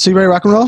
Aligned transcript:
So 0.00 0.08
you 0.08 0.16
ready 0.16 0.24
to 0.24 0.30
rock 0.30 0.46
and 0.46 0.54
roll? 0.54 0.66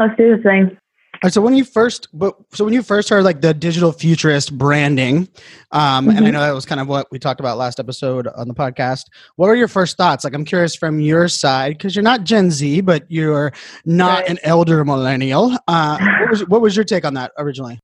Let's 0.00 0.16
do 0.16 0.34
this 0.34 0.42
thing. 0.42 0.70
All 0.70 1.20
right, 1.24 1.32
so 1.32 1.42
when 1.42 1.52
you 1.52 1.62
first, 1.62 2.08
but 2.14 2.36
so 2.54 2.64
when 2.64 2.72
you 2.72 2.82
first 2.82 3.10
heard 3.10 3.22
like 3.22 3.42
the 3.42 3.52
digital 3.52 3.92
futurist 3.92 4.56
branding, 4.56 5.28
um, 5.72 6.06
mm-hmm. 6.06 6.08
and 6.08 6.18
I 6.18 6.22
mm-hmm. 6.22 6.32
know 6.32 6.40
that 6.40 6.54
was 6.54 6.64
kind 6.64 6.80
of 6.80 6.88
what 6.88 7.06
we 7.12 7.18
talked 7.18 7.38
about 7.38 7.58
last 7.58 7.78
episode 7.78 8.26
on 8.28 8.48
the 8.48 8.54
podcast. 8.54 9.02
What 9.36 9.48
were 9.48 9.54
your 9.54 9.68
first 9.68 9.98
thoughts? 9.98 10.24
Like, 10.24 10.32
I'm 10.32 10.46
curious 10.46 10.74
from 10.74 11.00
your 11.00 11.28
side 11.28 11.76
because 11.76 11.94
you're 11.94 12.02
not 12.02 12.24
Gen 12.24 12.50
Z, 12.50 12.80
but 12.80 13.04
you're 13.10 13.52
not 13.84 14.20
right. 14.20 14.30
an 14.30 14.38
elder 14.42 14.86
millennial. 14.86 15.54
Uh, 15.68 15.98
what 16.20 16.30
was 16.30 16.48
what 16.48 16.60
was 16.62 16.76
your 16.76 16.86
take 16.86 17.04
on 17.04 17.12
that 17.12 17.32
originally? 17.36 17.78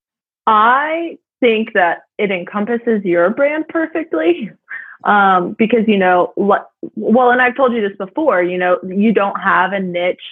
I 0.47 1.19
think 1.41 1.75
that 1.75 1.99
it 2.17 2.31
encompasses 2.31 3.05
your 3.05 3.29
brand 3.29 3.69
perfectly. 3.69 4.51
Um, 5.05 5.55
because 5.59 5.87
you 5.87 5.99
know, 5.99 6.33
well, 6.37 7.31
and 7.31 7.43
I've 7.43 7.57
told 7.57 7.73
you 7.73 7.87
this 7.87 7.97
before. 7.99 8.43
You 8.43 8.59
know, 8.59 8.79
you 8.87 9.13
don't 9.13 9.39
have 9.41 9.73
a 9.73 9.81
niche 9.81 10.23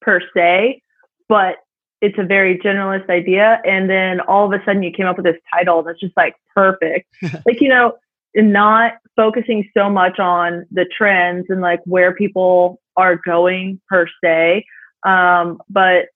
per 0.00 0.20
se, 0.34 0.82
but 1.28 1.56
it's 2.00 2.18
a 2.18 2.24
very 2.24 2.58
generalist 2.58 3.08
idea 3.08 3.60
and 3.64 3.88
then 3.88 4.20
all 4.20 4.46
of 4.46 4.52
a 4.58 4.62
sudden 4.64 4.82
you 4.82 4.90
came 4.90 5.06
up 5.06 5.16
with 5.16 5.24
this 5.24 5.40
title 5.52 5.82
that's 5.82 5.98
just 5.98 6.16
like 6.16 6.36
perfect 6.54 7.08
like 7.46 7.60
you 7.60 7.68
know 7.68 7.94
not 8.34 8.94
focusing 9.16 9.68
so 9.74 9.88
much 9.88 10.18
on 10.18 10.66
the 10.70 10.84
trends 10.96 11.46
and 11.48 11.62
like 11.62 11.80
where 11.84 12.14
people 12.14 12.80
are 12.96 13.16
going 13.16 13.80
per 13.88 14.06
se 14.22 14.64
um, 15.04 15.58
but 15.70 16.06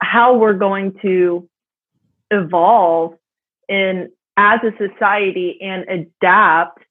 how 0.00 0.36
we're 0.36 0.54
going 0.54 0.92
to 1.00 1.48
evolve 2.30 3.14
in 3.68 4.10
as 4.36 4.60
a 4.62 4.72
society 4.76 5.58
and 5.60 5.84
adapt 5.88 6.82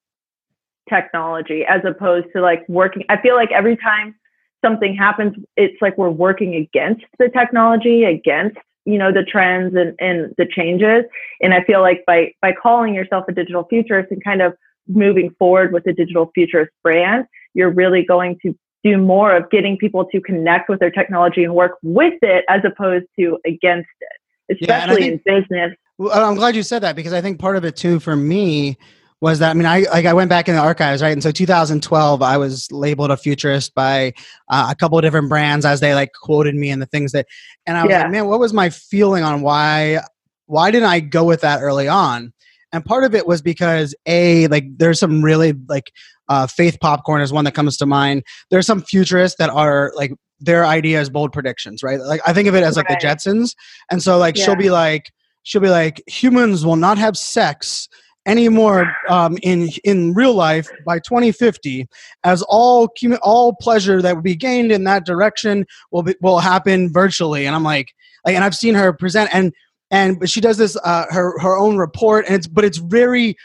technology 0.89 1.63
as 1.67 1.81
opposed 1.85 2.27
to 2.35 2.41
like 2.41 2.67
working 2.67 3.03
i 3.09 3.19
feel 3.21 3.35
like 3.35 3.51
every 3.51 3.77
time 3.77 4.15
something 4.63 4.95
happens, 4.95 5.33
it's 5.55 5.81
like 5.81 5.97
we're 5.97 6.09
working 6.09 6.55
against 6.55 7.05
the 7.19 7.29
technology, 7.29 8.03
against 8.03 8.57
you 8.85 8.97
know 8.97 9.11
the 9.11 9.23
trends 9.23 9.75
and, 9.75 9.95
and 9.99 10.33
the 10.37 10.45
changes. 10.45 11.03
And 11.41 11.53
I 11.53 11.63
feel 11.63 11.81
like 11.81 12.03
by 12.05 12.33
by 12.41 12.53
calling 12.53 12.93
yourself 12.93 13.25
a 13.27 13.33
digital 13.33 13.65
futurist 13.69 14.11
and 14.11 14.23
kind 14.23 14.41
of 14.41 14.53
moving 14.87 15.35
forward 15.37 15.73
with 15.73 15.83
the 15.83 15.93
digital 15.93 16.31
futurist 16.33 16.71
brand, 16.83 17.25
you're 17.53 17.71
really 17.71 18.05
going 18.05 18.37
to 18.43 18.55
do 18.83 18.97
more 18.97 19.35
of 19.35 19.49
getting 19.49 19.77
people 19.77 20.05
to 20.05 20.21
connect 20.21 20.69
with 20.69 20.79
their 20.79 20.91
technology 20.91 21.43
and 21.43 21.53
work 21.53 21.73
with 21.83 22.13
it 22.21 22.45
as 22.47 22.61
opposed 22.63 23.05
to 23.19 23.37
against 23.45 23.89
it, 23.99 24.61
especially 24.61 25.03
yeah, 25.03 25.09
think, 25.09 25.21
in 25.25 25.41
business. 25.41 25.73
Well, 25.97 26.29
I'm 26.29 26.35
glad 26.35 26.55
you 26.55 26.63
said 26.63 26.83
that 26.83 26.95
because 26.95 27.11
I 27.11 27.21
think 27.21 27.39
part 27.39 27.57
of 27.57 27.65
it 27.65 27.75
too 27.75 27.99
for 27.99 28.15
me 28.15 28.77
was 29.21 29.39
that 29.39 29.51
I 29.51 29.53
mean 29.53 29.65
I 29.65 29.79
like 29.91 30.05
I 30.05 30.13
went 30.13 30.29
back 30.29 30.47
in 30.47 30.55
the 30.55 30.61
archives 30.61 31.01
right 31.01 31.11
and 31.11 31.23
so 31.23 31.31
2012 31.31 32.21
I 32.21 32.37
was 32.37 32.71
labeled 32.71 33.11
a 33.11 33.17
futurist 33.17 33.73
by 33.73 34.13
uh, 34.49 34.67
a 34.69 34.75
couple 34.75 34.97
of 34.97 35.03
different 35.03 35.29
brands 35.29 35.65
as 35.65 35.79
they 35.79 35.95
like 35.95 36.11
quoted 36.13 36.55
me 36.55 36.69
and 36.69 36.81
the 36.81 36.85
things 36.85 37.11
that 37.13 37.27
and 37.65 37.77
I 37.77 37.83
was 37.83 37.89
yeah. 37.89 38.03
like 38.03 38.11
man 38.11 38.27
what 38.27 38.39
was 38.39 38.53
my 38.53 38.69
feeling 38.69 39.23
on 39.23 39.41
why 39.41 40.01
why 40.45 40.71
didn't 40.71 40.89
I 40.89 40.99
go 40.99 41.23
with 41.23 41.41
that 41.41 41.61
early 41.61 41.87
on 41.87 42.33
and 42.71 42.85
part 42.85 43.03
of 43.03 43.15
it 43.15 43.25
was 43.25 43.41
because 43.41 43.95
a 44.05 44.47
like 44.47 44.65
there's 44.77 44.99
some 44.99 45.23
really 45.23 45.53
like 45.67 45.91
uh, 46.29 46.45
faith 46.45 46.77
popcorn 46.81 47.21
is 47.21 47.31
one 47.31 47.45
that 47.45 47.53
comes 47.53 47.77
to 47.77 47.85
mind 47.85 48.21
there's 48.51 48.67
some 48.67 48.81
futurists 48.81 49.37
that 49.39 49.49
are 49.49 49.93
like 49.95 50.11
their 50.39 50.65
idea 50.65 51.01
is 51.01 51.09
bold 51.09 51.31
predictions 51.31 51.81
right 51.81 51.99
like 52.01 52.21
I 52.27 52.33
think 52.33 52.47
of 52.47 52.55
it 52.55 52.63
as 52.63 52.75
like 52.75 52.89
right. 52.89 52.99
the 52.99 53.07
Jetsons 53.07 53.55
and 53.89 54.03
so 54.03 54.17
like 54.17 54.37
yeah. 54.37 54.45
she'll 54.45 54.55
be 54.55 54.69
like 54.69 55.09
she'll 55.43 55.61
be 55.61 55.69
like 55.69 56.03
humans 56.05 56.65
will 56.65 56.75
not 56.75 56.97
have 56.97 57.17
sex 57.17 57.87
anymore 58.27 58.93
um, 59.09 59.37
in 59.41 59.69
in 59.83 60.13
real 60.13 60.33
life 60.33 60.69
by 60.85 60.99
2050, 60.99 61.87
as 62.23 62.43
all 62.43 62.89
all 63.23 63.55
pleasure 63.55 64.01
that 64.01 64.15
would 64.15 64.23
be 64.23 64.35
gained 64.35 64.71
in 64.71 64.83
that 64.83 65.05
direction 65.05 65.65
will 65.91 66.03
be, 66.03 66.15
will 66.21 66.39
happen 66.39 66.91
virtually. 66.91 67.47
And 67.47 67.55
I'm 67.55 67.63
like, 67.63 67.93
like, 68.25 68.35
and 68.35 68.43
I've 68.43 68.55
seen 68.55 68.75
her 68.75 68.93
present, 68.93 69.33
and 69.33 69.53
and 69.89 70.19
but 70.19 70.29
she 70.29 70.41
does 70.41 70.57
this 70.57 70.77
uh, 70.83 71.05
her 71.09 71.39
her 71.39 71.57
own 71.57 71.77
report, 71.77 72.25
and 72.27 72.35
it's 72.35 72.47
but 72.47 72.65
it's 72.65 72.77
very 72.77 73.35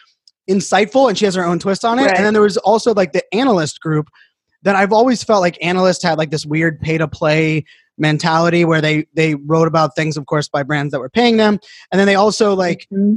insightful, 0.50 1.08
and 1.08 1.16
she 1.16 1.24
has 1.24 1.36
her 1.36 1.44
own 1.44 1.58
twist 1.58 1.84
on 1.84 1.98
it. 1.98 2.02
Right. 2.02 2.16
And 2.16 2.26
then 2.26 2.34
there 2.34 2.42
was 2.42 2.58
also 2.58 2.92
like 2.92 3.12
the 3.12 3.24
analyst 3.32 3.80
group 3.80 4.08
that 4.62 4.76
I've 4.76 4.92
always 4.92 5.22
felt 5.22 5.40
like 5.40 5.56
analysts 5.64 6.02
had 6.02 6.18
like 6.18 6.30
this 6.30 6.44
weird 6.44 6.80
pay 6.80 6.98
to 6.98 7.08
play 7.08 7.64
mentality 7.98 8.64
where 8.64 8.80
they 8.80 9.06
they 9.14 9.34
wrote 9.34 9.68
about 9.68 9.94
things 9.94 10.16
of 10.16 10.24
course 10.24 10.48
by 10.48 10.62
brands 10.62 10.92
that 10.92 10.98
were 10.98 11.10
paying 11.10 11.36
them 11.36 11.60
and 11.92 12.00
then 12.00 12.06
they 12.06 12.14
also 12.14 12.56
like 12.56 12.86
mm-hmm 12.90 13.16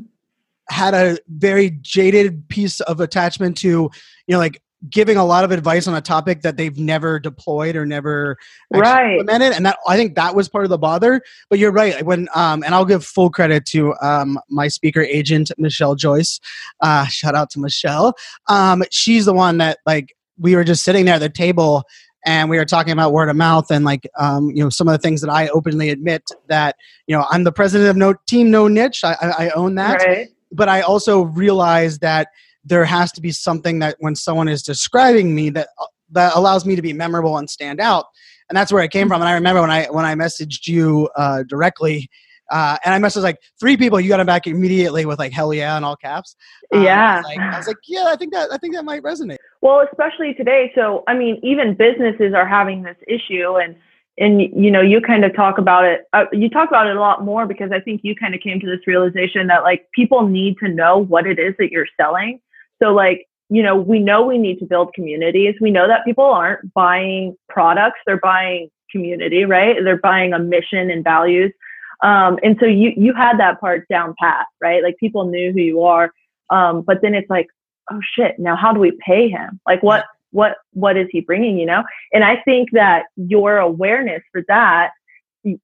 had 0.70 0.94
a 0.94 1.18
very 1.28 1.72
jaded 1.82 2.48
piece 2.50 2.80
of 2.82 3.00
attachment 3.00 3.58
to 3.58 3.68
you 3.68 3.92
know 4.30 4.40
like 4.40 4.62
giving 4.90 5.18
a 5.18 5.26
lot 5.26 5.44
of 5.44 5.52
advice 5.52 5.88
on 5.88 5.96
a 5.96 6.02
topic 6.02 6.42
that 6.42 6.58
they've 6.58 6.78
never 6.78 7.20
deployed 7.20 7.76
or 7.76 7.86
never 7.86 8.38
right. 8.72 9.14
implemented 9.14 9.54
and 9.54 9.66
that 9.66 9.78
i 9.88 9.96
think 9.96 10.16
that 10.16 10.36
was 10.36 10.50
part 10.50 10.64
of 10.64 10.70
the 10.70 10.78
bother. 10.78 11.22
But 11.50 11.60
you're 11.60 11.72
right 11.72 12.06
when 12.06 12.28
um 12.36 12.64
and 12.64 12.76
i'll 12.76 12.86
give 12.86 13.06
full 13.06 13.30
credit 13.30 13.66
to 13.68 13.96
um 14.02 14.40
my 14.50 14.68
speaker 14.68 15.02
agent 15.02 15.52
michelle 15.58 15.96
joyce. 15.96 16.40
Uh 16.82 17.06
shout 17.06 17.36
out 17.36 17.50
to 17.52 17.60
michelle. 17.60 18.14
Um 18.48 18.84
she's 18.92 19.26
the 19.26 19.34
one 19.34 19.58
that 19.60 19.80
like 19.86 20.16
we 20.38 20.56
were 20.56 20.64
just 20.64 20.84
sitting 20.84 21.06
there 21.06 21.16
at 21.16 21.20
the 21.20 21.30
table 21.30 21.84
and 22.26 22.50
we 22.50 22.58
were 22.58 22.66
talking 22.66 22.92
about 22.92 23.14
word 23.14 23.30
of 23.30 23.36
mouth 23.36 23.70
and 23.72 23.86
like 23.86 24.10
um, 24.18 24.50
you 24.50 24.64
know 24.64 24.70
some 24.70 24.88
of 24.88 24.92
the 24.94 24.98
things 24.98 25.22
that 25.22 25.30
I 25.30 25.48
openly 25.50 25.90
admit 25.90 26.24
that 26.48 26.76
you 27.08 27.16
know 27.16 27.26
I'm 27.30 27.44
the 27.44 27.52
president 27.52 27.90
of 27.90 27.96
No 27.96 28.16
Team 28.28 28.50
No 28.52 28.68
Niche. 28.68 29.04
I, 29.04 29.16
I 29.22 29.50
own 29.52 29.76
that, 29.76 30.02
right 30.02 30.28
but 30.56 30.70
I 30.70 30.82
also 30.82 31.24
realize 31.24 32.00
that 32.00 32.30
there 32.64 32.86
has 32.86 33.12
to 33.14 33.22
be 33.22 33.32
something 33.32 33.80
that 33.80 33.96
when 34.00 34.16
someone 34.16 34.48
is 34.48 34.64
describing 34.64 35.36
me 35.36 35.50
that 35.52 35.70
that 36.12 36.36
allows 36.36 36.66
me 36.66 36.76
to 36.76 36.82
be 36.82 36.94
memorable 36.94 37.38
and 37.38 37.50
stand 37.50 37.80
out 37.80 38.06
and 38.50 38.58
that's 38.58 38.72
where 38.72 38.84
it 38.84 38.92
came 38.92 39.08
from 39.08 39.22
and 39.22 39.30
i 39.30 39.34
remember 39.34 39.62
when 39.62 39.72
i 39.72 39.86
when 39.86 40.06
i 40.06 40.14
messaged 40.14 40.68
you 40.68 41.10
uh, 41.16 41.42
directly 41.44 42.10
uh, 42.52 42.78
and 42.86 42.94
I 42.94 43.08
messaged 43.08 43.24
like 43.24 43.40
three 43.60 43.76
people. 43.76 44.00
You 44.00 44.10
got 44.10 44.18
them 44.18 44.28
back 44.28 44.46
immediately 44.46 45.06
with 45.06 45.18
like 45.18 45.32
"hell 45.32 45.54
yeah" 45.54 45.78
in 45.78 45.84
all 45.84 45.96
caps. 45.96 46.36
Um, 46.74 46.84
yeah, 46.84 47.14
I 47.14 47.18
was, 47.18 47.26
like, 47.26 47.40
I 47.40 47.58
was 47.58 47.68
like, 47.68 47.78
yeah, 47.88 48.06
I 48.06 48.16
think 48.16 48.34
that 48.34 48.52
I 48.52 48.58
think 48.58 48.76
that 48.76 48.86
might 48.86 49.02
resonate. 49.02 49.38
Well, 49.62 49.86
especially 49.92 50.34
today. 50.36 50.72
So, 50.76 51.04
I 51.08 51.16
mean, 51.16 51.40
even 51.42 51.74
businesses 51.74 52.34
are 52.36 52.48
having 52.48 52.84
this 52.84 52.98
issue, 53.08 53.56
and 53.56 53.76
and 54.18 54.42
you 54.42 54.72
know 54.72 54.82
you 54.82 55.02
kind 55.02 55.26
of 55.26 55.36
talk 55.36 55.58
about 55.58 55.84
it 55.84 56.06
uh, 56.14 56.26
you 56.32 56.50
talk 56.50 56.70
about 56.70 56.88
it 56.88 56.96
a 56.96 57.00
lot 57.00 57.24
more 57.24 57.46
because 57.46 57.72
i 57.72 57.80
think 57.80 58.02
you 58.04 58.16
kind 58.16 58.34
of 58.34 58.42
came 58.42 58.60
to 58.60 58.66
this 58.66 58.86
realization 58.88 59.48
that 59.48 59.64
like 59.64 59.88
people 59.94 60.28
need 60.28 60.58
to 60.58 60.70
know 60.70 60.98
what 60.98 61.28
it 61.28 61.40
is 61.40 61.54
that 61.60 61.72
you're 61.72 61.88
selling. 62.00 62.40
So 62.82 62.94
like 62.94 63.28
you 63.50 63.62
know 63.62 63.76
we 63.76 64.00
know 64.00 64.26
we 64.26 64.38
need 64.38 64.60
to 64.60 64.66
build 64.66 64.94
communities. 64.94 65.56
We 65.60 65.72
know 65.72 65.88
that 65.88 66.06
people 66.06 66.26
aren't 66.26 66.74
buying 66.74 67.36
products. 67.50 68.00
They're 68.06 68.20
buying 68.20 68.70
community 68.92 69.46
right? 69.46 69.76
They're 69.84 69.98
buying 69.98 70.34
a 70.34 70.40
mission 70.40 70.90
and 70.90 71.04
values. 71.04 71.52
Um, 72.04 72.40
and 72.44 72.58
so 72.60 72.66
you 72.66 72.94
you 72.96 73.14
had 73.14 73.40
that 73.40 73.60
part 73.60 73.88
down 73.90 74.16
pat 74.20 74.46
right? 74.62 74.84
Like 74.84 74.98
people 74.98 75.26
knew 75.26 75.52
who 75.52 75.62
you 75.62 75.84
are. 75.84 76.12
Um, 76.50 76.84
but 76.84 77.02
then 77.02 77.16
it's 77.16 77.30
like 77.30 77.48
oh 77.92 78.00
shit. 78.16 78.40
Now 78.40 78.56
how 78.56 78.72
do 78.72 78.80
we 78.80 78.98
pay 79.06 79.30
him? 79.30 79.60
Like 79.66 79.84
what 79.84 80.06
what 80.36 80.58
what 80.74 80.98
is 80.98 81.08
he 81.12 81.22
bringing 81.22 81.58
you 81.58 81.66
know? 81.66 81.84
And 82.14 82.24
i 82.24 82.36
think 82.44 82.70
that 82.74 83.06
your 83.16 83.58
awareness 83.58 84.22
for 84.32 84.44
that 84.48 84.92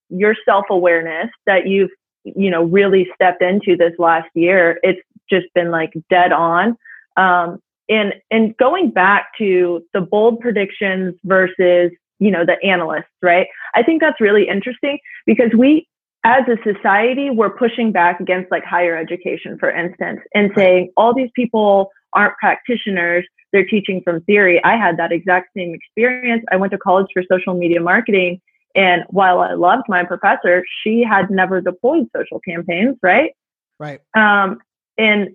your 0.09 0.35
self-awareness 0.45 1.29
that 1.45 1.67
you've 1.67 1.91
you 2.23 2.49
know 2.49 2.63
really 2.63 3.07
stepped 3.15 3.41
into 3.41 3.75
this 3.75 3.93
last 3.97 4.29
year 4.35 4.79
it's 4.83 5.01
just 5.29 5.47
been 5.55 5.71
like 5.71 5.93
dead 6.09 6.31
on. 6.31 6.77
Um, 7.17 7.59
and 7.89 8.13
and 8.29 8.55
going 8.57 8.91
back 8.91 9.27
to 9.37 9.81
the 9.93 10.01
bold 10.01 10.39
predictions 10.39 11.15
versus 11.23 11.91
you 12.19 12.31
know 12.31 12.45
the 12.45 12.57
analysts 12.63 13.11
right? 13.21 13.47
I 13.75 13.83
think 13.83 14.01
that's 14.01 14.21
really 14.21 14.47
interesting 14.47 14.99
because 15.25 15.51
we 15.57 15.87
as 16.23 16.43
a 16.47 16.57
society 16.63 17.29
we're 17.31 17.55
pushing 17.57 17.91
back 17.91 18.19
against 18.19 18.51
like 18.51 18.63
higher 18.63 18.95
education 18.95 19.57
for 19.59 19.71
instance 19.71 20.21
and 20.35 20.51
saying 20.55 20.91
all 20.95 21.15
these 21.15 21.31
people 21.35 21.89
aren't 22.13 22.37
practitioners 22.37 23.25
they're 23.51 23.65
teaching 23.65 24.01
from 24.03 24.21
theory. 24.21 24.61
I 24.63 24.77
had 24.77 24.97
that 24.97 25.11
exact 25.11 25.49
same 25.55 25.73
experience. 25.73 26.43
I 26.51 26.55
went 26.55 26.71
to 26.71 26.77
college 26.77 27.07
for 27.13 27.23
social 27.31 27.53
media 27.53 27.81
marketing. 27.81 28.41
And 28.75 29.03
while 29.09 29.39
I 29.39 29.53
loved 29.53 29.83
my 29.87 30.03
professor, 30.03 30.63
she 30.83 31.03
had 31.03 31.29
never 31.29 31.61
deployed 31.61 32.07
social 32.15 32.39
campaigns, 32.39 32.97
right? 33.03 33.31
Right. 33.79 33.99
Um, 34.15 34.59
and 34.97 35.29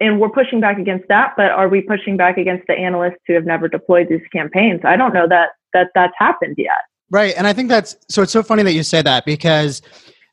and 0.00 0.20
we're 0.20 0.30
pushing 0.30 0.60
back 0.60 0.78
against 0.78 1.08
that, 1.08 1.34
but 1.36 1.50
are 1.50 1.68
we 1.68 1.80
pushing 1.80 2.16
back 2.16 2.38
against 2.38 2.68
the 2.68 2.74
analysts 2.74 3.18
who 3.26 3.34
have 3.34 3.44
never 3.44 3.66
deployed 3.66 4.06
these 4.08 4.22
campaigns? 4.32 4.82
I 4.84 4.96
don't 4.96 5.12
know 5.12 5.26
that 5.28 5.50
that 5.74 5.88
that's 5.94 6.12
happened 6.18 6.54
yet. 6.56 6.76
Right. 7.10 7.34
And 7.36 7.46
I 7.46 7.52
think 7.52 7.68
that's 7.68 7.96
so 8.08 8.22
it's 8.22 8.32
so 8.32 8.42
funny 8.42 8.62
that 8.62 8.74
you 8.74 8.82
say 8.82 9.02
that 9.02 9.24
because 9.24 9.82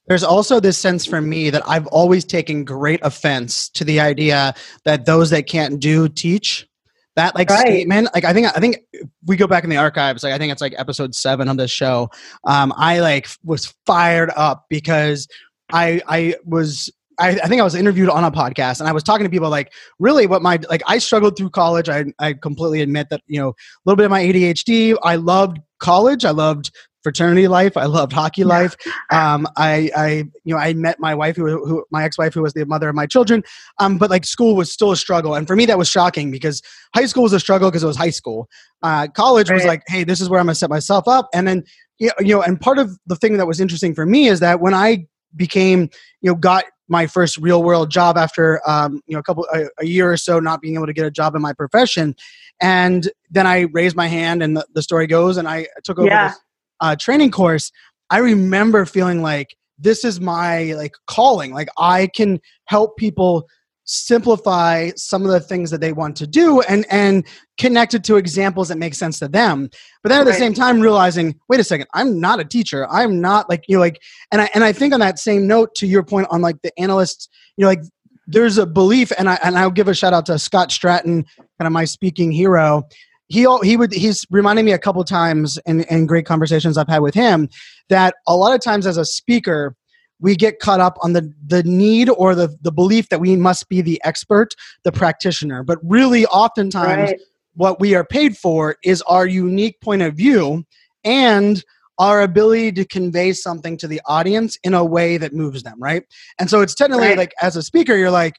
there's 0.08 0.24
also 0.24 0.60
this 0.60 0.78
sense 0.78 1.06
for 1.06 1.22
me 1.22 1.50
that 1.50 1.64
I've 1.68 1.88
always 1.88 2.26
taken 2.26 2.64
great 2.64 3.00
offense 3.02 3.70
to 3.70 3.84
the 3.84 4.00
idea 4.00 4.54
that 4.84 5.06
those 5.06 5.32
that 5.32 5.48
can't 5.48 5.80
do 5.80 6.08
teach 6.08 6.68
that 7.16 7.36
like 7.36 7.50
right. 7.50 7.66
statement 7.66 8.10
like 8.14 8.26
i 8.26 8.34
think 8.34 8.48
i 8.48 8.60
think 8.60 8.78
we 9.26 9.36
go 9.36 9.48
back 9.48 9.64
in 9.64 9.70
the 9.70 9.78
archives 9.78 10.24
like 10.24 10.34
i 10.34 10.38
think 10.38 10.52
it's 10.52 10.62
like 10.62 10.74
episode 10.78 11.16
seven 11.16 11.48
of 11.48 11.58
this 11.58 11.72
show 11.72 12.10
um 12.46 12.74
i 12.78 13.00
like 13.00 13.28
was 13.44 13.74
fired 13.86 14.32
up 14.36 14.66
because 14.70 15.28
i 15.72 16.02
i 16.08 16.36
was 16.46 16.92
I, 17.18 17.30
I, 17.30 17.48
think 17.48 17.62
I 17.62 17.64
was 17.64 17.76
interviewed 17.76 18.10
on 18.10 18.26
a 18.26 18.32
podcast 18.32 18.82
and 18.82 18.90
I 18.90 18.92
was 18.92 19.02
talking 19.02 19.24
to 19.24 19.30
people 19.30 19.50
like 19.50 19.72
really 20.00 20.28
what 20.28 20.42
my 20.42 20.60
like 20.70 20.84
I 20.86 20.98
struggled 20.98 21.38
through 21.38 21.52
college. 21.52 21.88
I 21.88 22.06
I 22.20 22.34
completely 22.34 22.82
admit 22.82 23.08
that, 23.10 23.22
you 23.28 23.40
know, 23.40 23.50
a 23.50 23.54
little 23.86 23.96
bit 23.96 24.04
of 24.04 24.12
my 24.12 24.22
ADHD. 24.22 24.98
I 25.02 25.16
loved 25.16 25.60
college. 25.80 26.26
I 26.26 26.32
loved 26.32 26.72
fraternity 27.06 27.48
life. 27.48 27.78
I 27.78 27.86
loved 27.86 28.12
hockey 28.12 28.44
life. 28.44 28.76
Um, 29.12 29.48
I, 29.58 29.92
I, 29.96 30.08
you 30.44 30.56
know, 30.56 30.58
I 30.58 30.74
met 30.74 31.00
my 31.00 31.14
wife, 31.14 31.36
who, 31.36 31.64
who 31.64 31.86
my 31.92 32.04
ex-wife, 32.04 32.34
who 32.34 32.42
was 32.42 32.54
the 32.54 32.66
mother 32.66 32.90
of 32.90 32.96
my 32.96 33.06
children. 33.06 33.44
Um, 33.78 34.00
but 34.00 34.10
like 34.10 34.26
school 34.26 34.56
was 34.56 34.72
still 34.72 34.92
a 34.92 34.98
struggle, 34.98 35.36
and 35.36 35.46
for 35.46 35.56
me 35.56 35.68
that 35.68 35.78
was 35.78 35.88
shocking 35.88 36.32
because 36.32 36.64
high 36.96 37.06
school 37.06 37.22
was 37.22 37.32
a 37.34 37.40
struggle 37.40 37.70
because 37.70 37.84
it 37.84 37.88
was 37.88 37.96
high 37.96 38.10
school. 38.10 38.50
Uh, 38.82 39.08
college 39.10 39.52
right. 39.52 39.56
was 39.56 39.66
like, 39.66 39.84
hey, 39.86 40.04
this 40.04 40.20
is 40.20 40.30
where 40.30 40.40
I'm 40.40 40.48
gonna 40.48 40.56
set 40.56 40.72
myself 40.72 41.08
up, 41.08 41.30
and 41.32 41.48
then 41.48 41.64
you 42.00 42.10
know, 42.22 42.42
and 42.42 42.60
part 42.60 42.80
of 42.80 42.98
the 43.06 43.16
thing 43.16 43.38
that 43.38 43.46
was 43.46 43.62
interesting 43.62 43.94
for 43.94 44.08
me 44.08 44.28
is 44.28 44.40
that 44.40 44.60
when 44.60 44.74
I 44.74 45.06
became, 45.36 45.90
you 46.22 46.32
know, 46.32 46.36
got 46.36 46.66
my 46.88 47.06
first 47.06 47.38
real 47.38 47.62
world 47.62 47.92
job 47.92 48.18
after 48.18 48.68
um, 48.68 49.02
you 49.06 49.14
know 49.14 49.20
a 49.20 49.24
couple 49.24 49.46
a, 49.54 49.66
a, 49.80 49.86
year 49.86 50.12
or 50.12 50.18
so 50.18 50.40
not 50.40 50.60
being 50.60 50.74
able 50.74 50.88
to 50.88 50.94
get 50.94 51.06
a 51.06 51.12
job 51.12 51.36
in 51.36 51.42
my 51.42 51.54
profession 51.54 52.16
and 52.62 53.10
then 53.32 53.48
i 53.48 53.62
raised 53.74 53.96
my 53.96 54.08
hand 54.08 54.44
and 54.44 54.56
the, 54.56 54.66
the 54.76 54.82
story 54.82 55.08
goes 55.08 55.38
and 55.38 55.48
i 55.48 55.68
took 55.84 55.98
over 55.98 56.08
yeah. 56.08 56.30
this 56.30 56.40
uh, 56.82 56.96
training 56.96 57.32
course, 57.32 57.72
I 58.10 58.20
remember 58.20 58.86
feeling 58.86 59.22
like 59.22 59.56
this 59.78 60.04
is 60.04 60.22
my 60.22 60.74
like 60.74 60.94
calling. 61.08 61.54
Like 61.54 61.70
I 61.78 62.08
can 62.08 62.40
help 62.66 62.98
people 62.98 63.48
simplify 63.86 64.92
some 64.96 65.24
of 65.24 65.32
the 65.32 65.40
things 65.40 65.70
that 65.70 65.80
they 65.80 65.94
want 65.94 66.16
to 66.16 66.26
do 66.26 66.62
and 66.62 66.86
and 66.90 67.26
connect 67.60 67.94
it 67.94 68.04
to 68.04 68.16
examples 68.16 68.68
that 68.68 68.80
make 68.80 68.96
sense 68.96 69.20
to 69.20 69.28
them 69.28 69.70
but 70.02 70.10
then 70.10 70.22
at 70.22 70.26
right. 70.26 70.34
the 70.34 70.40
same 70.40 70.56
time 70.56 70.82
realizing 70.82 71.40
wait 71.50 71.60
a 71.60 71.64
second 71.64 71.86
i'm 71.94 72.20
not 72.20 72.40
a 72.40 72.44
teacher 72.44 72.88
i'm 72.90 73.22
not 73.22 73.48
like 73.48 73.64
you 73.68 73.76
know 73.76 73.80
like 73.80 74.02
and 74.32 74.42
i 74.42 74.50
and 74.56 74.64
i 74.64 74.74
think 74.74 74.92
on 74.92 75.00
that 75.00 75.20
same 75.20 75.46
note 75.46 75.74
to 75.76 75.86
your 75.86 76.02
point 76.02 76.26
on 76.32 76.42
like 76.42 76.60
the 76.64 76.72
analysts 76.80 77.30
you 77.58 77.62
know 77.62 77.68
like 77.68 77.82
there's 78.26 78.58
a 78.58 78.66
belief 78.66 79.12
and 79.20 79.30
i 79.30 79.38
and 79.44 79.56
i'll 79.56 79.70
give 79.70 79.88
a 79.88 79.94
shout 79.94 80.14
out 80.14 80.26
to 80.26 80.40
scott 80.40 80.72
stratton 80.72 81.24
kind 81.60 81.68
of 81.68 81.72
my 81.72 81.86
speaking 81.86 82.32
hero 82.32 82.82
he 83.28 83.48
he 83.64 83.78
would 83.78 83.94
he's 83.94 84.26
reminded 84.30 84.66
me 84.66 84.72
a 84.72 84.80
couple 84.80 85.04
times 85.04 85.58
in, 85.66 85.82
in 85.86 86.06
great 86.06 86.26
conversations 86.26 86.78
I've 86.78 86.88
had 86.88 87.00
with 87.00 87.16
him 87.16 87.50
that 87.90 88.16
a 88.28 88.36
lot 88.36 88.54
of 88.54 88.62
times 88.62 88.86
as 88.86 88.98
a 88.98 89.06
speaker 89.06 89.76
we 90.20 90.36
get 90.36 90.60
caught 90.60 90.80
up 90.80 90.98
on 91.02 91.14
the 91.14 91.34
the 91.46 91.64
need 91.64 92.10
or 92.10 92.36
the 92.36 92.56
the 92.62 92.72
belief 92.72 93.10
that 93.10 93.20
we 93.20 93.36
must 93.36 93.68
be 93.70 93.82
the 93.82 94.02
expert, 94.04 94.56
the 94.84 94.92
practitioner. 94.92 95.64
But 95.64 95.80
really, 95.84 96.26
oftentimes, 96.28 97.12
right. 97.12 97.20
what 97.54 97.80
we 97.80 97.96
are 97.96 98.06
paid 98.06 98.38
for 98.38 98.78
is 98.84 99.02
our 99.04 99.26
unique 99.28 99.82
point 99.82 100.02
of 100.02 100.16
view 100.16 100.64
and 101.04 101.64
our 101.98 102.22
ability 102.22 102.74
to 102.74 102.86
convey 102.86 103.32
something 103.32 103.78
to 103.78 103.88
the 103.88 104.02
audience 104.06 104.58
in 104.64 104.74
a 104.74 104.84
way 104.84 105.18
that 105.18 105.34
moves 105.34 105.64
them, 105.64 105.76
right? 105.80 106.04
And 106.40 106.50
so 106.50 106.62
it's 106.62 106.76
technically 106.76 107.08
right. 107.08 107.18
like 107.18 107.34
as 107.42 107.56
a 107.56 107.64
speaker, 107.64 107.96
you're 107.96 108.12
like, 108.12 108.36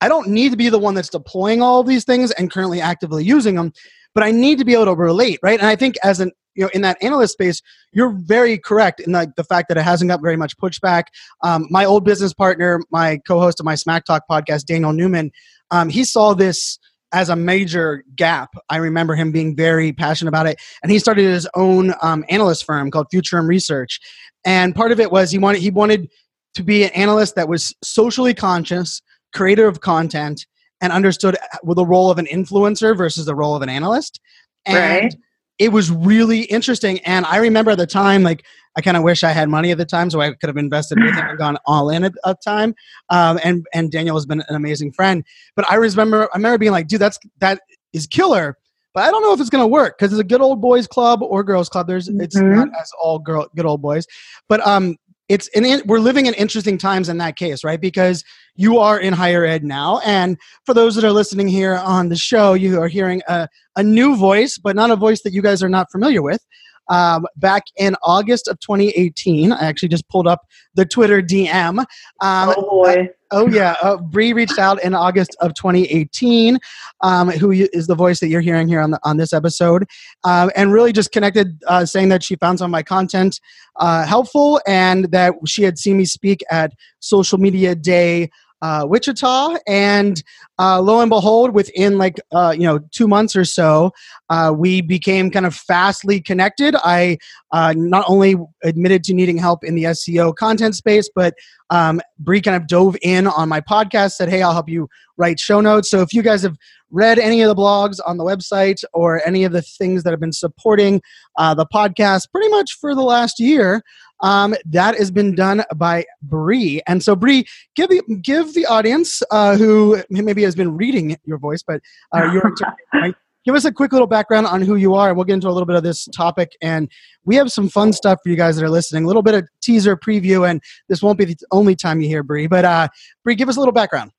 I 0.00 0.08
don't 0.08 0.28
need 0.28 0.50
to 0.50 0.56
be 0.56 0.68
the 0.68 0.78
one 0.78 0.94
that's 0.94 1.08
deploying 1.08 1.62
all 1.62 1.80
of 1.80 1.86
these 1.86 2.04
things 2.04 2.32
and 2.32 2.50
currently 2.50 2.80
actively 2.80 3.24
using 3.24 3.54
them 3.54 3.72
but 4.16 4.24
I 4.24 4.30
need 4.30 4.58
to 4.58 4.64
be 4.64 4.72
able 4.72 4.86
to 4.86 4.94
relate, 4.94 5.38
right? 5.42 5.60
And 5.60 5.68
I 5.68 5.76
think 5.76 5.96
as 6.02 6.20
an 6.20 6.32
you 6.54 6.62
know 6.62 6.70
in 6.72 6.80
that 6.80 6.96
analyst 7.02 7.34
space, 7.34 7.60
you're 7.92 8.14
very 8.24 8.56
correct 8.56 8.98
in 8.98 9.12
like 9.12 9.36
the 9.36 9.44
fact 9.44 9.68
that 9.68 9.76
it 9.76 9.82
hasn't 9.82 10.08
got 10.08 10.22
very 10.22 10.38
much 10.38 10.56
pushback. 10.56 11.04
Um, 11.44 11.66
my 11.68 11.84
old 11.84 12.06
business 12.06 12.32
partner, 12.32 12.80
my 12.90 13.18
co-host 13.28 13.60
of 13.60 13.66
my 13.66 13.74
Smack 13.74 14.06
Talk 14.06 14.22
podcast, 14.28 14.64
Daniel 14.64 14.94
Newman, 14.94 15.30
um, 15.70 15.90
he 15.90 16.02
saw 16.02 16.32
this 16.32 16.78
as 17.12 17.28
a 17.28 17.36
major 17.36 18.04
gap. 18.16 18.54
I 18.70 18.76
remember 18.78 19.14
him 19.14 19.32
being 19.32 19.54
very 19.54 19.92
passionate 19.92 20.30
about 20.30 20.46
it, 20.46 20.58
and 20.82 20.90
he 20.90 20.98
started 20.98 21.26
his 21.26 21.46
own 21.54 21.92
um, 22.00 22.24
analyst 22.30 22.64
firm 22.64 22.90
called 22.90 23.08
Futurum 23.12 23.46
Research. 23.46 24.00
And 24.46 24.74
part 24.74 24.92
of 24.92 24.98
it 24.98 25.12
was 25.12 25.30
he 25.30 25.38
wanted 25.38 25.60
he 25.60 25.70
wanted 25.70 26.08
to 26.54 26.62
be 26.62 26.84
an 26.84 26.90
analyst 26.92 27.34
that 27.34 27.50
was 27.50 27.74
socially 27.84 28.32
conscious, 28.32 29.02
creator 29.34 29.68
of 29.68 29.82
content, 29.82 30.46
and 30.80 30.92
understood 30.92 31.36
the 31.64 31.86
role 31.86 32.10
of 32.10 32.18
an 32.18 32.26
influencer 32.26 32.96
versus 32.96 33.26
the 33.26 33.34
role 33.34 33.54
of 33.54 33.62
an 33.62 33.68
analyst. 33.68 34.20
And 34.66 35.04
right. 35.04 35.14
it 35.58 35.70
was 35.70 35.90
really 35.90 36.42
interesting. 36.42 36.98
And 37.00 37.24
I 37.26 37.38
remember 37.38 37.70
at 37.70 37.78
the 37.78 37.86
time, 37.86 38.22
like, 38.22 38.44
I 38.76 38.82
kind 38.82 38.96
of 38.96 39.02
wish 39.02 39.24
I 39.24 39.30
had 39.30 39.48
money 39.48 39.70
at 39.70 39.78
the 39.78 39.86
time 39.86 40.10
so 40.10 40.20
I 40.20 40.34
could 40.34 40.48
have 40.48 40.58
invested 40.58 41.00
with 41.00 41.14
him 41.14 41.26
and 41.28 41.38
gone 41.38 41.56
all 41.64 41.88
in 41.88 42.04
at 42.04 42.12
the 42.12 42.36
time. 42.44 42.74
Um, 43.08 43.40
and 43.42 43.66
and 43.72 43.90
Daniel 43.90 44.16
has 44.16 44.26
been 44.26 44.42
an 44.48 44.54
amazing 44.54 44.92
friend. 44.92 45.24
But 45.54 45.70
I 45.70 45.76
remember 45.76 46.28
I 46.32 46.36
remember 46.36 46.58
being 46.58 46.72
like, 46.72 46.88
dude, 46.88 47.00
that's 47.00 47.18
that 47.38 47.62
is 47.94 48.06
killer. 48.06 48.58
But 48.92 49.04
I 49.04 49.10
don't 49.10 49.22
know 49.22 49.32
if 49.32 49.40
it's 49.40 49.50
gonna 49.50 49.66
work 49.66 49.96
because 49.98 50.12
it's 50.12 50.20
a 50.20 50.24
good 50.24 50.42
old 50.42 50.60
boys 50.60 50.86
club 50.86 51.22
or 51.22 51.42
girls 51.42 51.70
club. 51.70 51.86
There's 51.86 52.08
mm-hmm. 52.08 52.20
it's 52.20 52.36
not 52.36 52.68
as 52.78 52.92
all 53.02 53.18
girl 53.18 53.48
good 53.56 53.64
old 53.66 53.80
boys. 53.80 54.06
But 54.48 54.66
um, 54.66 54.96
it's 55.28 55.48
in, 55.48 55.82
we're 55.86 55.98
living 55.98 56.26
in 56.26 56.34
interesting 56.34 56.78
times 56.78 57.08
in 57.08 57.16
that 57.18 57.36
case, 57.36 57.64
right? 57.64 57.80
Because 57.80 58.24
you 58.56 58.78
are 58.78 58.98
in 58.98 59.12
higher 59.12 59.44
ed 59.44 59.64
now, 59.64 60.00
and 60.04 60.36
for 60.64 60.74
those 60.74 60.94
that 60.96 61.04
are 61.04 61.12
listening 61.12 61.48
here 61.48 61.76
on 61.76 62.08
the 62.08 62.16
show, 62.16 62.54
you 62.54 62.80
are 62.80 62.88
hearing 62.88 63.22
a, 63.28 63.48
a 63.76 63.82
new 63.82 64.16
voice, 64.16 64.58
but 64.58 64.76
not 64.76 64.90
a 64.90 64.96
voice 64.96 65.22
that 65.22 65.32
you 65.32 65.42
guys 65.42 65.62
are 65.62 65.68
not 65.68 65.90
familiar 65.90 66.22
with. 66.22 66.44
Um, 66.88 67.26
back 67.36 67.64
in 67.76 67.96
August 68.02 68.48
of 68.48 68.60
2018, 68.60 69.52
I 69.52 69.66
actually 69.66 69.88
just 69.88 70.08
pulled 70.08 70.26
up 70.26 70.46
the 70.74 70.84
Twitter 70.84 71.20
DM. 71.20 71.78
Um, 71.78 72.54
oh 72.56 72.62
boy! 72.62 73.08
Oh 73.32 73.48
yeah, 73.48 73.74
uh, 73.82 73.96
Brie 73.96 74.32
reached 74.32 74.58
out 74.58 74.82
in 74.84 74.94
August 74.94 75.36
of 75.40 75.54
2018, 75.54 76.58
um, 77.00 77.30
who 77.30 77.50
is 77.50 77.88
the 77.88 77.96
voice 77.96 78.20
that 78.20 78.28
you're 78.28 78.40
hearing 78.40 78.68
here 78.68 78.80
on 78.80 78.92
the, 78.92 79.00
on 79.02 79.16
this 79.16 79.32
episode, 79.32 79.84
uh, 80.22 80.48
and 80.54 80.72
really 80.72 80.92
just 80.92 81.10
connected, 81.10 81.60
uh, 81.66 81.84
saying 81.84 82.08
that 82.10 82.22
she 82.22 82.36
found 82.36 82.58
some 82.60 82.66
of 82.66 82.72
my 82.72 82.84
content 82.84 83.40
uh, 83.76 84.06
helpful 84.06 84.60
and 84.66 85.06
that 85.06 85.34
she 85.44 85.64
had 85.64 85.78
seen 85.78 85.96
me 85.96 86.04
speak 86.04 86.44
at 86.50 86.72
Social 87.00 87.38
Media 87.38 87.74
Day 87.74 88.30
uh, 88.62 88.86
Wichita, 88.88 89.56
and 89.66 90.22
uh, 90.58 90.80
lo 90.80 91.00
and 91.00 91.10
behold, 91.10 91.52
within 91.52 91.98
like 91.98 92.18
uh, 92.32 92.54
you 92.56 92.64
know 92.64 92.80
two 92.90 93.06
months 93.06 93.36
or 93.36 93.44
so, 93.44 93.92
uh, 94.30 94.52
we 94.56 94.80
became 94.80 95.30
kind 95.30 95.46
of 95.46 95.54
fastly 95.54 96.20
connected. 96.20 96.74
I 96.82 97.18
uh, 97.52 97.74
not 97.76 98.04
only 98.08 98.36
admitted 98.64 99.04
to 99.04 99.14
needing 99.14 99.36
help 99.38 99.64
in 99.64 99.74
the 99.74 99.84
SEO 99.84 100.34
content 100.34 100.74
space, 100.74 101.10
but 101.14 101.34
um, 101.70 102.00
Brie 102.18 102.40
kind 102.40 102.56
of 102.56 102.66
dove 102.66 102.96
in 103.02 103.26
on 103.26 103.48
my 103.48 103.60
podcast, 103.60 104.12
said, 104.12 104.28
"Hey, 104.28 104.42
I'll 104.42 104.52
help 104.52 104.68
you 104.68 104.88
write 105.16 105.38
show 105.38 105.60
notes." 105.60 105.90
So 105.90 106.00
if 106.00 106.14
you 106.14 106.22
guys 106.22 106.42
have 106.42 106.56
read 106.90 107.18
any 107.18 107.42
of 107.42 107.48
the 107.48 107.60
blogs 107.60 107.98
on 108.06 108.16
the 108.16 108.24
website 108.24 108.82
or 108.92 109.26
any 109.26 109.44
of 109.44 109.52
the 109.52 109.62
things 109.62 110.02
that 110.04 110.12
have 110.12 110.20
been 110.20 110.32
supporting 110.32 111.02
uh, 111.36 111.52
the 111.54 111.66
podcast 111.66 112.30
pretty 112.30 112.48
much 112.48 112.76
for 112.80 112.94
the 112.94 113.02
last 113.02 113.40
year, 113.40 113.82
um, 114.20 114.54
that 114.66 114.96
has 114.96 115.10
been 115.10 115.34
done 115.34 115.62
by 115.76 116.04
Brie. 116.22 116.82
And 116.86 117.02
so, 117.02 117.16
Brie, 117.16 117.46
give 117.74 117.90
the, 117.90 118.02
give 118.22 118.54
the 118.54 118.66
audience 118.66 119.22
uh, 119.30 119.56
who 119.56 120.02
maybe 120.10 120.42
has 120.42 120.54
been 120.54 120.76
reading 120.76 121.16
your 121.24 121.38
voice, 121.38 121.62
but 121.62 121.80
uh, 122.14 122.30
your 122.32 122.54
right, 122.94 123.14
give 123.44 123.54
us 123.54 123.64
a 123.64 123.72
quick 123.72 123.92
little 123.92 124.06
background 124.06 124.46
on 124.46 124.62
who 124.62 124.76
you 124.76 124.94
are. 124.94 125.08
And 125.08 125.16
we'll 125.16 125.24
get 125.24 125.34
into 125.34 125.48
a 125.48 125.50
little 125.50 125.66
bit 125.66 125.76
of 125.76 125.82
this 125.82 126.06
topic, 126.06 126.56
and 126.60 126.90
we 127.24 127.36
have 127.36 127.50
some 127.50 127.68
fun 127.68 127.92
stuff 127.92 128.20
for 128.22 128.28
you 128.28 128.36
guys 128.36 128.56
that 128.56 128.64
are 128.64 128.70
listening. 128.70 129.04
A 129.04 129.06
little 129.06 129.22
bit 129.22 129.34
of 129.34 129.48
teaser 129.60 129.96
preview, 129.96 130.48
and 130.48 130.62
this 130.88 131.02
won't 131.02 131.18
be 131.18 131.24
the 131.24 131.36
only 131.50 131.76
time 131.76 132.00
you 132.00 132.08
hear 132.08 132.22
Brie. 132.22 132.46
But 132.46 132.64
uh, 132.64 132.88
Brie, 133.24 133.34
give 133.34 133.48
us 133.48 133.56
a 133.56 133.60
little 133.60 133.72
background. 133.72 134.12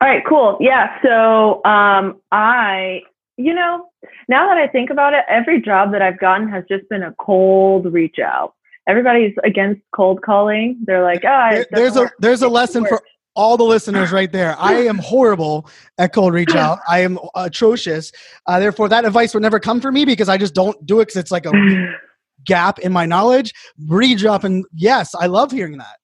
All 0.00 0.08
right, 0.08 0.22
cool. 0.26 0.56
Yeah, 0.60 1.00
so 1.02 1.62
um, 1.64 2.20
I 2.32 3.02
you 3.36 3.54
know, 3.54 3.86
now 4.28 4.46
that 4.48 4.58
I 4.58 4.68
think 4.68 4.90
about 4.90 5.14
it, 5.14 5.24
every 5.26 5.62
job 5.62 5.92
that 5.92 6.02
I've 6.02 6.20
gotten 6.20 6.46
has 6.50 6.64
just 6.68 6.86
been 6.90 7.02
a 7.02 7.14
cold 7.18 7.90
reach 7.90 8.18
out 8.18 8.54
everybody's 8.88 9.34
against 9.44 9.82
cold 9.94 10.22
calling. 10.22 10.78
They're 10.84 11.02
like, 11.02 11.24
oh, 11.24 11.64
there's 11.70 11.96
a 11.96 12.10
there's 12.18 12.42
a 12.42 12.48
lesson 12.48 12.84
for 12.86 13.02
all 13.36 13.56
the 13.56 13.64
listeners 13.64 14.12
right 14.12 14.30
there. 14.30 14.56
I 14.58 14.74
am 14.74 14.98
horrible 15.02 15.68
at 15.98 16.12
cold 16.12 16.34
reach 16.34 16.54
out. 16.54 16.78
I 16.88 17.00
am 17.00 17.18
atrocious. 17.34 18.12
Uh, 18.46 18.58
therefore, 18.58 18.88
that 18.88 19.04
advice 19.04 19.34
would 19.34 19.42
never 19.42 19.60
come 19.60 19.80
for 19.80 19.92
me 19.92 20.04
because 20.04 20.28
I 20.28 20.36
just 20.36 20.54
don't 20.54 20.84
do 20.84 21.00
it 21.00 21.06
because 21.06 21.16
it's 21.16 21.30
like 21.30 21.46
a 21.46 21.52
gap 22.44 22.78
in 22.80 22.92
my 22.92 23.06
knowledge. 23.06 23.52
Reach 23.88 24.24
up 24.24 24.44
and 24.44 24.64
yes, 24.74 25.14
I 25.14 25.26
love 25.26 25.52
hearing 25.52 25.78
that. 25.78 25.96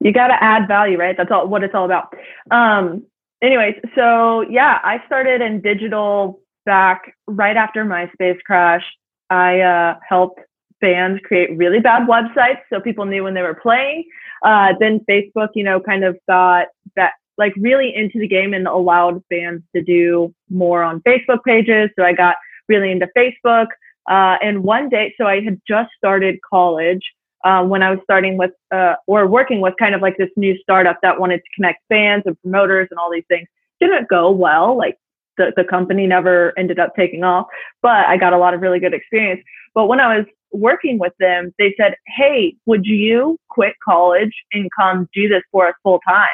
You 0.00 0.12
got 0.12 0.28
to 0.28 0.42
add 0.42 0.66
value, 0.66 0.98
right? 0.98 1.16
That's 1.16 1.30
all 1.30 1.46
what 1.46 1.62
it's 1.62 1.74
all 1.74 1.84
about. 1.84 2.14
Um, 2.50 3.04
anyways, 3.42 3.74
so 3.94 4.42
yeah, 4.42 4.78
I 4.82 5.02
started 5.06 5.40
in 5.42 5.60
digital 5.60 6.40
back 6.64 7.14
right 7.26 7.56
after 7.56 7.84
MySpace 7.84 8.40
crash. 8.44 8.84
I 9.28 9.60
uh, 9.60 9.98
helped 10.08 10.40
bands 10.80 11.20
create 11.24 11.56
really 11.56 11.80
bad 11.80 12.06
websites 12.08 12.60
so 12.70 12.80
people 12.80 13.04
knew 13.04 13.24
when 13.24 13.34
they 13.34 13.42
were 13.42 13.54
playing. 13.54 14.04
Uh, 14.44 14.72
then 14.80 15.00
Facebook, 15.08 15.48
you 15.54 15.64
know, 15.64 15.80
kind 15.80 16.04
of 16.04 16.18
got 16.28 16.68
that 16.96 17.12
like 17.38 17.54
really 17.56 17.94
into 17.94 18.18
the 18.18 18.28
game 18.28 18.52
and 18.54 18.66
allowed 18.66 19.22
bands 19.28 19.64
to 19.74 19.82
do 19.82 20.34
more 20.50 20.82
on 20.82 21.00
Facebook 21.00 21.42
pages. 21.44 21.90
So 21.96 22.04
I 22.04 22.12
got 22.12 22.36
really 22.68 22.90
into 22.90 23.08
Facebook. 23.16 23.66
Uh, 24.08 24.36
and 24.42 24.62
one 24.62 24.88
day, 24.88 25.14
so 25.18 25.26
I 25.26 25.40
had 25.40 25.60
just 25.66 25.90
started 25.96 26.38
college 26.48 27.02
uh, 27.44 27.64
when 27.64 27.82
I 27.82 27.90
was 27.90 28.00
starting 28.04 28.36
with 28.36 28.50
uh, 28.70 28.94
or 29.06 29.26
working 29.26 29.60
with 29.60 29.74
kind 29.78 29.94
of 29.94 30.02
like 30.02 30.16
this 30.16 30.30
new 30.36 30.56
startup 30.62 30.98
that 31.02 31.18
wanted 31.18 31.38
to 31.38 31.50
connect 31.54 31.80
bands 31.88 32.26
and 32.26 32.40
promoters 32.42 32.88
and 32.90 32.98
all 32.98 33.10
these 33.10 33.24
things. 33.28 33.48
Didn't 33.80 34.08
go 34.08 34.30
well. 34.30 34.76
Like 34.76 34.98
the, 35.38 35.52
the 35.56 35.64
company 35.64 36.06
never 36.06 36.52
ended 36.58 36.78
up 36.78 36.94
taking 36.94 37.24
off, 37.24 37.46
but 37.82 38.06
I 38.06 38.16
got 38.16 38.32
a 38.32 38.38
lot 38.38 38.52
of 38.52 38.60
really 38.60 38.78
good 38.78 38.92
experience. 38.92 39.42
But 39.74 39.86
when 39.86 40.00
I 40.00 40.18
was 40.18 40.26
working 40.52 40.98
with 40.98 41.12
them, 41.18 41.54
they 41.58 41.74
said, 41.76 41.94
Hey, 42.06 42.56
would 42.66 42.86
you 42.86 43.38
quit 43.48 43.74
college 43.84 44.32
and 44.52 44.68
come 44.78 45.08
do 45.14 45.28
this 45.28 45.42
for 45.52 45.68
us 45.68 45.74
full 45.82 46.00
time? 46.06 46.28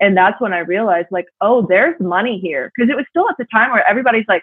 And 0.00 0.16
that's 0.16 0.40
when 0.40 0.52
I 0.52 0.58
realized, 0.58 1.08
like, 1.10 1.26
oh, 1.40 1.66
there's 1.68 1.94
money 2.00 2.38
here. 2.40 2.72
Cause 2.78 2.88
it 2.88 2.96
was 2.96 3.04
still 3.08 3.28
at 3.28 3.36
the 3.38 3.46
time 3.52 3.70
where 3.70 3.88
everybody's 3.88 4.24
like, 4.26 4.42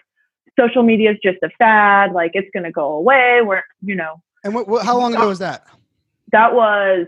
social 0.58 0.82
media 0.82 1.12
is 1.12 1.18
just 1.22 1.38
a 1.42 1.50
fad, 1.58 2.12
like, 2.12 2.30
it's 2.34 2.48
going 2.54 2.64
to 2.64 2.70
go 2.70 2.92
away. 2.92 3.40
We're, 3.42 3.62
you 3.82 3.94
know. 3.94 4.22
And 4.42 4.54
what, 4.54 4.68
what, 4.68 4.84
how 4.84 4.98
long 4.98 5.14
ago 5.14 5.28
was 5.28 5.38
that? 5.40 5.66
That 6.32 6.54
was 6.54 7.06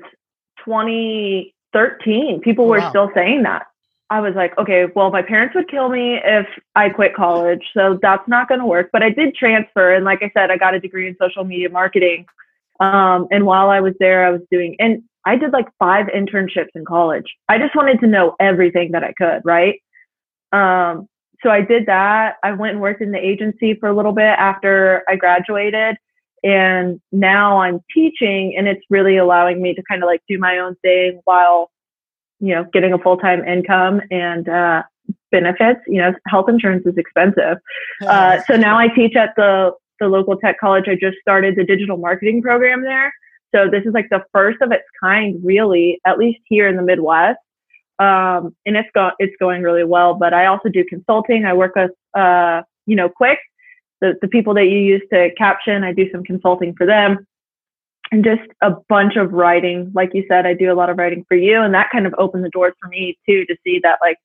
2013. 0.64 2.40
People 2.40 2.66
oh, 2.66 2.68
were 2.68 2.78
wow. 2.78 2.90
still 2.90 3.10
saying 3.14 3.44
that. 3.44 3.66
I 4.12 4.20
was 4.20 4.34
like, 4.34 4.56
okay, 4.58 4.84
well, 4.94 5.10
my 5.10 5.22
parents 5.22 5.54
would 5.54 5.70
kill 5.70 5.88
me 5.88 6.20
if 6.22 6.46
I 6.76 6.90
quit 6.90 7.14
college. 7.14 7.62
So 7.72 7.98
that's 8.02 8.28
not 8.28 8.46
going 8.46 8.60
to 8.60 8.66
work. 8.66 8.90
But 8.92 9.02
I 9.02 9.08
did 9.08 9.34
transfer. 9.34 9.94
And 9.94 10.04
like 10.04 10.22
I 10.22 10.30
said, 10.34 10.50
I 10.50 10.58
got 10.58 10.74
a 10.74 10.80
degree 10.80 11.08
in 11.08 11.16
social 11.18 11.44
media 11.44 11.70
marketing. 11.70 12.26
Um, 12.78 13.26
and 13.30 13.46
while 13.46 13.70
I 13.70 13.80
was 13.80 13.94
there, 14.00 14.26
I 14.26 14.30
was 14.30 14.42
doing, 14.50 14.76
and 14.78 15.02
I 15.24 15.36
did 15.36 15.54
like 15.54 15.66
five 15.78 16.08
internships 16.08 16.68
in 16.74 16.84
college. 16.84 17.24
I 17.48 17.56
just 17.56 17.74
wanted 17.74 18.00
to 18.00 18.06
know 18.06 18.36
everything 18.38 18.92
that 18.92 19.02
I 19.02 19.14
could, 19.14 19.40
right? 19.46 19.80
Um, 20.52 21.08
so 21.42 21.48
I 21.48 21.62
did 21.62 21.86
that. 21.86 22.36
I 22.42 22.52
went 22.52 22.72
and 22.72 22.82
worked 22.82 23.00
in 23.00 23.12
the 23.12 23.18
agency 23.18 23.76
for 23.80 23.88
a 23.88 23.96
little 23.96 24.12
bit 24.12 24.24
after 24.24 25.04
I 25.08 25.16
graduated. 25.16 25.96
And 26.44 27.00
now 27.12 27.62
I'm 27.62 27.80
teaching, 27.94 28.56
and 28.58 28.68
it's 28.68 28.84
really 28.90 29.16
allowing 29.16 29.62
me 29.62 29.72
to 29.72 29.82
kind 29.88 30.02
of 30.02 30.06
like 30.06 30.20
do 30.28 30.38
my 30.38 30.58
own 30.58 30.76
thing 30.82 31.22
while 31.24 31.70
you 32.42 32.52
know, 32.54 32.66
getting 32.72 32.92
a 32.92 32.98
full 32.98 33.16
time 33.16 33.44
income 33.44 34.02
and 34.10 34.48
uh, 34.48 34.82
benefits. 35.30 35.80
You 35.86 35.98
know, 35.98 36.12
health 36.26 36.48
insurance 36.48 36.84
is 36.84 36.98
expensive. 36.98 37.58
Uh, 38.02 38.42
so 38.46 38.56
now 38.56 38.76
I 38.76 38.88
teach 38.88 39.16
at 39.16 39.30
the 39.36 39.70
the 40.00 40.08
local 40.08 40.36
tech 40.36 40.58
college. 40.58 40.86
I 40.88 40.96
just 40.96 41.18
started 41.20 41.54
the 41.56 41.64
digital 41.64 41.96
marketing 41.96 42.42
program 42.42 42.82
there. 42.82 43.14
So 43.54 43.70
this 43.70 43.84
is 43.86 43.94
like 43.94 44.08
the 44.10 44.24
first 44.32 44.60
of 44.60 44.72
its 44.72 44.82
kind, 45.00 45.40
really, 45.44 46.00
at 46.04 46.18
least 46.18 46.40
here 46.46 46.66
in 46.66 46.76
the 46.76 46.82
Midwest. 46.82 47.38
Um, 48.00 48.56
and 48.66 48.76
it's 48.76 48.88
go- 48.92 49.12
it's 49.20 49.36
going 49.38 49.62
really 49.62 49.84
well. 49.84 50.14
But 50.14 50.34
I 50.34 50.46
also 50.46 50.68
do 50.68 50.84
consulting. 50.84 51.44
I 51.44 51.52
work 51.52 51.76
with 51.76 51.92
uh, 52.14 52.62
you 52.86 52.96
know 52.96 53.08
Quick, 53.08 53.38
the 54.00 54.14
the 54.20 54.26
people 54.26 54.54
that 54.54 54.66
you 54.66 54.78
use 54.78 55.02
to 55.12 55.30
caption. 55.38 55.84
I 55.84 55.92
do 55.92 56.10
some 56.10 56.24
consulting 56.24 56.74
for 56.74 56.86
them 56.86 57.24
and 58.12 58.22
just 58.22 58.42
a 58.60 58.70
bunch 58.88 59.16
of 59.16 59.32
writing. 59.32 59.90
Like 59.94 60.10
you 60.12 60.24
said, 60.28 60.46
I 60.46 60.52
do 60.54 60.70
a 60.70 60.76
lot 60.76 60.90
of 60.90 60.98
writing 60.98 61.24
for 61.26 61.36
you, 61.36 61.60
and 61.60 61.74
that 61.74 61.88
kind 61.90 62.06
of 62.06 62.14
opened 62.18 62.44
the 62.44 62.50
doors 62.50 62.74
for 62.80 62.88
me 62.88 63.18
too 63.26 63.44
to 63.46 63.56
see 63.64 63.80
that 63.82 63.98
like 64.00 64.18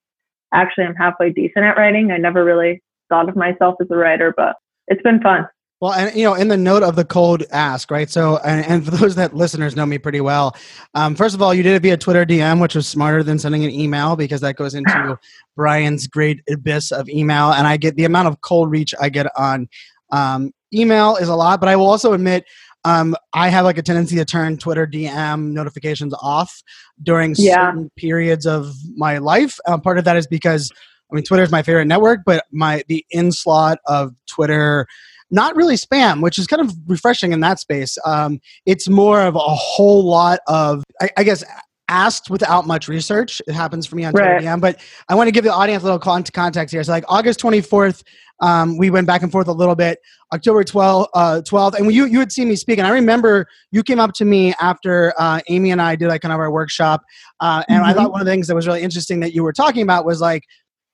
actually 0.53 0.83
I'm 0.83 0.95
halfway 0.95 1.31
decent 1.31 1.65
at 1.65 1.77
writing. 1.77 2.11
I 2.11 2.17
never 2.17 2.43
really 2.43 2.83
thought 3.09 3.29
of 3.29 3.35
myself 3.35 3.75
as 3.81 3.87
a 3.89 3.95
writer, 3.95 4.33
but 4.35 4.57
it's 4.87 5.01
been 5.01 5.21
fun. 5.21 5.47
Well, 5.79 5.93
and 5.93 6.13
you 6.15 6.23
know, 6.23 6.33
in 6.33 6.49
the 6.49 6.57
note 6.57 6.83
of 6.83 6.95
the 6.95 7.05
cold 7.05 7.43
ask, 7.51 7.89
right? 7.89 8.09
So, 8.09 8.37
and, 8.43 8.65
and 8.65 8.85
for 8.85 8.91
those 8.91 9.15
that 9.15 9.35
listeners 9.35 9.75
know 9.75 9.85
me 9.85 9.99
pretty 9.99 10.21
well, 10.21 10.55
um, 10.93 11.15
first 11.15 11.33
of 11.33 11.41
all, 11.41 11.53
you 11.53 11.63
did 11.63 11.75
it 11.75 11.81
via 11.83 11.97
Twitter 11.97 12.25
DM, 12.25 12.59
which 12.59 12.75
was 12.75 12.87
smarter 12.87 13.23
than 13.23 13.39
sending 13.39 13.63
an 13.63 13.69
email 13.69 14.15
because 14.15 14.41
that 14.41 14.55
goes 14.55 14.73
into 14.73 15.17
Brian's 15.55 16.07
great 16.07 16.41
abyss 16.49 16.91
of 16.91 17.07
email, 17.07 17.51
and 17.51 17.67
I 17.67 17.77
get 17.77 17.95
the 17.95 18.05
amount 18.05 18.27
of 18.27 18.41
cold 18.41 18.69
reach 18.69 18.93
I 18.99 19.09
get 19.09 19.27
on 19.37 19.69
um, 20.11 20.51
email 20.73 21.15
is 21.15 21.29
a 21.29 21.35
lot. 21.35 21.59
But 21.59 21.69
I 21.69 21.75
will 21.75 21.89
also 21.89 22.13
admit 22.13 22.45
um, 22.87 23.17
I 23.33 23.49
have 23.49 23.65
like 23.65 23.77
a 23.77 23.81
tendency 23.81 24.15
to 24.15 24.23
turn 24.23 24.57
Twitter 24.57 24.87
DM 24.87 25.51
notifications 25.51 26.13
off 26.21 26.63
during 27.03 27.35
yeah. 27.37 27.67
certain 27.67 27.91
periods 27.97 28.45
of 28.45 28.73
my 28.95 29.17
life. 29.17 29.59
Um, 29.67 29.81
part 29.81 29.97
of 29.97 30.05
that 30.05 30.15
is 30.15 30.25
because 30.25 30.71
I 31.11 31.15
mean 31.15 31.25
Twitter 31.25 31.43
is 31.43 31.51
my 31.51 31.63
favorite 31.63 31.85
network, 31.85 32.21
but 32.25 32.45
my 32.51 32.83
the 32.87 33.05
inslot 33.13 33.75
of 33.87 34.15
Twitter, 34.27 34.87
not 35.29 35.53
really 35.57 35.75
spam, 35.75 36.21
which 36.21 36.39
is 36.39 36.47
kind 36.47 36.61
of 36.61 36.73
refreshing 36.87 37.33
in 37.33 37.41
that 37.41 37.59
space. 37.59 37.97
Um, 38.05 38.39
it's 38.65 38.87
more 38.87 39.21
of 39.21 39.35
a 39.35 39.39
whole 39.39 40.05
lot 40.05 40.39
of 40.47 40.85
I, 41.01 41.09
I 41.17 41.23
guess 41.25 41.43
asked 41.89 42.29
without 42.29 42.67
much 42.67 42.87
research. 42.87 43.41
It 43.47 43.53
happens 43.53 43.85
for 43.85 43.97
me 43.97 44.05
on 44.05 44.13
Twitter. 44.13 44.39
DM, 44.39 44.61
but 44.61 44.79
I 45.09 45.15
want 45.15 45.27
to 45.27 45.31
give 45.31 45.43
the 45.43 45.53
audience 45.53 45.83
a 45.83 45.85
little 45.85 45.99
context 45.99 46.73
here. 46.73 46.83
So 46.83 46.91
like 46.91 47.05
August 47.07 47.41
24th, 47.41 48.03
um, 48.39 48.77
we 48.77 48.89
went 48.89 49.07
back 49.07 49.23
and 49.23 49.31
forth 49.31 49.47
a 49.47 49.51
little 49.53 49.75
bit. 49.75 49.99
October 50.33 50.63
12th, 50.63 51.07
uh, 51.13 51.41
12th, 51.47 51.75
and 51.75 51.91
you 51.93 52.05
you 52.05 52.19
had 52.19 52.31
seen 52.31 52.49
me 52.49 52.55
speak, 52.55 52.77
and 52.77 52.87
I 52.87 52.91
remember 52.91 53.47
you 53.71 53.83
came 53.83 53.99
up 53.99 54.13
to 54.15 54.25
me 54.25 54.53
after 54.59 55.13
uh, 55.17 55.39
Amy 55.47 55.71
and 55.71 55.81
I 55.81 55.95
did 55.95 56.09
like 56.09 56.21
kind 56.21 56.33
of 56.33 56.39
our 56.39 56.51
workshop, 56.51 57.03
uh, 57.39 57.63
and 57.67 57.81
mm-hmm. 57.81 57.89
I 57.89 57.93
thought 57.93 58.11
one 58.11 58.21
of 58.21 58.25
the 58.25 58.31
things 58.31 58.47
that 58.47 58.55
was 58.55 58.67
really 58.67 58.83
interesting 58.83 59.19
that 59.21 59.33
you 59.33 59.43
were 59.43 59.53
talking 59.53 59.81
about 59.81 60.05
was 60.05 60.21
like, 60.21 60.43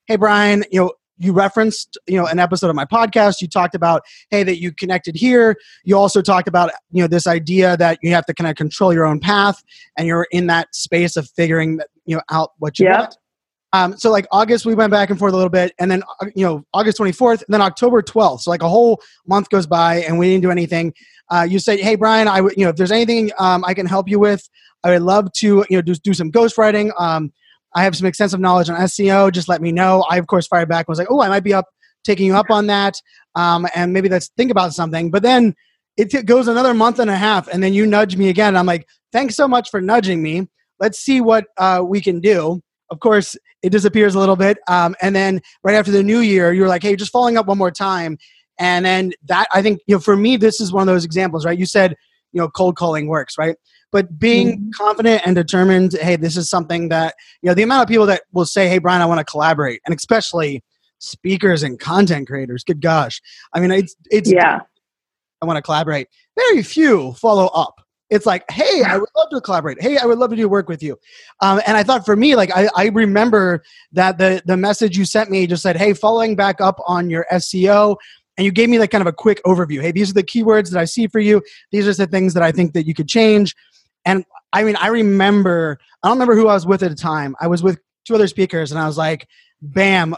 hey 0.06 0.16
Brian, 0.16 0.64
you 0.70 0.80
know. 0.80 0.92
You 1.16 1.32
referenced, 1.32 1.96
you 2.08 2.18
know, 2.18 2.26
an 2.26 2.40
episode 2.40 2.70
of 2.70 2.74
my 2.74 2.86
podcast. 2.86 3.40
You 3.40 3.46
talked 3.46 3.76
about, 3.76 4.02
hey, 4.30 4.42
that 4.42 4.60
you 4.60 4.72
connected 4.72 5.14
here. 5.14 5.54
You 5.84 5.96
also 5.96 6.20
talked 6.20 6.48
about, 6.48 6.72
you 6.90 7.02
know, 7.02 7.06
this 7.06 7.28
idea 7.28 7.76
that 7.76 8.00
you 8.02 8.10
have 8.10 8.26
to 8.26 8.34
kind 8.34 8.50
of 8.50 8.56
control 8.56 8.92
your 8.92 9.06
own 9.06 9.20
path, 9.20 9.62
and 9.96 10.08
you're 10.08 10.26
in 10.32 10.48
that 10.48 10.74
space 10.74 11.16
of 11.16 11.30
figuring, 11.36 11.78
you 12.04 12.16
know, 12.16 12.22
out 12.32 12.50
what 12.58 12.80
you 12.80 12.86
yep. 12.86 12.98
want. 12.98 13.16
Um, 13.74 13.98
so 13.98 14.12
like 14.12 14.24
August, 14.30 14.64
we 14.66 14.74
went 14.76 14.92
back 14.92 15.10
and 15.10 15.18
forth 15.18 15.32
a 15.32 15.36
little 15.36 15.50
bit, 15.50 15.72
and 15.80 15.90
then 15.90 16.04
uh, 16.20 16.26
you 16.36 16.46
know 16.46 16.64
August 16.72 16.96
24th, 16.96 17.42
and 17.42 17.46
then 17.48 17.60
October 17.60 18.02
12th. 18.02 18.42
So 18.42 18.50
like 18.52 18.62
a 18.62 18.68
whole 18.68 19.02
month 19.26 19.50
goes 19.50 19.66
by, 19.66 19.96
and 20.02 20.16
we 20.16 20.30
didn't 20.30 20.42
do 20.42 20.52
anything. 20.52 20.94
Uh, 21.28 21.44
you 21.48 21.58
said, 21.58 21.80
"Hey 21.80 21.96
Brian, 21.96 22.28
I 22.28 22.38
you 22.38 22.64
know 22.64 22.68
if 22.68 22.76
there's 22.76 22.92
anything 22.92 23.32
um, 23.36 23.64
I 23.64 23.74
can 23.74 23.86
help 23.86 24.08
you 24.08 24.20
with, 24.20 24.48
I 24.84 24.90
would 24.90 25.02
love 25.02 25.32
to 25.38 25.66
you 25.68 25.76
know 25.76 25.82
do 25.82 25.92
do 25.96 26.14
some 26.14 26.30
ghostwriting. 26.30 26.92
Um, 27.00 27.32
I 27.74 27.82
have 27.82 27.96
some 27.96 28.06
extensive 28.06 28.38
knowledge 28.38 28.70
on 28.70 28.78
SEO. 28.78 29.32
Just 29.32 29.48
let 29.48 29.60
me 29.60 29.72
know." 29.72 30.04
I 30.08 30.18
of 30.18 30.28
course 30.28 30.46
fired 30.46 30.68
back 30.68 30.86
and 30.86 30.92
was 30.92 31.00
like, 31.00 31.10
"Oh, 31.10 31.20
I 31.20 31.28
might 31.28 31.42
be 31.42 31.52
up 31.52 31.66
taking 32.04 32.26
you 32.26 32.36
up 32.36 32.50
on 32.50 32.68
that, 32.68 32.94
um, 33.34 33.66
and 33.74 33.92
maybe 33.92 34.08
let's 34.08 34.30
think 34.36 34.52
about 34.52 34.72
something." 34.72 35.10
But 35.10 35.24
then 35.24 35.52
it 35.96 36.26
goes 36.26 36.46
another 36.46 36.74
month 36.74 37.00
and 37.00 37.10
a 37.10 37.16
half, 37.16 37.48
and 37.48 37.60
then 37.60 37.74
you 37.74 37.86
nudge 37.86 38.16
me 38.16 38.28
again. 38.28 38.56
I'm 38.56 38.66
like, 38.66 38.86
"Thanks 39.12 39.34
so 39.34 39.48
much 39.48 39.68
for 39.68 39.80
nudging 39.80 40.22
me. 40.22 40.46
Let's 40.78 41.00
see 41.00 41.20
what 41.20 41.46
uh, 41.58 41.82
we 41.84 42.00
can 42.00 42.20
do." 42.20 42.62
Of 42.94 43.00
course, 43.00 43.36
it 43.64 43.70
disappears 43.70 44.14
a 44.14 44.20
little 44.20 44.36
bit. 44.36 44.58
Um, 44.68 44.94
and 45.02 45.16
then 45.16 45.40
right 45.64 45.74
after 45.74 45.90
the 45.90 46.04
new 46.04 46.20
year, 46.20 46.52
you're 46.52 46.68
like, 46.68 46.84
hey, 46.84 46.94
just 46.94 47.10
following 47.10 47.36
up 47.36 47.46
one 47.48 47.58
more 47.58 47.72
time. 47.72 48.18
And 48.60 48.86
then 48.86 49.14
that, 49.24 49.48
I 49.52 49.62
think, 49.62 49.80
you 49.88 49.96
know, 49.96 50.00
for 50.00 50.16
me, 50.16 50.36
this 50.36 50.60
is 50.60 50.72
one 50.72 50.80
of 50.80 50.86
those 50.86 51.04
examples, 51.04 51.44
right? 51.44 51.58
You 51.58 51.66
said, 51.66 51.96
you 52.30 52.40
know, 52.40 52.48
cold 52.48 52.76
calling 52.76 53.08
works, 53.08 53.36
right? 53.36 53.56
But 53.90 54.16
being 54.16 54.58
mm-hmm. 54.58 54.68
confident 54.76 55.22
and 55.26 55.34
determined, 55.34 55.96
hey, 56.00 56.14
this 56.14 56.36
is 56.36 56.48
something 56.48 56.88
that, 56.90 57.16
you 57.42 57.48
know, 57.48 57.54
the 57.54 57.64
amount 57.64 57.82
of 57.82 57.88
people 57.88 58.06
that 58.06 58.22
will 58.32 58.46
say, 58.46 58.68
hey, 58.68 58.78
Brian, 58.78 59.02
I 59.02 59.06
want 59.06 59.18
to 59.18 59.24
collaborate, 59.24 59.80
and 59.84 59.92
especially 59.92 60.62
speakers 61.00 61.64
and 61.64 61.80
content 61.80 62.28
creators, 62.28 62.62
good 62.62 62.80
gosh. 62.80 63.20
I 63.52 63.58
mean, 63.58 63.72
it's, 63.72 63.96
it's, 64.08 64.30
yeah. 64.30 64.60
I 65.42 65.46
want 65.46 65.56
to 65.56 65.62
collaborate. 65.62 66.06
Very 66.38 66.62
few 66.62 67.12
follow 67.14 67.46
up 67.46 67.83
it's 68.10 68.26
like, 68.26 68.44
hey, 68.50 68.82
I 68.86 68.98
would 68.98 69.08
love 69.16 69.30
to 69.30 69.40
collaborate. 69.40 69.80
Hey, 69.80 69.96
I 69.98 70.04
would 70.04 70.18
love 70.18 70.30
to 70.30 70.36
do 70.36 70.48
work 70.48 70.68
with 70.68 70.82
you. 70.82 70.98
Um, 71.40 71.60
and 71.66 71.76
I 71.76 71.82
thought 71.82 72.04
for 72.04 72.16
me, 72.16 72.36
like 72.36 72.50
I, 72.54 72.68
I 72.76 72.86
remember 72.88 73.62
that 73.92 74.18
the 74.18 74.42
the 74.44 74.56
message 74.56 74.96
you 74.96 75.04
sent 75.04 75.30
me 75.30 75.46
just 75.46 75.62
said, 75.62 75.76
hey, 75.76 75.94
following 75.94 76.36
back 76.36 76.60
up 76.60 76.78
on 76.86 77.10
your 77.10 77.26
SEO, 77.32 77.96
and 78.36 78.44
you 78.44 78.52
gave 78.52 78.68
me 78.68 78.78
like 78.78 78.90
kind 78.90 79.02
of 79.02 79.06
a 79.06 79.12
quick 79.12 79.42
overview. 79.44 79.80
Hey, 79.80 79.92
these 79.92 80.10
are 80.10 80.14
the 80.14 80.22
keywords 80.22 80.70
that 80.70 80.80
I 80.80 80.84
see 80.84 81.06
for 81.06 81.20
you. 81.20 81.42
These 81.70 81.86
are 81.88 81.94
the 81.94 82.06
things 82.06 82.34
that 82.34 82.42
I 82.42 82.52
think 82.52 82.74
that 82.74 82.86
you 82.86 82.94
could 82.94 83.08
change. 83.08 83.54
And 84.04 84.24
I 84.52 84.64
mean, 84.64 84.76
I 84.76 84.88
remember, 84.88 85.78
I 86.02 86.08
don't 86.08 86.16
remember 86.16 86.36
who 86.36 86.48
I 86.48 86.54
was 86.54 86.66
with 86.66 86.82
at 86.82 86.90
the 86.90 86.96
time. 86.96 87.34
I 87.40 87.46
was 87.46 87.62
with 87.62 87.78
two 88.04 88.14
other 88.14 88.28
speakers, 88.28 88.70
and 88.70 88.80
I 88.80 88.86
was 88.86 88.98
like, 88.98 89.26
bam, 89.62 90.14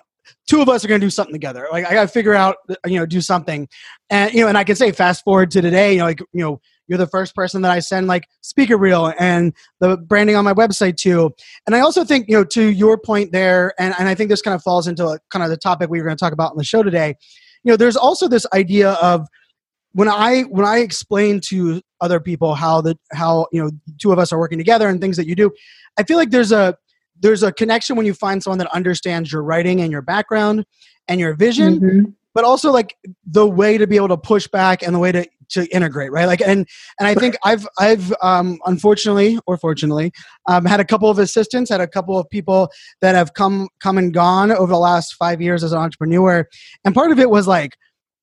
two 0.49 0.61
of 0.61 0.69
us 0.69 0.85
are 0.85 0.89
going 0.89 1.01
to 1.01 1.07
do 1.07 1.11
something 1.11 1.33
together. 1.33 1.69
Like 1.71 1.87
I 1.87 1.93
got 1.93 2.03
to 2.03 2.09
figure 2.09 2.35
out, 2.35 2.57
you 2.85 2.99
know, 2.99 3.07
do 3.07 3.21
something. 3.21 3.69
And 4.11 4.33
you 4.33 4.43
know, 4.43 4.49
and 4.49 4.59
I 4.59 4.65
can 4.65 4.77
say 4.77 4.93
fast 4.93 5.25
forward 5.25 5.51
to 5.53 5.63
today, 5.63 5.93
you 5.93 5.99
know, 5.99 6.05
like 6.05 6.21
you 6.21 6.43
know, 6.43 6.61
you're 6.89 6.99
the 6.99 7.07
first 7.07 7.35
person 7.35 7.63
that 7.63 7.71
I 7.71 7.81
send 7.81 8.07
like 8.07 8.29
speaker 8.41 8.77
reel 8.77 9.13
and 9.19 9.53
the 9.81 9.97
branding 9.97 10.37
on 10.37 10.45
my 10.45 10.55
website 10.55 10.97
to. 10.99 11.35
And 11.67 11.75
I 11.75 11.81
also 11.81 12.05
think, 12.05 12.29
you 12.29 12.37
know, 12.37 12.45
to 12.45 12.71
your 12.71 12.99
point 12.99 13.33
there, 13.33 13.75
and, 13.79 13.95
and 13.99 14.09
I 14.09 14.15
think 14.15 14.31
this 14.31 14.43
kind 14.43 14.55
of 14.55 14.63
falls 14.63 14.87
into 14.87 15.07
a, 15.07 15.19
kind 15.31 15.43
of 15.43 15.51
the 15.51 15.57
topic 15.57 15.91
we 15.91 15.99
were 15.99 16.05
going 16.05 16.17
to 16.17 16.25
talk 16.25 16.33
about 16.33 16.53
in 16.53 16.59
the 16.59 16.65
show 16.65 16.83
today. 16.83 17.15
You 17.65 17.73
know, 17.73 17.77
there's 17.77 17.97
also 17.97 18.29
this 18.29 18.47
idea 18.53 18.93
of 18.93 19.27
when 19.93 20.09
I 20.09 20.43
when 20.43 20.67
I 20.67 20.79
explain 20.79 21.41
to 21.47 21.81
other 22.03 22.21
people 22.21 22.55
how 22.55 22.83
the 22.83 22.99
how 23.13 23.47
you 23.51 23.65
know 23.65 23.71
two 23.99 24.13
of 24.13 24.19
us 24.19 24.31
are 24.31 24.39
working 24.39 24.59
together 24.59 24.89
and 24.89 25.01
things 25.01 25.17
that 25.17 25.27
you 25.27 25.35
do, 25.35 25.51
I 25.99 26.03
feel 26.03 26.19
like 26.19 26.31
there's 26.31 26.53
a 26.53 26.77
there's 27.19 27.43
a 27.43 27.51
connection 27.51 27.97
when 27.97 28.05
you 28.05 28.13
find 28.13 28.43
someone 28.43 28.59
that 28.59 28.71
understands 28.75 29.33
your 29.33 29.43
writing 29.43 29.81
and 29.81 29.91
your 29.91 30.03
background 30.03 30.67
and 31.09 31.19
your 31.19 31.35
vision, 31.35 31.81
mm-hmm. 31.81 32.11
But 32.37 32.45
also 32.45 32.71
like 32.71 32.99
the 33.25 33.47
way 33.47 33.79
to 33.79 33.87
be 33.87 33.97
able 33.97 34.09
to 34.09 34.17
push 34.19 34.47
back 34.47 34.83
and 34.83 34.95
the 34.95 34.99
way 34.99 35.11
to 35.11 35.27
to 35.49 35.65
integrate 35.75 36.13
right? 36.13 36.27
Like 36.27 36.43
and 36.43 36.69
and 36.99 37.09
i 37.09 37.15
think 37.15 37.37
i've 37.45 37.67
i've 37.79 38.13
um 38.21 38.59
unfortunately 38.67 39.39
or 39.47 39.57
fortunately 39.57 40.13
um, 40.49 40.65
had 40.67 40.79
a 40.81 40.85
couple 40.85 41.09
of 41.09 41.19
assistants 41.19 41.71
had 41.71 41.81
a 41.81 41.87
couple 41.87 42.19
of 42.19 42.29
people 42.29 42.69
that 43.01 43.15
have 43.15 43.33
come 43.33 43.69
come 43.81 43.97
and 43.97 44.13
gone 44.13 44.53
over 44.53 44.71
the 44.71 44.79
last 44.79 45.15
five 45.15 45.41
years 45.41 45.65
as 45.65 45.73
an 45.73 45.79
entrepreneur. 45.79 46.47
And 46.85 46.95
part 46.95 47.11
of 47.11 47.19
it 47.19 47.31
was 47.31 47.49
like 47.49 47.79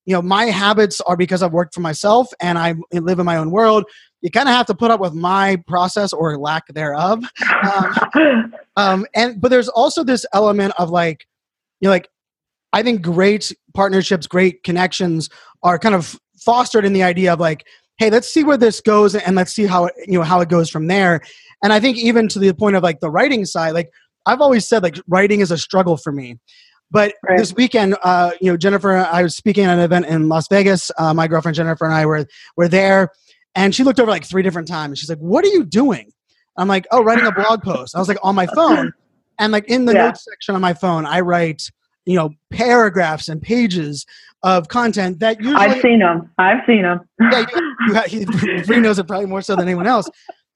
you 0.06 0.14
know 0.14 0.22
my 0.22 0.46
habits 0.46 1.02
are 1.02 1.18
because 1.18 1.42
i've 1.42 1.54
worked 1.54 1.74
for 1.74 1.82
myself 1.82 2.28
and 2.40 2.60
i 2.60 2.76
live 2.94 3.20
in 3.20 3.26
my 3.26 3.38
own 3.38 3.50
world. 3.50 3.84
You 4.22 4.30
kind 4.30 4.48
of 4.48 4.54
have 4.54 4.68
to 4.68 4.76
put 4.76 4.92
up 4.92 5.00
with 5.00 5.14
my 5.14 5.62
process 5.68 6.14
or 6.14 6.38
lack 6.38 6.68
thereof. 6.68 7.24
Um, 7.64 8.54
um, 8.78 9.06
and 9.16 9.42
but 9.42 9.50
there's 9.50 9.70
also 9.70 10.04
this 10.04 10.24
element 10.34 10.74
of 10.78 10.92
like 10.92 11.26
you 11.80 11.88
know 11.88 11.92
like 11.92 12.10
i 12.74 12.84
think 12.84 13.02
great 13.02 13.54
partnerships 13.74 14.28
great 14.28 14.64
connections 14.64 15.30
are 15.64 15.80
kind 15.80 15.96
of 15.96 16.20
fostered 16.38 16.84
in 16.84 16.94
the 16.94 17.04
idea 17.04 17.32
of 17.32 17.40
like 17.40 17.66
hey, 17.98 18.10
let's 18.10 18.28
see 18.32 18.44
where 18.44 18.58
this 18.58 18.82
goes 18.82 19.16
and 19.16 19.36
let's 19.36 19.54
see 19.54 19.66
how 19.66 19.86
it, 19.86 19.94
you 20.08 20.18
know 20.18 20.24
how 20.24 20.42
it 20.42 20.50
goes 20.50 20.70
from 20.70 20.88
there. 20.88 21.22
And 21.64 21.72
I 21.72 21.80
think 21.80 21.98
even 21.98 22.28
to 22.30 22.40
the 22.40 22.54
point 22.54 22.76
of 22.76 22.84
like 22.84 23.00
the 23.00 23.10
writing 23.10 23.46
side, 23.46 23.74
like 23.74 23.90
I've 24.26 24.42
always 24.42 24.68
said, 24.68 24.84
like 24.84 24.98
writing 25.08 25.42
is 25.42 25.52
a 25.52 25.58
struggle 25.58 25.98
for 25.98 26.12
me. 26.12 26.38
But 26.92 27.16
right. 27.28 27.38
this 27.38 27.54
weekend, 27.54 27.96
uh, 28.04 28.32
you 28.40 28.52
know, 28.52 28.58
Jennifer, 28.58 28.96
I 28.98 29.24
was 29.24 29.36
speaking 29.36 29.66
at 29.66 29.78
an 29.78 29.84
event 29.84 30.06
in 30.06 30.30
Las 30.30 30.48
Vegas. 30.48 30.92
Uh, 30.98 31.14
my 31.14 31.28
girlfriend 31.28 31.56
Jennifer 31.56 31.86
and 31.86 31.94
I 31.94 32.06
were 32.06 32.28
were 32.56 32.68
there, 32.68 33.10
and 33.56 33.74
she 33.74 33.84
looked 33.84 34.00
over 34.00 34.12
like 34.12 34.26
three 34.26 34.44
different 34.44 34.68
times. 34.68 35.00
She's 35.00 35.10
like, 35.10 35.18
"What 35.18 35.44
are 35.44 35.48
you 35.48 35.64
doing?" 35.64 36.12
I'm 36.56 36.68
like, 36.68 36.86
"Oh, 36.92 37.04
writing 37.04 37.26
a 37.26 37.32
blog 37.32 37.64
post." 37.64 37.96
I 37.96 38.00
was 38.00 38.08
like 38.08 38.20
on 38.22 38.36
my 38.36 38.46
phone, 38.46 38.94
and 39.40 39.52
like 39.52 39.66
in 39.70 39.86
the 39.86 39.94
yeah. 39.94 40.08
notes 40.08 40.26
section 40.26 40.54
on 40.54 40.62
my 40.62 40.76
phone, 40.76 41.08
I 41.08 41.22
write 41.22 41.64
you 42.06 42.16
know 42.16 42.32
paragraphs 42.52 43.28
and 43.30 43.42
pages 43.42 44.06
of 44.44 44.68
content 44.68 45.20
that 45.20 45.40
usually 45.40 45.56
I've 45.56 45.82
seen 45.82 46.00
them. 46.00 46.30
I've 46.38 46.66
seen 46.68 46.84
them. 46.84 47.00
yeah, 47.20 48.06
you, 48.10 48.26
you, 48.42 48.62
he 48.62 48.80
knows 48.80 49.00
it 49.00 49.08
probably 49.08 49.28
more 49.28 49.42
so 49.42 49.56
than 49.56 49.68
anyone 49.68 49.88
else. 49.88 50.10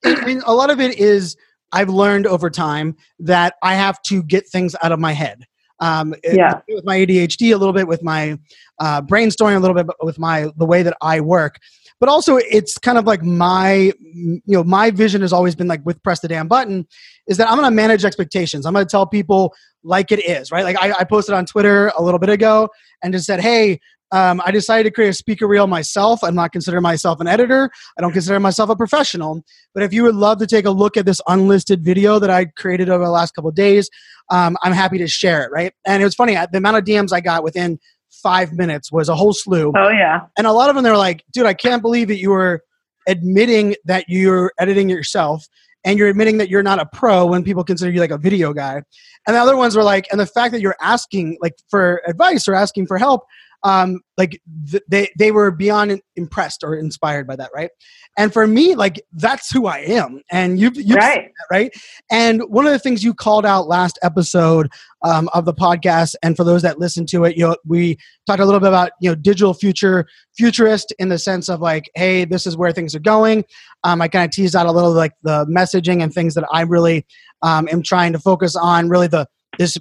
I 0.03 0.25
mean, 0.25 0.41
a 0.45 0.53
lot 0.53 0.69
of 0.69 0.79
it 0.79 0.97
is 0.99 1.37
I've 1.71 1.89
learned 1.89 2.27
over 2.27 2.49
time 2.49 2.95
that 3.19 3.55
I 3.63 3.75
have 3.75 4.01
to 4.03 4.23
get 4.23 4.47
things 4.47 4.75
out 4.83 4.91
of 4.91 4.99
my 4.99 5.13
head. 5.13 5.45
Um, 5.79 6.15
yeah. 6.23 6.61
With 6.67 6.85
my 6.85 6.97
ADHD, 6.97 7.53
a 7.53 7.57
little 7.57 7.73
bit 7.73 7.87
with 7.87 8.03
my 8.03 8.37
uh, 8.79 9.01
brainstorming, 9.01 9.57
a 9.57 9.59
little 9.59 9.75
bit 9.75 9.87
with 10.01 10.19
my 10.19 10.49
the 10.57 10.65
way 10.65 10.83
that 10.83 10.97
I 11.01 11.21
work. 11.21 11.59
But 11.99 12.09
also, 12.09 12.37
it's 12.37 12.77
kind 12.77 12.97
of 12.97 13.05
like 13.05 13.23
my, 13.23 13.91
you 14.13 14.41
know, 14.45 14.63
my 14.63 14.91
vision 14.91 15.21
has 15.21 15.33
always 15.33 15.55
been 15.55 15.67
like 15.67 15.83
with 15.85 16.01
press 16.03 16.19
the 16.19 16.27
damn 16.27 16.47
button, 16.47 16.87
is 17.27 17.37
that 17.37 17.49
I'm 17.49 17.57
going 17.57 17.69
to 17.69 17.75
manage 17.75 18.05
expectations. 18.05 18.65
I'm 18.65 18.73
going 18.73 18.85
to 18.85 18.89
tell 18.89 19.07
people 19.07 19.53
like 19.83 20.11
it 20.11 20.23
is, 20.23 20.51
right? 20.51 20.63
Like 20.63 20.77
I, 20.79 20.91
I 20.99 21.03
posted 21.03 21.33
on 21.33 21.45
Twitter 21.45 21.91
a 21.97 22.03
little 22.03 22.19
bit 22.19 22.29
ago 22.29 22.69
and 23.01 23.13
just 23.13 23.25
said, 23.25 23.39
hey, 23.39 23.79
um, 24.11 24.41
I 24.45 24.51
decided 24.51 24.83
to 24.83 24.91
create 24.91 25.09
a 25.09 25.13
speaker 25.13 25.47
reel 25.47 25.67
myself. 25.67 26.23
I'm 26.23 26.35
not 26.35 26.51
considering 26.51 26.83
myself 26.83 27.19
an 27.19 27.27
editor. 27.27 27.69
I 27.97 28.01
don't 28.01 28.13
consider 28.13 28.39
myself 28.39 28.69
a 28.69 28.75
professional. 28.75 29.43
But 29.73 29.83
if 29.83 29.91
you 29.91 30.03
would 30.03 30.15
love 30.15 30.39
to 30.39 30.47
take 30.47 30.65
a 30.65 30.71
look 30.71 30.97
at 30.97 31.05
this 31.05 31.19
unlisted 31.27 31.83
video 31.83 32.19
that 32.19 32.29
I 32.29 32.45
created 32.45 32.89
over 32.89 33.03
the 33.03 33.11
last 33.11 33.33
couple 33.33 33.51
days, 33.51 33.89
um, 34.29 34.55
I'm 34.63 34.71
happy 34.71 34.97
to 34.99 35.07
share 35.07 35.43
it. 35.43 35.51
Right? 35.51 35.73
And 35.85 36.01
it 36.01 36.05
was 36.05 36.15
funny 36.15 36.35
the 36.35 36.57
amount 36.57 36.77
of 36.77 36.83
DMs 36.85 37.11
I 37.11 37.19
got 37.19 37.43
within 37.43 37.79
five 38.21 38.53
minutes 38.53 38.91
was 38.91 39.09
a 39.09 39.15
whole 39.15 39.33
slew. 39.33 39.71
Oh 39.75 39.89
yeah. 39.89 40.21
And 40.38 40.47
a 40.47 40.51
lot 40.51 40.69
of 40.69 40.75
them 40.75 40.83
they 40.83 40.91
were 40.91 40.97
like, 40.97 41.24
"Dude, 41.31 41.45
I 41.45 41.53
can't 41.53 41.81
believe 41.81 42.07
that 42.07 42.17
you 42.17 42.31
were 42.31 42.63
admitting 43.07 43.75
that 43.86 44.05
you're 44.07 44.51
editing 44.59 44.89
yourself." 44.89 45.47
and 45.86 45.97
you're 45.97 46.09
admitting 46.09 46.38
that 46.38 46.50
you're 46.50 46.63
not 46.63 46.79
a 46.79 46.86
pro 46.86 47.25
when 47.25 47.43
people 47.43 47.63
consider 47.63 47.89
you 47.89 48.01
like 48.01 48.12
a 48.12 48.17
video 48.17 48.51
guy. 48.51 48.81
And 49.25 49.36
the 49.36 49.39
other 49.39 49.55
ones 49.55 49.74
were 49.74 49.83
like, 49.83 50.05
and 50.12 50.19
the 50.19 50.25
fact 50.25 50.51
that 50.51 50.59
you're 50.59 50.75
asking 50.81 51.38
like 51.39 51.53
for 51.69 52.01
advice 52.05 52.45
or 52.45 52.55
asking 52.55 52.88
for 52.88 52.97
help 52.97 53.24
um, 53.63 54.01
like 54.17 54.41
th- 54.69 54.83
they 54.88 55.12
they 55.17 55.31
were 55.31 55.51
beyond 55.51 56.01
impressed 56.15 56.63
or 56.63 56.75
inspired 56.75 57.27
by 57.27 57.36
that, 57.36 57.51
right? 57.53 57.69
And 58.17 58.33
for 58.33 58.47
me, 58.47 58.74
like 58.74 59.01
that's 59.13 59.51
who 59.51 59.67
I 59.67 59.77
am, 59.79 60.21
and 60.31 60.59
you've 60.59 60.75
you've 60.75 60.97
right. 60.97 61.25
That, 61.25 61.55
right. 61.55 61.71
And 62.09 62.41
one 62.50 62.65
of 62.65 62.71
the 62.71 62.79
things 62.79 63.03
you 63.03 63.13
called 63.13 63.45
out 63.45 63.67
last 63.67 64.00
episode 64.01 64.71
um, 65.03 65.29
of 65.33 65.45
the 65.45 65.53
podcast, 65.53 66.15
and 66.24 66.36
for 66.36 66.43
those 66.43 66.63
that 66.63 66.79
listen 66.79 67.05
to 67.07 67.25
it, 67.25 67.38
you 67.38 67.47
know, 67.47 67.55
we 67.65 67.97
talked 68.25 68.39
a 68.39 68.45
little 68.45 68.59
bit 68.59 68.69
about 68.69 68.91
you 69.00 69.09
know 69.09 69.15
digital 69.15 69.53
future 69.53 70.07
futurist 70.36 70.93
in 70.97 71.09
the 71.09 71.19
sense 71.19 71.47
of 71.47 71.62
like, 71.62 71.91
hey, 71.93 72.25
this 72.25 72.47
is 72.47 72.57
where 72.57 72.71
things 72.71 72.95
are 72.95 73.00
going. 73.00 73.45
Um, 73.83 74.01
I 74.01 74.07
kind 74.07 74.25
of 74.25 74.31
teased 74.31 74.55
out 74.55 74.65
a 74.65 74.71
little 74.71 74.91
like 74.91 75.13
the 75.21 75.45
messaging 75.45 76.01
and 76.01 76.12
things 76.12 76.33
that 76.33 76.45
I 76.51 76.62
really 76.62 77.05
um, 77.43 77.69
am 77.71 77.83
trying 77.83 78.13
to 78.13 78.19
focus 78.19 78.55
on, 78.55 78.89
really 78.89 79.07
the 79.07 79.27
this 79.59 79.77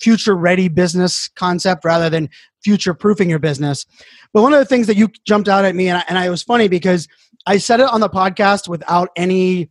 future 0.00 0.34
ready 0.34 0.68
business 0.68 1.28
concept 1.36 1.84
rather 1.84 2.08
than 2.08 2.28
future 2.62 2.94
proofing 2.94 3.30
your 3.30 3.38
business. 3.38 3.86
But 4.32 4.42
one 4.42 4.52
of 4.52 4.58
the 4.58 4.64
things 4.64 4.86
that 4.86 4.96
you 4.96 5.08
jumped 5.26 5.48
out 5.48 5.64
at 5.64 5.74
me, 5.74 5.88
and 5.88 5.98
I, 5.98 6.04
and 6.08 6.18
I 6.18 6.30
was 6.30 6.42
funny 6.42 6.68
because 6.68 7.08
I 7.46 7.58
said 7.58 7.80
it 7.80 7.88
on 7.88 8.00
the 8.00 8.08
podcast 8.08 8.68
without 8.68 9.10
any 9.16 9.70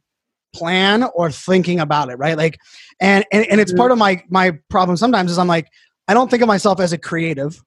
plan 0.53 1.03
or 1.13 1.31
thinking 1.31 1.79
about 1.79 2.09
it, 2.09 2.15
right? 2.15 2.37
Like, 2.37 2.59
and 2.99 3.25
and, 3.31 3.45
and 3.45 3.61
it's 3.61 3.73
part 3.73 3.91
of 3.91 3.97
my 3.97 4.23
my 4.29 4.57
problem 4.69 4.97
sometimes 4.97 5.31
is 5.31 5.37
I'm 5.37 5.47
like, 5.47 5.67
I 6.07 6.13
don't 6.13 6.29
think 6.29 6.41
of 6.41 6.47
myself 6.47 6.79
as 6.79 6.91
a 6.91 6.97
creative, 6.97 7.61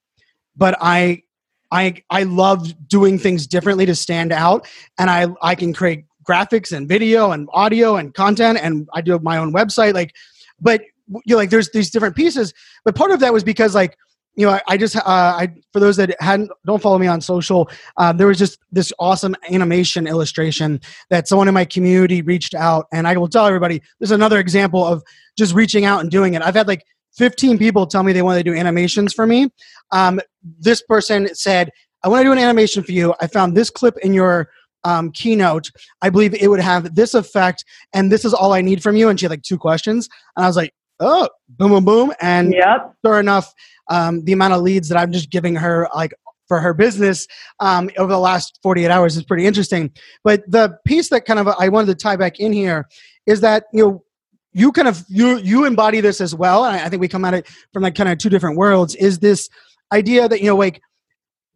but 0.57 0.77
I 0.81 1.23
I 1.71 2.03
I 2.11 2.25
love 2.25 2.89
doing 2.89 3.19
things 3.19 3.47
differently 3.47 3.87
to 3.87 3.95
stand 3.95 4.33
out, 4.33 4.67
and 4.99 5.09
I 5.09 5.29
I 5.41 5.55
can 5.55 5.73
create 5.73 6.05
graphics 6.29 6.77
and 6.77 6.89
video 6.89 7.33
and 7.33 7.49
audio 7.53 7.97
and 7.97 8.13
content, 8.15 8.59
and 8.61 8.89
I 8.93 9.01
do 9.01 9.19
my 9.21 9.39
own 9.39 9.53
website, 9.53 9.95
like, 9.95 10.15
but 10.61 10.83
you 11.09 11.21
know, 11.29 11.37
like 11.37 11.51
there's 11.51 11.71
these 11.71 11.91
different 11.91 12.17
pieces. 12.17 12.53
But 12.85 12.95
part 12.95 13.11
of 13.11 13.21
that 13.21 13.33
was 13.33 13.45
because 13.45 13.75
like 13.75 13.97
you 14.35 14.47
know, 14.47 14.53
I, 14.53 14.61
I 14.69 14.77
just, 14.77 14.97
uh, 14.97 15.03
I 15.07 15.49
for 15.73 15.81
those 15.81 15.97
that 15.97 16.17
hadn't 16.21 16.51
don't 16.65 16.81
follow 16.81 16.99
me 16.99 17.07
on 17.07 17.21
social, 17.21 17.71
um, 17.97 18.17
there 18.17 18.27
was 18.27 18.39
just 18.39 18.59
this 18.71 18.93
awesome 18.99 19.37
animation 19.51 20.07
illustration 20.07 20.81
that 21.11 21.29
someone 21.29 21.49
in 21.49 21.55
my 21.55 21.65
community 21.65 22.23
reached 22.23 22.55
out, 22.55 22.87
and 22.93 23.07
I 23.07 23.17
will 23.17 23.29
tell 23.29 23.47
everybody 23.47 23.83
there's 23.99 24.11
another 24.11 24.39
example 24.39 24.85
of 24.85 25.03
just 25.37 25.55
reaching 25.55 25.85
out 25.85 26.01
and 26.01 26.11
doing 26.11 26.35
it. 26.35 26.43
I've 26.43 26.55
had 26.55 26.67
like 26.67 26.85
15 27.17 27.59
people 27.59 27.87
tell 27.87 28.03
me 28.03 28.13
they 28.13 28.23
want 28.23 28.39
to 28.39 28.45
do 28.45 28.57
animations 28.57 29.13
for 29.13 29.27
me. 29.27 29.49
Um, 29.91 30.21
this 30.59 30.83
person 30.83 31.35
said, 31.35 31.71
"I 32.03 32.09
want 32.09 32.21
to 32.21 32.25
do 32.25 32.33
an 32.33 32.39
animation 32.39 32.83
for 32.83 32.93
you. 32.93 33.15
I 33.21 33.27
found 33.27 33.55
this 33.55 33.69
clip 33.69 33.99
in 33.99 34.15
your 34.15 34.49
um, 34.85 35.13
keynote. 35.13 35.71
I 36.01 36.09
believe 36.09 36.35
it 36.35 36.49
would 36.49 36.61
have 36.61 36.95
this 36.95 37.13
effect, 37.15 37.65
and 37.93 38.11
this 38.11 38.25
is 38.25 38.33
all 38.33 38.55
I 38.55 38.63
need 38.63 38.83
from 38.83 38.97
you." 38.97 39.11
And 39.11 39.21
she 39.21 39.27
had 39.27 39.31
like 39.31 39.43
two 39.43 39.59
questions, 39.59 40.09
and 40.37 40.45
I 40.45 40.49
was 40.49 40.57
like, 40.57 40.73
oh, 41.03 41.29
boom, 41.49 41.71
boom, 41.71 41.85
boom. 41.85 42.13
And 42.21 42.53
yep. 42.53 42.95
sure 43.05 43.21
enough, 43.21 43.53
um, 43.89 44.25
the 44.25 44.33
amount 44.33 44.55
of 44.55 44.63
leads 44.63 44.89
that 44.89 44.99
I'm 44.99 45.13
just 45.13 45.31
giving 45.31 45.57
her, 45.57 45.89
like 45.95 46.15
for 46.49 46.61
her 46.61 46.75
business 46.75 47.27
um, 47.61 47.91
over 47.97 48.13
the 48.13 48.19
last 48.19 48.59
48 48.63 48.91
hours 48.91 49.17
is 49.17 49.25
pretty 49.25 49.47
interesting. 49.47 49.91
But 50.25 50.43
the 50.47 50.77
piece 50.85 51.09
that 51.11 51.25
kind 51.25 51.39
of 51.39 51.49
I 51.49 51.69
wanted 51.69 51.87
to 51.87 51.95
tie 51.95 52.17
back 52.17 52.41
in 52.41 52.53
here 52.53 52.89
is 53.27 53.41
that, 53.41 53.65
you 53.73 53.83
know, 53.83 54.05
you 54.53 54.71
kind 54.73 54.89
of 54.89 55.05
you 55.09 55.39
you 55.39 55.65
embody 55.65 56.01
this 56.01 56.21
as 56.21 56.35
well 56.35 56.65
and 56.65 56.77
i 56.77 56.89
think 56.89 57.01
we 57.01 57.09
come 57.09 57.25
at 57.25 57.35
it 57.35 57.47
from 57.73 57.83
like 57.83 57.95
kind 57.95 58.09
of 58.09 58.19
two 58.19 58.29
different 58.29 58.57
worlds 58.57 58.95
is 58.97 59.19
this 59.19 59.49
idea 59.93 60.29
that 60.29 60.41
you 60.41 60.47
know 60.47 60.57
like 60.57 60.81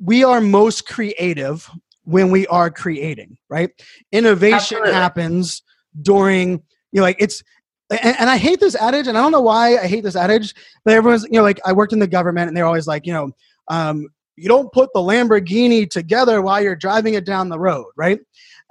we 0.01 0.25
are 0.25 0.41
most 0.41 0.87
creative 0.87 1.71
when 2.05 2.31
we 2.31 2.47
are 2.47 2.71
creating 2.71 3.37
right 3.51 3.71
innovation 4.13 4.79
Absolutely. 4.79 4.93
happens 4.93 5.63
during 6.01 6.63
you 6.93 7.01
know 7.01 7.03
like 7.03 7.17
it's 7.19 7.43
and, 7.91 8.17
and, 8.19 8.31
I 8.31 8.37
hate 8.37 8.61
this 8.61 8.75
adage, 8.75 9.07
and 9.07 9.17
I 9.17 9.23
don't 9.23 9.33
know 9.33 9.41
why 9.41 9.79
I 9.79 9.87
hate 9.87 10.03
this 10.03 10.17
adage, 10.17 10.55
but 10.85 10.95
everyone's, 10.95 11.25
you 11.25 11.39
know, 11.39 11.43
like 11.43 11.61
I 11.65 11.73
worked 11.73 11.93
in 11.93 11.99
the 11.99 12.07
government, 12.07 12.49
and 12.49 12.57
they're 12.57 12.67
always 12.67 12.87
like, 12.87 13.07
you 13.07 13.13
know, 13.13 13.31
um, 13.69 14.09
you 14.37 14.49
don't 14.49 14.71
put 14.73 14.91
the 14.93 15.01
Lamborghini 15.01 15.89
together 15.89 16.43
while 16.43 16.63
you're 16.63 16.77
driving 16.77 17.15
it 17.15 17.25
down 17.25 17.49
the 17.49 17.59
road, 17.59 17.87
right? 17.97 18.19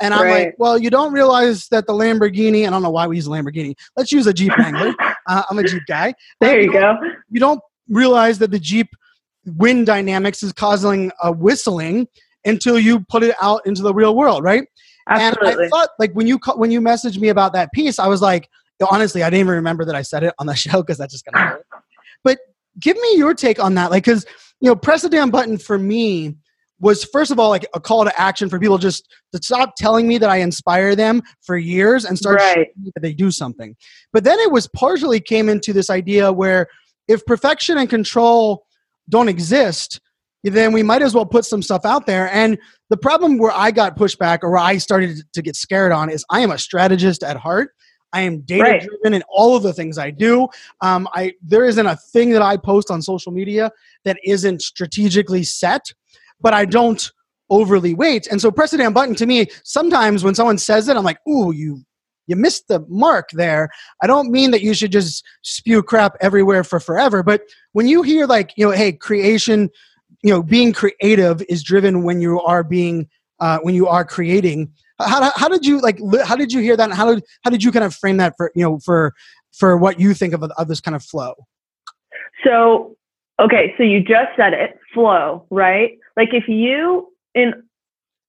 And 0.02 0.14
I'm 0.14 0.24
right. 0.24 0.46
like, 0.48 0.56
well, 0.58 0.78
you 0.78 0.90
don't 0.90 1.14
realize 1.14 1.68
that 1.70 1.88
the 1.88 1.94
Lamborghini, 1.94 2.68
I 2.68 2.70
don't 2.70 2.84
know 2.84 2.90
why 2.90 3.08
we 3.08 3.16
use 3.16 3.28
a 3.28 3.30
Lamborghini. 3.30 3.76
Let's 3.96 4.12
use 4.12 4.28
a 4.28 4.34
Jeep 4.34 4.56
Wrangler. 4.58 4.94
Uh, 5.28 5.42
I'm 5.50 5.58
a 5.58 5.64
Jeep 5.64 5.82
guy. 5.88 6.14
There 6.40 6.60
you, 6.62 6.68
you 6.68 6.72
go. 6.72 7.00
You 7.32 7.40
don't 7.40 7.60
realize 7.90 8.38
that 8.38 8.52
the 8.52 8.60
Jeep 8.60 8.90
wind 9.58 9.88
dynamics 9.88 10.44
is 10.44 10.54
causing 10.54 11.12
a 11.24 11.32
whistling 11.32 12.08
until 12.46 12.78
you 12.78 13.00
put 13.10 13.24
it 13.24 13.36
out 13.42 13.66
into 13.66 13.82
the 13.82 13.92
real 13.92 14.16
world, 14.16 14.44
right? 14.44 14.68
Absolutely. 15.10 15.54
And 15.54 15.62
I 15.62 15.70
thought, 15.70 15.90
like, 15.98 16.14
when 16.14 16.28
you 16.28 16.40
when 16.58 16.70
you 16.70 16.80
messaged 16.80 17.18
me 17.18 17.30
about 17.30 17.54
that 17.54 17.74
piece, 17.74 17.98
I 17.98 18.08
was 18.08 18.22
like, 18.22 18.48
honestly, 18.90 19.24
I 19.24 19.30
didn't 19.30 19.42
even 19.42 19.56
remember 19.56 19.86
that 19.86 19.96
I 19.96 20.02
said 20.02 20.24
it 20.24 20.34
on 20.40 20.48
the 20.48 20.56
show 20.56 20.82
because 20.82 20.98
that's 20.98 21.14
just 21.14 21.26
gonna 21.26 21.46
hurt. 21.46 21.66
But 22.24 22.40
give 22.80 22.98
me 22.98 23.18
your 23.18 23.34
take 23.34 23.64
on 23.64 23.76
that, 23.76 23.92
like, 23.92 24.04
because 24.04 24.26
you 24.62 24.70
know, 24.70 24.76
press 24.76 25.02
the 25.02 25.10
damn 25.10 25.32
button 25.32 25.58
for 25.58 25.78
me 25.78 26.36
was 26.80 27.06
first 27.06 27.32
of 27.32 27.40
all 27.40 27.50
like 27.50 27.66
a 27.74 27.80
call 27.80 28.04
to 28.04 28.20
action 28.20 28.50
for 28.50 28.60
people 28.60 28.78
just 28.78 29.14
to 29.32 29.42
stop 29.42 29.76
telling 29.78 30.08
me 30.08 30.18
that 30.18 30.30
I 30.30 30.38
inspire 30.38 30.96
them 30.96 31.22
for 31.42 31.58
years 31.58 32.04
and 32.04 32.18
start 32.18 32.40
right. 32.40 32.68
that 32.94 33.02
they 33.02 33.14
do 33.14 33.32
something. 33.32 33.76
But 34.12 34.24
then 34.24 34.40
it 34.40 34.52
was 34.52 34.68
partially 34.68 35.20
came 35.20 35.48
into 35.48 35.72
this 35.72 35.90
idea 35.90 36.32
where 36.32 36.68
if 37.08 37.26
perfection 37.26 37.78
and 37.78 37.90
control 37.90 38.66
don't 39.10 39.30
exist, 39.30 40.02
then 40.44 40.74
we 40.74 40.84
might 40.84 41.02
as 41.02 41.16
well 41.16 41.26
put 41.26 41.46
some 41.46 41.62
stuff 41.62 41.86
out 41.86 42.06
there. 42.06 42.32
And 42.32 42.58
the 42.90 42.98
problem 42.98 43.38
where 43.38 43.54
I 43.54 43.72
got 43.72 43.98
pushback 43.98 44.40
or 44.44 44.52
where 44.52 44.60
I 44.60 44.78
started 44.78 45.22
to 45.34 45.42
get 45.42 45.56
scared 45.56 45.92
on 45.92 46.10
is 46.10 46.26
I 46.30 46.42
am 46.42 46.52
a 46.52 46.58
strategist 46.58 47.24
at 47.24 47.38
heart. 47.38 47.72
I 48.16 48.22
am 48.22 48.40
data 48.42 48.64
right. 48.64 48.82
driven 48.82 49.14
in 49.14 49.24
all 49.28 49.58
of 49.58 49.64
the 49.64 49.74
things 49.74 49.98
I 49.98 50.10
do. 50.10 50.48
Um, 50.80 51.08
I 51.14 51.34
there 51.44 51.66
isn't 51.66 51.86
a 51.86 51.98
thing 51.98 52.30
that 52.32 52.42
I 52.42 52.56
post 52.56 52.90
on 52.90 53.02
social 53.02 53.34
media 53.34 53.72
that 54.06 54.18
isn't 54.24 54.62
strategically 54.62 55.44
set, 55.44 55.92
but 56.40 56.54
I 56.54 56.64
don't 56.64 57.12
overly 57.50 57.94
weight. 57.94 58.28
And 58.28 58.40
so 58.40 58.52
press 58.52 58.72
the 58.72 58.78
damn 58.78 58.94
button 58.94 59.16
to 59.16 59.26
me. 59.26 59.48
Sometimes 59.66 60.24
when 60.24 60.34
someone 60.34 60.58
says 60.58 60.88
it, 60.88 60.96
I'm 60.96 61.04
like, 61.04 61.20
ooh, 61.28 61.52
you 61.52 61.84
you 62.28 62.38
missed 62.38 62.70
the 62.70 62.86
mark 62.88 63.30
there. 63.34 63.70
I 64.02 64.08
don't 64.08 64.32
mean 64.32 64.52
that 64.52 64.62
you 64.62 64.74
should 64.74 64.94
just 64.94 65.26
spew 65.42 65.84
crap 65.84 66.16
everywhere 66.22 66.64
for 66.64 66.80
forever, 66.80 67.22
but 67.22 67.42
when 67.74 67.86
you 67.86 68.02
hear 68.02 68.28
like 68.28 68.54
you 68.56 68.66
know, 68.66 68.72
hey, 68.72 68.94
creation, 68.94 69.70
you 70.24 70.32
know, 70.32 70.42
being 70.42 70.72
creative 70.72 71.44
is 71.50 71.62
driven 71.62 72.04
when 72.04 72.22
you 72.22 72.40
are 72.40 72.64
being 72.64 73.10
uh, 73.42 73.60
when 73.62 73.76
you 73.76 73.88
are 73.88 74.06
creating 74.06 74.72
how, 75.00 75.32
how 75.36 75.50
did 75.50 75.66
you 75.66 75.80
like 75.80 76.00
how 76.24 76.36
did 76.36 76.52
you 76.52 76.62
hear 76.62 76.78
that 76.78 76.86
and 76.86 76.94
how 76.94 77.14
did 77.14 77.24
how 77.44 77.50
did 77.50 77.64
you 77.64 77.72
kind 77.72 77.86
of 77.86 77.94
frame 77.94 78.18
that 78.18 78.34
for 78.38 78.52
you 78.56 78.64
know 78.64 78.80
for 78.80 79.14
for 79.52 79.78
what 79.78 80.00
you 80.00 80.14
think 80.14 80.34
of 80.34 80.44
of 80.44 80.68
this 80.68 80.80
kind 80.80 80.96
of 80.96 81.04
flow 81.04 81.34
so 82.44 82.96
okay 83.40 83.74
so 83.78 83.84
you 83.84 84.02
just 84.02 84.30
said 84.38 84.54
it 84.54 84.78
flow 84.94 85.46
right 85.50 85.98
like 86.16 86.30
if 86.34 86.48
you 86.48 87.12
in 87.34 87.54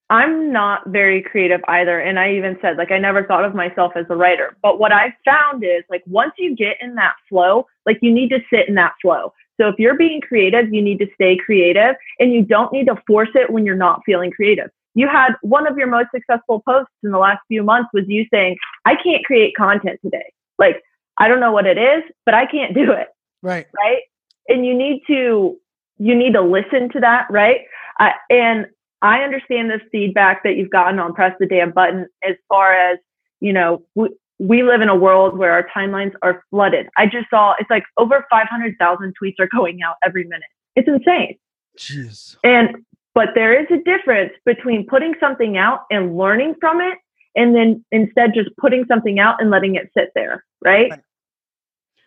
I'm 0.08 0.52
not 0.52 0.86
very 0.86 1.20
creative 1.20 1.60
either. 1.66 1.98
And 1.98 2.18
I 2.18 2.32
even 2.34 2.56
said, 2.62 2.76
like, 2.76 2.92
I 2.92 2.98
never 2.98 3.24
thought 3.24 3.44
of 3.44 3.56
myself 3.56 3.92
as 3.96 4.06
a 4.08 4.14
writer. 4.14 4.56
But 4.62 4.78
what 4.78 4.92
I've 4.92 5.14
found 5.24 5.64
is, 5.64 5.82
like, 5.90 6.04
once 6.06 6.32
you 6.38 6.54
get 6.54 6.76
in 6.80 6.94
that 6.94 7.14
flow, 7.28 7.66
like, 7.86 7.98
you 8.02 8.12
need 8.12 8.28
to 8.28 8.40
sit 8.48 8.68
in 8.68 8.76
that 8.76 8.94
flow. 9.02 9.32
So 9.60 9.68
if 9.68 9.76
you're 9.78 9.96
being 9.96 10.20
creative, 10.20 10.72
you 10.72 10.82
need 10.82 10.98
to 10.98 11.08
stay 11.14 11.36
creative 11.36 11.96
and 12.20 12.32
you 12.32 12.42
don't 12.42 12.72
need 12.72 12.86
to 12.86 13.02
force 13.06 13.30
it 13.34 13.50
when 13.50 13.64
you're 13.64 13.74
not 13.74 14.02
feeling 14.04 14.30
creative. 14.30 14.70
You 14.96 15.06
had 15.06 15.34
one 15.42 15.66
of 15.66 15.76
your 15.76 15.86
most 15.86 16.08
successful 16.12 16.62
posts 16.66 16.90
in 17.02 17.10
the 17.10 17.18
last 17.18 17.40
few 17.48 17.62
months 17.62 17.90
was 17.92 18.04
you 18.08 18.24
saying, 18.32 18.56
I 18.86 18.94
can't 18.96 19.22
create 19.24 19.54
content 19.54 20.00
today. 20.02 20.32
Like, 20.58 20.82
I 21.18 21.28
don't 21.28 21.38
know 21.38 21.52
what 21.52 21.66
it 21.66 21.76
is, 21.76 22.02
but 22.24 22.34
I 22.34 22.46
can't 22.46 22.74
do 22.74 22.92
it. 22.92 23.08
Right. 23.42 23.66
Right. 23.76 24.02
And 24.48 24.64
you 24.64 24.74
need 24.74 25.02
to, 25.06 25.56
you 25.98 26.14
need 26.14 26.32
to 26.32 26.40
listen 26.40 26.88
to 26.94 27.00
that. 27.00 27.26
Right. 27.30 27.60
Uh, 28.00 28.10
and 28.30 28.66
I 29.02 29.20
understand 29.20 29.70
this 29.70 29.82
feedback 29.92 30.42
that 30.44 30.56
you've 30.56 30.70
gotten 30.70 30.98
on 30.98 31.12
press 31.12 31.34
the 31.38 31.46
damn 31.46 31.72
button 31.72 32.06
as 32.26 32.36
far 32.48 32.72
as, 32.72 32.98
you 33.40 33.52
know, 33.52 33.82
we, 33.94 34.08
we 34.38 34.62
live 34.62 34.80
in 34.80 34.88
a 34.88 34.96
world 34.96 35.36
where 35.36 35.52
our 35.52 35.68
timelines 35.76 36.12
are 36.22 36.42
flooded. 36.50 36.86
I 36.96 37.04
just 37.04 37.28
saw 37.28 37.54
it's 37.58 37.68
like 37.68 37.84
over 37.98 38.24
500,000 38.30 39.14
tweets 39.22 39.34
are 39.40 39.48
going 39.54 39.82
out 39.82 39.96
every 40.02 40.24
minute. 40.24 40.48
It's 40.74 40.88
insane. 40.88 41.36
Jeez. 41.78 42.36
And, 42.42 42.76
but 43.16 43.30
there 43.34 43.58
is 43.58 43.66
a 43.70 43.82
difference 43.82 44.34
between 44.44 44.86
putting 44.86 45.14
something 45.18 45.56
out 45.56 45.86
and 45.90 46.18
learning 46.18 46.54
from 46.60 46.82
it 46.82 46.98
and 47.34 47.56
then 47.56 47.82
instead 47.90 48.34
just 48.34 48.50
putting 48.58 48.84
something 48.86 49.18
out 49.18 49.40
and 49.40 49.50
letting 49.50 49.74
it 49.74 49.90
sit 49.96 50.10
there. 50.14 50.44
Right. 50.62 50.90
right. 50.90 51.00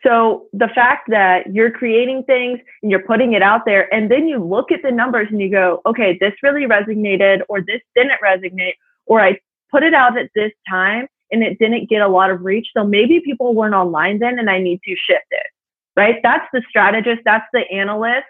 So 0.05 0.45
the 0.53 0.67
fact 0.67 1.09
that 1.09 1.51
you're 1.51 1.71
creating 1.71 2.25
things 2.25 2.59
and 2.83 2.91
you're 2.91 3.01
putting 3.01 3.33
it 3.33 3.41
out 3.41 3.65
there, 3.65 3.91
and 3.91 4.09
then 4.09 4.27
you 4.27 4.37
look 4.37 4.71
at 4.71 4.83
the 4.83 4.91
numbers 4.91 5.27
and 5.31 5.41
you 5.41 5.49
go, 5.49 5.81
okay, 5.87 6.15
this 6.21 6.33
really 6.43 6.67
resonated, 6.67 7.41
or 7.49 7.59
this 7.59 7.81
didn't 7.95 8.21
resonate, 8.23 8.73
or 9.07 9.19
I 9.19 9.39
put 9.71 9.81
it 9.81 9.95
out 9.95 10.15
at 10.15 10.29
this 10.35 10.51
time 10.69 11.07
and 11.31 11.41
it 11.43 11.57
didn't 11.57 11.89
get 11.89 12.03
a 12.03 12.07
lot 12.07 12.29
of 12.29 12.45
reach. 12.45 12.67
So 12.77 12.83
maybe 12.83 13.19
people 13.19 13.55
weren't 13.55 13.73
online 13.73 14.19
then 14.19 14.37
and 14.37 14.47
I 14.47 14.59
need 14.59 14.79
to 14.85 14.95
shift 14.95 15.25
it. 15.31 15.47
Right. 15.95 16.17
That's 16.21 16.45
the 16.53 16.61
strategist, 16.69 17.23
that's 17.25 17.47
the 17.51 17.67
analyst. 17.71 18.27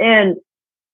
And 0.00 0.36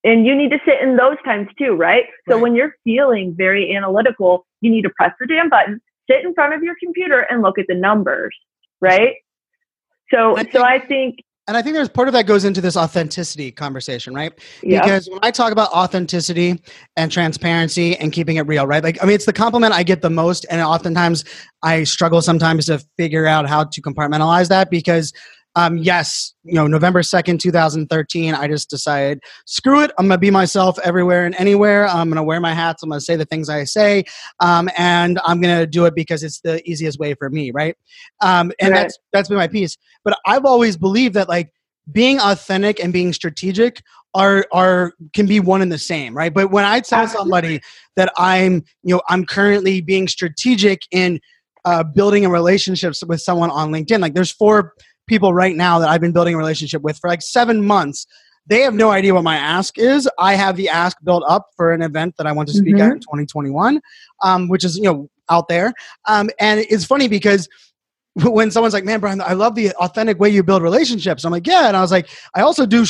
and 0.03 0.25
you 0.25 0.35
need 0.35 0.51
to 0.51 0.59
sit 0.65 0.81
in 0.81 0.97
those 0.97 1.17
times 1.23 1.47
too, 1.57 1.75
right? 1.75 2.05
So 2.27 2.35
right. 2.35 2.41
when 2.43 2.55
you're 2.55 2.75
feeling 2.83 3.33
very 3.35 3.75
analytical, 3.75 4.45
you 4.61 4.69
need 4.69 4.83
to 4.83 4.89
press 4.89 5.13
the 5.19 5.27
damn 5.27 5.49
button, 5.49 5.81
sit 6.09 6.25
in 6.25 6.33
front 6.33 6.53
of 6.53 6.61
your 6.61 6.75
computer 6.83 7.21
and 7.21 7.41
look 7.41 7.57
at 7.57 7.65
the 7.67 7.75
numbers, 7.75 8.35
right? 8.81 9.15
So, 10.11 10.37
I 10.37 10.43
think, 10.43 10.53
so 10.53 10.63
I 10.63 10.79
think, 10.79 11.19
and 11.47 11.57
I 11.57 11.61
think 11.61 11.75
there's 11.75 11.89
part 11.89 12.07
of 12.07 12.13
that 12.13 12.25
goes 12.25 12.45
into 12.45 12.61
this 12.61 12.77
authenticity 12.77 13.51
conversation, 13.51 14.13
right? 14.13 14.31
Because 14.61 15.09
when 15.09 15.19
I 15.23 15.31
talk 15.31 15.51
about 15.51 15.71
authenticity 15.71 16.61
and 16.95 17.11
transparency 17.11 17.97
and 17.97 18.13
keeping 18.13 18.37
it 18.37 18.47
real, 18.47 18.65
right? 18.65 18.81
Like, 18.81 19.01
I 19.03 19.05
mean, 19.05 19.15
it's 19.15 19.25
the 19.25 19.33
compliment 19.33 19.73
I 19.73 19.83
get 19.83 20.01
the 20.01 20.09
most, 20.09 20.45
and 20.49 20.61
oftentimes 20.61 21.25
I 21.61 21.83
struggle 21.83 22.21
sometimes 22.21 22.67
to 22.67 22.79
figure 22.95 23.25
out 23.25 23.49
how 23.49 23.65
to 23.65 23.81
compartmentalize 23.81 24.47
that 24.49 24.69
because 24.69 25.11
um, 25.55 25.77
yes, 25.77 26.33
you 26.43 26.55
know, 26.55 26.65
November 26.65 27.01
2nd, 27.01 27.39
2013, 27.39 28.33
I 28.33 28.47
just 28.47 28.69
decided, 28.69 29.19
screw 29.45 29.81
it. 29.81 29.91
I'm 29.97 30.09
to 30.09 30.17
be 30.17 30.31
myself 30.31 30.79
everywhere 30.83 31.25
and 31.25 31.35
anywhere. 31.35 31.87
I'm 31.87 32.11
to 32.11 32.23
wear 32.23 32.39
my 32.39 32.53
hats. 32.53 32.81
I'm 32.81 32.91
to 32.91 32.99
say 32.99 33.15
the 33.15 33.25
things 33.25 33.49
I 33.49 33.63
say. 33.63 34.03
Um, 34.39 34.69
and 34.77 35.19
I'm 35.23 35.41
to 35.41 35.67
do 35.67 35.85
it 35.85 35.93
because 35.95 36.23
it's 36.23 36.41
the 36.41 36.67
easiest 36.69 36.99
way 36.99 37.13
for 37.13 37.29
me. 37.29 37.51
Right. 37.51 37.75
Um, 38.21 38.51
and 38.59 38.71
right. 38.71 38.81
that's, 38.81 38.97
that's 39.11 39.29
been 39.29 39.37
my 39.37 39.47
piece. 39.47 39.77
But 40.03 40.17
I've 40.25 40.45
always 40.45 40.75
believed 40.75 41.13
that 41.15 41.29
like 41.29 41.51
being 41.91 42.19
authentic 42.19 42.83
and 42.83 42.91
being 42.91 43.13
strategic 43.13 43.81
are, 44.15 44.45
are, 44.51 44.93
can 45.13 45.27
be 45.27 45.39
one 45.39 45.61
and 45.61 45.71
the 45.71 45.77
same. 45.77 46.17
Right. 46.17 46.33
But 46.33 46.49
when 46.51 46.65
I 46.65 46.79
tell 46.79 47.07
somebody 47.07 47.61
that 47.95 48.11
I'm, 48.17 48.63
you 48.83 48.95
know, 48.95 49.01
I'm 49.07 49.25
currently 49.25 49.81
being 49.81 50.07
strategic 50.07 50.81
in 50.91 51.19
uh, 51.65 51.83
building 51.83 52.25
a 52.25 52.29
relationships 52.29 53.03
with 53.05 53.21
someone 53.21 53.51
on 53.51 53.71
LinkedIn, 53.71 53.99
like 53.99 54.13
there's 54.13 54.31
four, 54.31 54.73
people 55.07 55.33
right 55.33 55.55
now 55.55 55.79
that 55.79 55.89
I've 55.89 56.01
been 56.01 56.13
building 56.13 56.35
a 56.35 56.37
relationship 56.37 56.81
with 56.81 56.97
for 56.97 57.09
like 57.09 57.21
seven 57.21 57.65
months. 57.65 58.05
They 58.45 58.61
have 58.61 58.73
no 58.73 58.91
idea 58.91 59.13
what 59.13 59.23
my 59.23 59.37
ask 59.37 59.77
is. 59.77 60.09
I 60.19 60.35
have 60.35 60.57
the 60.57 60.67
ask 60.67 60.97
built 61.03 61.23
up 61.27 61.47
for 61.55 61.71
an 61.71 61.81
event 61.81 62.15
that 62.17 62.27
I 62.27 62.33
want 62.33 62.49
to 62.49 62.53
speak 62.53 62.75
mm-hmm. 62.75 62.83
at 62.83 62.91
in 62.93 62.99
2021, 62.99 63.79
um, 64.21 64.49
which 64.49 64.65
is 64.65 64.75
you 64.77 64.83
know 64.83 65.09
out 65.29 65.47
there. 65.47 65.73
Um, 66.05 66.29
and 66.39 66.59
it's 66.69 66.85
funny 66.85 67.07
because 67.07 67.47
when 68.23 68.51
someone's 68.51 68.73
like, 68.73 68.85
"Man, 68.85 68.99
Brian, 68.99 69.21
I 69.21 69.33
love 69.33 69.55
the 69.55 69.71
authentic 69.73 70.19
way 70.19 70.29
you 70.29 70.43
build 70.43 70.61
relationships," 70.61 71.23
I'm 71.23 71.31
like, 71.31 71.47
"Yeah," 71.47 71.67
and 71.67 71.75
I 71.75 71.81
was 71.81 71.91
like, 71.91 72.09
"I 72.35 72.41
also 72.41 72.65
do. 72.65 72.85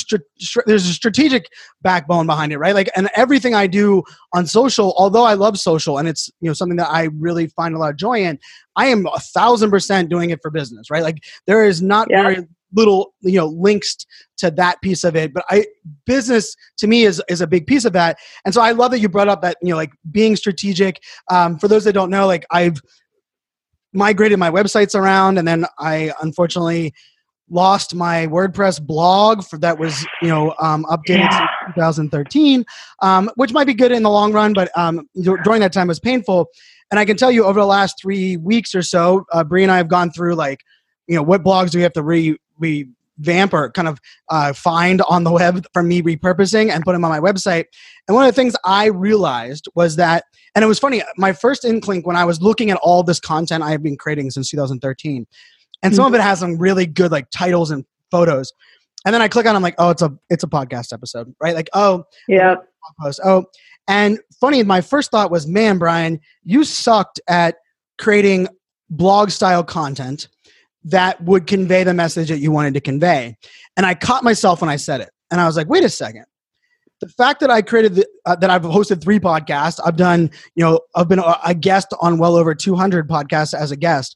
there's 0.66 0.86
a 0.86 0.94
strategic 0.94 1.48
backbone 1.82 2.26
behind 2.26 2.52
it, 2.52 2.58
right? 2.58 2.76
Like, 2.76 2.90
and 2.96 3.10
everything 3.16 3.56
I 3.56 3.68
do 3.68 4.04
on 4.34 4.46
social, 4.46 4.94
although 4.98 5.24
I 5.24 5.36
love 5.36 5.58
social 5.58 5.98
and 5.98 6.10
it's 6.10 6.30
you 6.42 6.50
know 6.50 6.54
something 6.54 6.78
that 6.78 6.90
I 6.90 7.10
really 7.18 7.48
find 7.48 7.74
a 7.74 7.78
lot 7.78 7.92
of 7.92 7.96
joy 7.96 8.24
in, 8.24 8.38
I 8.76 8.88
am 8.88 9.06
a 9.06 9.20
thousand 9.20 9.70
percent 9.70 10.10
doing 10.10 10.30
it 10.30 10.40
for 10.42 10.52
business, 10.52 10.90
right? 10.90 11.04
Like, 11.04 11.24
there 11.48 11.64
is 11.64 11.82
not 11.82 12.08
yeah. 12.10 12.24
very 12.24 12.48
little 12.74 13.14
you 13.22 13.38
know 13.38 13.48
links 13.48 13.96
to 14.36 14.50
that 14.50 14.82
piece 14.82 15.04
of 15.04 15.16
it 15.16 15.32
but 15.32 15.46
i 15.52 15.64
business 16.06 16.56
to 16.76 16.88
me 16.88 17.04
is 17.04 17.22
is 17.30 17.40
a 17.40 17.46
big 17.46 17.68
piece 17.68 17.86
of 17.86 17.94
that 17.94 18.18
and 18.46 18.54
so 18.54 18.62
i 18.62 18.72
love 18.72 18.90
that 18.90 19.00
you 19.00 19.08
brought 19.08 19.28
up 19.28 19.44
that 19.44 19.58
you 19.62 19.70
know 19.70 19.76
like 19.76 19.92
being 20.12 20.36
strategic 20.36 21.00
um, 21.30 21.60
for 21.60 21.68
those 21.68 21.84
that 21.84 21.94
don't 21.94 22.10
know 22.10 22.26
like 22.26 22.46
i've 22.50 22.82
migrated 23.94 24.40
my 24.40 24.50
websites 24.50 24.96
around 24.96 25.38
and 25.38 25.48
then 25.48 25.66
I 25.80 26.12
unfortunately 26.22 26.94
lost 27.50 27.94
my 27.94 28.28
WordPress 28.28 28.82
blog 28.82 29.44
for 29.44 29.58
that 29.60 29.78
was 29.78 30.06
you 30.22 30.28
know 30.28 30.54
um, 30.60 30.86
updated 30.86 31.30
yeah. 31.32 31.48
2013, 31.76 32.66
um, 33.02 33.30
which 33.36 33.54
might 33.54 33.68
be 33.68 33.74
good 33.74 33.92
in 33.92 34.04
the 34.04 34.10
long 34.10 34.34
run, 34.34 34.54
but 34.54 34.76
um, 34.78 35.08
during 35.44 35.62
that 35.62 35.74
time 35.74 35.88
was 35.88 36.00
painful. 36.00 36.48
And 36.92 37.00
I 37.00 37.06
can 37.06 37.18
tell 37.18 37.32
you 37.32 37.46
over 37.46 37.60
the 37.60 37.66
last 37.66 37.96
three 38.02 38.38
weeks 38.38 38.76
or 38.76 38.82
so, 38.82 39.26
uh, 39.32 39.44
Brie 39.44 39.64
and 39.64 39.72
I 39.72 39.78
have 39.78 39.88
gone 39.88 40.12
through 40.12 40.36
like 40.36 40.62
you 41.08 41.16
know 41.16 41.24
what 41.24 41.44
blogs 41.44 41.72
do 41.72 41.78
we 41.78 41.84
have 41.84 41.94
to 41.94 42.04
re 42.04 42.38
re 42.60 42.88
vamp 43.24 43.54
or 43.54 43.72
kind 43.72 43.88
of 43.88 44.00
uh, 44.30 44.54
find 44.54 45.02
on 45.04 45.24
the 45.24 45.32
web 45.32 45.66
from 45.74 45.88
me 45.88 46.02
repurposing 46.02 46.72
and 46.72 46.84
put 46.84 46.94
them 46.94 47.06
on 47.06 47.12
my 47.12 47.20
website. 47.20 47.66
And 48.08 48.16
one 48.16 48.26
of 48.26 48.34
the 48.34 48.36
things 48.36 48.56
I 48.66 48.88
realized 48.88 49.68
was 49.76 49.96
that, 49.96 50.26
and 50.56 50.64
it 50.64 50.68
was 50.68 50.80
funny, 50.80 51.02
my 51.18 51.34
first 51.34 51.66
inkling 51.66 52.02
when 52.04 52.16
I 52.16 52.26
was 52.26 52.42
looking 52.42 52.70
at 52.70 52.78
all 52.78 53.04
this 53.04 53.20
content 53.20 53.64
I 53.64 53.72
have 53.72 53.84
been 53.84 53.98
creating 53.98 54.32
since 54.32 54.50
2013, 54.52 55.26
and 55.82 55.96
some 55.96 56.06
mm-hmm. 56.06 56.14
of 56.14 56.20
it 56.20 56.24
has 56.24 56.40
some 56.40 56.58
really 56.58 56.86
good 56.86 57.12
like 57.12 57.30
titles 57.32 57.72
and 57.72 57.86
photos. 58.12 58.54
And 59.06 59.14
then 59.14 59.22
I 59.22 59.28
click 59.28 59.46
on, 59.46 59.56
I'm 59.56 59.62
like, 59.62 59.76
oh, 59.80 59.90
it's 59.90 60.02
a 60.02 60.18
it's 60.30 60.44
a 60.44 60.48
podcast 60.48 60.94
episode, 60.94 61.34
right? 61.42 61.56
Like, 61.56 61.70
oh, 61.74 62.06
yeah, 62.28 62.56
post. 63.02 63.20
Oh, 63.24 63.46
and 63.88 64.20
funny, 64.40 64.64
my 64.64 64.82
first 64.82 65.12
thought 65.12 65.32
was, 65.32 65.46
man, 65.46 65.78
Brian, 65.78 66.20
you 66.44 66.64
sucked 66.64 67.20
at 67.28 67.56
creating 67.98 68.48
blog 68.90 69.30
style 69.30 69.64
content 69.64 70.30
that 70.86 71.22
would 71.24 71.48
convey 71.48 71.84
the 71.84 71.93
message 71.93 72.30
that 72.30 72.39
you 72.39 72.52
wanted 72.52 72.74
to 72.74 72.82
convey. 72.82 73.38
And 73.78 73.86
I 73.86 73.96
caught 73.96 74.24
myself 74.24 74.62
when 74.62 74.69
I 74.69 74.76
said 74.76 75.02
it. 75.02 75.10
And 75.32 75.39
I 75.39 75.46
was 75.46 75.58
like, 75.58 75.67
wait 75.67 75.84
a 75.84 75.89
second. 75.89 76.26
The 77.00 77.08
fact 77.10 77.39
that 77.41 77.50
I 77.50 77.62
created 77.62 77.96
the, 77.96 78.08
uh, 78.26 78.36
that 78.36 78.50
I've 78.50 78.62
hosted 78.62 79.02
three 79.02 79.19
podcasts, 79.19 79.80
I've 79.84 79.98
done, 79.98 80.30
you 80.56 80.63
know, 80.63 80.80
I've 80.96 81.10
been 81.10 81.19
a, 81.19 81.39
a 81.46 81.54
guest 81.54 81.88
on 82.02 82.17
well 82.17 82.36
over 82.36 82.56
200 82.56 83.10
podcasts 83.10 83.54
as 83.54 83.72
a 83.72 83.76
guest. 83.76 84.15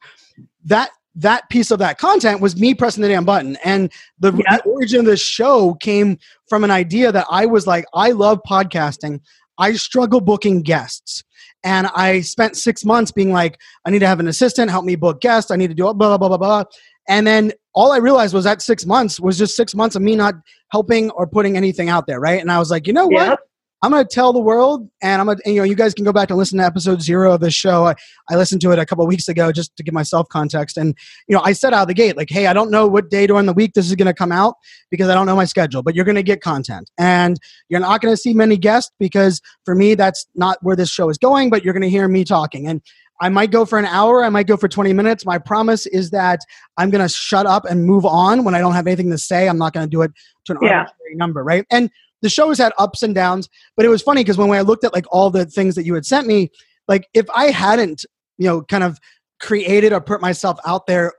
That 0.66 0.92
that 1.16 1.50
piece 1.50 1.72
of 1.72 1.80
that 1.80 1.98
content 1.98 2.42
was 2.42 2.60
me 2.60 2.76
pressing 2.76 3.02
the 3.02 3.10
damn 3.10 3.26
button. 3.26 3.58
And 3.64 3.92
the, 4.20 4.32
yep. 4.32 4.64
the 4.64 4.70
origin 4.70 5.00
of 5.00 5.06
this 5.08 5.20
show 5.20 5.74
came 5.76 6.20
from 6.48 6.64
an 6.64 6.70
idea 6.70 7.12
that 7.12 7.26
I 7.32 7.48
was 7.48 7.66
like, 7.66 7.86
I 7.94 8.12
love 8.12 8.40
podcasting. 8.48 9.22
I 9.58 9.74
struggle 9.74 10.22
booking 10.22 10.62
guests. 10.62 11.24
And 11.68 11.88
I 11.96 12.22
spent 12.22 12.56
six 12.56 12.86
months 12.86 13.12
being 13.12 13.34
like, 13.34 13.60
I 13.84 13.90
need 13.90 14.00
to 14.00 14.08
have 14.08 14.22
an 14.22 14.30
assistant 14.30 14.72
help 14.72 14.86
me 14.86 14.96
book 14.96 15.20
guests. 15.20 15.52
I 15.52 15.58
need 15.58 15.68
to 15.68 15.74
do 15.74 15.84
blah, 15.84 15.94
blah, 15.94 16.18
blah, 16.18 16.30
blah, 16.30 16.38
blah. 16.38 16.64
And 17.10 17.28
then 17.28 17.52
all 17.76 17.92
I 17.92 17.98
realized 17.98 18.34
was 18.34 18.46
that 18.46 18.62
six 18.62 18.86
months 18.86 19.20
was 19.20 19.38
just 19.38 19.58
six 19.58 19.76
months 19.76 19.98
of 19.98 20.02
me 20.02 20.16
not 20.16 20.36
helping 20.72 21.10
or 21.12 21.28
putting 21.28 21.58
anything 21.58 21.90
out 21.90 22.08
there. 22.08 22.22
Right. 22.22 22.40
And 22.40 22.50
I 22.50 22.58
was 22.58 22.72
like, 22.72 22.88
you 22.88 22.94
know 22.94 23.08
what? 23.08 23.42
I'm 23.88 23.94
going 23.94 24.06
to 24.06 24.14
tell 24.14 24.34
the 24.34 24.40
world, 24.42 24.90
and 25.02 25.22
I'm 25.22 25.28
going 25.28 25.38
to, 25.38 25.50
you 25.50 25.60
know, 25.60 25.64
you 25.64 25.74
guys 25.74 25.94
can 25.94 26.04
go 26.04 26.12
back 26.12 26.30
and 26.30 26.38
listen 26.38 26.58
to 26.58 26.66
episode 26.66 27.02
zero 27.02 27.32
of 27.32 27.40
this 27.40 27.54
show. 27.54 27.86
I, 27.86 27.96
I 28.30 28.36
listened 28.36 28.60
to 28.64 28.72
it 28.72 28.80
a 28.80 28.86
couple 28.86 29.08
weeks 29.08 29.30
ago 29.30 29.50
just 29.54 29.74
to 29.78 29.84
give 29.84 29.94
myself 29.94 30.28
context. 30.28 30.76
And, 30.76 30.94
you 31.30 31.38
know, 31.38 31.42
I 31.42 31.54
said 31.54 31.74
out 31.74 31.84
of 31.84 31.88
the 31.88 31.94
gate, 31.94 32.18
like, 32.18 32.30
hey, 32.30 32.48
I 32.48 32.54
don't 32.54 32.70
know 32.70 32.86
what 32.86 33.10
day 33.10 33.28
during 33.28 33.46
the 33.46 33.54
week 33.54 33.76
this 33.76 33.88
is 33.88 33.96
going 33.96 34.08
to 34.08 34.14
come 34.14 34.34
out 34.34 34.56
because 34.92 35.08
I 35.08 35.14
don't 35.14 35.26
know 35.26 35.38
my 35.38 35.46
schedule, 35.46 35.84
but 35.84 35.96
you're 35.96 36.04
going 36.04 36.16
to 36.16 36.24
get 36.24 36.42
content. 36.42 36.92
And 36.98 37.40
you're 37.70 37.80
not 37.80 38.02
going 38.02 38.12
to 38.12 38.18
see 38.18 38.34
many 38.34 38.58
guests 38.58 38.92
because 39.00 39.42
for 39.64 39.74
me, 39.74 39.96
that's 39.96 40.28
not 40.36 40.58
where 40.64 40.76
this 40.76 40.90
show 40.90 41.08
is 41.08 41.18
going, 41.18 41.50
but 41.50 41.64
you're 41.64 41.74
going 41.74 41.82
to 41.82 41.90
hear 41.90 42.10
me 42.10 42.26
talking. 42.26 42.68
And 42.68 42.82
I 43.22 43.30
might 43.30 43.52
go 43.52 43.64
for 43.64 43.80
an 43.80 43.86
hour, 43.86 44.22
I 44.22 44.30
might 44.30 44.48
go 44.48 44.58
for 44.58 44.68
20 44.68 44.92
minutes. 44.92 45.26
My 45.26 45.38
promise 45.38 45.86
is 45.86 46.12
that 46.12 46.42
I'm 46.76 46.90
going 46.90 47.08
to 47.08 47.14
shut 47.14 47.46
up 47.46 47.64
and 47.64 47.86
move 47.86 48.06
on 48.06 48.44
when 48.44 48.54
I 48.54 48.60
don't 48.60 48.74
have 48.74 48.86
anything 48.86 49.12
to 49.12 49.18
say. 49.18 49.48
I'm 49.48 49.58
not 49.58 49.72
going 49.72 49.86
to 49.86 49.90
do 49.90 50.02
it 50.02 50.12
to 50.46 50.52
an 50.52 50.60
yeah. 50.62 50.80
arbitrary 50.80 51.16
number, 51.16 51.42
right? 51.42 51.66
And 51.72 51.90
the 52.22 52.30
show 52.30 52.50
has 52.50 52.58
had 52.58 52.74
ups 52.78 53.04
and 53.04 53.14
downs, 53.14 53.50
but 53.76 53.86
it 53.86 53.90
was 53.90 54.02
funny 54.02 54.22
because 54.24 54.38
when 54.38 54.50
I 54.52 54.62
looked 54.62 54.84
at 54.84 54.94
like 54.94 55.06
all 55.12 55.30
the 55.30 55.46
things 55.46 55.76
that 55.76 55.86
you 55.86 55.94
had 55.94 56.06
sent 56.06 56.28
me, 56.28 56.50
like 56.88 57.08
if 57.14 57.30
I 57.36 57.46
hadn't, 57.52 58.06
you 58.38 58.48
know, 58.48 58.62
kind 58.64 58.84
of 58.84 59.00
created 59.40 59.94
or 59.94 60.02
put 60.02 60.22
myself 60.22 60.60
out 60.66 60.88
there 60.88 61.14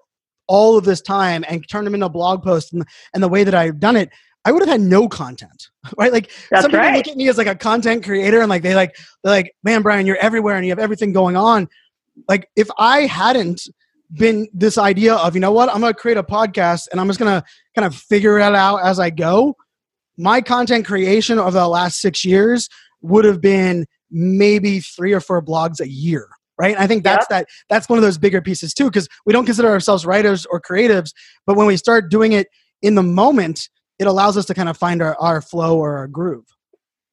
all 0.48 0.76
of 0.76 0.84
this 0.84 1.00
time 1.00 1.44
and 1.48 1.66
turned 1.68 1.86
them 1.86 1.94
into 1.94 2.08
blog 2.08 2.42
posts 2.42 2.72
and, 2.72 2.84
and 3.14 3.22
the 3.22 3.28
way 3.28 3.44
that 3.44 3.54
I've 3.54 3.78
done 3.78 3.96
it, 3.96 4.10
I 4.44 4.52
would 4.52 4.62
have 4.62 4.68
had 4.68 4.80
no 4.80 5.08
content, 5.08 5.68
right? 5.98 6.12
Like 6.12 6.30
That's 6.50 6.62
some 6.62 6.70
people 6.70 6.86
right. 6.86 6.96
look 6.96 7.08
at 7.08 7.16
me 7.16 7.28
as 7.28 7.38
like 7.38 7.46
a 7.46 7.54
content 7.54 8.04
creator 8.04 8.40
and 8.40 8.48
like 8.48 8.62
they 8.62 8.74
like 8.74 8.96
they're 9.22 9.32
like, 9.32 9.54
man, 9.62 9.82
Brian, 9.82 10.06
you're 10.06 10.16
everywhere 10.16 10.56
and 10.56 10.64
you 10.64 10.72
have 10.72 10.78
everything 10.78 11.12
going 11.12 11.36
on. 11.36 11.68
Like 12.28 12.48
if 12.56 12.68
I 12.78 13.02
hadn't 13.02 13.62
been 14.12 14.48
this 14.52 14.78
idea 14.78 15.14
of, 15.14 15.34
you 15.34 15.40
know 15.40 15.52
what, 15.52 15.68
I'm 15.68 15.80
gonna 15.80 15.94
create 15.94 16.16
a 16.16 16.22
podcast 16.22 16.88
and 16.90 17.00
I'm 17.00 17.06
just 17.06 17.18
gonna 17.18 17.44
kind 17.74 17.86
of 17.86 17.94
figure 17.94 18.38
it 18.38 18.42
out 18.42 18.78
as 18.78 18.98
I 18.98 19.10
go. 19.10 19.54
My 20.18 20.40
content 20.40 20.84
creation 20.84 21.38
over 21.38 21.52
the 21.52 21.68
last 21.68 22.00
six 22.00 22.24
years 22.24 22.68
would 23.00 23.24
have 23.24 23.40
been 23.40 23.86
maybe 24.10 24.80
three 24.80 25.12
or 25.12 25.20
four 25.20 25.42
blogs 25.42 25.80
a 25.80 25.88
year 25.88 26.28
right 26.58 26.74
and 26.74 26.82
i 26.82 26.86
think 26.86 27.04
that's 27.04 27.26
that 27.28 27.46
that's 27.68 27.88
one 27.90 27.98
of 27.98 28.02
those 28.02 28.16
bigger 28.16 28.40
pieces 28.40 28.72
too 28.72 28.86
because 28.86 29.06
we 29.26 29.34
don't 29.34 29.44
consider 29.44 29.68
ourselves 29.68 30.06
writers 30.06 30.46
or 30.46 30.60
creatives 30.60 31.12
but 31.46 31.56
when 31.56 31.66
we 31.66 31.76
start 31.76 32.10
doing 32.10 32.32
it 32.32 32.48
in 32.80 32.94
the 32.94 33.02
moment 33.02 33.68
it 33.98 34.06
allows 34.06 34.36
us 34.36 34.46
to 34.46 34.54
kind 34.54 34.68
of 34.68 34.76
find 34.76 35.02
our, 35.02 35.16
our 35.20 35.42
flow 35.42 35.76
or 35.76 35.98
our 35.98 36.08
groove 36.08 36.46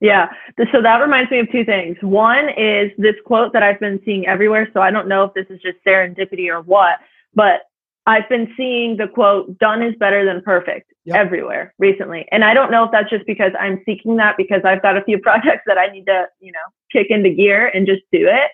Yeah. 0.01 0.27
So 0.71 0.81
that 0.81 0.97
reminds 0.97 1.31
me 1.31 1.39
of 1.39 1.51
two 1.51 1.63
things. 1.63 1.97
One 2.01 2.49
is 2.49 2.91
this 2.97 3.15
quote 3.25 3.53
that 3.53 3.63
I've 3.63 3.79
been 3.79 3.99
seeing 4.03 4.27
everywhere. 4.27 4.69
So 4.73 4.81
I 4.81 4.91
don't 4.91 5.07
know 5.07 5.23
if 5.23 5.33
this 5.33 5.45
is 5.49 5.61
just 5.61 5.77
serendipity 5.87 6.49
or 6.49 6.61
what, 6.61 6.99
but 7.33 7.61
I've 8.07 8.29
been 8.29 8.53
seeing 8.55 8.97
the 8.97 9.07
quote, 9.07 9.57
done 9.57 9.81
is 9.81 9.95
better 9.95 10.25
than 10.25 10.41
perfect 10.41 10.91
Yep. 11.05 11.15
everywhere 11.17 11.73
recently. 11.77 12.27
And 12.31 12.43
I 12.43 12.55
don't 12.55 12.71
know 12.71 12.83
if 12.83 12.91
that's 12.91 13.09
just 13.11 13.27
because 13.27 13.51
I'm 13.59 13.81
seeking 13.85 14.15
that 14.17 14.37
because 14.37 14.61
I've 14.65 14.81
got 14.81 14.97
a 14.97 15.03
few 15.03 15.19
projects 15.21 15.63
that 15.67 15.77
I 15.77 15.87
need 15.87 16.05
to, 16.07 16.27
you 16.39 16.51
know, 16.51 16.59
kick 16.91 17.07
into 17.09 17.29
gear 17.29 17.67
and 17.67 17.85
just 17.85 18.01
do 18.11 18.27
it. 18.27 18.51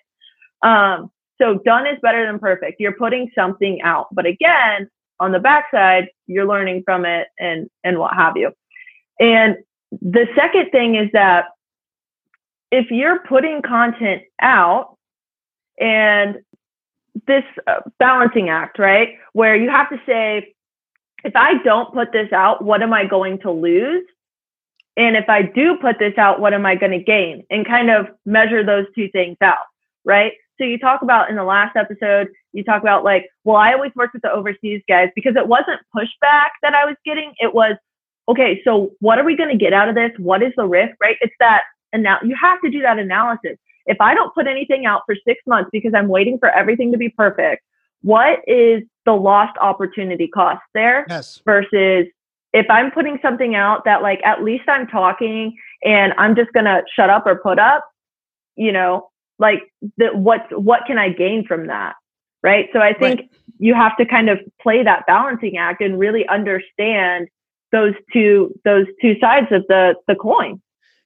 Um, 0.66 1.10
so 1.40 1.58
done 1.64 1.86
is 1.86 1.98
better 2.02 2.26
than 2.26 2.38
perfect. 2.38 2.78
You're 2.78 2.92
putting 2.92 3.30
something 3.34 3.80
out. 3.82 4.08
But 4.12 4.26
again, 4.26 4.88
on 5.18 5.32
the 5.32 5.38
backside, 5.38 6.08
you're 6.26 6.46
learning 6.46 6.82
from 6.84 7.04
it 7.06 7.28
and 7.38 7.70
and 7.84 7.98
what 7.98 8.14
have 8.14 8.36
you. 8.36 8.52
And 9.18 9.56
the 10.00 10.26
second 10.36 10.70
thing 10.70 10.94
is 10.96 11.10
that 11.12 11.46
if 12.70 12.90
you're 12.90 13.20
putting 13.20 13.62
content 13.62 14.22
out 14.40 14.96
and 15.78 16.38
this 17.26 17.44
uh, 17.66 17.80
balancing 17.98 18.48
act, 18.48 18.78
right, 18.78 19.10
where 19.32 19.56
you 19.56 19.70
have 19.70 19.88
to 19.90 20.00
say, 20.06 20.54
if 21.24 21.36
I 21.36 21.62
don't 21.62 21.92
put 21.92 22.12
this 22.12 22.32
out, 22.32 22.64
what 22.64 22.82
am 22.82 22.92
I 22.92 23.04
going 23.04 23.38
to 23.40 23.50
lose? 23.50 24.04
And 24.96 25.16
if 25.16 25.28
I 25.28 25.42
do 25.42 25.76
put 25.76 25.98
this 25.98 26.18
out, 26.18 26.40
what 26.40 26.52
am 26.52 26.66
I 26.66 26.74
going 26.74 26.92
to 26.92 27.02
gain? 27.02 27.44
And 27.50 27.66
kind 27.66 27.90
of 27.90 28.08
measure 28.26 28.64
those 28.64 28.86
two 28.94 29.08
things 29.10 29.36
out, 29.40 29.64
right? 30.04 30.32
So 30.58 30.64
you 30.64 30.78
talk 30.78 31.02
about 31.02 31.30
in 31.30 31.36
the 31.36 31.44
last 31.44 31.76
episode, 31.76 32.28
you 32.52 32.62
talk 32.62 32.82
about 32.82 33.04
like, 33.04 33.28
well, 33.44 33.56
I 33.56 33.72
always 33.72 33.92
worked 33.94 34.12
with 34.12 34.22
the 34.22 34.30
overseas 34.30 34.82
guys 34.88 35.08
because 35.14 35.34
it 35.36 35.48
wasn't 35.48 35.80
pushback 35.96 36.50
that 36.62 36.74
I 36.74 36.84
was 36.84 36.96
getting. 37.04 37.32
It 37.38 37.54
was, 37.54 37.76
okay, 38.28 38.60
so 38.64 38.92
what 39.00 39.18
are 39.18 39.24
we 39.24 39.36
going 39.36 39.48
to 39.50 39.56
get 39.56 39.72
out 39.72 39.88
of 39.88 39.94
this? 39.94 40.12
What 40.18 40.42
is 40.42 40.52
the 40.56 40.66
risk, 40.66 40.94
right? 41.00 41.16
It's 41.20 41.34
that, 41.40 41.62
and 41.92 42.02
now 42.02 42.18
you 42.22 42.36
have 42.40 42.60
to 42.60 42.70
do 42.70 42.82
that 42.82 42.98
analysis. 42.98 43.56
If 43.86 44.00
I 44.00 44.14
don't 44.14 44.34
put 44.34 44.46
anything 44.46 44.86
out 44.86 45.02
for 45.06 45.14
six 45.26 45.40
months 45.46 45.70
because 45.72 45.92
I'm 45.94 46.08
waiting 46.08 46.38
for 46.38 46.48
everything 46.48 46.92
to 46.92 46.98
be 46.98 47.08
perfect, 47.08 47.62
what 48.02 48.40
is 48.46 48.82
the 49.04 49.12
lost 49.12 49.56
opportunity 49.60 50.28
cost 50.28 50.62
there 50.74 51.06
yes 51.08 51.40
versus 51.44 52.06
if 52.52 52.66
I'm 52.68 52.90
putting 52.90 53.18
something 53.22 53.54
out 53.54 53.84
that 53.84 54.02
like 54.02 54.20
at 54.24 54.42
least 54.42 54.64
I'm 54.68 54.86
talking 54.86 55.56
and 55.82 56.12
I'm 56.18 56.36
just 56.36 56.52
gonna 56.52 56.82
shut 56.94 57.10
up 57.10 57.26
or 57.26 57.36
put 57.36 57.58
up, 57.58 57.84
you 58.56 58.72
know, 58.72 59.08
like 59.38 59.62
the, 59.96 60.08
what 60.08 60.46
what 60.62 60.82
can 60.86 60.98
I 60.98 61.08
gain 61.08 61.46
from 61.46 61.66
that, 61.68 61.94
right? 62.42 62.68
So 62.72 62.80
I 62.80 62.92
think 62.92 63.20
Right. 63.20 63.30
you 63.58 63.74
have 63.74 63.96
to 63.96 64.04
kind 64.04 64.28
of 64.28 64.38
play 64.60 64.82
that 64.82 65.06
balancing 65.06 65.56
act 65.56 65.80
and 65.80 65.98
really 65.98 66.26
understand 66.28 67.28
those 67.72 67.94
two 68.12 68.54
those 68.64 68.86
two 69.00 69.16
sides 69.20 69.48
of 69.50 69.64
the 69.68 69.94
the 70.06 70.14
coin. 70.14 70.60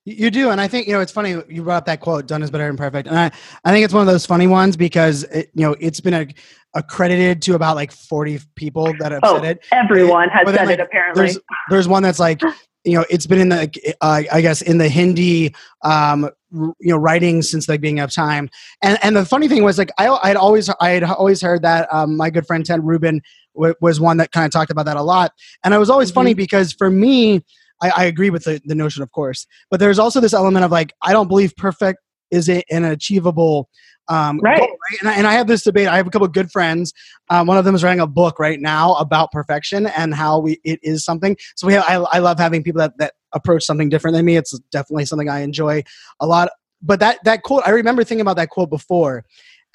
You 0.08 0.30
do, 0.30 0.50
and 0.50 0.60
I 0.60 0.68
think 0.68 0.86
you 0.86 0.92
know 0.92 1.00
it's 1.00 1.10
funny 1.10 1.30
you 1.48 1.64
brought 1.64 1.78
up 1.78 1.86
that 1.86 1.98
quote. 2.00 2.28
Done 2.28 2.40
is 2.40 2.48
better 2.48 2.64
than 2.68 2.76
perfect, 2.76 3.08
and 3.08 3.18
I, 3.18 3.32
I 3.64 3.72
think 3.72 3.84
it's 3.84 3.92
one 3.92 4.02
of 4.02 4.06
those 4.06 4.24
funny 4.24 4.46
ones 4.46 4.76
because 4.76 5.24
it, 5.24 5.50
you 5.52 5.62
know 5.66 5.74
it's 5.80 5.98
been 5.98 6.14
a, 6.14 6.28
accredited 6.74 7.42
to 7.42 7.56
about 7.56 7.74
like 7.74 7.90
forty 7.90 8.38
people 8.54 8.94
that 9.00 9.10
have 9.10 9.20
Oh, 9.24 9.34
said 9.42 9.44
it. 9.56 9.64
Everyone 9.72 10.28
has 10.28 10.48
said 10.48 10.66
like, 10.66 10.78
it 10.78 10.80
apparently. 10.80 11.24
There's 11.24 11.38
there's 11.70 11.88
one 11.88 12.04
that's 12.04 12.20
like 12.20 12.40
you 12.84 12.92
know 12.96 13.04
it's 13.10 13.26
been 13.26 13.40
in 13.40 13.48
the 13.48 13.94
uh, 14.00 14.22
I 14.30 14.40
guess 14.42 14.62
in 14.62 14.78
the 14.78 14.88
Hindi 14.88 15.52
um 15.82 16.22
r- 16.24 16.32
you 16.78 16.92
know 16.92 16.98
writing 16.98 17.42
since 17.42 17.68
like 17.68 17.80
being 17.80 17.98
of 17.98 18.14
time, 18.14 18.48
and 18.84 18.98
and 19.02 19.16
the 19.16 19.24
funny 19.24 19.48
thing 19.48 19.64
was 19.64 19.76
like 19.76 19.90
I 19.98 20.06
I 20.08 20.28
had 20.28 20.36
always 20.36 20.70
I 20.80 20.90
had 20.90 21.02
always 21.02 21.42
heard 21.42 21.62
that 21.62 21.92
um, 21.92 22.16
my 22.16 22.30
good 22.30 22.46
friend 22.46 22.64
Ted 22.64 22.86
Rubin 22.86 23.22
w- 23.56 23.74
was 23.80 23.98
one 24.00 24.18
that 24.18 24.30
kind 24.30 24.46
of 24.46 24.52
talked 24.52 24.70
about 24.70 24.84
that 24.86 24.96
a 24.96 25.02
lot, 25.02 25.32
and 25.64 25.74
it 25.74 25.78
was 25.78 25.90
always 25.90 26.12
funny 26.12 26.30
Mm-hmm. 26.30 26.36
because 26.36 26.72
for 26.72 26.90
me. 26.90 27.44
I, 27.82 27.90
I 27.90 28.04
agree 28.04 28.30
with 28.30 28.44
the, 28.44 28.60
the 28.64 28.74
notion, 28.74 29.02
of 29.02 29.12
course, 29.12 29.46
but 29.70 29.80
there's 29.80 29.98
also 29.98 30.20
this 30.20 30.34
element 30.34 30.64
of 30.64 30.70
like 30.70 30.94
I 31.02 31.12
don't 31.12 31.28
believe 31.28 31.54
perfect 31.56 32.00
is 32.30 32.48
a, 32.48 32.62
an 32.70 32.84
achievable 32.84 33.68
um, 34.08 34.38
Right. 34.40 34.58
goal, 34.58 34.68
right? 34.68 35.00
And, 35.00 35.08
I, 35.08 35.14
and 35.14 35.26
I 35.26 35.32
have 35.32 35.46
this 35.46 35.64
debate. 35.64 35.88
I 35.88 35.96
have 35.96 36.06
a 36.06 36.10
couple 36.10 36.26
of 36.26 36.32
good 36.32 36.50
friends. 36.50 36.92
Um, 37.28 37.46
one 37.46 37.58
of 37.58 37.64
them 37.64 37.74
is 37.74 37.82
writing 37.82 38.00
a 38.00 38.06
book 38.06 38.38
right 38.38 38.60
now 38.60 38.94
about 38.94 39.32
perfection 39.32 39.86
and 39.86 40.14
how 40.14 40.38
we 40.38 40.60
it 40.64 40.78
is 40.82 41.04
something. 41.04 41.36
So 41.56 41.66
we 41.66 41.72
have, 41.72 41.84
I, 41.88 41.94
I 41.94 42.18
love 42.20 42.38
having 42.38 42.62
people 42.62 42.80
that 42.80 42.96
that 42.98 43.14
approach 43.32 43.64
something 43.64 43.88
different 43.88 44.14
than 44.14 44.24
me. 44.24 44.36
It's 44.36 44.56
definitely 44.70 45.06
something 45.06 45.28
I 45.28 45.40
enjoy 45.40 45.82
a 46.20 46.26
lot. 46.26 46.50
But 46.82 47.00
that 47.00 47.18
that 47.24 47.42
quote, 47.42 47.62
I 47.66 47.70
remember 47.70 48.04
thinking 48.04 48.20
about 48.20 48.36
that 48.36 48.50
quote 48.50 48.70
before. 48.70 49.24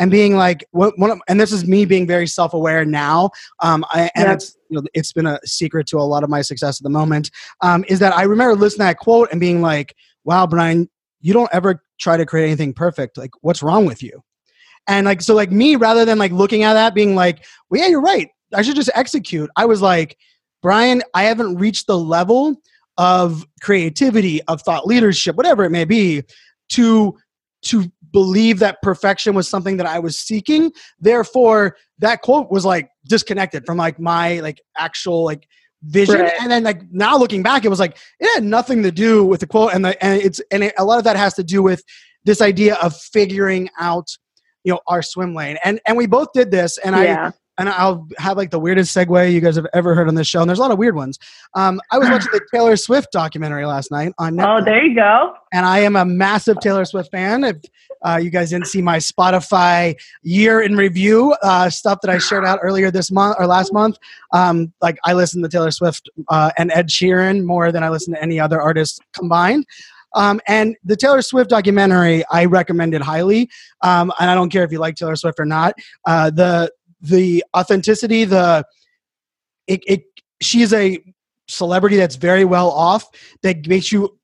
And 0.02 0.10
being 0.10 0.36
like, 0.36 0.66
what, 0.72 0.98
one 0.98 1.12
of, 1.12 1.22
and 1.30 1.40
this 1.40 1.52
is 1.52 1.68
me 1.68 1.86
being 1.86 2.08
very 2.08 2.26
self-aware 2.26 2.84
now. 2.86 3.30
Um, 3.62 3.86
I, 3.92 4.10
and 4.16 4.26
Yeah. 4.26 4.34
it's 4.34 4.58
you 4.70 4.78
know, 4.82 4.88
it's 4.96 5.14
been 5.14 5.28
a 5.28 5.40
secret 5.46 5.86
to 5.88 5.98
a 5.98 6.02
lot 6.14 6.24
of 6.24 6.30
my 6.30 6.42
success 6.42 6.80
at 6.80 6.84
the 6.84 6.90
moment. 6.90 7.30
Um, 7.62 7.86
is 7.88 8.00
that 8.00 8.12
I 8.14 8.24
remember 8.24 8.56
listening 8.56 8.88
to 8.88 8.90
that 8.90 8.98
quote 8.98 9.30
and 9.32 9.40
being 9.40 9.62
like, 9.62 9.96
"Wow, 10.24 10.48
Brian, 10.48 10.90
you 11.20 11.34
don't 11.34 11.50
ever 11.54 11.84
try 12.00 12.18
to 12.18 12.26
create 12.26 12.48
anything 12.48 12.74
perfect. 12.74 13.18
Like, 13.18 13.32
what's 13.42 13.62
wrong 13.62 13.86
with 13.86 14.02
you?" 14.02 14.24
And 14.88 15.06
like, 15.06 15.22
so 15.22 15.36
like 15.36 15.52
me, 15.52 15.76
rather 15.76 16.04
than 16.04 16.18
like 16.18 16.32
looking 16.32 16.64
at 16.64 16.74
that, 16.74 16.96
being 16.96 17.14
like, 17.16 17.46
"Well, 17.70 17.80
yeah, 17.82 17.88
you're 17.88 18.02
right. 18.02 18.28
I 18.56 18.64
should 18.64 18.76
just 18.76 18.90
execute." 18.96 19.52
I 19.56 19.66
was 19.66 19.82
like, 19.84 20.18
"Brian, 20.64 21.04
I 21.14 21.24
haven't 21.24 21.58
reached 21.58 21.86
the 21.86 21.98
level 21.98 22.56
of 22.98 23.46
creativity, 23.62 24.42
of 24.48 24.62
thought 24.64 24.88
leadership, 24.88 25.36
whatever 25.36 25.64
it 25.64 25.70
may 25.70 25.86
be, 25.86 26.24
to 26.70 27.16
to 27.64 27.92
believe 28.12 28.60
that 28.60 28.82
perfection 28.82 29.34
was 29.34 29.48
something 29.48 29.78
that 29.78 29.86
I 29.86 30.00
was 30.00 30.20
seeking. 30.20 30.72
Therefore, 31.00 31.78
that 32.00 32.22
quote 32.22 32.52
was 32.52 32.66
like 32.66 32.90
disconnected 33.08 33.66
from 33.66 33.78
like 33.78 34.00
my 34.00 34.40
like 34.40 34.62
actual 34.78 35.24
like 35.24 35.48
vision. 35.84 36.22
Right. 36.22 36.34
And 36.40 36.52
then 36.52 36.64
like 36.64 36.82
now 36.92 37.18
looking 37.18 37.44
back, 37.44 37.66
it 37.66 37.70
was 37.70 37.80
like 37.80 37.98
it 38.20 38.34
had 38.36 38.44
nothing 38.44 38.84
to 38.84 38.92
do 38.92 39.24
with 39.24 39.40
the 39.40 39.48
quote, 39.48 39.74
and 39.74 39.86
the 39.86 40.04
and 40.04 40.22
it's 40.22 40.42
and 40.52 40.64
it, 40.66 40.74
a 40.78 40.84
lot 40.84 40.98
of 40.98 41.04
that 41.06 41.16
has 41.16 41.34
to 41.36 41.44
do 41.44 41.64
with 41.64 41.84
this 42.24 42.42
idea 42.42 42.76
of 42.76 42.96
figuring 42.96 43.70
out 43.80 44.08
you 44.64 44.72
know 44.72 44.80
our 44.88 45.02
swim 45.02 45.34
lane 45.34 45.58
and 45.64 45.80
and 45.88 45.98
we 45.98 46.06
both 46.06 46.28
did 46.34 46.52
this 46.52 46.78
and 46.80 46.96
i 46.96 47.04
yeah. 47.06 47.32
And 47.62 47.70
I'll 47.70 48.08
have 48.18 48.36
like 48.38 48.50
the 48.52 48.60
weirdest 48.60 48.96
segue 48.96 49.32
you 49.32 49.40
guys 49.40 49.56
have 49.56 49.68
ever 49.74 49.96
heard 49.96 50.08
on 50.08 50.16
this 50.16 50.28
show. 50.28 50.42
And 50.42 50.50
there's 50.50 50.60
a 50.60 50.62
lot 50.62 50.72
of 50.72 50.78
weird 50.78 50.96
ones. 50.96 51.18
Um, 51.54 51.80
I 51.92 51.98
was 51.98 52.10
watching 52.10 52.32
the 52.34 52.42
Taylor 52.54 52.76
Swift 52.76 53.12
documentary 53.12 53.66
last 53.66 53.92
night 53.92 54.14
on 54.18 54.34
Netflix, 54.36 54.62
Oh, 54.62 54.66
there 54.66 54.84
you 54.84 54.96
go. 54.96 55.34
and 55.54 55.66
I 55.66 55.80
am 55.80 55.96
a 55.96 56.04
massive 56.04 56.60
Taylor 56.60 56.84
Swift 56.86 57.12
fan. 57.12 57.44
If 57.44 57.58
uh, 58.04 58.20
you 58.22 58.30
guys 58.32 58.50
didn't 58.50 58.68
see 58.68 58.82
my 58.82 58.98
Spotify 58.98 59.96
year 60.24 60.62
in 60.62 60.76
review 60.76 61.36
uh, 61.44 61.70
stuff 61.70 62.00
that 62.02 62.10
I 62.10 62.18
shared 62.18 62.46
out 62.46 62.60
earlier 62.64 62.90
this 62.92 63.12
month 63.12 63.36
or 63.40 63.46
last 63.48 63.72
month, 63.72 63.98
um, 64.34 64.74
like 64.82 64.98
I 65.06 65.14
listen 65.14 65.42
to 65.44 65.48
Taylor 65.50 65.72
Swift 65.72 66.10
uh, 66.30 66.52
and 66.58 66.72
Ed 66.72 66.90
Sheeran 66.90 67.44
more 67.46 67.72
than 67.72 67.84
I 67.84 67.90
listen 67.90 68.14
to 68.16 68.22
any 68.22 68.40
other 68.40 68.60
artist 68.60 69.02
combined. 69.14 69.66
Um, 70.14 70.42
and 70.46 70.76
the 70.84 70.98
Taylor 70.98 71.22
Swift 71.22 71.50
documentary, 71.50 72.24
I 72.30 72.44
recommend 72.46 72.94
it 72.94 73.02
highly. 73.02 73.50
Um, 73.82 74.12
and 74.20 74.30
I 74.30 74.36
don't 74.36 74.50
care 74.50 74.64
if 74.66 74.72
you 74.72 74.80
like 74.80 74.96
Taylor 74.96 75.16
Swift 75.16 75.40
or 75.40 75.46
not. 75.46 75.74
Uh, 76.06 76.30
the 76.30 76.70
the 77.02 77.44
authenticity, 77.56 78.26
the 78.26 78.66
it, 79.68 79.84
it 79.88 80.04
she's 80.42 80.74
a 80.74 81.04
celebrity 81.48 81.98
that's 81.98 82.16
very 82.16 82.46
well 82.46 82.70
off 82.72 83.06
that 83.44 83.68
makes 83.68 83.92
you 83.92 84.18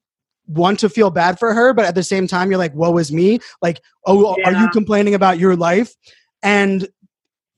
want 0.48 0.80
to 0.80 0.90
feel 0.90 1.10
bad 1.10 1.38
for 1.38 1.54
her, 1.54 1.74
but 1.74 1.86
at 1.86 1.96
the 1.96 2.04
same 2.04 2.28
time 2.28 2.50
you're 2.50 2.58
like, 2.58 2.74
woe 2.74 2.98
is 2.98 3.12
me. 3.12 3.40
Like, 3.62 3.82
oh, 4.06 4.36
are 4.46 4.54
you 4.54 4.70
complaining 4.70 5.14
about 5.14 5.40
your 5.40 5.56
life? 5.56 5.94
And 6.42 6.88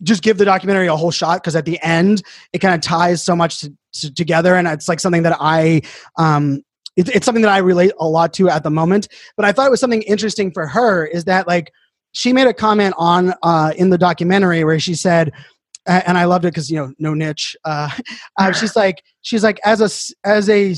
just 0.01 0.23
give 0.23 0.37
the 0.37 0.45
documentary 0.45 0.87
a 0.87 0.95
whole 0.95 1.11
shot 1.11 1.41
because 1.41 1.55
at 1.55 1.65
the 1.65 1.79
end 1.83 2.23
it 2.53 2.59
kind 2.59 2.73
of 2.73 2.81
ties 2.81 3.23
so 3.23 3.35
much 3.35 3.59
to, 3.59 3.73
to- 3.93 4.13
together 4.13 4.55
and 4.55 4.67
it's 4.67 4.87
like 4.87 4.99
something 4.99 5.23
that 5.23 5.35
i 5.39 5.81
um 6.17 6.61
it, 6.95 7.09
it's 7.09 7.25
something 7.25 7.41
that 7.41 7.51
i 7.51 7.57
relate 7.57 7.91
a 7.99 8.07
lot 8.07 8.33
to 8.33 8.49
at 8.49 8.63
the 8.63 8.69
moment 8.69 9.07
but 9.35 9.45
i 9.45 9.51
thought 9.51 9.67
it 9.67 9.71
was 9.71 9.79
something 9.79 10.01
interesting 10.03 10.51
for 10.51 10.67
her 10.67 11.05
is 11.05 11.25
that 11.25 11.47
like 11.47 11.71
she 12.11 12.33
made 12.33 12.47
a 12.47 12.53
comment 12.53 12.93
on 12.97 13.33
uh 13.43 13.71
in 13.77 13.89
the 13.89 13.97
documentary 13.97 14.63
where 14.63 14.79
she 14.79 14.93
said 14.93 15.31
and 15.85 16.17
i 16.17 16.25
loved 16.25 16.45
it 16.45 16.49
because 16.49 16.69
you 16.69 16.77
know 16.77 16.93
no 16.99 17.13
niche 17.13 17.55
uh, 17.65 17.89
uh 18.39 18.51
she's 18.51 18.75
like 18.75 19.03
she's 19.21 19.43
like 19.43 19.59
as 19.65 19.81
a 19.81 19.85
s- 19.85 20.13
a 20.25 20.73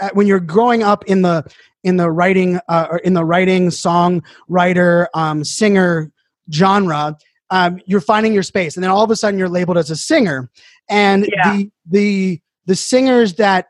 uh, 0.00 0.08
when 0.14 0.26
you're 0.26 0.40
growing 0.40 0.82
up 0.82 1.04
in 1.06 1.22
the 1.22 1.44
in 1.84 1.96
the 1.96 2.10
writing 2.10 2.58
uh, 2.68 2.86
or 2.90 2.98
in 2.98 3.12
the 3.14 3.24
writing 3.24 3.70
song 3.70 4.22
writer 4.48 5.08
um 5.14 5.44
singer 5.44 6.10
genre 6.52 7.16
um, 7.50 7.78
you're 7.84 8.00
finding 8.00 8.32
your 8.32 8.42
space 8.42 8.76
and 8.76 8.82
then 8.82 8.90
all 8.90 9.04
of 9.04 9.10
a 9.10 9.16
sudden 9.16 9.38
you're 9.38 9.48
labeled 9.48 9.76
as 9.78 9.90
a 9.90 9.96
singer 9.96 10.50
and 10.88 11.26
Yeah. 11.36 11.52
the 11.52 11.70
the 11.86 12.40
the 12.66 12.76
singers 12.76 13.34
that 13.34 13.66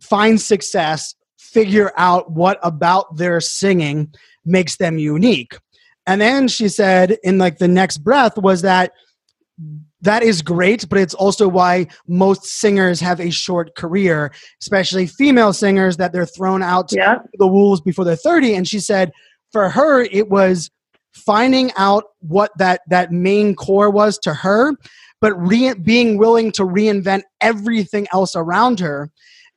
find 0.00 0.40
success 0.40 1.14
figure 1.38 1.92
out 1.96 2.30
what 2.32 2.58
about 2.62 3.16
their 3.16 3.40
singing 3.40 4.12
makes 4.44 4.76
them 4.76 4.98
unique 4.98 5.58
and 6.06 6.20
then 6.20 6.48
she 6.48 6.68
said 6.68 7.18
in 7.22 7.38
like 7.38 7.58
the 7.58 7.68
next 7.68 7.98
breath 7.98 8.38
was 8.38 8.62
that 8.62 8.92
that 10.02 10.22
is 10.22 10.42
great, 10.42 10.88
but 10.88 10.98
it's 10.98 11.14
also 11.14 11.48
why 11.48 11.86
most 12.06 12.44
singers 12.44 13.00
have 13.00 13.20
a 13.20 13.30
short 13.30 13.74
career, 13.74 14.32
especially 14.60 15.06
female 15.06 15.52
singers 15.52 15.96
that 15.96 16.12
they're 16.12 16.26
thrown 16.26 16.62
out 16.62 16.92
yeah. 16.92 17.16
to 17.16 17.28
the 17.38 17.46
wolves 17.46 17.80
before 17.80 18.04
they're 18.04 18.16
30. 18.16 18.54
And 18.54 18.68
she 18.68 18.78
said 18.78 19.12
for 19.52 19.68
her, 19.70 20.02
it 20.02 20.28
was 20.28 20.70
finding 21.14 21.72
out 21.76 22.04
what 22.20 22.52
that, 22.58 22.82
that 22.88 23.10
main 23.10 23.54
core 23.54 23.90
was 23.90 24.18
to 24.18 24.34
her, 24.34 24.74
but 25.20 25.34
re- 25.34 25.74
being 25.74 26.18
willing 26.18 26.52
to 26.52 26.62
reinvent 26.62 27.22
everything 27.40 28.06
else 28.12 28.36
around 28.36 28.78
her. 28.80 29.10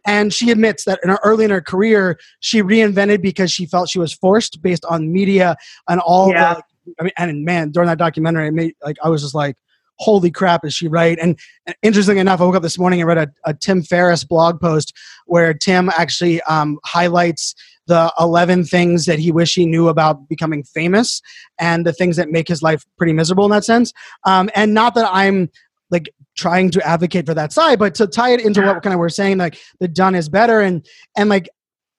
And 0.09 0.33
she 0.33 0.49
admits 0.49 0.85
that 0.85 0.99
in 1.03 1.09
her 1.09 1.19
early 1.23 1.45
in 1.45 1.51
her 1.51 1.61
career, 1.61 2.19
she 2.39 2.63
reinvented 2.63 3.21
because 3.21 3.51
she 3.51 3.67
felt 3.67 3.89
she 3.89 3.99
was 3.99 4.11
forced 4.11 4.59
based 4.63 4.83
on 4.85 5.11
media 5.11 5.55
and 5.87 5.99
all 5.99 6.31
yeah. 6.31 6.55
the 6.55 6.63
I 6.99 7.03
mean, 7.03 7.11
and 7.17 7.45
man, 7.45 7.69
during 7.69 7.87
that 7.87 7.99
documentary, 7.99 8.47
I 8.47 8.49
made 8.49 8.73
like 8.83 8.97
I 9.03 9.09
was 9.09 9.21
just 9.21 9.35
like, 9.35 9.55
holy 9.99 10.31
crap, 10.31 10.65
is 10.65 10.73
she 10.73 10.87
right? 10.87 11.19
And, 11.21 11.37
and 11.67 11.75
interesting 11.83 12.17
enough, 12.17 12.41
I 12.41 12.45
woke 12.45 12.55
up 12.55 12.63
this 12.63 12.79
morning 12.79 13.01
and 13.01 13.07
read 13.07 13.19
a, 13.19 13.27
a 13.45 13.53
Tim 13.53 13.83
Ferriss 13.83 14.23
blog 14.23 14.59
post 14.59 14.97
where 15.27 15.53
Tim 15.53 15.89
actually 15.89 16.41
um, 16.43 16.79
highlights 16.83 17.53
the 17.85 18.11
11 18.19 18.65
things 18.65 19.05
that 19.05 19.19
he 19.19 19.31
wish 19.31 19.53
he 19.53 19.67
knew 19.67 19.89
about 19.89 20.27
becoming 20.27 20.63
famous 20.63 21.21
and 21.59 21.85
the 21.85 21.93
things 21.93 22.15
that 22.15 22.29
make 22.29 22.47
his 22.47 22.63
life 22.63 22.83
pretty 22.97 23.13
miserable 23.13 23.45
in 23.45 23.51
that 23.51 23.65
sense. 23.65 23.93
Um, 24.25 24.49
and 24.55 24.73
not 24.73 24.95
that 24.95 25.09
I'm 25.11 25.49
like 25.91 26.09
trying 26.39 26.71
to 26.71 26.87
advocate 26.87 27.25
for 27.25 27.33
that 27.33 27.53
side, 27.53 27.77
but 27.79 27.93
to 27.95 28.07
tie 28.07 28.31
it 28.31 28.41
into 28.41 28.61
what 28.61 28.81
kind 28.81 28.93
of 28.93 28.99
we're 28.99 29.09
saying, 29.09 29.37
like 29.37 29.59
the 29.79 29.87
done 29.87 30.15
is 30.15 30.29
better. 30.29 30.61
And, 30.61 30.85
and 31.17 31.29
like, 31.29 31.49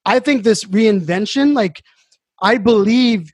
I 0.06 0.18
think 0.18 0.42
this 0.42 0.64
reinvention, 0.64 1.54
like, 1.54 1.82
I 2.42 2.56
believe, 2.56 3.30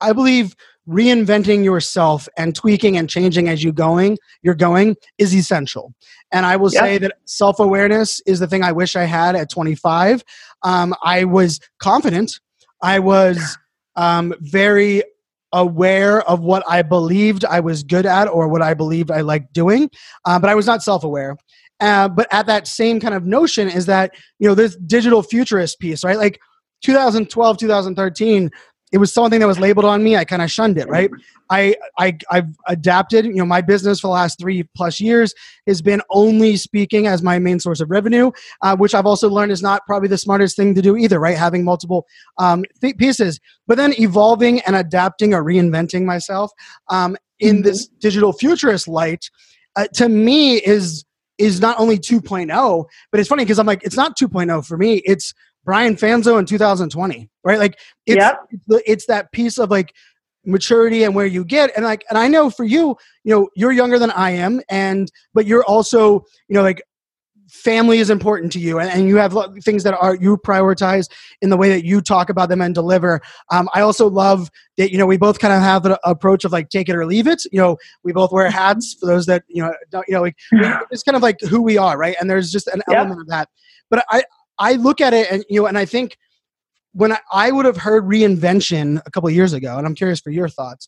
I 0.00 0.12
believe 0.12 0.54
reinventing 0.88 1.64
yourself 1.64 2.28
and 2.36 2.54
tweaking 2.54 2.96
and 2.96 3.08
changing 3.08 3.48
as 3.48 3.62
you 3.62 3.72
going 3.72 4.18
you're 4.42 4.54
going 4.54 4.96
is 5.18 5.34
essential 5.34 5.94
and 6.32 6.46
i 6.46 6.56
will 6.56 6.72
yep. 6.72 6.82
say 6.82 6.98
that 6.98 7.12
self-awareness 7.26 8.20
is 8.26 8.40
the 8.40 8.46
thing 8.46 8.64
i 8.64 8.72
wish 8.72 8.96
i 8.96 9.04
had 9.04 9.36
at 9.36 9.50
25 9.50 10.24
um, 10.62 10.94
i 11.02 11.22
was 11.22 11.60
confident 11.78 12.40
i 12.82 12.98
was 12.98 13.58
um, 13.96 14.32
very 14.40 15.02
aware 15.52 16.22
of 16.28 16.40
what 16.40 16.62
i 16.68 16.82
believed 16.82 17.44
i 17.44 17.58
was 17.60 17.82
good 17.82 18.06
at 18.06 18.26
or 18.26 18.48
what 18.48 18.62
i 18.62 18.72
believed 18.72 19.10
i 19.10 19.20
liked 19.20 19.52
doing 19.52 19.90
uh, 20.24 20.38
but 20.38 20.48
i 20.50 20.54
was 20.54 20.66
not 20.66 20.82
self-aware. 20.82 21.36
Uh, 21.80 22.08
but 22.08 22.28
at 22.30 22.44
that 22.44 22.66
same 22.66 23.00
kind 23.00 23.14
of 23.14 23.24
notion 23.24 23.68
is 23.68 23.86
that 23.86 24.12
you 24.38 24.46
know 24.46 24.54
this 24.54 24.76
digital 24.76 25.22
futurist 25.22 25.80
piece 25.80 26.04
right? 26.04 26.18
Like 26.18 26.38
2012 26.82 27.58
2013 27.58 28.50
it 28.92 28.98
was 28.98 29.12
something 29.12 29.40
that 29.40 29.46
was 29.46 29.58
labeled 29.58 29.84
on 29.84 30.02
me. 30.02 30.16
I 30.16 30.24
kind 30.24 30.42
of 30.42 30.50
shunned 30.50 30.78
it, 30.78 30.88
right? 30.88 31.10
I, 31.48 31.76
I 31.98 32.18
I've 32.30 32.56
adapted. 32.66 33.24
You 33.24 33.34
know, 33.34 33.46
my 33.46 33.60
business 33.60 34.00
for 34.00 34.08
the 34.08 34.12
last 34.12 34.38
three 34.40 34.64
plus 34.76 35.00
years 35.00 35.34
has 35.66 35.80
been 35.80 36.02
only 36.10 36.56
speaking 36.56 37.06
as 37.06 37.22
my 37.22 37.38
main 37.38 37.60
source 37.60 37.80
of 37.80 37.90
revenue, 37.90 38.30
uh, 38.62 38.76
which 38.76 38.94
I've 38.94 39.06
also 39.06 39.28
learned 39.28 39.52
is 39.52 39.62
not 39.62 39.86
probably 39.86 40.08
the 40.08 40.18
smartest 40.18 40.56
thing 40.56 40.74
to 40.74 40.82
do 40.82 40.96
either, 40.96 41.20
right? 41.20 41.36
Having 41.36 41.64
multiple 41.64 42.06
um, 42.38 42.64
pieces, 42.98 43.40
but 43.66 43.76
then 43.76 43.94
evolving 43.98 44.60
and 44.62 44.74
adapting 44.74 45.34
or 45.34 45.44
reinventing 45.44 46.04
myself 46.04 46.50
um, 46.88 47.16
in 47.38 47.56
mm-hmm. 47.56 47.62
this 47.62 47.86
digital 47.86 48.32
futurist 48.32 48.88
light, 48.88 49.30
uh, 49.76 49.86
to 49.94 50.08
me 50.08 50.56
is 50.56 51.04
is 51.38 51.58
not 51.58 51.80
only 51.80 51.98
2.0, 51.98 52.84
but 53.10 53.18
it's 53.18 53.28
funny 53.28 53.44
because 53.44 53.58
I'm 53.58 53.66
like, 53.66 53.82
it's 53.82 53.96
not 53.96 54.14
2.0 54.18 54.66
for 54.66 54.76
me. 54.76 55.00
It's 55.06 55.32
Brian 55.64 55.96
Fanzo 55.96 56.38
in 56.38 56.46
2020, 56.46 57.28
right? 57.44 57.58
Like 57.58 57.78
it's, 58.06 58.16
yep. 58.16 58.40
it's, 58.68 59.06
that 59.06 59.30
piece 59.32 59.58
of 59.58 59.70
like 59.70 59.94
maturity 60.44 61.04
and 61.04 61.14
where 61.14 61.26
you 61.26 61.44
get 61.44 61.70
and 61.76 61.84
like 61.84 62.04
and 62.08 62.18
I 62.18 62.28
know 62.28 62.50
for 62.50 62.64
you, 62.64 62.96
you 63.24 63.34
know, 63.34 63.48
you're 63.54 63.72
younger 63.72 63.98
than 63.98 64.10
I 64.10 64.30
am 64.30 64.60
and 64.70 65.10
but 65.34 65.46
you're 65.46 65.64
also, 65.64 66.24
you 66.48 66.54
know, 66.54 66.62
like 66.62 66.82
family 67.50 67.98
is 67.98 68.10
important 68.10 68.52
to 68.52 68.60
you 68.60 68.78
and, 68.78 68.88
and 68.90 69.08
you 69.08 69.16
have 69.16 69.36
things 69.62 69.82
that 69.82 69.94
are 69.94 70.14
you 70.14 70.36
prioritize 70.38 71.08
in 71.42 71.50
the 71.50 71.56
way 71.56 71.68
that 71.68 71.84
you 71.84 72.00
talk 72.00 72.30
about 72.30 72.48
them 72.48 72.60
and 72.60 72.76
deliver 72.76 73.20
um, 73.50 73.68
i 73.74 73.80
also 73.80 74.08
love 74.08 74.48
that 74.76 74.92
you 74.92 74.98
know 74.98 75.04
we 75.04 75.16
both 75.16 75.40
kind 75.40 75.52
of 75.52 75.60
have 75.60 75.84
an 75.84 75.96
approach 76.04 76.44
of 76.44 76.52
like 76.52 76.68
take 76.68 76.88
it 76.88 76.94
or 76.94 77.04
leave 77.04 77.26
it 77.26 77.42
you 77.50 77.58
know 77.60 77.76
we 78.04 78.12
both 78.12 78.30
wear 78.30 78.48
hats 78.48 78.94
for 79.00 79.06
those 79.06 79.26
that 79.26 79.42
you 79.48 79.60
know 79.60 79.74
don't, 79.90 80.06
you 80.06 80.14
know 80.14 80.22
like 80.22 80.36
it's 80.92 81.02
kind 81.02 81.16
of 81.16 81.22
like 81.22 81.40
who 81.40 81.60
we 81.60 81.76
are 81.76 81.98
right 81.98 82.14
and 82.20 82.30
there's 82.30 82.52
just 82.52 82.68
an 82.68 82.80
yep. 82.88 82.98
element 82.98 83.20
of 83.20 83.26
that 83.26 83.48
but 83.90 84.04
i 84.10 84.22
I 84.60 84.74
look 84.74 85.00
at 85.00 85.12
it 85.12 85.30
and 85.32 85.44
you 85.48 85.62
know, 85.62 85.66
and 85.66 85.76
I 85.76 85.84
think 85.84 86.16
when 86.92 87.12
I, 87.12 87.18
I 87.32 87.50
would 87.50 87.66
have 87.66 87.78
heard 87.78 88.04
reinvention 88.04 89.00
a 89.06 89.10
couple 89.10 89.28
years 89.30 89.52
ago, 89.52 89.76
and 89.76 89.86
I'm 89.86 89.94
curious 89.94 90.20
for 90.20 90.30
your 90.30 90.48
thoughts. 90.48 90.86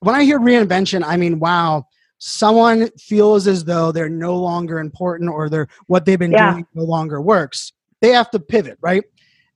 When 0.00 0.14
I 0.14 0.24
hear 0.24 0.38
reinvention, 0.38 1.02
I 1.04 1.16
mean, 1.16 1.38
wow, 1.38 1.86
someone 2.18 2.88
feels 2.98 3.46
as 3.46 3.64
though 3.64 3.92
they're 3.92 4.08
no 4.08 4.36
longer 4.36 4.78
important 4.78 5.30
or 5.30 5.48
they're 5.48 5.68
what 5.86 6.04
they've 6.04 6.18
been 6.18 6.32
yeah. 6.32 6.52
doing 6.52 6.66
no 6.74 6.84
longer 6.84 7.20
works. 7.20 7.72
They 8.00 8.10
have 8.10 8.30
to 8.30 8.40
pivot, 8.40 8.78
right? 8.80 9.04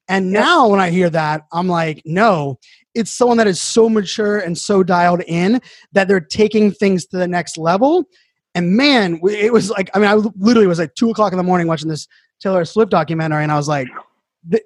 And 0.08 0.32
yep. 0.32 0.44
now 0.44 0.68
when 0.68 0.80
I 0.80 0.90
hear 0.90 1.10
that, 1.10 1.46
I'm 1.52 1.68
like, 1.68 2.02
no, 2.04 2.58
it's 2.94 3.10
someone 3.10 3.38
that 3.38 3.48
is 3.48 3.60
so 3.60 3.88
mature 3.88 4.38
and 4.38 4.56
so 4.56 4.82
dialed 4.82 5.22
in 5.26 5.60
that 5.92 6.08
they're 6.08 6.20
taking 6.20 6.70
things 6.70 7.06
to 7.06 7.16
the 7.16 7.26
next 7.26 7.58
level. 7.58 8.04
And 8.54 8.76
man, 8.76 9.20
it 9.28 9.52
was 9.52 9.70
like, 9.70 9.90
I 9.94 9.98
mean, 9.98 10.08
I 10.08 10.14
literally 10.14 10.68
was 10.68 10.78
like 10.78 10.94
two 10.94 11.10
o'clock 11.10 11.32
in 11.32 11.36
the 11.36 11.44
morning 11.44 11.66
watching 11.66 11.88
this 11.88 12.06
Taylor 12.40 12.64
Swift 12.64 12.90
documentary, 12.90 13.42
and 13.42 13.52
I 13.52 13.56
was 13.56 13.68
like, 13.68 13.88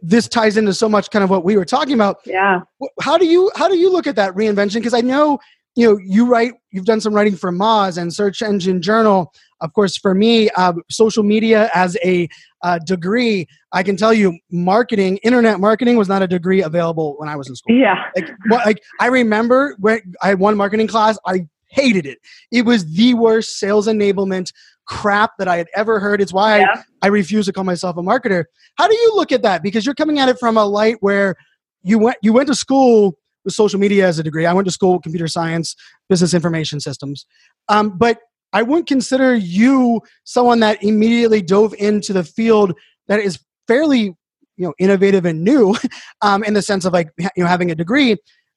this 0.03 0.29
ties 0.29 0.57
into 0.57 0.75
so 0.75 0.89
much 0.89 1.11
kind 1.11 1.25
of 1.25 1.31
what 1.31 1.45
we 1.45 1.57
were 1.57 1.65
talking 1.65 1.95
about. 1.95 2.19
Yeah. 2.27 2.61
How 3.01 3.17
do 3.17 3.27
you 3.27 3.51
how 3.57 3.69
do 3.69 3.77
you 3.77 3.91
look 3.91 4.07
at 4.07 4.17
that 4.17 4.35
reinvention? 4.35 4.75
Because 4.75 4.95
I 4.95 5.01
know 5.01 5.39
you 5.75 5.87
know 5.87 5.99
you 6.05 6.27
write 6.27 6.53
you've 6.71 6.85
done 6.85 7.01
some 7.01 7.15
writing 7.15 7.37
for 7.37 7.51
Moz 7.51 7.97
and 7.97 8.13
Search 8.13 8.43
Engine 8.43 8.83
Journal. 8.83 9.33
Of 9.61 9.73
course, 9.75 9.97
for 9.97 10.15
me, 10.15 10.49
uh, 10.57 10.73
social 10.91 11.23
media 11.23 11.71
as 11.75 11.97
a 12.03 12.29
uh, 12.63 12.79
degree, 12.79 13.47
I 13.73 13.83
can 13.83 13.95
tell 13.95 14.13
you, 14.13 14.39
marketing, 14.51 15.19
internet 15.19 15.61
marketing, 15.61 15.97
was 15.99 16.09
not 16.09 16.23
a 16.23 16.27
degree 16.27 16.63
available 16.63 17.15
when 17.19 17.29
I 17.29 17.37
was 17.37 17.49
in 17.49 17.57
school. 17.57 17.77
Yeah. 17.77 18.07
Like, 18.17 18.31
like 18.65 18.83
I 19.01 19.07
remember 19.09 19.77
when 19.79 20.01
I 20.23 20.29
had 20.29 20.39
one 20.39 20.57
marketing 20.57 20.87
class, 20.87 21.19
I 21.27 21.47
hated 21.71 22.07
it. 22.07 22.19
It 22.51 22.65
was 22.65 22.91
the 22.95 23.15
worst 23.15 23.59
sales 23.59 23.87
enablement 23.87 24.53
crap 24.87 25.33
that 25.39 25.49
I 25.49 25.57
had 25.57 25.69
ever 25.75 26.01
heard. 26.01 26.21
It's 26.21 26.33
why 26.33 26.61
yeah. 26.61 26.83
I, 27.03 27.07
I 27.07 27.09
refuse 27.09 27.47
to 27.47 27.53
call 27.53 27.65
myself 27.65 27.97
a 27.97 28.03
marketer. 28.03 28.45
How 28.77 28.89
do 28.89 28.95
you 28.95 29.13
look 29.15 29.33
at 29.33 29.43
that? 29.43 29.63
Because 29.63 29.87
you're 29.87 29.95
coming 29.95 30.19
at 30.19 30.29
it 30.29 30.39
from 30.39 30.57
a 30.57 30.65
light 30.65 30.97
where 31.01 31.37
you 31.83 31.99
went 31.99 32.17
you 32.23 32.33
went 32.33 32.49
to 32.49 32.55
school 32.55 33.17
with 33.45 33.55
social 33.55 33.79
media 33.81 34.07
as 34.07 34.19
a 34.19 34.23
degree. 34.23 34.47
I 34.47 34.53
went 34.53 34.67
to 34.67 34.73
school 34.73 34.95
with 34.95 35.03
computer 35.03 35.29
science, 35.29 35.75
business 36.09 36.35
information 36.35 36.81
systems. 36.81 37.27
Um, 37.69 37.97
but 37.97 38.19
I 38.53 38.63
wouldn't 38.63 38.89
consider 38.89 39.35
you 39.35 40.03
someone 40.25 40.61
that 40.61 40.83
immediately 40.83 41.41
dove 41.41 41.75
into 41.79 42.13
the 42.13 42.25
field 42.25 42.73
that 43.09 43.21
is 43.21 43.39
fairly 43.67 44.15
you 44.57 44.67
know 44.67 44.75
innovative 44.79 45.25
and 45.25 45.43
new 45.43 45.77
um, 46.23 46.45
in 46.45 46.55
the 46.55 46.63
sense 46.63 46.85
of 46.85 46.93
like 46.93 47.09
you 47.19 47.29
know 47.39 47.47
having 47.47 47.71
a 47.71 47.75
degree 47.75 48.11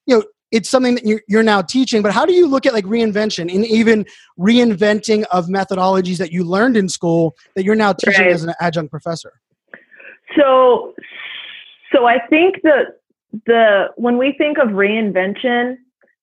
you 0.06 0.18
know 0.18 0.24
it's 0.54 0.70
something 0.70 0.94
that 0.96 1.06
you're, 1.06 1.22
you're 1.28 1.44
now 1.44 1.62
teaching 1.62 2.02
but 2.02 2.14
how 2.14 2.26
do 2.26 2.34
you 2.34 2.48
look 2.48 2.66
at 2.66 2.74
like 2.74 2.86
reinvention 2.86 3.54
and 3.54 3.66
even 3.66 4.06
reinventing 4.40 5.26
of 5.32 5.48
methodologies 5.48 6.18
that 6.18 6.32
you 6.32 6.44
learned 6.44 6.78
in 6.78 6.88
school 6.88 7.36
that 7.56 7.66
you're 7.66 7.76
now 7.76 7.92
teaching 7.92 8.26
right. 8.26 8.34
as 8.34 8.44
an 8.44 8.54
adjunct 8.62 8.92
professor? 8.92 9.34
So 10.38 10.94
so 11.92 12.06
i 12.06 12.20
think 12.30 12.62
that 12.64 13.00
the 13.46 13.88
when 13.96 14.18
we 14.18 14.34
think 14.38 14.58
of 14.58 14.70
reinvention 14.70 15.78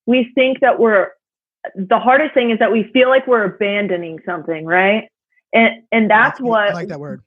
we 0.07 0.31
think 0.35 0.61
that 0.61 0.79
we're 0.79 1.09
the 1.75 1.99
hardest 1.99 2.33
thing 2.33 2.51
is 2.51 2.59
that 2.59 2.73
we 2.73 2.85
feel 2.93 3.09
like 3.09 3.27
we're 3.27 3.45
abandoning 3.45 4.19
something 4.25 4.65
right? 4.65 5.09
And 5.53 5.83
and 5.93 6.11
that's 6.11 6.41
what 6.41 6.69
I 6.69 6.73
like 6.73 6.89
that 6.89 7.01
word. 7.01 7.23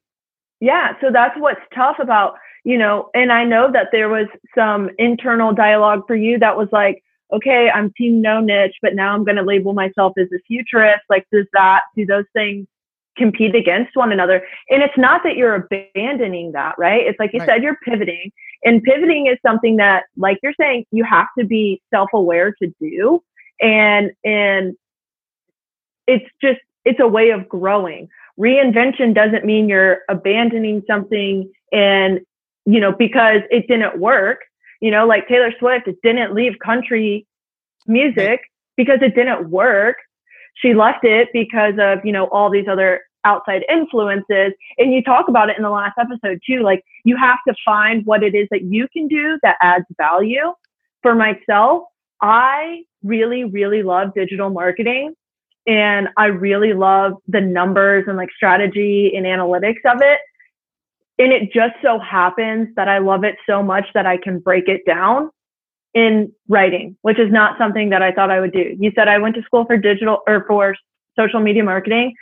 Yeah 0.60 0.94
so 1.02 1.12
that's 1.12 1.38
what's 1.40 1.62
tough 1.76 1.98
about 2.00 2.36
you 2.64 2.78
know, 2.78 3.10
and 3.14 3.32
I 3.32 3.44
know 3.44 3.72
that 3.72 3.90
there 3.92 4.10
was 4.10 4.28
some 4.56 4.90
internal 4.98 5.54
dialogue 5.54 6.04
for 6.08 6.16
you 6.16 6.40
that 6.40 6.58
was 6.58 6.70
like, 6.72 7.04
okay, 7.34 7.70
I'm 7.74 7.92
team 7.98 8.22
no 8.22 8.40
niche, 8.40 8.76
but 8.82 8.96
now 8.96 9.14
I'm 9.14 9.24
going 9.24 9.38
to 9.38 9.44
label 9.44 9.74
myself 9.74 10.14
as 10.18 10.28
a 10.34 10.40
futurist. 10.48 11.02
Like, 11.10 11.26
does 11.32 11.46
that, 11.54 11.82
do 11.96 12.06
those 12.06 12.26
things 12.34 12.68
compete 13.18 13.56
against 13.56 13.96
one 13.96 14.12
another? 14.12 14.46
And 14.70 14.82
it's 14.84 14.98
not 14.98 15.22
that 15.24 15.36
you're 15.36 15.56
abandoning 15.56 16.52
that, 16.54 16.76
right? 16.78 17.06
It's 17.06 17.20
like 17.20 17.32
you 17.34 17.40
right. 17.40 17.50
said, 17.50 17.64
you're 17.64 17.78
pivoting. 17.84 18.32
And 18.64 18.84
pivoting 18.84 19.28
is 19.28 19.38
something 19.46 19.78
that, 19.78 20.04
like 20.16 20.38
you're 20.44 20.54
saying, 20.60 20.86
you 20.92 21.04
have 21.04 21.28
to 21.38 21.46
be 21.46 21.82
self 21.94 22.10
aware 22.14 22.54
to 22.62 22.74
do. 22.80 23.22
And, 23.60 24.12
and 24.24 24.76
it's 26.08 26.30
just, 26.42 26.60
it's 26.86 27.00
a 27.00 27.08
way 27.08 27.32
of 27.32 27.50
growing. 27.50 28.10
Reinvention 28.40 29.14
doesn't 29.14 29.46
mean 29.46 29.70
you're 29.70 30.00
abandoning 30.10 30.84
something 30.88 31.52
and 31.72 32.20
you 32.66 32.80
know, 32.80 32.92
because 32.92 33.42
it 33.50 33.68
didn't 33.68 34.00
work. 34.00 34.40
You 34.82 34.92
know, 34.92 35.06
like 35.06 35.28
Taylor 35.28 35.54
Swift 35.60 35.88
didn't 36.04 36.34
leave 36.34 36.54
country 36.64 37.26
music 37.88 38.42
because 38.76 39.00
it 39.02 39.16
didn't 39.16 39.50
work. 39.50 39.98
She 40.56 40.74
left 40.74 41.04
it 41.04 41.30
because 41.34 41.76
of, 41.80 42.06
you 42.06 42.12
know, 42.12 42.26
all 42.28 42.50
these 42.50 42.68
other 42.68 43.02
outside 43.26 43.64
influences. 43.70 44.54
And 44.78 44.94
you 44.94 45.02
talk 45.02 45.28
about 45.30 45.50
it 45.50 45.58
in 45.58 45.64
the 45.64 45.70
last 45.70 45.98
episode 45.98 46.40
too. 46.46 46.62
Like 46.62 46.84
you 47.06 47.16
have 47.18 47.40
to 47.48 47.56
find 47.64 48.06
what 48.06 48.24
it 48.24 48.36
is 48.36 48.48
that 48.52 48.64
you 48.64 48.88
can 48.92 49.08
do 49.08 49.40
that 49.44 49.58
adds 49.62 49.86
value. 49.98 50.54
For 51.02 51.16
myself, 51.16 51.84
I 52.22 52.84
really, 53.04 53.44
really 53.44 53.84
love 53.84 54.14
digital 54.14 54.50
marketing 54.50 55.16
and 55.66 56.10
I 56.18 56.26
really 56.28 56.74
love 56.74 57.14
the 57.28 57.42
numbers 57.42 58.06
and 58.08 58.18
like 58.18 58.30
strategy 58.36 59.14
and 59.16 59.26
analytics 59.26 59.84
of 59.86 60.02
it. 60.02 60.20
And 61.20 61.32
it 61.32 61.54
just 61.54 61.76
so 61.82 62.00
happens 62.00 62.70
that 62.76 62.88
I 62.88 62.98
love 62.98 63.24
it 63.24 63.36
so 63.48 63.62
much 63.62 63.86
that 63.94 64.06
I 64.06 64.18
can 64.18 64.40
break 64.40 64.68
it 64.68 64.82
down 64.86 65.30
in 65.94 66.32
writing, 66.48 66.98
which 67.02 67.20
is 67.20 67.32
not 67.32 67.58
something 67.58 67.90
that 67.92 68.02
I 68.02 68.12
thought 68.12 68.32
I 68.32 68.40
would 68.40 68.52
do. 68.52 68.76
You 68.80 68.92
said 68.96 69.08
I 69.08 69.20
went 69.20 69.36
to 69.36 69.44
school 69.44 69.66
for 69.66 69.78
digital 69.78 70.20
or 70.28 70.44
for 70.48 70.76
social 71.18 71.40
media 71.40 71.64
marketing. 71.64 72.16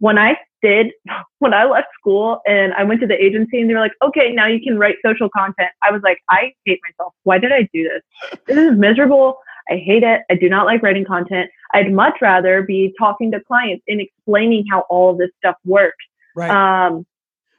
When 0.00 0.18
I 0.18 0.36
did, 0.60 0.92
when 1.38 1.54
I 1.54 1.64
left 1.64 1.88
school 1.98 2.40
and 2.46 2.72
I 2.74 2.82
went 2.82 3.00
to 3.00 3.06
the 3.06 3.22
agency 3.22 3.60
and 3.60 3.70
they 3.70 3.74
were 3.74 3.80
like, 3.80 3.94
okay, 4.02 4.32
now 4.32 4.46
you 4.46 4.60
can 4.60 4.78
write 4.78 4.96
social 5.04 5.28
content. 5.28 5.70
I 5.82 5.92
was 5.92 6.02
like, 6.02 6.18
I 6.28 6.52
hate 6.64 6.80
myself. 6.82 7.14
Why 7.22 7.38
did 7.38 7.52
I 7.52 7.68
do 7.72 7.88
this? 7.88 8.40
This 8.46 8.56
is 8.58 8.76
miserable. 8.76 9.38
I 9.70 9.76
hate 9.76 10.02
it. 10.02 10.22
I 10.28 10.34
do 10.34 10.48
not 10.48 10.66
like 10.66 10.82
writing 10.82 11.04
content. 11.04 11.48
I'd 11.72 11.92
much 11.92 12.14
rather 12.20 12.62
be 12.62 12.92
talking 12.98 13.30
to 13.30 13.40
clients 13.40 13.84
and 13.86 14.00
explaining 14.00 14.64
how 14.68 14.80
all 14.90 15.10
of 15.10 15.18
this 15.18 15.30
stuff 15.38 15.56
works. 15.64 16.04
Right. 16.34 16.50
Um, 16.50 17.06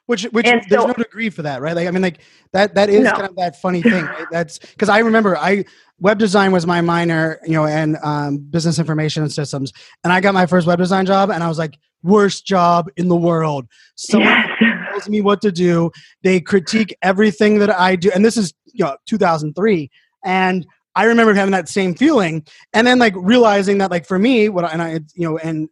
which 0.06 0.24
which 0.26 0.46
there's 0.46 0.68
so, 0.70 0.88
no 0.88 0.94
degree 0.94 1.30
for 1.30 1.44
that, 1.44 1.62
right? 1.62 1.76
Like 1.76 1.88
I 1.88 1.92
mean, 1.92 2.02
like 2.02 2.22
that 2.52 2.76
that 2.76 2.90
is 2.90 3.04
no. 3.04 3.12
kind 3.12 3.24
of 3.26 3.36
that 3.38 3.60
funny 3.62 3.82
thing. 3.82 4.06
Right? 4.06 4.28
That's 4.32 4.60
because 4.60 4.90
I 4.90 5.00
remember 5.00 5.38
I 5.38 5.66
web 6.00 6.20
design 6.20 6.52
was 6.52 6.68
my 6.68 6.82
minor, 6.82 7.40
you 7.46 7.54
know, 7.54 7.66
and 7.66 7.98
um, 8.04 8.38
business 8.38 8.80
information 8.80 9.24
and 9.24 9.32
systems, 9.32 9.72
and 10.04 10.12
I 10.12 10.20
got 10.20 10.34
my 10.34 10.46
first 10.46 10.68
web 10.68 10.80
design 10.80 11.06
job, 11.06 11.30
and 11.30 11.44
I 11.44 11.48
was 11.48 11.58
like, 11.58 11.78
worst 12.04 12.46
job 12.46 12.90
in 12.98 13.08
the 13.08 13.16
world. 13.16 13.68
Someone 13.96 14.30
yes. 14.30 14.74
tells 14.92 15.10
me 15.10 15.22
what 15.22 15.42
to 15.42 15.52
do. 15.52 15.92
They 16.22 16.42
critique 16.42 16.96
everything 17.02 17.60
that 17.60 17.70
I 17.70 17.96
do, 17.96 18.12
and 18.14 18.26
this 18.26 18.36
is 18.36 18.54
you 18.74 18.84
know 18.84 18.98
2003, 19.08 19.90
and 20.26 20.66
I 20.96 21.06
remember 21.06 21.34
having 21.34 21.54
that 21.54 21.70
same 21.70 21.96
feeling, 21.96 22.46
and 22.74 22.86
then 22.86 23.00
like 23.00 23.14
realizing 23.16 23.78
that 23.78 23.90
like 23.90 24.06
for 24.06 24.20
me, 24.20 24.50
what 24.50 24.66
I, 24.66 24.70
and 24.70 24.82
I 24.82 25.00
you 25.16 25.30
know, 25.30 25.38
and 25.38 25.70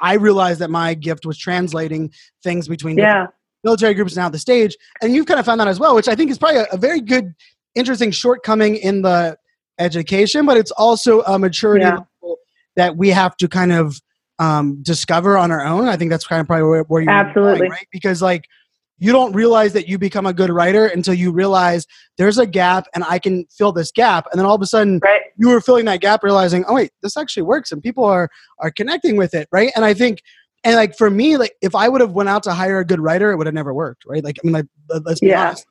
I 0.00 0.14
realized 0.14 0.60
that 0.60 0.70
my 0.70 0.94
gift 0.94 1.24
was 1.24 1.38
translating 1.38 2.12
things 2.42 2.68
between 2.68 2.98
yeah. 2.98 3.28
Military 3.64 3.94
groups 3.94 4.16
now 4.16 4.26
at 4.26 4.32
the 4.32 4.38
stage, 4.38 4.76
and 5.02 5.14
you've 5.14 5.26
kind 5.26 5.40
of 5.40 5.46
found 5.46 5.60
that 5.60 5.68
as 5.68 5.80
well, 5.80 5.94
which 5.94 6.08
I 6.08 6.14
think 6.14 6.30
is 6.30 6.38
probably 6.38 6.60
a, 6.60 6.66
a 6.72 6.76
very 6.76 7.00
good, 7.00 7.34
interesting 7.74 8.10
shortcoming 8.10 8.76
in 8.76 9.02
the 9.02 9.36
education, 9.78 10.46
but 10.46 10.56
it's 10.56 10.70
also 10.72 11.22
a 11.22 11.38
maturity 11.38 11.84
yeah. 11.84 11.98
that 12.76 12.96
we 12.96 13.08
have 13.08 13.36
to 13.38 13.48
kind 13.48 13.72
of 13.72 14.00
um, 14.38 14.82
discover 14.82 15.36
on 15.36 15.50
our 15.50 15.64
own. 15.64 15.88
I 15.88 15.96
think 15.96 16.10
that's 16.10 16.26
kind 16.26 16.40
of 16.40 16.46
probably 16.46 16.68
where, 16.68 16.82
where 16.84 17.02
you're 17.02 17.10
absolutely 17.10 17.58
going, 17.60 17.70
right 17.70 17.86
because 17.92 18.22
like 18.22 18.44
you 18.98 19.12
don't 19.12 19.32
realize 19.32 19.72
that 19.72 19.88
you 19.88 19.98
become 19.98 20.26
a 20.26 20.32
good 20.32 20.50
writer 20.50 20.86
until 20.86 21.14
you 21.14 21.32
realize 21.32 21.86
there's 22.18 22.38
a 22.38 22.46
gap 22.46 22.86
and 22.94 23.02
I 23.04 23.18
can 23.18 23.46
fill 23.50 23.72
this 23.72 23.90
gap. 23.90 24.26
And 24.30 24.38
then 24.38 24.46
all 24.46 24.54
of 24.54 24.60
a 24.60 24.66
sudden 24.66 25.00
right. 25.02 25.22
you 25.36 25.48
were 25.48 25.60
filling 25.60 25.86
that 25.86 26.02
gap, 26.02 26.22
realizing, 26.22 26.64
oh 26.68 26.74
wait, 26.74 26.92
this 27.02 27.16
actually 27.16 27.44
works 27.44 27.72
and 27.72 27.82
people 27.82 28.04
are 28.04 28.28
are 28.58 28.70
connecting 28.70 29.16
with 29.16 29.34
it. 29.34 29.48
Right. 29.50 29.72
And 29.74 29.84
I 29.84 29.94
think 29.94 30.22
and 30.64 30.76
like 30.76 30.96
for 30.96 31.10
me, 31.10 31.36
like 31.36 31.54
if 31.62 31.74
I 31.74 31.88
would 31.88 32.00
have 32.00 32.12
went 32.12 32.28
out 32.28 32.42
to 32.44 32.52
hire 32.52 32.78
a 32.78 32.84
good 32.84 33.00
writer, 33.00 33.30
it 33.32 33.36
would 33.36 33.46
have 33.46 33.54
never 33.54 33.72
worked. 33.72 34.04
Right. 34.06 34.22
Like 34.22 34.38
I 34.42 34.46
mean 34.46 34.52
like 34.52 34.66
let's 35.04 35.20
be 35.20 35.28
yeah. 35.28 35.48
honest. 35.48 35.66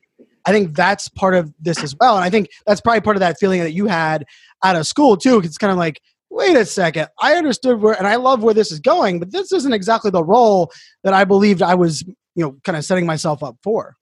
I 0.45 0.51
think 0.51 0.75
that's 0.75 1.09
part 1.09 1.35
of 1.35 1.53
this 1.59 1.83
as 1.83 1.95
well. 1.99 2.15
And 2.15 2.23
I 2.23 2.29
think 2.29 2.49
that's 2.65 2.81
probably 2.81 3.01
part 3.01 3.15
of 3.15 3.19
that 3.19 3.37
feeling 3.39 3.59
that 3.59 3.73
you 3.73 3.87
had 3.87 4.25
out 4.63 4.75
of 4.75 4.87
school 4.87 5.17
too. 5.17 5.39
It's 5.39 5.57
kind 5.57 5.71
of 5.71 5.77
like, 5.77 6.01
wait 6.29 6.55
a 6.55 6.65
second, 6.65 7.09
I 7.19 7.35
understood 7.35 7.81
where 7.81 7.93
and 7.93 8.07
I 8.07 8.15
love 8.15 8.41
where 8.41 8.53
this 8.53 8.71
is 8.71 8.79
going, 8.79 9.19
but 9.19 9.31
this 9.31 9.51
isn't 9.51 9.73
exactly 9.73 10.11
the 10.11 10.23
role 10.23 10.71
that 11.03 11.13
I 11.13 11.25
believed 11.25 11.61
I 11.61 11.75
was 11.75 12.03
you 12.39 12.45
know 12.45 12.55
kind 12.63 12.77
of 12.77 12.85
setting 12.85 13.05
myself 13.05 13.43
up 13.43 13.57
for 13.61 13.97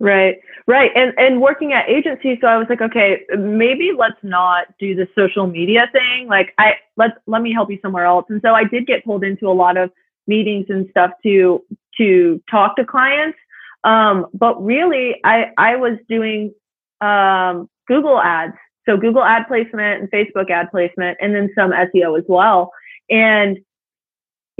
right 0.00 0.36
right 0.66 0.90
and 0.94 1.12
and 1.16 1.40
working 1.40 1.72
at 1.72 1.88
agency 1.88 2.38
so 2.40 2.46
i 2.46 2.56
was 2.56 2.66
like 2.68 2.80
okay 2.80 3.22
maybe 3.38 3.92
let's 3.96 4.20
not 4.22 4.66
do 4.78 4.94
the 4.94 5.06
social 5.16 5.46
media 5.46 5.88
thing 5.92 6.26
like 6.26 6.52
i 6.58 6.72
let's 6.96 7.14
let 7.26 7.42
me 7.42 7.52
help 7.52 7.70
you 7.70 7.78
somewhere 7.82 8.04
else 8.04 8.24
and 8.28 8.40
so 8.42 8.54
i 8.54 8.64
did 8.64 8.86
get 8.86 9.04
pulled 9.04 9.24
into 9.24 9.48
a 9.48 9.52
lot 9.52 9.76
of 9.76 9.90
meetings 10.34 10.66
and 10.68 10.88
stuff 10.90 11.10
to 11.22 11.62
to 11.98 12.42
talk 12.50 12.76
to 12.76 12.84
clients 12.84 13.38
um, 13.84 14.26
but 14.32 14.54
really 14.62 15.16
i 15.24 15.50
i 15.58 15.76
was 15.76 15.96
doing 16.08 16.54
um, 17.00 17.68
google 17.86 18.20
ads 18.20 18.56
so 18.86 18.96
google 18.96 19.24
ad 19.24 19.42
placement 19.48 20.00
and 20.00 20.10
facebook 20.10 20.50
ad 20.50 20.70
placement 20.70 21.18
and 21.20 21.34
then 21.34 21.50
some 21.56 21.72
seo 21.72 22.18
as 22.18 22.24
well 22.28 22.70
and 23.10 23.58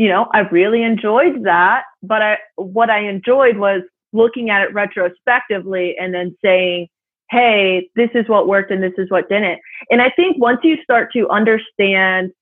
you 0.01 0.09
know, 0.09 0.29
I 0.33 0.41
really 0.49 0.83
enjoyed 0.83 1.45
that. 1.45 1.83
But 2.03 2.23
I, 2.23 2.39
what 2.57 2.89
I 2.89 3.01
enjoyed 3.01 3.59
was 3.59 3.83
looking 4.15 4.49
at 4.49 4.63
it 4.63 4.73
retrospectively 4.73 5.95
and 6.01 6.15
then 6.15 6.35
saying, 6.43 6.89
hey, 7.29 7.91
this 7.97 8.09
is 8.15 8.27
what 8.27 8.49
worked 8.49 8.71
and 8.71 8.83
this 8.83 8.95
is 8.97 9.11
what 9.11 9.29
didn't. 9.29 9.61
And 9.91 10.01
I 10.01 10.09
think 10.09 10.39
once 10.39 10.61
you 10.63 10.79
start 10.83 11.13
to 11.13 11.29
understand 11.29 12.33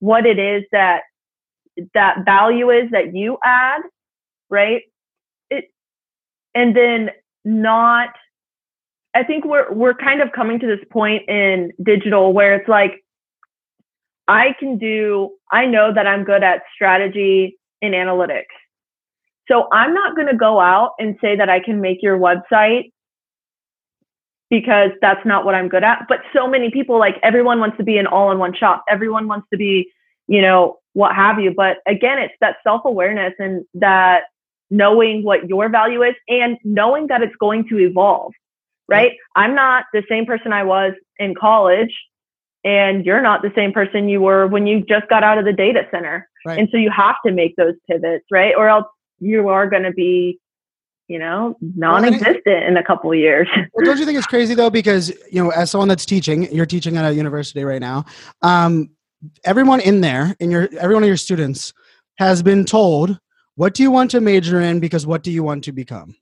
what 0.00 0.26
it 0.26 0.38
is 0.38 0.64
that 0.70 1.04
that 1.94 2.24
value 2.24 2.70
is 2.70 2.90
that 2.90 3.14
you 3.14 3.38
add, 3.44 3.82
right? 4.50 4.82
It 5.50 5.66
and 6.54 6.76
then 6.76 7.10
not 7.44 8.10
I 9.14 9.24
think 9.24 9.44
we're 9.44 9.72
we're 9.72 9.94
kind 9.94 10.20
of 10.20 10.32
coming 10.32 10.58
to 10.60 10.66
this 10.66 10.84
point 10.90 11.28
in 11.28 11.72
digital 11.82 12.32
where 12.32 12.54
it's 12.54 12.68
like 12.68 13.02
I 14.28 14.54
can 14.60 14.76
do, 14.76 15.30
I 15.50 15.64
know 15.64 15.92
that 15.92 16.06
I'm 16.06 16.22
good 16.22 16.44
at 16.44 16.62
strategy 16.74 17.58
and 17.80 17.94
analytics. 17.94 18.44
So 19.48 19.66
I'm 19.72 19.94
not 19.94 20.14
going 20.14 20.28
to 20.28 20.36
go 20.36 20.60
out 20.60 20.92
and 20.98 21.16
say 21.22 21.34
that 21.34 21.48
I 21.48 21.60
can 21.60 21.80
make 21.80 22.02
your 22.02 22.18
website 22.18 22.92
because 24.50 24.90
that's 25.00 25.24
not 25.24 25.46
what 25.46 25.54
I'm 25.54 25.68
good 25.68 25.82
at. 25.82 26.04
But 26.08 26.20
so 26.34 26.46
many 26.46 26.70
people, 26.70 26.98
like 26.98 27.16
everyone 27.22 27.58
wants 27.58 27.78
to 27.78 27.84
be 27.84 27.96
an 27.96 28.06
all 28.06 28.30
in 28.30 28.38
one 28.38 28.54
shop. 28.54 28.84
Everyone 28.88 29.26
wants 29.26 29.48
to 29.50 29.56
be, 29.56 29.90
you 30.26 30.42
know, 30.42 30.76
what 30.98 31.14
have 31.14 31.38
you. 31.38 31.54
But 31.56 31.76
again, 31.86 32.18
it's 32.18 32.34
that 32.40 32.56
self 32.64 32.82
awareness 32.84 33.32
and 33.38 33.64
that 33.74 34.24
knowing 34.68 35.22
what 35.22 35.48
your 35.48 35.68
value 35.68 36.02
is 36.02 36.16
and 36.26 36.58
knowing 36.64 37.06
that 37.06 37.22
it's 37.22 37.36
going 37.36 37.68
to 37.68 37.78
evolve, 37.78 38.32
right? 38.88 39.12
I'm 39.36 39.54
not 39.54 39.84
the 39.92 40.02
same 40.08 40.26
person 40.26 40.52
I 40.52 40.64
was 40.64 40.94
in 41.20 41.36
college 41.36 41.94
and 42.64 43.06
you're 43.06 43.22
not 43.22 43.42
the 43.42 43.52
same 43.54 43.72
person 43.72 44.08
you 44.08 44.20
were 44.20 44.48
when 44.48 44.66
you 44.66 44.84
just 44.88 45.08
got 45.08 45.22
out 45.22 45.38
of 45.38 45.44
the 45.44 45.52
data 45.52 45.86
center. 45.92 46.28
Right. 46.44 46.58
And 46.58 46.68
so 46.72 46.76
you 46.76 46.90
have 46.90 47.14
to 47.24 47.30
make 47.30 47.54
those 47.54 47.74
pivots, 47.88 48.24
right? 48.32 48.54
Or 48.56 48.68
else 48.68 48.86
you 49.20 49.48
are 49.48 49.70
going 49.70 49.84
to 49.84 49.92
be, 49.92 50.40
you 51.06 51.20
know, 51.20 51.56
non-existent 51.76 52.42
well, 52.44 52.66
in 52.66 52.76
a 52.76 52.82
couple 52.82 53.12
of 53.12 53.18
years. 53.18 53.48
well, 53.72 53.86
don't 53.86 53.98
you 53.98 54.04
think 54.04 54.18
it's 54.18 54.26
crazy 54.26 54.54
though? 54.54 54.68
Because 54.68 55.10
you 55.30 55.44
know, 55.44 55.50
as 55.50 55.70
someone 55.70 55.86
that's 55.86 56.04
teaching, 56.04 56.52
you're 56.52 56.66
teaching 56.66 56.96
at 56.96 57.04
a 57.04 57.14
university 57.14 57.62
right 57.62 57.80
now. 57.80 58.04
Um, 58.42 58.90
everyone 59.44 59.80
in 59.80 60.00
there, 60.00 60.36
in 60.40 60.50
your 60.50 60.68
every 60.78 60.94
one 60.94 61.02
of 61.02 61.08
your 61.08 61.16
students, 61.16 61.72
has 62.18 62.42
been 62.42 62.64
told, 62.64 63.18
"What 63.56 63.74
do 63.74 63.82
you 63.82 63.90
want 63.90 64.10
to 64.12 64.20
major 64.20 64.60
in? 64.60 64.80
Because 64.80 65.06
what 65.06 65.22
do 65.22 65.30
you 65.30 65.42
want 65.42 65.64
to 65.64 65.72
become?" 65.72 66.16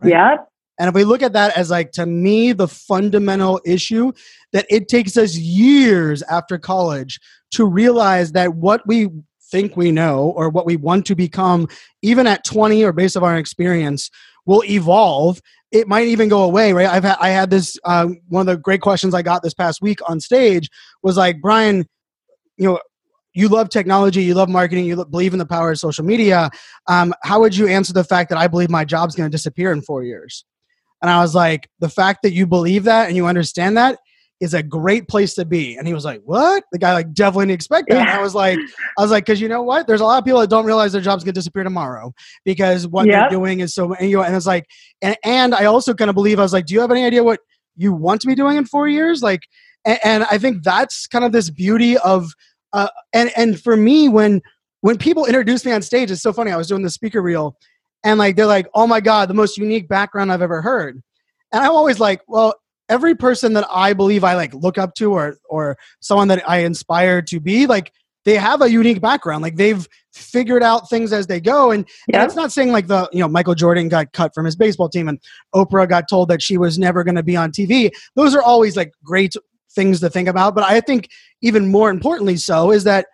Right? 0.00 0.10
Yeah. 0.10 0.36
And 0.78 0.88
if 0.88 0.94
we 0.94 1.04
look 1.04 1.22
at 1.22 1.32
that 1.32 1.56
as 1.56 1.70
like 1.70 1.92
to 1.92 2.06
me 2.06 2.52
the 2.52 2.68
fundamental 2.68 3.60
issue 3.64 4.12
that 4.52 4.66
it 4.68 4.88
takes 4.88 5.16
us 5.16 5.36
years 5.36 6.22
after 6.24 6.58
college 6.58 7.18
to 7.52 7.64
realize 7.64 8.32
that 8.32 8.54
what 8.54 8.86
we 8.86 9.08
think 9.50 9.76
we 9.76 9.92
know 9.92 10.34
or 10.36 10.48
what 10.48 10.66
we 10.66 10.76
want 10.76 11.06
to 11.06 11.14
become 11.14 11.68
even 12.02 12.26
at 12.26 12.44
20 12.44 12.84
or 12.84 12.92
based 12.92 13.16
on 13.16 13.22
our 13.22 13.38
experience 13.38 14.10
will 14.44 14.64
evolve 14.64 15.40
it 15.70 15.86
might 15.86 16.08
even 16.08 16.28
go 16.28 16.42
away 16.42 16.72
right 16.72 16.88
i've 16.88 17.04
had 17.04 17.16
i 17.20 17.28
had 17.28 17.48
this 17.48 17.78
uh, 17.84 18.08
one 18.28 18.40
of 18.40 18.46
the 18.46 18.56
great 18.56 18.80
questions 18.80 19.14
i 19.14 19.22
got 19.22 19.42
this 19.42 19.54
past 19.54 19.80
week 19.80 20.00
on 20.08 20.18
stage 20.18 20.68
was 21.02 21.16
like 21.16 21.40
brian 21.40 21.86
you 22.56 22.66
know 22.66 22.80
you 23.36 23.48
love 23.48 23.68
technology, 23.68 24.22
you 24.22 24.34
love 24.34 24.48
marketing, 24.48 24.86
you 24.86 25.04
believe 25.04 25.34
in 25.34 25.38
the 25.38 25.46
power 25.46 25.70
of 25.70 25.78
social 25.78 26.04
media. 26.04 26.50
Um, 26.88 27.14
how 27.22 27.38
would 27.40 27.54
you 27.54 27.68
answer 27.68 27.92
the 27.92 28.02
fact 28.02 28.30
that 28.30 28.38
I 28.38 28.48
believe 28.48 28.70
my 28.70 28.84
job's 28.84 29.14
going 29.14 29.30
to 29.30 29.34
disappear 29.34 29.72
in 29.72 29.82
four 29.82 30.02
years? 30.02 30.46
And 31.02 31.10
I 31.10 31.20
was 31.20 31.34
like, 31.34 31.68
the 31.78 31.90
fact 31.90 32.22
that 32.22 32.32
you 32.32 32.46
believe 32.46 32.84
that 32.84 33.08
and 33.08 33.16
you 33.16 33.26
understand 33.26 33.76
that 33.76 33.98
is 34.40 34.54
a 34.54 34.62
great 34.62 35.06
place 35.06 35.34
to 35.34 35.44
be. 35.44 35.76
And 35.76 35.86
he 35.86 35.92
was 35.92 36.04
like, 36.04 36.22
what? 36.24 36.64
The 36.72 36.78
guy 36.78 36.94
like 36.94 37.12
definitely 37.12 37.46
didn't 37.46 37.56
expect 37.56 37.90
that. 37.90 38.08
Yeah. 38.08 38.18
I 38.18 38.22
was 38.22 38.34
like, 38.34 38.58
I 38.98 39.02
was 39.02 39.10
like, 39.10 39.26
cause 39.26 39.38
you 39.38 39.48
know 39.48 39.62
what? 39.62 39.86
There's 39.86 40.00
a 40.00 40.04
lot 40.04 40.18
of 40.18 40.24
people 40.24 40.40
that 40.40 40.48
don't 40.48 40.64
realize 40.64 40.92
their 40.92 41.02
job's 41.02 41.22
gonna 41.22 41.32
disappear 41.32 41.62
tomorrow 41.62 42.14
because 42.44 42.86
what 42.86 43.06
yep. 43.06 43.28
they're 43.28 43.38
doing 43.38 43.60
is 43.60 43.74
so, 43.74 43.92
and, 43.92 44.08
you 44.08 44.16
know, 44.16 44.22
and 44.22 44.34
it's 44.34 44.46
like, 44.46 44.66
and, 45.02 45.14
and 45.24 45.54
I 45.54 45.66
also 45.66 45.92
kind 45.92 46.08
of 46.08 46.14
believe, 46.14 46.38
I 46.38 46.42
was 46.42 46.54
like, 46.54 46.64
do 46.64 46.72
you 46.72 46.80
have 46.80 46.90
any 46.90 47.04
idea 47.04 47.22
what 47.22 47.40
you 47.76 47.92
want 47.92 48.22
to 48.22 48.26
be 48.26 48.34
doing 48.34 48.56
in 48.56 48.64
four 48.64 48.88
years? 48.88 49.22
Like, 49.22 49.42
and, 49.86 49.98
and 50.04 50.24
I 50.24 50.36
think 50.36 50.62
that's 50.62 51.06
kind 51.06 51.24
of 51.24 51.32
this 51.32 51.48
beauty 51.48 51.96
of, 51.98 52.32
uh, 52.72 52.88
and, 53.14 53.30
and 53.36 53.58
for 53.58 53.76
me, 53.76 54.08
when, 54.08 54.42
when 54.82 54.98
people 54.98 55.24
introduce 55.24 55.64
me 55.64 55.72
on 55.72 55.80
stage, 55.80 56.10
it's 56.10 56.20
so 56.20 56.32
funny. 56.32 56.50
I 56.50 56.56
was 56.56 56.68
doing 56.68 56.82
the 56.82 56.90
speaker 56.90 57.22
reel 57.22 57.56
and 58.06 58.18
like 58.18 58.36
they're 58.36 58.46
like, 58.46 58.68
"Oh 58.74 58.86
my 58.86 59.00
god, 59.00 59.28
the 59.28 59.34
most 59.34 59.58
unique 59.58 59.88
background 59.88 60.32
I've 60.32 60.42
ever 60.42 60.62
heard." 60.62 61.02
And 61.52 61.64
I'm 61.64 61.72
always 61.72 61.98
like, 61.98 62.20
"Well, 62.28 62.54
every 62.88 63.14
person 63.14 63.52
that 63.54 63.66
I 63.70 63.92
believe 63.92 64.22
I 64.22 64.34
like 64.34 64.54
look 64.54 64.78
up 64.78 64.94
to 64.94 65.12
or 65.12 65.38
or 65.48 65.76
someone 66.00 66.28
that 66.28 66.48
I 66.48 66.58
inspire 66.58 67.20
to 67.22 67.40
be, 67.40 67.66
like 67.66 67.92
they 68.24 68.36
have 68.36 68.62
a 68.62 68.70
unique 68.70 69.00
background. 69.00 69.42
Like 69.42 69.56
they've 69.56 69.86
figured 70.12 70.62
out 70.62 70.90
things 70.90 71.12
as 71.12 71.28
they 71.28 71.40
go. 71.40 71.70
And, 71.70 71.86
and 72.12 72.24
it's 72.24 72.34
not 72.34 72.50
saying 72.50 72.72
like 72.72 72.88
the, 72.88 73.08
you 73.12 73.20
know, 73.20 73.28
Michael 73.28 73.54
Jordan 73.54 73.88
got 73.88 74.12
cut 74.14 74.34
from 74.34 74.44
his 74.44 74.56
baseball 74.56 74.88
team 74.88 75.08
and 75.08 75.20
Oprah 75.54 75.88
got 75.88 76.08
told 76.08 76.28
that 76.30 76.42
she 76.42 76.58
was 76.58 76.76
never 76.76 77.04
going 77.04 77.14
to 77.14 77.22
be 77.22 77.36
on 77.36 77.52
TV. 77.52 77.88
Those 78.16 78.34
are 78.34 78.42
always 78.42 78.76
like 78.76 78.92
great 79.04 79.36
things 79.76 80.00
to 80.00 80.10
think 80.10 80.26
about. 80.28 80.56
But 80.56 80.64
I 80.64 80.80
think 80.80 81.08
even 81.42 81.70
more 81.70 81.90
importantly 81.90 82.36
so 82.36 82.72
is 82.72 82.82
that, 82.82 83.06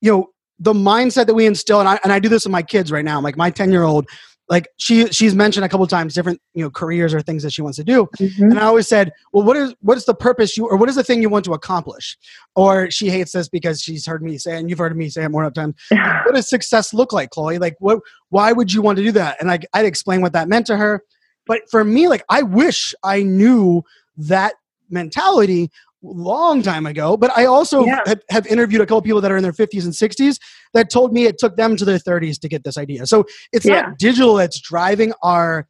you 0.00 0.12
know, 0.12 0.28
the 0.60 0.72
mindset 0.72 1.26
that 1.26 1.34
we 1.34 1.46
instill, 1.46 1.80
and 1.80 1.88
I, 1.88 1.98
and 2.04 2.12
I 2.12 2.20
do 2.20 2.28
this 2.28 2.44
with 2.44 2.52
my 2.52 2.62
kids 2.62 2.92
right 2.92 3.04
now, 3.04 3.20
like 3.20 3.36
my 3.36 3.50
10 3.50 3.72
year 3.72 3.82
old, 3.82 4.06
like 4.48 4.68
she 4.76 5.06
she's 5.06 5.34
mentioned 5.34 5.64
a 5.64 5.68
couple 5.68 5.86
times 5.86 6.14
different 6.14 6.40
you 6.52 6.62
know 6.62 6.68
careers 6.68 7.14
or 7.14 7.22
things 7.22 7.42
that 7.44 7.52
she 7.52 7.62
wants 7.62 7.78
to 7.78 7.84
do 7.84 8.08
Mhm. 8.18 8.50
and 8.50 8.58
I 8.58 8.64
always 8.64 8.88
said, 8.88 9.12
well, 9.32 9.44
what 9.46 9.56
is 9.56 9.74
what 9.80 9.96
is 9.96 10.04
the 10.04 10.14
purpose 10.14 10.56
you 10.56 10.66
or 10.66 10.76
what 10.76 10.88
is 10.88 10.96
the 10.96 11.04
thing 11.04 11.22
you 11.22 11.28
want 11.30 11.44
to 11.46 11.52
accomplish? 11.54 12.18
Or 12.56 12.90
she 12.90 13.08
hates 13.08 13.32
this 13.32 13.48
because 13.48 13.80
she's 13.80 14.04
heard 14.04 14.22
me 14.22 14.36
say, 14.38 14.56
it, 14.56 14.58
and 14.58 14.68
you've 14.68 14.80
heard 14.80 14.96
me 14.96 15.08
say 15.08 15.24
it 15.24 15.30
more 15.30 15.48
times. 15.50 15.76
What 15.90 16.34
does 16.34 16.50
success 16.50 16.92
look 16.92 17.12
like, 17.12 17.30
Chloe? 17.30 17.58
Like, 17.58 17.76
what? 17.78 18.00
Why 18.30 18.52
would 18.52 18.72
you 18.72 18.82
want 18.82 18.98
to 18.98 19.04
do 19.04 19.12
that? 19.12 19.36
And 19.40 19.48
like, 19.48 19.64
I'd 19.72 19.86
explain 19.86 20.20
what 20.22 20.32
that 20.34 20.48
meant 20.48 20.66
to 20.66 20.76
her. 20.76 21.02
But 21.46 21.62
for 21.70 21.82
me, 21.84 22.08
like, 22.08 22.24
I 22.28 22.42
wish 22.42 22.94
I 23.02 23.22
knew 23.22 23.84
that 24.16 24.54
mentality 24.92 25.70
long 26.02 26.62
time 26.62 26.86
ago. 26.86 27.16
But 27.16 27.30
I 27.36 27.44
also 27.46 27.86
Yeah. 27.86 28.00
have, 28.06 28.20
have 28.30 28.46
interviewed 28.46 28.80
a 28.80 28.86
couple 28.86 29.02
people 29.02 29.20
that 29.20 29.30
are 29.30 29.36
in 29.36 29.42
their 29.42 29.52
50s 29.52 29.84
and 29.84 29.94
60s 29.94 30.38
that 30.74 30.90
told 30.90 31.12
me 31.12 31.24
it 31.26 31.38
took 31.38 31.56
them 31.56 31.76
to 31.76 31.84
their 31.84 31.98
30s 31.98 32.38
to 32.40 32.48
get 32.48 32.64
this 32.64 32.76
idea. 32.76 33.06
So 33.06 33.24
it's 33.52 33.66
Yeah. 33.66 33.82
not 33.82 33.98
digital 33.98 34.34
that's 34.34 34.60
driving 34.60 35.12
our 35.22 35.66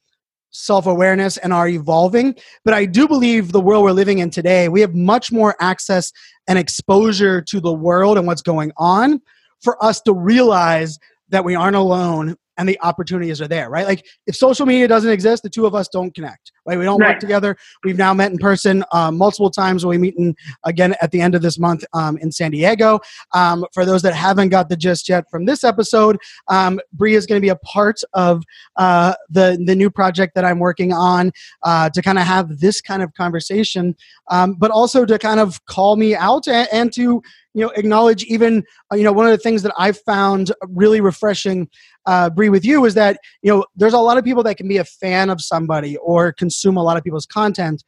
self 0.51 0.87
awareness 0.87 1.39
and 1.39 1.53
our 1.53 1.69
evolving. 1.69 2.35
But 2.65 2.75
I 2.75 2.85
do 2.85 3.09
believe 3.09 3.53
the 3.53 3.61
world 3.61 3.85
we're 3.85 3.93
living 3.93 4.19
in 4.19 4.31
today, 4.31 4.69
we 4.69 4.81
have 4.83 4.95
much 4.95 5.33
more 5.33 5.57
access 5.61 6.13
and 6.47 6.59
exposure 6.59 7.41
to 7.43 7.61
the 7.61 7.73
world 7.73 8.19
and 8.19 8.27
what's 8.27 8.43
going 8.43 8.73
on 8.77 9.21
for 9.63 9.83
us 9.83 10.01
to 10.03 10.13
realize 10.13 10.99
that 11.29 11.45
we 11.45 11.55
aren't 11.55 11.77
alone 11.77 12.37
and 12.59 12.69
the 12.69 12.79
opportunities 12.83 13.41
are 13.41 13.49
there, 13.49 13.71
right? 13.71 13.87
Like 13.87 14.07
if 14.27 14.37
social 14.37 14.67
media 14.67 14.87
doesn't 14.87 15.11
exist, 15.11 15.43
the 15.43 15.49
two 15.49 15.67
of 15.67 15.75
us 15.75 15.89
don't 15.89 16.15
connect, 16.15 16.53
right? 16.67 16.79
We 16.79 16.85
don't 16.85 17.01
work 17.01 17.19
together. 17.19 17.57
We've 17.83 17.97
now 17.97 18.13
met 18.13 18.31
in 18.31 18.39
person 18.39 18.85
um, 18.93 19.17
multiple 19.17 19.51
times. 19.51 19.87
We 19.87 19.99
meet 19.99 20.15
in, 20.17 20.35
again 20.65 20.95
at 21.01 21.11
the 21.11 21.21
end 21.21 21.35
of 21.35 21.43
this 21.43 21.59
month 21.59 21.85
um, 21.95 22.19
in 22.19 22.31
San 22.31 22.51
Diego. 22.51 23.01
Um, 23.35 23.65
for 23.73 23.85
those 23.85 24.03
that 24.03 24.15
haven't 24.15 24.51
got 24.51 24.69
the 24.69 24.77
gist 24.77 25.09
yet 25.09 25.25
from 25.31 25.47
this 25.47 25.65
episode, 25.65 26.19
um, 26.49 26.79
Brie 26.93 27.15
is 27.15 27.27
going 27.27 27.41
to 27.41 27.45
be 27.45 27.49
a 27.49 27.57
part 27.57 28.01
of 28.13 28.43
uh, 28.77 29.15
the 29.31 29.61
the 29.65 29.75
new 29.75 29.91
project 29.91 30.35
that 30.35 30.45
I'm 30.45 30.59
working 30.59 30.93
on 30.93 31.33
uh, 31.63 31.89
to 31.91 32.03
kind 32.03 32.19
of 32.19 32.25
have 32.25 32.61
this 32.61 32.81
kind 32.81 33.03
of 33.03 33.13
conversation, 33.15 33.97
um, 34.31 34.55
but 34.55 34.71
also 34.71 35.05
to 35.07 35.19
kind 35.19 35.41
of 35.41 35.65
call 35.65 35.97
me 35.97 36.15
out 36.15 36.47
and, 36.47 36.69
and 36.73 36.93
to 36.95 37.23
you 37.55 37.65
know 37.65 37.71
acknowledge 37.71 38.25
even 38.25 38.65
uh, 38.93 38.97
you 38.97 39.05
know 39.05 39.13
one 39.13 39.27
of 39.27 39.33
the 39.33 39.39
things 39.39 39.63
that 39.63 39.73
I've 39.79 39.99
found 40.01 40.53
really 40.69 41.01
refreshing, 41.01 41.69
uh, 42.07 42.31
Brie, 42.31 42.49
with 42.49 42.65
you 42.65 42.85
is 42.85 42.95
that 42.95 43.19
you 43.43 43.53
know 43.53 43.65
there's 43.77 43.93
a 43.93 43.99
lot 43.99 44.19
of 44.19 44.25
people 44.25 44.43
that 44.45 44.57
can 44.57 44.69
be 44.69 44.79
a 44.79 44.85
fan 44.85 45.31
of 45.31 45.41
somebody 45.41 45.97
or 45.99 46.33
consume 46.33 46.77
a 46.77 46.83
lot 46.83 46.97
of 46.97 47.05
people's 47.05 47.27
content 47.27 47.85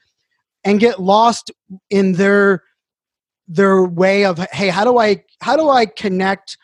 and 0.65 0.81
get 0.81 1.01
lost 1.01 1.51
in 1.91 2.13
their 2.13 2.63
their 3.47 3.85
way 3.85 4.25
of 4.25 4.39
hey 4.53 4.69
how 4.69 4.85
do 4.85 4.99
I 4.99 5.23
how 5.41 5.57
do 5.57 5.69
I 5.69 5.87
connect 5.87 6.57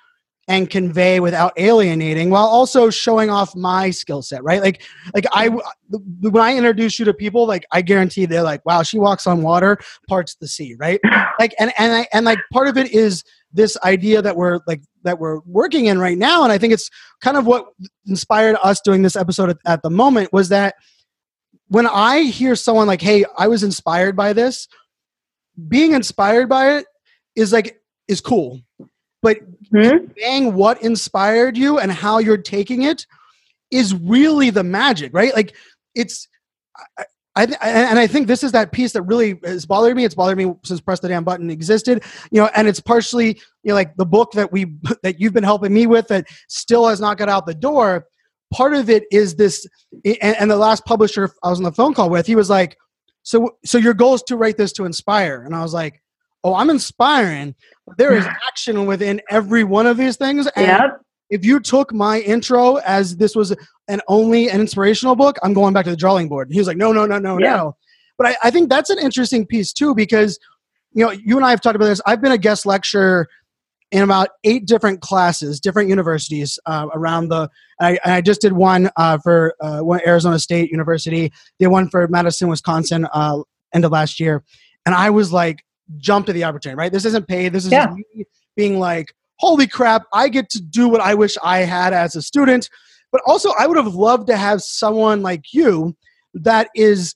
and 0.51 0.69
convey 0.69 1.21
without 1.21 1.53
alienating 1.57 2.29
while 2.29 2.45
also 2.45 2.91
showing 2.91 3.31
off 3.31 3.57
my 3.57 3.91
skill 3.91 4.21
set 4.21 4.43
right? 4.45 4.61
Like 4.61 4.83
like 5.15 5.25
i 5.33 5.49
when 5.49 6.43
i 6.43 6.57
introduce 6.57 6.99
you 6.99 7.05
to 7.05 7.15
people 7.15 7.47
like 7.47 7.65
i 7.73 7.83
guarantee 7.83 8.27
they're 8.27 8.43
like 8.43 8.65
wow 8.65 8.83
she 8.83 8.99
walks 8.99 9.27
on 9.27 9.43
water 9.43 9.79
parts 10.09 10.35
the 10.37 10.49
sea 10.49 10.77
right? 10.79 11.01
Like 11.39 11.55
and 11.59 11.73
and 11.79 11.95
I, 11.95 12.07
and 12.13 12.27
like 12.27 12.39
part 12.53 12.69
of 12.69 12.77
it 12.77 12.93
is 12.93 13.25
this 13.51 13.79
idea 13.83 14.21
that 14.21 14.37
we're 14.37 14.61
like 14.67 14.83
that 15.05 15.19
we're 15.19 15.41
working 15.47 15.87
in 15.87 15.99
right 15.99 16.19
now 16.19 16.43
and 16.43 16.53
i 16.53 16.59
think 16.59 16.75
it's 16.75 16.91
kind 17.23 17.39
of 17.39 17.47
what 17.47 17.65
inspired 18.07 18.59
us 18.63 18.79
doing 18.83 19.01
this 19.01 19.17
episode 19.17 19.49
at, 19.49 19.57
at 19.65 19.83
the 19.83 19.89
moment 19.89 20.31
was 20.35 20.51
that 20.51 20.75
when 21.69 21.87
i 21.87 22.21
hear 22.21 22.55
someone 22.55 22.87
like 22.87 23.01
hey 23.01 23.25
i 23.39 23.49
was 23.49 23.63
inspired 23.63 24.15
by 24.15 24.35
this 24.35 24.69
being 25.69 25.93
inspired 25.93 26.49
by 26.49 26.77
it 26.77 26.87
is 27.37 27.53
like 27.53 27.81
is 28.11 28.21
cool. 28.21 28.61
But 29.23 29.39
Hmm? 29.71 29.89
conveying 29.89 30.55
what 30.55 30.83
inspired 30.83 31.57
you 31.57 31.79
and 31.79 31.93
how 31.93 32.19
you're 32.19 32.37
taking 32.37 32.83
it 32.83 33.07
is 33.71 33.95
really 33.95 34.51
the 34.51 34.65
magic, 34.65 35.15
right? 35.15 35.35
Like 35.35 35.55
it's, 35.95 36.27
I, 36.97 37.45
I 37.61 37.71
and 37.71 37.99
I 37.99 38.07
think 38.07 38.27
this 38.27 38.43
is 38.43 38.53
that 38.53 38.73
piece 38.73 38.93
that 38.93 39.03
really 39.03 39.39
has 39.45 39.65
bothered 39.65 39.97
me. 39.97 40.05
It's 40.05 40.15
bothered 40.15 40.37
me 40.37 40.53
since 40.65 40.81
Press 40.81 40.99
the 41.01 41.09
Damn 41.09 41.23
Button 41.23 41.51
existed, 41.51 42.03
you 42.33 42.41
know, 42.41 42.51
and 42.57 42.67
it's 42.67 42.81
partially, 42.81 43.41
you 43.63 43.69
know, 43.69 43.75
like 43.75 43.95
the 43.97 44.07
book 44.07 44.33
that 44.33 44.51
we, 44.51 44.75
that 45.03 45.21
you've 45.21 45.33
been 45.33 45.45
helping 45.45 45.73
me 45.73 45.87
with 45.87 46.09
that 46.09 46.27
still 46.49 46.89
has 46.89 47.01
not 47.01 47.19
got 47.19 47.29
out 47.29 47.47
the 47.47 47.55
door. 47.55 48.07
Part 48.53 48.75
of 48.75 48.91
it 48.91 49.05
is 49.13 49.37
this, 49.37 49.65
and, 50.05 50.37
and 50.37 50.51
the 50.51 50.57
last 50.57 50.85
publisher 50.85 51.31
I 51.45 51.51
was 51.51 51.61
on 51.61 51.65
the 51.65 51.73
phone 51.73 51.95
call 51.95 52.11
with, 52.11 52.27
he 52.27 52.35
was 52.35 52.51
like, 52.51 52.77
so, 53.23 53.57
so 53.65 53.79
your 53.79 53.95
goal 53.95 54.15
is 54.15 54.23
to 54.25 54.37
write 54.37 54.57
this 54.57 54.73
to 54.73 54.85
inspire. 54.85 55.43
And 55.43 55.55
I 55.55 55.63
was 55.63 55.73
like, 55.73 56.03
oh, 56.43 56.55
I'm 56.55 56.71
inspiring. 56.71 57.55
There 57.99 58.15
is 58.17 58.27
action 58.49 58.87
within 58.87 59.21
every 59.31 59.65
one 59.65 59.87
of 59.87 59.97
these 59.97 60.17
things. 60.17 60.47
And 60.57 60.67
Yep. 60.67 61.01
if 61.31 61.45
you 61.45 61.61
took 61.61 61.93
my 61.93 62.21
intro 62.21 62.77
as 62.77 63.17
this 63.17 63.35
was 63.37 63.55
an 63.89 64.01
only 64.09 64.49
an 64.49 64.61
inspirational 64.61 65.17
book, 65.17 65.37
I'm 65.43 65.53
going 65.55 65.73
back 65.75 65.85
to 65.85 65.91
the 65.91 65.97
drawing 65.97 66.29
board. 66.29 66.49
He 66.51 66.59
was 66.59 66.67
like, 66.69 66.77
no, 66.77 66.93
no, 66.93 67.07
no, 67.07 67.19
no, 67.19 67.39
Yeah. 67.39 67.57
no. 67.57 67.77
But 68.19 68.29
I, 68.29 68.37
I 68.45 68.51
think 68.51 68.69
that's 68.69 68.91
an 68.91 68.99
interesting 68.99 69.47
piece 69.47 69.73
too, 69.73 69.95
because 69.95 70.39
you 70.93 71.05
know, 71.05 71.11
you 71.13 71.37
and 71.37 71.47
I 71.47 71.51
have 71.51 71.61
talked 71.61 71.77
about 71.77 71.87
this. 71.87 72.01
I've 72.05 72.21
been 72.21 72.33
a 72.33 72.39
guest 72.39 72.67
lecturer 72.67 73.29
in 73.93 74.03
about 74.03 74.29
eight 74.45 74.67
different 74.67 75.01
classes, 75.01 75.61
different 75.61 75.89
universities 75.89 76.59
uh, 76.67 76.87
around 76.93 77.29
the. 77.29 77.49
I, 77.81 77.99
I 78.05 78.21
just 78.21 78.41
did 78.41 78.53
one 78.53 78.91
uh, 78.97 79.19
for 79.19 79.55
uh, 79.61 79.81
one 79.81 80.01
Arizona 80.07 80.39
State 80.39 80.71
University. 80.71 81.33
Did 81.59 81.69
one 81.69 81.89
for 81.89 82.07
Madison, 82.09 82.49
Wisconsin, 82.49 83.07
uh, 83.13 83.39
end 83.73 83.85
of 83.85 83.93
last 83.93 84.21
year, 84.21 84.43
and 84.85 84.95
I 84.95 85.11
was 85.11 85.33
like, 85.33 85.65
jump 85.99 86.27
to 86.27 86.33
the 86.33 86.45
opportunity. 86.45 86.77
Right, 86.77 86.93
this 86.93 87.05
isn't 87.05 87.27
paid. 87.29 87.53
This 87.53 87.67
is 87.67 87.73
Yeah. 87.73 87.93
me 88.15 88.25
being 88.57 88.79
like, 88.79 89.15
holy 89.37 89.67
crap, 89.67 90.05
I 90.13 90.29
get 90.29 90.51
to 90.51 90.61
do 90.61 90.89
what 90.89 91.01
I 91.01 91.15
wish 91.15 91.37
I 91.43 91.59
had 91.61 91.93
as 91.93 92.15
a 92.17 92.23
student. 92.23 92.69
But 93.13 93.23
also, 93.27 93.53
I 93.59 93.67
would 93.67 93.77
have 93.77 93.95
loved 93.95 94.29
to 94.29 94.37
have 94.37 94.63
someone 94.63 95.23
like 95.23 95.53
you 95.53 95.97
that 96.35 96.69
is 96.75 97.15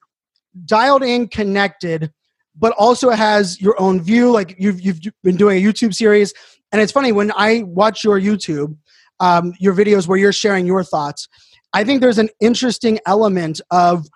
dialed 0.65 1.03
in, 1.03 1.29
connected, 1.29 2.11
but 2.57 2.73
also 2.79 3.11
has 3.11 3.61
your 3.61 3.81
own 3.81 4.01
view. 4.01 4.31
Like 4.31 4.57
you've, 4.59 4.81
you've 4.81 5.01
been 5.23 5.37
doing 5.37 5.65
a 5.65 5.69
YouTube 5.73 5.95
series. 5.95 6.33
And 6.73 6.81
it's 6.81 6.93
funny 6.93 7.13
when 7.13 7.31
I 7.37 7.63
watch 7.65 8.03
your 8.03 8.19
YouTube, 8.21 8.77
um, 9.21 9.53
your 9.61 9.75
videos 9.75 10.09
where 10.09 10.19
you're 10.19 10.33
sharing 10.33 10.67
your 10.67 10.83
thoughts, 10.83 11.29
I 11.73 11.85
think 11.85 12.01
there's 12.01 12.19
an 12.19 12.31
interesting 12.41 12.99
element 13.07 13.61
of 13.71 14.07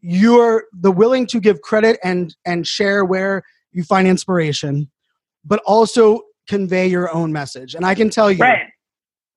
you're 0.00 0.64
the 0.72 0.92
willing 0.92 1.26
to 1.28 1.40
give 1.40 1.62
credit 1.62 1.98
and 2.04 2.36
and 2.44 2.66
share 2.66 3.04
where 3.04 3.42
you 3.74 3.84
find 3.84 4.08
inspiration, 4.08 4.90
but 5.44 5.60
also 5.66 6.22
convey 6.48 6.86
your 6.86 7.12
own 7.14 7.32
message. 7.32 7.74
And 7.74 7.84
I 7.84 7.94
can 7.94 8.08
tell 8.10 8.30
you, 8.30 8.42
Right. 8.42 8.66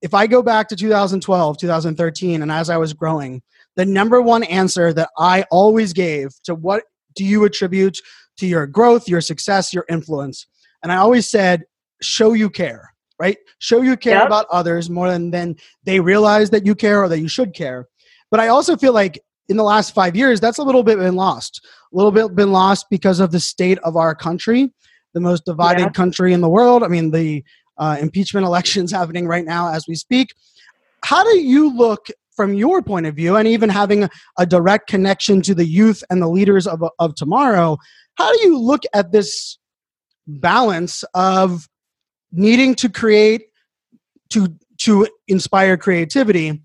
if 0.02 0.14
I 0.14 0.28
go 0.28 0.42
back 0.42 0.68
to 0.70 0.76
2012, 0.76 1.58
2013, 1.58 2.42
and 2.42 2.52
as 2.52 2.70
I 2.70 2.78
was 2.78 2.94
growing, 2.94 3.42
the 3.76 3.86
number 3.86 4.22
one 4.22 4.44
answer 4.44 4.94
that 4.94 5.10
I 5.18 5.44
always 5.52 5.94
gave 5.94 6.30
to 6.44 6.56
what 6.56 6.84
do 7.16 7.26
you 7.26 7.44
attribute 7.46 7.98
to 8.38 8.48
your 8.48 8.68
growth, 8.68 9.08
your 9.10 9.22
success, 9.22 9.74
your 9.74 9.86
influence? 9.90 10.48
And 10.84 10.92
I 10.92 10.98
always 10.98 11.30
said, 11.30 11.64
show 12.02 12.34
you 12.34 12.50
care, 12.50 12.92
right? 13.20 13.38
Show 13.60 13.82
you 13.82 13.98
care 13.98 14.18
Yep. 14.20 14.28
about 14.28 14.46
others 14.52 14.90
more 14.90 15.10
than, 15.10 15.32
than 15.32 15.56
they 15.84 16.00
realize 16.00 16.52
that 16.52 16.66
you 16.66 16.76
care 16.76 17.04
or 17.04 17.10
that 17.10 17.20
you 17.20 17.28
should 17.28 17.56
care. 17.56 17.88
But 18.30 18.40
I 18.40 18.50
also 18.50 18.78
feel 18.78 18.94
like 18.94 19.20
in 19.50 19.58
the 19.58 19.64
last 19.64 19.94
five 19.94 20.16
years, 20.16 20.40
that's 20.40 20.58
a 20.58 20.64
little 20.64 20.84
bit 20.84 20.98
been 20.98 21.16
lost. 21.16 21.66
A 21.94 21.96
little 21.96 22.12
bit 22.12 22.36
been 22.36 22.52
lost 22.52 22.88
because 22.90 23.20
of 23.20 23.32
the 23.32 23.40
state 23.40 23.80
of 23.80 23.96
our 23.96 24.14
country, 24.14 24.74
the 25.14 25.22
most 25.22 25.46
divided 25.46 25.84
Yeah. 25.84 25.90
country 25.90 26.34
in 26.34 26.42
the 26.42 26.50
world. 26.50 26.84
I 26.84 26.88
mean, 26.88 27.12
the 27.12 27.44
uh, 27.78 27.98
impeachment 28.00 28.46
elections 28.52 28.92
happening 28.92 29.28
right 29.28 29.46
now 29.46 29.72
as 29.72 29.88
we 29.88 29.96
speak. 29.96 30.34
How 31.04 31.24
do 31.24 31.40
you 31.40 31.76
look 31.76 32.08
from 32.36 32.54
your 32.54 32.82
point 32.84 33.06
of 33.08 33.16
view, 33.16 33.36
and 33.36 33.48
even 33.48 33.70
having 33.70 34.08
a 34.38 34.46
direct 34.46 34.88
connection 34.88 35.42
to 35.42 35.56
the 35.56 35.66
youth 35.66 36.04
and 36.10 36.22
the 36.22 36.28
leaders 36.28 36.68
of, 36.68 36.84
of 37.00 37.16
tomorrow? 37.16 37.78
How 38.16 38.32
do 38.32 38.40
you 38.42 38.60
look 38.60 38.84
at 38.94 39.12
this 39.12 39.58
balance 40.28 41.04
of 41.14 41.68
needing 42.32 42.76
to 42.76 42.90
create, 42.90 43.44
to 44.30 44.54
to 44.80 45.08
inspire 45.28 45.78
creativity, 45.78 46.62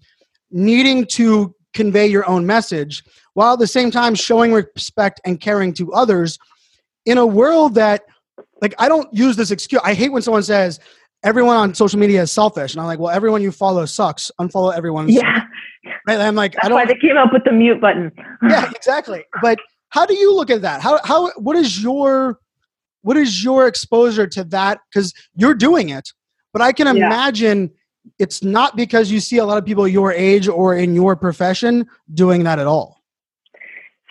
needing 0.51 1.07
to 1.07 1.55
convey 1.75 2.07
your 2.07 2.29
own 2.29 2.47
message, 2.47 3.03
while 3.35 3.55
at 3.55 3.59
the 3.59 3.66
same 3.66 3.91
time 3.91 4.14
showing 4.14 4.53
respect 4.53 5.20
and 5.25 5.41
caring 5.41 5.73
to 5.75 5.93
others 5.93 6.39
in 7.07 7.18
a 7.18 7.27
world 7.27 7.75
that 7.75 8.03
like 8.61 8.75
I 8.79 8.89
don't 8.89 9.12
use 9.12 9.37
this 9.37 9.51
excuse. 9.51 9.81
I 9.85 9.95
hate 9.95 10.11
when 10.12 10.23
someone 10.23 10.43
says 10.43 10.79
everyone 11.25 11.57
on 11.57 11.75
social 11.75 11.99
media 11.99 12.23
is 12.23 12.33
selfish, 12.33 12.73
and 12.73 12.81
I'm 12.81 12.87
like, 12.87 12.99
well, 12.99 13.11
everyone 13.14 13.43
you 13.43 13.53
follow 13.53 13.85
sucks. 13.87 14.31
Unfollow 14.41 14.75
everyone. 14.75 15.09
Yeah. 15.09 15.45
Right? 16.07 16.18
I'm 16.20 16.35
like, 16.35 16.55
I 16.57 16.68
That's 16.68 16.73
why 16.75 16.85
don't. 16.85 17.01
they 17.01 17.09
came 17.09 17.16
up 17.16 17.33
with 17.33 17.45
the 17.45 17.53
mute 17.53 17.81
button. 17.81 18.12
yeah, 18.49 18.70
exactly. 18.75 19.25
But 19.41 19.59
how 19.91 20.07
do 20.07 20.14
you 20.14 20.35
look 20.35 20.51
at 20.51 20.62
that? 20.62 20.81
How 20.81 21.01
how 21.05 21.31
what 21.33 21.57
is 21.57 21.83
your 21.83 22.39
what 23.03 23.16
is 23.16 23.43
your 23.43 23.66
exposure 23.66 24.27
to 24.29 24.45
that? 24.45 24.79
Because 24.91 25.12
you're 25.35 25.55
doing 25.55 25.89
it, 25.89 26.09
but 26.53 26.62
I 26.62 26.73
can 26.73 26.87
Yeah. 26.87 27.07
imagine 27.07 27.70
it's 28.19 28.43
not 28.43 28.77
because 28.77 29.11
you 29.11 29.21
see 29.21 29.39
a 29.39 29.45
lot 29.45 29.59
of 29.59 29.65
people 29.65 29.87
your 29.87 30.13
age 30.13 30.49
or 30.49 30.77
in 30.77 30.95
your 30.95 31.17
profession 31.17 31.87
doing 32.15 32.45
that 32.45 32.59
at 32.59 32.67
all. 32.67 33.03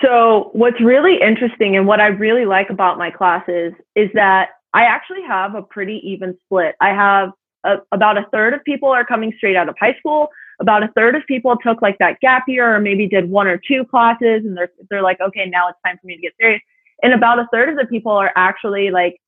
So, 0.02 0.50
what's 0.54 0.82
really 0.82 1.22
interesting 1.22 1.78
and 1.78 1.86
what 1.86 2.02
I 2.02 2.08
really 2.08 2.46
like 2.46 2.70
about 2.70 2.98
my 2.98 3.12
classes 3.12 3.74
is 3.96 4.10
that 4.14 4.50
I 4.74 4.84
actually 4.84 5.22
have 5.24 5.54
a 5.54 5.62
pretty 5.62 6.02
even 6.04 6.38
split. 6.46 6.76
I 6.82 6.90
have 6.90 7.32
a, 7.64 7.78
about 7.92 8.18
a 8.18 8.26
third 8.32 8.54
of 8.54 8.64
people 8.64 8.90
are 8.90 9.06
coming 9.06 9.34
straight 9.38 9.56
out 9.56 9.70
of 9.70 9.76
high 9.80 9.96
school. 10.00 10.30
About 10.60 10.84
a 10.84 10.90
third 10.96 11.16
of 11.16 11.24
people 11.28 11.56
took 11.58 11.82
like 11.82 11.98
that 12.00 12.20
gap 12.20 12.46
year 12.48 12.76
or 12.76 12.80
maybe 12.80 13.08
did 13.08 13.30
one 13.30 13.48
or 13.48 13.58
two 13.58 13.84
classes 13.86 14.44
and 14.46 14.58
they're, 14.58 14.72
they're 14.90 15.02
like, 15.02 15.20
okay, 15.20 15.46
now 15.46 15.68
it's 15.68 15.78
time 15.86 15.98
for 16.00 16.08
me 16.08 16.16
to 16.16 16.22
get 16.22 16.34
serious. 16.40 16.62
And 17.04 17.14
about 17.14 17.40
a 17.40 17.48
third 17.52 17.70
of 17.70 17.78
the 17.78 17.86
people 17.86 18.12
are 18.12 18.32
actually 18.36 18.92
like 18.92 19.20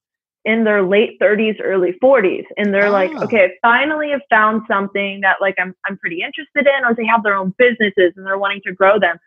in 0.46 0.64
their 0.66 0.84
late 0.84 1.20
30s, 1.22 1.58
early 1.64 1.94
40s. 2.04 2.46
And 2.58 2.74
they're 2.74 2.90
like, 2.90 3.12
Ah. 3.16 3.24
okay, 3.24 3.46
I 3.46 3.50
finally 3.62 4.10
have 4.12 4.22
found 4.30 4.64
something 4.68 5.22
that 5.22 5.38
like 5.42 5.56
I'm, 5.60 5.74
I'm 5.88 5.98
pretty 5.98 6.22
interested 6.22 6.68
in, 6.68 6.86
or 6.86 6.94
they 6.94 7.06
have 7.06 7.24
their 7.24 7.36
own 7.36 7.54
businesses 7.58 8.14
and 8.16 8.26
they're 8.26 8.38
wanting 8.38 8.62
to 8.66 8.74
grow 8.74 9.00
them. 9.00 9.18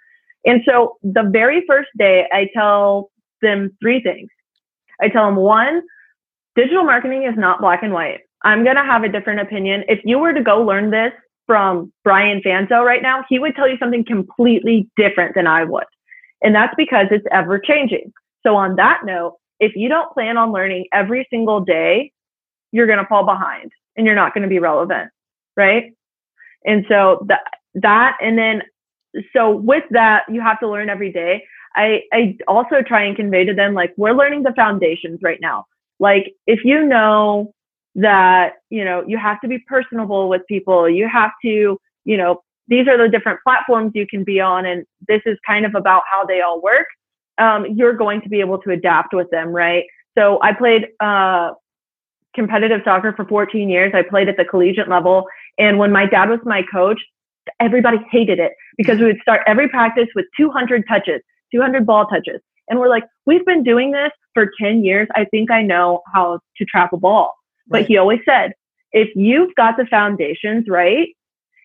And 0.44 0.62
so 0.68 0.96
the 1.02 1.22
very 1.24 1.64
first 1.66 1.88
day, 1.98 2.26
I 2.32 2.48
tell 2.54 3.10
them 3.42 3.76
three 3.80 4.00
things. 4.02 4.28
I 5.00 5.08
tell 5.08 5.26
them 5.26 5.36
one, 5.36 5.82
digital 6.54 6.84
marketing 6.84 7.24
is 7.24 7.34
not 7.36 7.60
black 7.60 7.82
and 7.82 7.92
white. 7.92 8.20
I'm 8.42 8.62
going 8.64 8.76
to 8.76 8.84
have 8.84 9.02
a 9.02 9.08
different 9.08 9.40
opinion. 9.40 9.84
If 9.88 10.00
you 10.04 10.18
were 10.18 10.32
to 10.32 10.42
go 10.42 10.62
learn 10.62 10.90
this 10.90 11.12
from 11.46 11.92
Brian 12.04 12.40
Fanzo 12.42 12.84
right 12.84 13.02
now, 13.02 13.24
he 13.28 13.38
would 13.38 13.54
tell 13.56 13.68
you 13.68 13.76
something 13.78 14.04
completely 14.04 14.88
different 14.96 15.34
than 15.34 15.46
I 15.46 15.64
would. 15.64 15.84
And 16.42 16.54
that's 16.54 16.74
because 16.76 17.06
it's 17.10 17.26
ever 17.32 17.58
changing. 17.58 18.12
So, 18.44 18.54
on 18.54 18.76
that 18.76 19.00
note, 19.04 19.36
if 19.60 19.76
you 19.76 19.88
don't 19.88 20.12
plan 20.12 20.36
on 20.36 20.52
learning 20.52 20.86
every 20.92 21.26
single 21.30 21.60
day, 21.60 22.12
you're 22.72 22.86
going 22.86 22.98
to 22.98 23.06
fall 23.06 23.24
behind 23.24 23.72
and 23.96 24.06
you're 24.06 24.14
not 24.14 24.34
going 24.34 24.42
to 24.42 24.48
be 24.48 24.58
relevant. 24.58 25.10
Right. 25.56 25.92
And 26.64 26.84
so 26.88 27.24
that, 27.28 27.40
that, 27.74 28.16
and 28.20 28.36
then, 28.36 28.62
so 29.32 29.50
with 29.50 29.84
that, 29.90 30.24
you 30.28 30.40
have 30.40 30.60
to 30.60 30.68
learn 30.68 30.90
every 30.90 31.12
day. 31.12 31.44
I, 31.74 32.02
I 32.12 32.36
also 32.48 32.82
try 32.82 33.04
and 33.04 33.16
convey 33.16 33.44
to 33.44 33.54
them, 33.54 33.74
like, 33.74 33.94
we're 33.96 34.12
learning 34.12 34.42
the 34.42 34.52
foundations 34.54 35.20
right 35.22 35.38
now. 35.40 35.64
Like, 35.98 36.34
if 36.46 36.64
you 36.64 36.84
know 36.84 37.54
that, 37.94 38.54
you 38.68 38.84
know, 38.84 39.04
you 39.06 39.16
have 39.16 39.40
to 39.40 39.48
be 39.48 39.58
personable 39.66 40.28
with 40.28 40.42
people, 40.48 40.88
you 40.88 41.08
have 41.08 41.30
to, 41.42 41.78
you 42.04 42.16
know, 42.16 42.42
these 42.68 42.88
are 42.88 42.98
the 42.98 43.08
different 43.08 43.40
platforms 43.44 43.92
you 43.94 44.06
can 44.06 44.24
be 44.24 44.40
on, 44.40 44.66
and 44.66 44.84
this 45.06 45.22
is 45.24 45.38
kind 45.46 45.64
of 45.64 45.74
about 45.74 46.02
how 46.10 46.26
they 46.26 46.40
all 46.40 46.60
work. 46.60 46.86
Um, 47.38 47.66
you're 47.74 47.92
going 47.94 48.22
to 48.22 48.28
be 48.28 48.40
able 48.40 48.58
to 48.62 48.70
adapt 48.70 49.14
with 49.14 49.30
them, 49.30 49.48
right? 49.48 49.84
So 50.16 50.38
I 50.42 50.52
played 50.52 50.86
uh, 51.00 51.50
competitive 52.34 52.80
soccer 52.84 53.12
for 53.14 53.24
14 53.26 53.68
years. 53.68 53.92
I 53.94 54.02
played 54.02 54.28
at 54.28 54.36
the 54.36 54.44
collegiate 54.44 54.88
level, 54.88 55.26
and 55.58 55.78
when 55.78 55.92
my 55.92 56.06
dad 56.06 56.28
was 56.30 56.40
my 56.44 56.62
coach, 56.72 57.00
everybody 57.60 57.98
hated 58.10 58.38
it 58.38 58.52
because 58.76 58.98
we 58.98 59.04
would 59.06 59.20
start 59.22 59.42
every 59.46 59.68
practice 59.68 60.08
with 60.14 60.26
200 60.36 60.84
touches, 60.88 61.20
200 61.54 61.86
ball 61.86 62.06
touches, 62.06 62.40
and 62.68 62.78
we're 62.78 62.88
like, 62.88 63.04
we've 63.26 63.44
been 63.44 63.62
doing 63.62 63.92
this 63.92 64.10
for 64.34 64.50
10 64.60 64.84
years. 64.84 65.08
I 65.14 65.24
think 65.26 65.50
I 65.50 65.62
know 65.62 66.02
how 66.12 66.40
to 66.58 66.64
trap 66.64 66.92
a 66.92 66.96
ball. 66.96 67.32
But 67.68 67.78
Right. 67.78 67.86
he 67.86 67.96
always 67.96 68.20
said, 68.24 68.52
if 68.92 69.14
you've 69.16 69.54
got 69.56 69.76
the 69.76 69.86
foundations 69.86 70.68
right, 70.68 71.08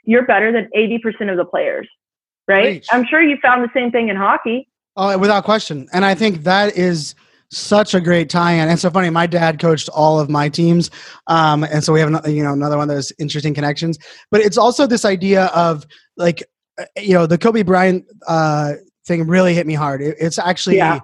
you're 0.03 0.25
better 0.25 0.51
than 0.51 0.69
80% 0.75 1.29
of 1.29 1.37
the 1.37 1.45
players, 1.45 1.87
right? 2.47 2.81
Preach. 2.81 2.87
I'm 2.91 3.05
sure 3.05 3.21
you 3.21 3.37
found 3.41 3.63
the 3.63 3.69
same 3.73 3.91
thing 3.91 4.09
in 4.09 4.15
hockey. 4.15 4.67
Oh, 4.97 5.17
without 5.17 5.45
question. 5.45 5.87
And 5.93 6.03
I 6.03 6.15
think 6.15 6.43
that 6.43 6.77
is 6.77 7.15
such 7.49 7.93
a 7.93 8.01
great 8.01 8.29
tie-in. 8.29 8.67
And 8.69 8.79
so 8.79 8.89
funny. 8.89 9.09
My 9.09 9.27
dad 9.27 9.59
coached 9.59 9.89
all 9.89 10.19
of 10.19 10.29
my 10.29 10.49
teams, 10.49 10.89
um, 11.27 11.63
and 11.63 11.83
so 11.83 11.91
we 11.93 11.99
have 11.99 12.09
another, 12.09 12.29
you 12.29 12.43
know 12.43 12.53
another 12.53 12.77
one 12.77 12.89
of 12.89 12.95
those 12.95 13.11
interesting 13.19 13.53
connections. 13.53 13.97
But 14.31 14.41
it's 14.41 14.57
also 14.57 14.87
this 14.87 15.03
idea 15.05 15.45
of 15.47 15.85
like, 16.17 16.43
uh, 16.79 16.85
you 16.97 17.13
know, 17.13 17.25
the 17.25 17.37
Kobe 17.37 17.63
Bryant 17.63 18.05
uh, 18.27 18.73
thing 19.05 19.27
really 19.27 19.53
hit 19.53 19.67
me 19.67 19.73
hard. 19.73 20.01
It, 20.01 20.15
it's 20.19 20.39
actually 20.39 20.77
Yeah. 20.77 20.99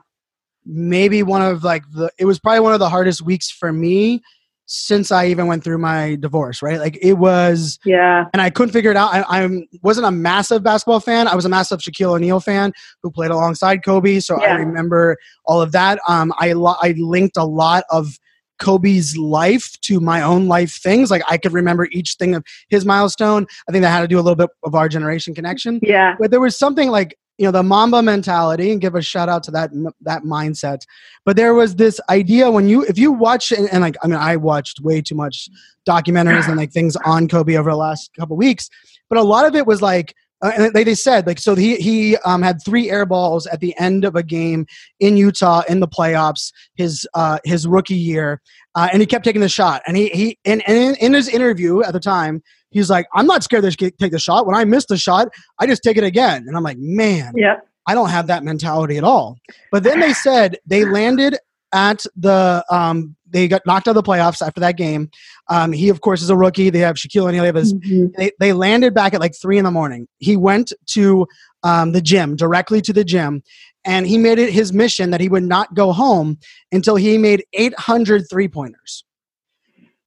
maybe 0.65 1.23
one 1.23 1.41
of 1.41 1.63
like 1.63 1.83
the. 1.91 2.09
It 2.17 2.25
was 2.25 2.39
probably 2.39 2.61
one 2.61 2.73
of 2.73 2.79
the 2.79 2.89
hardest 2.89 3.21
weeks 3.21 3.49
for 3.49 3.73
me 3.73 4.21
since 4.67 5.11
I 5.11 5.25
even 5.27 5.47
went 5.47 5.63
through 5.63 5.77
my 5.79 6.15
divorce. 6.15 6.61
Right, 6.61 6.77
like 6.79 6.99
it 7.01 7.13
was 7.13 7.79
Yeah. 7.85 8.25
and 8.33 8.41
I 8.41 8.49
couldn't 8.49 8.73
figure 8.73 8.91
it 8.91 8.97
out. 8.97 9.13
I, 9.13 9.23
I 9.45 9.67
wasn't 9.81 10.05
a 10.07 10.11
massive 10.11 10.61
basketball 10.61 10.99
fan. 10.99 11.27
I 11.27 11.35
was 11.35 11.45
a 11.45 11.49
massive 11.49 11.79
Shaquille 11.79 12.15
O'Neal 12.15 12.39
fan 12.39 12.73
who 13.01 13.09
played 13.09 13.31
alongside 13.31 13.83
Kobe, 13.83 14.19
so 14.19 14.39
I 14.41 14.51
remember 14.51 15.17
all 15.45 15.61
of 15.61 15.71
that. 15.71 15.99
Um, 16.07 16.33
I 16.37 16.53
lo- 16.53 16.75
I 16.81 16.93
linked 16.97 17.37
a 17.37 17.45
lot 17.45 17.83
of 17.89 18.19
Kobe's 18.59 19.15
life 19.17 19.79
to 19.81 19.99
my 19.99 20.21
own 20.21 20.47
life 20.47 20.73
things. 20.81 21.11
Like 21.11 21.21
I 21.29 21.37
could 21.37 21.53
remember 21.53 21.87
each 21.91 22.15
thing 22.15 22.35
of 22.35 22.43
his 22.69 22.85
milestone. 22.85 23.45
I 23.69 23.71
think 23.71 23.83
that 23.83 23.89
had 23.91 24.01
to 24.01 24.07
do 24.07 24.19
a 24.19 24.21
little 24.21 24.35
bit 24.35 24.49
of 24.63 24.75
our 24.75 24.89
generation 24.89 25.33
connection. 25.35 25.79
Yeah. 25.83 26.15
But 26.19 26.31
there 26.31 26.39
was 26.39 26.57
something 26.57 26.89
like 26.89 27.17
you 27.37 27.45
know 27.45 27.51
the 27.51 27.63
Mamba 27.63 28.01
mentality, 28.01 28.71
and 28.71 28.81
give 28.81 28.95
a 28.95 29.01
shout 29.01 29.29
out 29.29 29.43
to 29.43 29.51
that 29.51 29.71
that 30.01 30.23
mindset. 30.23 30.81
But 31.25 31.35
there 31.35 31.53
was 31.53 31.75
this 31.75 31.99
idea 32.09 32.49
when 32.49 32.67
you 32.67 32.83
if 32.83 32.97
you 32.97 33.11
watch 33.11 33.51
and, 33.51 33.69
and 33.71 33.81
like 33.81 33.95
I 34.03 34.07
mean 34.07 34.19
I 34.19 34.35
watched 34.35 34.79
way 34.81 35.01
too 35.01 35.15
much 35.15 35.49
documentaries 35.87 36.47
and 36.47 36.57
like 36.57 36.71
things 36.71 36.95
on 36.97 37.27
Kobe 37.27 37.55
over 37.55 37.69
the 37.69 37.77
last 37.77 38.11
couple 38.17 38.35
weeks, 38.37 38.69
but 39.09 39.17
a 39.17 39.23
lot 39.23 39.45
of 39.45 39.55
it 39.55 39.65
was 39.65 39.81
like. 39.81 40.15
Uh, 40.43 40.51
and 40.55 40.73
they, 40.73 40.83
they 40.83 40.95
said 40.95 41.25
like 41.25 41.39
so 41.39 41.55
he 41.55 41.77
he 41.77 42.15
um, 42.17 42.41
had 42.41 42.63
three 42.63 42.89
air 42.91 43.05
balls 43.05 43.47
at 43.47 43.59
the 43.59 43.75
end 43.79 44.05
of 44.05 44.15
a 44.15 44.23
game 44.23 44.65
in 44.99 45.17
Utah 45.17 45.63
in 45.67 45.79
the 45.79 45.87
playoffs 45.87 46.51
his 46.75 47.07
uh, 47.13 47.39
his 47.43 47.67
rookie 47.67 47.95
year 47.95 48.41
uh, 48.75 48.87
and 48.91 49.01
he 49.01 49.05
kept 49.05 49.25
taking 49.25 49.41
the 49.41 49.49
shot 49.49 49.81
and 49.87 49.97
he 49.97 50.09
he 50.09 50.37
and, 50.45 50.61
and 50.67 50.77
in, 50.77 50.95
in 50.97 51.13
his 51.13 51.27
interview 51.27 51.81
at 51.81 51.93
the 51.93 51.99
time 51.99 52.43
he's 52.69 52.89
like 52.89 53.07
I'm 53.15 53.25
not 53.25 53.43
scared 53.43 53.63
to 53.63 53.71
take 53.71 54.11
the 54.11 54.19
shot 54.19 54.45
when 54.45 54.55
I 54.55 54.63
miss 54.63 54.85
the 54.85 54.97
shot 54.97 55.29
I 55.59 55.65
just 55.65 55.81
take 55.81 55.97
it 55.97 56.03
again 56.03 56.45
and 56.47 56.55
I'm 56.55 56.63
like 56.63 56.77
man 56.77 57.33
Yep. 57.35 57.67
I 57.87 57.93
don't 57.93 58.09
have 58.09 58.27
that 58.27 58.43
mentality 58.43 58.97
at 58.97 59.03
all. 59.05 59.37
But 59.71 59.83
then 59.83 60.01
they 60.01 60.13
said 60.13 60.57
they 60.65 60.83
landed 60.83 61.37
at 61.73 62.05
the 62.15 62.63
um, 62.69 63.15
they 63.29 63.47
got 63.47 63.65
knocked 63.65 63.87
out 63.87 63.95
of 63.97 64.03
the 64.03 64.09
playoffs 64.09 64.45
after 64.45 64.59
that 64.61 64.77
game. 64.77 65.09
Um, 65.49 65.71
he 65.71 65.89
of 65.89 66.01
course 66.01 66.21
is 66.21 66.29
a 66.29 66.35
rookie. 66.35 66.69
They 66.69 66.79
have 66.79 66.95
Shaquille 66.95 67.27
O'Neal. 67.27 67.41
They, 67.41 67.47
have 67.47 67.55
his, 67.55 67.73
they 68.17 68.31
they 68.39 68.53
landed 68.53 68.93
back 68.93 69.13
at 69.13 69.19
like 69.19 69.35
three 69.35 69.57
in 69.57 69.65
the 69.65 69.71
morning. 69.71 70.07
He 70.17 70.37
went 70.37 70.73
to 70.87 71.27
um, 71.63 71.91
the 71.91 72.01
gym 72.01 72.35
directly 72.35 72.81
to 72.81 72.93
the 72.93 73.03
gym, 73.03 73.43
and 73.85 74.07
he 74.07 74.17
made 74.17 74.39
it 74.39 74.51
his 74.51 74.71
mission 74.71 75.11
that 75.11 75.21
he 75.21 75.29
would 75.29 75.43
not 75.43 75.73
go 75.73 75.91
home 75.91 76.37
until 76.71 76.95
he 76.95 77.17
made 77.17 77.45
800 77.53 78.23
three 78.29 78.47
pointers. 78.47 79.03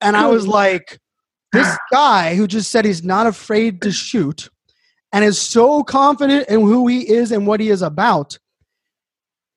And 0.01 0.17
I 0.17 0.29
was 0.29 0.47
like, 0.49 0.99
this 1.53 1.77
guy 1.93 2.35
who 2.35 2.47
just 2.47 2.71
said 2.71 2.85
he's 2.85 3.05
not 3.05 3.27
afraid 3.27 3.83
to 3.83 3.93
shoot 3.93 4.49
and 5.13 5.25
is 5.25 5.41
so 5.41 5.83
confident 5.83 6.49
in 6.49 6.61
who 6.61 6.87
he 6.87 7.09
is 7.09 7.33
and 7.33 7.47
what 7.47 7.61
he 7.61 7.69
is 7.69 7.83
about 7.83 8.39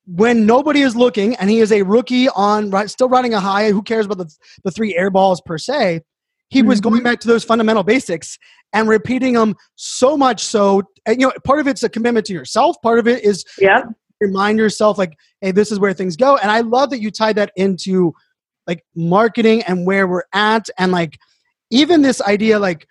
when 0.06 0.46
nobody 0.46 0.82
is 0.82 0.96
looking 0.96 1.36
and 1.36 1.50
he 1.50 1.60
is 1.60 1.72
a 1.72 1.82
rookie 1.82 2.28
on 2.30 2.70
right, 2.70 2.90
still 2.90 3.08
running 3.10 3.34
a 3.34 3.40
high 3.40 3.72
who 3.72 3.82
cares 3.82 4.06
about 4.06 4.18
the, 4.18 4.30
the 4.64 4.72
three 4.72 4.96
air 4.96 5.10
balls 5.10 5.42
per 5.46 5.58
se 5.58 6.02
he 6.50 6.62
was 6.62 6.80
Mhm. 6.80 6.84
going 6.84 7.04
back 7.04 7.20
to 7.22 7.28
those 7.28 7.44
fundamental 7.44 7.84
basics 7.84 8.38
and 8.74 8.88
repeating 8.90 9.34
them 9.34 9.56
so 9.76 10.18
much 10.18 10.44
so 10.44 10.84
and, 11.06 11.22
you 11.22 11.28
know 11.28 11.34
part 11.46 11.60
of 11.60 11.68
it's 11.68 11.84
a 11.84 11.90
commitment 11.90 12.26
to 12.26 12.34
yourself 12.34 12.76
part 12.84 13.00
of 13.00 13.08
it 13.08 13.24
is 13.24 13.46
yeah. 13.60 13.84
remind 14.20 14.60
yourself 14.60 14.98
like 14.98 15.14
hey 15.42 15.52
this 15.52 15.72
is 15.72 15.80
where 15.80 15.94
things 15.94 16.16
go 16.18 16.36
and 16.38 16.52
i 16.52 16.60
love 16.60 16.90
that 16.90 17.00
you 17.00 17.10
tied 17.10 17.38
that 17.38 17.52
into 17.56 18.14
like 18.68 18.84
marketing 18.96 19.64
and 19.64 19.86
where 19.88 20.06
we're 20.08 20.24
at 20.34 20.70
and 20.78 20.92
like 20.92 21.18
even 21.72 22.02
this 22.02 22.22
idea 22.22 22.60
like 22.60 22.88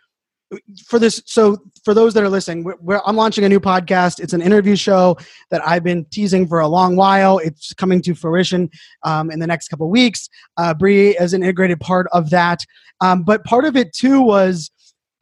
for 0.86 0.98
this 0.98 1.22
so 1.26 1.56
for 1.84 1.94
those 1.94 2.14
that 2.14 2.22
are 2.22 2.28
listening 2.28 2.64
we're, 2.64 2.76
we're, 2.80 3.00
i'm 3.06 3.16
launching 3.16 3.44
a 3.44 3.48
new 3.48 3.60
podcast. 3.60 4.20
It's 4.20 4.32
an 4.32 4.42
interview 4.42 4.76
show 4.76 5.16
that 5.50 5.66
i've 5.66 5.84
been 5.84 6.04
teasing 6.10 6.46
for 6.46 6.60
a 6.60 6.68
long 6.68 6.96
while. 6.96 7.38
It's 7.38 7.72
coming 7.74 8.02
to 8.02 8.14
fruition 8.14 8.70
um, 9.02 9.30
in 9.30 9.38
the 9.38 9.46
next 9.46 9.68
couple 9.68 9.88
weeks. 9.90 10.28
Uh, 10.56 10.74
brie 10.74 11.16
is 11.16 11.32
an 11.32 11.42
integrated 11.42 11.80
part 11.80 12.06
of 12.12 12.30
that. 12.30 12.60
Um, 13.00 13.22
but 13.22 13.44
part 13.44 13.64
of 13.64 13.76
it 13.76 13.92
too 13.92 14.20
was 14.20 14.70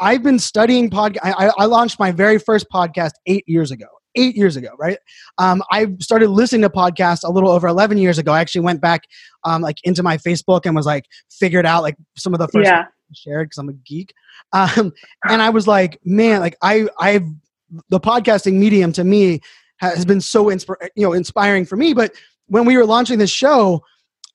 i've 0.00 0.22
been 0.22 0.38
studying 0.38 0.90
podcast 0.90 1.18
I, 1.22 1.52
I 1.58 1.64
launched 1.66 1.98
my 1.98 2.12
very 2.12 2.38
first 2.38 2.66
podcast 2.72 3.12
eight 3.26 3.44
years 3.46 3.70
ago 3.70 3.86
eight 4.16 4.36
years 4.36 4.56
ago 4.56 4.70
right? 4.78 4.98
Um, 5.38 5.62
i 5.70 5.86
started 6.00 6.30
listening 6.30 6.62
to 6.62 6.70
podcasts 6.70 7.22
a 7.22 7.30
little 7.30 7.50
over 7.50 7.68
11 7.68 7.98
years 7.98 8.18
ago. 8.18 8.32
I 8.32 8.40
actually 8.40 8.62
went 8.62 8.80
back 8.80 9.02
um, 9.44 9.62
like 9.62 9.76
into 9.84 10.02
my 10.02 10.16
facebook 10.16 10.62
and 10.64 10.74
was 10.74 10.86
like 10.86 11.04
figured 11.30 11.66
out 11.66 11.82
like 11.82 11.96
some 12.16 12.34
of 12.34 12.40
the 12.40 12.48
first 12.48 12.66
Yeah. 12.68 12.86
Shared 13.14 13.46
because 13.46 13.58
I'm 13.58 13.68
a 13.68 13.72
geek. 13.72 14.14
Um, 14.52 14.92
and 15.28 15.42
I 15.42 15.50
was 15.50 15.66
like, 15.66 16.00
man, 16.04 16.40
like 16.40 16.56
I, 16.62 16.88
I've 16.98 17.26
the 17.88 18.00
podcasting 18.00 18.54
medium 18.54 18.92
to 18.92 19.04
me 19.04 19.40
has 19.76 20.04
been 20.04 20.20
so 20.20 20.46
inspir- 20.46 20.88
you 20.96 21.04
know 21.06 21.12
inspiring 21.12 21.64
for 21.64 21.76
me. 21.76 21.94
But 21.94 22.12
when 22.46 22.64
we 22.64 22.76
were 22.76 22.84
launching 22.84 23.18
this 23.18 23.30
show, 23.30 23.84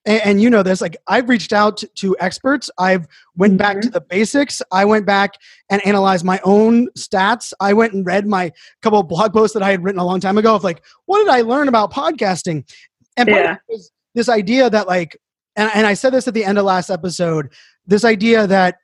and, 0.06 0.22
and 0.24 0.42
you 0.42 0.50
know 0.50 0.64
this, 0.64 0.82
like 0.82 0.96
I've 1.08 1.28
reached 1.28 1.52
out 1.52 1.78
to, 1.78 1.88
to 1.96 2.16
experts. 2.20 2.70
I've 2.78 3.08
went 3.36 3.58
back 3.58 3.82
to 3.82 3.90
the 3.90 4.02
basics. 4.02 4.62
I 4.72 4.86
went 4.86 5.06
back 5.06 5.34
and 5.70 5.86
analyzed 5.86 6.24
my 6.24 6.40
own 6.44 6.88
stats. 6.92 7.54
I 7.60 7.74
went 7.74 7.94
and 7.94 8.06
read 8.06 8.28
my 8.28 8.52
couple 8.82 9.00
of 9.00 9.08
blog 9.08 9.34
posts 9.34 9.54
that 9.54 9.64
I 9.64 9.72
had 9.72 9.84
written 9.84 10.00
a 10.00 10.06
long 10.06 10.20
time 10.20 10.38
ago 10.38 10.56
of 10.56 10.64
like, 10.64 10.84
what 11.06 11.20
did 11.20 11.30
I 11.30 11.42
learn 11.42 11.68
about 11.68 11.92
podcasting? 11.92 12.70
And 13.18 13.30
Yeah. 13.30 13.54
it 13.54 13.60
was 13.68 13.92
this 14.14 14.30
idea 14.30 14.70
that 14.70 14.88
like 14.88 15.18
and, 15.56 15.72
and 15.74 15.88
I 15.88 15.94
said 15.94 16.14
this 16.14 16.28
at 16.28 16.34
the 16.34 16.44
end 16.44 16.58
of 16.58 16.66
last 16.66 16.90
episode, 16.90 17.50
this 17.88 18.04
idea 18.04 18.48
that 18.48 18.78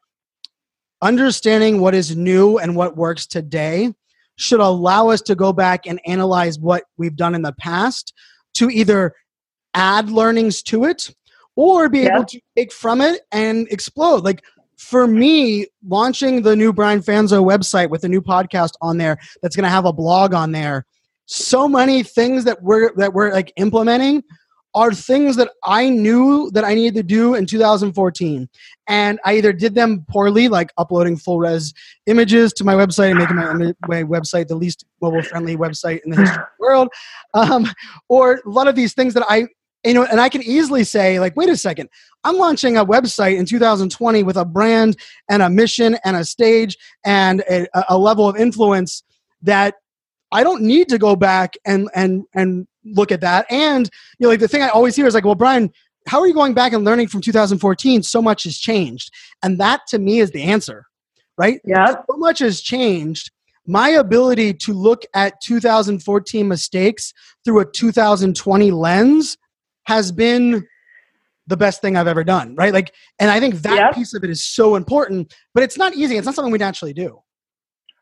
understanding 1.01 1.81
what 1.81 1.95
is 1.95 2.15
new 2.15 2.57
and 2.57 2.75
what 2.75 2.95
works 2.95 3.25
today 3.25 3.93
should 4.35 4.59
allow 4.59 5.09
us 5.09 5.21
to 5.21 5.35
go 5.35 5.53
back 5.53 5.85
and 5.85 5.99
analyze 6.05 6.59
what 6.59 6.83
we've 6.97 7.15
done 7.15 7.35
in 7.35 7.41
the 7.41 7.53
past 7.53 8.13
to 8.53 8.69
either 8.69 9.13
add 9.73 10.09
learnings 10.09 10.61
to 10.63 10.85
it 10.85 11.13
or 11.55 11.89
be 11.89 12.01
able 12.01 12.25
to 12.25 12.39
take 12.55 12.71
from 12.71 13.01
it 13.01 13.21
and 13.31 13.67
explode. 13.71 14.23
Like 14.23 14.41
for 14.77 15.05
me, 15.05 15.67
launching 15.87 16.41
the 16.41 16.55
new 16.55 16.73
Brian 16.73 17.01
Fanzo 17.01 17.43
website 17.45 17.89
with 17.89 18.03
a 18.03 18.09
new 18.09 18.21
podcast 18.21 18.71
on 18.81 18.97
there 18.97 19.17
that's 19.41 19.55
going 19.55 19.63
to 19.63 19.69
have 19.69 19.85
a 19.85 19.93
blog 19.93 20.33
on 20.33 20.51
there, 20.51 20.85
so 21.25 21.67
many 21.67 22.03
things 22.03 22.43
that 22.45 22.61
we're 22.63 22.93
that 22.95 23.13
we're 23.13 23.31
like 23.31 23.53
implementing 23.57 24.23
are 24.73 24.93
things 24.93 25.35
that 25.35 25.49
I 25.63 25.89
knew 25.89 26.49
that 26.51 26.63
I 26.63 26.73
needed 26.73 26.95
to 26.95 27.03
do 27.03 27.35
in 27.35 27.45
2014. 27.45 28.49
And 28.87 29.19
I 29.25 29.33
either 29.33 29.53
did 29.53 29.75
them 29.75 30.05
poorly, 30.09 30.47
like 30.47 30.71
uploading 30.77 31.17
full 31.17 31.39
res 31.39 31.73
images 32.07 32.53
to 32.53 32.63
my 32.63 32.73
website 32.73 33.11
and 33.11 33.19
making 33.19 33.35
my, 33.35 33.73
my 33.87 34.03
website 34.03 34.47
the 34.47 34.55
least 34.55 34.85
mobile 35.01 35.23
friendly 35.23 35.57
website 35.57 35.99
in 36.05 36.11
the 36.11 36.17
history 36.17 36.41
of 36.41 36.47
the 36.57 36.63
world, 36.63 36.89
um, 37.33 37.67
or 38.09 38.41
a 38.45 38.49
lot 38.49 38.67
of 38.67 38.75
these 38.75 38.93
things 38.93 39.13
that 39.13 39.25
I 39.29 39.47
you 39.83 39.95
know, 39.95 40.03
and 40.03 40.21
I 40.21 40.29
can 40.29 40.43
easily 40.43 40.83
say, 40.83 41.19
like, 41.19 41.35
wait 41.35 41.49
a 41.49 41.57
second, 41.57 41.89
I'm 42.23 42.37
launching 42.37 42.77
a 42.77 42.85
website 42.85 43.37
in 43.37 43.45
2020 43.45 44.21
with 44.21 44.37
a 44.37 44.45
brand 44.45 44.95
and 45.27 45.41
a 45.41 45.49
mission 45.49 45.97
and 46.05 46.15
a 46.15 46.23
stage 46.23 46.77
and 47.03 47.41
a, 47.49 47.67
a 47.89 47.97
level 47.97 48.29
of 48.29 48.37
influence 48.37 49.01
that 49.41 49.75
I 50.31 50.43
don't 50.43 50.61
need 50.61 50.87
to 50.89 50.97
go 50.97 51.15
back 51.15 51.55
and 51.65 51.89
and 51.95 52.23
and 52.33 52.67
look 52.85 53.11
at 53.11 53.21
that. 53.21 53.45
And 53.49 53.89
you 54.19 54.25
know, 54.25 54.29
like 54.29 54.39
the 54.39 54.47
thing 54.47 54.61
I 54.61 54.69
always 54.69 54.95
hear 54.95 55.07
is 55.07 55.13
like, 55.13 55.25
well, 55.25 55.35
Brian, 55.35 55.71
how 56.07 56.19
are 56.19 56.27
you 56.27 56.33
going 56.33 56.53
back 56.53 56.73
and 56.73 56.83
learning 56.83 57.07
from 57.07 57.21
2014? 57.21 58.03
So 58.03 58.21
much 58.21 58.43
has 58.43 58.57
changed, 58.57 59.11
and 59.43 59.59
that 59.59 59.81
to 59.89 59.99
me 59.99 60.19
is 60.19 60.31
the 60.31 60.43
answer, 60.43 60.85
right? 61.37 61.61
Yeah, 61.65 61.95
so 62.09 62.17
much 62.17 62.39
has 62.39 62.61
changed. 62.61 63.31
My 63.67 63.89
ability 63.89 64.55
to 64.55 64.73
look 64.73 65.03
at 65.13 65.39
2014 65.41 66.47
mistakes 66.47 67.13
through 67.45 67.59
a 67.59 67.65
2020 67.65 68.71
lens 68.71 69.37
has 69.83 70.11
been 70.11 70.65
the 71.47 71.57
best 71.57 71.81
thing 71.81 71.95
I've 71.95 72.07
ever 72.07 72.23
done, 72.23 72.55
right? 72.55 72.73
Like, 72.73 72.93
and 73.19 73.29
I 73.29 73.39
think 73.39 73.55
that 73.55 73.75
yep. 73.75 73.93
piece 73.93 74.13
of 74.13 74.23
it 74.23 74.29
is 74.29 74.43
so 74.43 74.75
important, 74.75 75.33
but 75.53 75.63
it's 75.63 75.77
not 75.77 75.93
easy. 75.93 76.17
It's 76.17 76.25
not 76.25 76.33
something 76.33 76.51
we 76.51 76.57
naturally 76.57 76.93
do. 76.93 77.21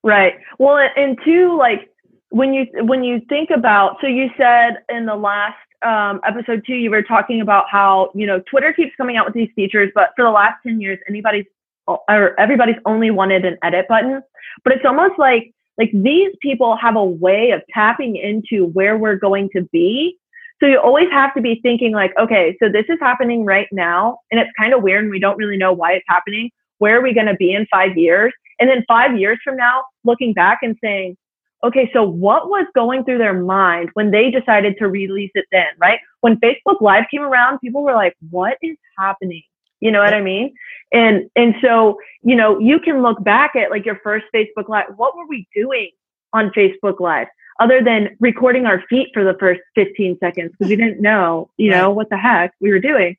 Right. 0.03 0.33
Well, 0.59 0.77
and 0.95 1.17
two, 1.25 1.57
like 1.57 1.89
when 2.29 2.53
you 2.53 2.67
when 2.83 3.03
you 3.03 3.21
think 3.29 3.49
about, 3.49 3.97
so 4.01 4.07
you 4.07 4.29
said 4.37 4.77
in 4.89 5.05
the 5.05 5.15
last 5.15 5.57
um, 5.85 6.19
episode 6.25 6.63
two, 6.65 6.75
you 6.75 6.89
were 6.89 7.03
talking 7.03 7.41
about 7.41 7.65
how 7.69 8.11
you 8.13 8.25
know 8.25 8.41
Twitter 8.49 8.73
keeps 8.73 8.95
coming 8.95 9.17
out 9.17 9.25
with 9.25 9.33
these 9.33 9.49
features, 9.55 9.91
but 9.95 10.09
for 10.15 10.23
the 10.23 10.31
last 10.31 10.55
ten 10.63 10.79
years, 10.79 10.99
anybody's 11.07 11.45
or 11.87 12.39
everybody's 12.39 12.77
only 12.85 13.09
wanted 13.09 13.45
an 13.45 13.57
edit 13.63 13.87
button. 13.87 14.21
But 14.63 14.73
it's 14.73 14.85
almost 14.85 15.17
like 15.17 15.53
like 15.77 15.91
these 15.93 16.31
people 16.41 16.75
have 16.77 16.95
a 16.95 17.05
way 17.05 17.51
of 17.51 17.61
tapping 17.73 18.15
into 18.15 18.65
where 18.67 18.97
we're 18.97 19.15
going 19.15 19.49
to 19.55 19.63
be 19.71 20.19
so 20.59 20.67
you 20.67 20.79
always 20.79 21.09
have 21.11 21.33
to 21.35 21.41
be 21.41 21.59
thinking 21.61 21.93
like, 21.93 22.11
okay, 22.19 22.57
so 22.61 22.69
this 22.69 22.85
is 22.89 22.97
happening 22.99 23.45
right 23.45 23.67
now, 23.71 24.19
and 24.29 24.39
it's 24.39 24.51
kind 24.59 24.73
of 24.73 24.83
weird, 24.83 25.03
and 25.03 25.11
we 25.11 25.19
don't 25.19 25.37
really 25.37 25.57
know 25.57 25.71
why 25.71 25.93
it's 25.93 26.05
happening. 26.07 26.51
Where 26.79 26.97
are 26.97 27.01
we 27.01 27.13
going 27.13 27.27
to 27.27 27.35
be 27.35 27.53
in 27.53 27.65
five 27.71 27.97
years? 27.97 28.33
And 28.59 28.69
then 28.69 28.83
five 28.87 29.17
years 29.17 29.39
from 29.43 29.55
now, 29.55 29.83
looking 30.03 30.33
back 30.33 30.59
and 30.61 30.75
saying, 30.83 31.15
okay, 31.63 31.89
so 31.93 32.03
what 32.03 32.49
was 32.49 32.65
going 32.73 33.03
through 33.03 33.17
their 33.17 33.39
mind 33.41 33.89
when 33.93 34.11
they 34.11 34.31
decided 34.31 34.77
to 34.77 34.87
release 34.87 35.31
it 35.35 35.45
then, 35.51 35.67
right? 35.77 35.99
When 36.21 36.37
Facebook 36.37 36.81
Live 36.81 37.05
came 37.11 37.21
around, 37.21 37.59
people 37.59 37.83
were 37.83 37.93
like, 37.93 38.15
what 38.29 38.57
is 38.61 38.77
happening? 38.97 39.43
You 39.79 39.91
know 39.91 39.99
what 39.99 40.13
I 40.13 40.21
mean? 40.21 40.53
And 40.91 41.29
and 41.35 41.55
so, 41.61 41.99
you 42.21 42.35
know, 42.35 42.59
you 42.59 42.79
can 42.79 43.01
look 43.01 43.23
back 43.23 43.55
at 43.55 43.71
like 43.71 43.85
your 43.85 43.99
first 44.03 44.25
Facebook 44.35 44.67
Live. 44.67 44.85
What 44.97 45.15
were 45.15 45.27
we 45.27 45.47
doing 45.55 45.91
on 46.33 46.51
Facebook 46.51 46.99
Live? 46.99 47.27
other 47.59 47.83
than 47.83 48.15
recording 48.19 48.65
our 48.65 48.83
feet 48.89 49.09
for 49.13 49.23
the 49.23 49.37
first 49.39 49.61
15 49.75 50.17
seconds 50.19 50.51
because 50.51 50.69
we 50.69 50.75
didn't 50.75 51.01
know, 51.01 51.49
you 51.57 51.69
know, 51.69 51.91
what 51.91 52.09
the 52.09 52.17
heck 52.17 52.53
we 52.61 52.71
were 52.71 52.79
doing. 52.79 53.17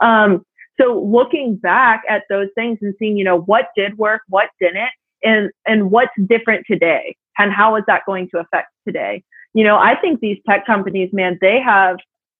Um, 0.00 0.44
so 0.80 1.00
looking 1.00 1.56
back 1.56 2.02
at 2.08 2.24
those 2.28 2.48
things 2.54 2.78
and 2.82 2.94
seeing, 2.98 3.16
you 3.16 3.24
know, 3.24 3.40
what 3.40 3.68
did 3.74 3.98
work, 3.98 4.22
what 4.28 4.50
didn't, 4.60 4.90
and 5.24 5.50
and 5.66 5.90
what's 5.90 6.12
different 6.28 6.66
today, 6.70 7.16
and 7.38 7.52
how 7.52 7.76
is 7.76 7.84
that 7.86 8.02
going 8.06 8.28
to 8.30 8.38
affect 8.38 8.68
today? 8.86 9.22
You 9.54 9.64
know, 9.64 9.76
I 9.78 9.96
think 9.96 10.20
these 10.20 10.38
tech 10.48 10.66
companies, 10.66 11.10
man, 11.12 11.38
they 11.40 11.60
have 11.60 11.96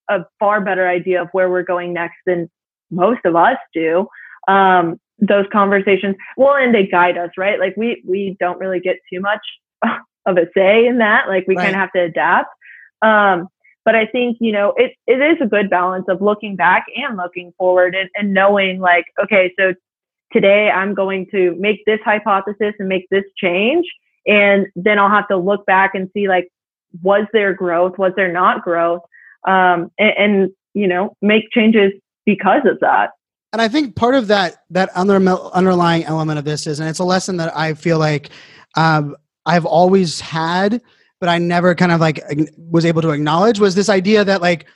a 0.09 0.25
far 0.39 0.61
better 0.61 0.87
idea 0.87 1.21
of 1.21 1.29
where 1.31 1.49
we're 1.49 1.63
going 1.63 1.93
next 1.93 2.17
than 2.25 2.49
most 2.91 3.21
of 3.25 3.35
us 3.35 3.57
do. 3.73 4.07
Um, 4.47 4.99
those 5.19 5.45
conversations, 5.51 6.15
well, 6.37 6.55
and 6.55 6.73
they 6.73 6.87
guide 6.87 7.17
us, 7.17 7.31
right? 7.37 7.59
Like 7.59 7.75
we 7.75 8.01
we 8.07 8.37
don't 8.39 8.59
really 8.59 8.79
get 8.79 8.97
too 9.11 9.19
much 9.19 9.41
of 10.25 10.37
a 10.37 10.47
say 10.55 10.85
in 10.87 10.99
that. 10.99 11.27
Like 11.27 11.45
we 11.47 11.55
right. 11.55 11.63
kind 11.63 11.75
of 11.75 11.81
have 11.81 11.91
to 11.93 12.01
adapt. 12.01 12.49
Um, 13.01 13.47
but 13.85 13.95
I 13.95 14.05
think, 14.05 14.37
you 14.39 14.51
know, 14.51 14.73
it, 14.77 14.93
it 15.07 15.19
is 15.19 15.37
a 15.41 15.47
good 15.47 15.69
balance 15.69 16.05
of 16.09 16.21
looking 16.21 16.55
back 16.55 16.85
and 16.95 17.17
looking 17.17 17.53
forward 17.57 17.95
and, 17.95 18.09
and 18.13 18.33
knowing 18.33 18.79
like, 18.79 19.05
okay, 19.23 19.53
so 19.57 19.73
today 20.31 20.69
I'm 20.69 20.93
going 20.93 21.27
to 21.31 21.55
make 21.57 21.83
this 21.85 21.99
hypothesis 22.03 22.73
and 22.77 22.87
make 22.87 23.07
this 23.09 23.23
change. 23.37 23.87
And 24.25 24.67
then 24.75 24.99
I'll 24.99 25.09
have 25.09 25.27
to 25.29 25.37
look 25.37 25.65
back 25.65 25.95
and 25.95 26.09
see 26.13 26.27
like, 26.27 26.49
was 27.01 27.25
there 27.33 27.53
growth? 27.53 27.97
Was 27.97 28.13
there 28.15 28.31
not 28.31 28.63
growth? 28.63 29.01
Um, 29.47 29.91
and, 29.97 30.13
and, 30.17 30.51
you 30.73 30.87
know, 30.87 31.15
make 31.21 31.51
changes 31.51 31.93
because 32.25 32.61
of 32.65 32.79
that. 32.81 33.11
And 33.51 33.61
I 33.61 33.67
think 33.67 33.95
part 33.95 34.13
of 34.13 34.27
that 34.27 34.63
that 34.69 34.89
under, 34.95 35.15
underlying 35.15 36.03
element 36.03 36.37
of 36.37 36.45
this 36.45 36.67
is, 36.67 36.79
and 36.79 36.87
it's 36.87 36.99
a 36.99 37.03
lesson 37.03 37.37
that 37.37 37.55
I 37.55 37.73
feel 37.73 37.97
like 37.97 38.29
um, 38.75 39.15
I've 39.45 39.65
always 39.65 40.19
had, 40.19 40.81
but 41.19 41.29
I 41.29 41.37
never 41.37 41.73
kind 41.73 41.91
of 41.91 41.99
like 41.99 42.21
was 42.57 42.85
able 42.85 43.01
to 43.01 43.09
acknowledge 43.09 43.59
was 43.59 43.75
this 43.75 43.89
idea 43.89 44.23
that 44.23 44.41
like 44.41 44.67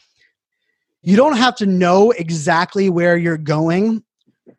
you 1.04 1.16
don't 1.16 1.38
have 1.38 1.56
to 1.58 1.66
know 1.66 2.12
exactly 2.12 2.90
where 2.90 3.16
you're 3.18 3.38
going 3.38 4.04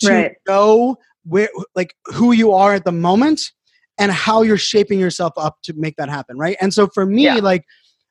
to 0.00 0.08
right. 0.08 0.32
know 0.46 0.96
where 1.24 1.48
like 1.74 1.94
who 2.04 2.32
you 2.32 2.52
are 2.52 2.74
at 2.74 2.84
the 2.84 2.92
moment 2.92 3.50
and 3.98 4.10
how 4.10 4.42
you're 4.42 4.58
shaping 4.58 4.98
yourself 4.98 5.32
up 5.36 5.58
to 5.62 5.72
make 5.74 5.96
that 5.96 6.08
happen 6.08 6.36
right 6.38 6.56
and 6.60 6.72
so 6.72 6.86
for 6.88 7.06
me 7.06 7.24
yeah. 7.24 7.34
like 7.36 7.64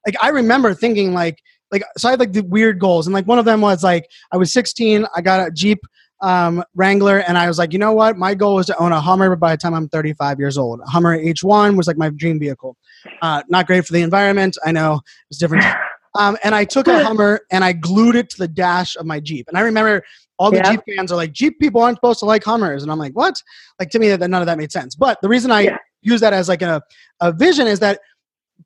like 0.06 0.16
i 0.22 0.30
remember 0.30 0.74
thinking 0.74 1.14
like 1.14 1.40
like 1.72 1.84
so 1.98 2.08
i 2.08 2.12
had 2.12 2.20
like 2.20 2.34
the 2.34 2.44
weird 2.44 2.80
goals 2.80 3.08
and 3.08 3.14
like 3.14 3.28
one 3.28 3.40
of 3.40 3.46
them 3.46 3.62
was 3.62 3.84
like 3.84 4.08
i 4.32 4.38
was 4.38 4.52
16 4.54 5.06
i 5.16 5.22
got 5.22 5.48
a 5.48 5.52
jeep 5.52 5.80
um, 6.24 6.64
Wrangler, 6.74 7.20
and 7.20 7.38
I 7.38 7.48
was 7.48 7.60
like, 7.60 7.74
you 7.74 7.80
know 7.80 7.92
what? 7.92 8.18
My 8.18 8.34
goal 8.34 8.56
was 8.56 8.68
to 8.68 8.78
own 8.78 8.94
a 8.94 9.02
Hummer 9.02 9.36
by 9.36 9.52
the 9.52 9.58
time 9.58 9.74
I'm 9.74 9.90
35 9.90 10.40
years 10.40 10.58
old. 10.58 10.80
A 10.80 10.90
Hummer 10.90 11.22
H1 11.22 11.76
was 11.76 11.86
like 11.86 11.98
my 11.98 12.10
dream 12.10 12.40
vehicle. 12.40 12.78
Uh, 13.22 13.44
not 13.50 13.68
great 13.68 13.86
for 13.86 13.92
the 13.92 14.02
environment. 14.02 14.58
I 14.66 14.72
know 14.72 15.02
it's 15.30 15.38
different. 15.38 15.66
Um, 16.16 16.38
and 16.44 16.54
I 16.54 16.64
took 16.64 16.88
a 16.88 17.04
Hummer 17.04 17.40
and 17.52 17.64
I 17.64 17.74
glued 17.74 18.16
it 18.16 18.30
to 18.30 18.38
the 18.38 18.48
dash 18.48 18.96
of 18.96 19.08
my 19.08 19.20
Jeep. 19.20 19.48
And 19.48 19.58
I 19.58 19.62
remember 19.62 20.04
all 20.40 20.52
the 20.52 20.58
yeah. 20.58 20.72
Jeep 20.72 20.82
fans 20.96 21.12
are 21.12 21.16
like, 21.16 21.32
Jeep 21.32 21.60
people 21.60 21.82
aren't 21.82 21.98
supposed 21.98 22.20
to 22.20 22.26
like 22.26 22.44
Hummers. 22.44 22.84
And 22.84 22.92
I'm 22.92 23.00
like, 23.00 23.14
what? 23.14 23.36
Like 23.80 23.90
to 23.92 24.00
me, 24.00 24.10
that 24.10 24.30
none 24.30 24.42
of 24.42 24.46
that 24.48 24.58
made 24.58 24.72
sense. 24.72 24.96
But 24.96 25.20
the 25.22 25.30
reason 25.30 25.52
I 25.52 25.62
yeah. 25.62 25.78
use 26.02 26.22
that 26.22 26.34
as 26.34 26.50
like 26.50 26.62
a, 26.62 26.82
a 27.20 27.32
vision 27.32 27.68
is 27.68 27.80
that 27.80 28.00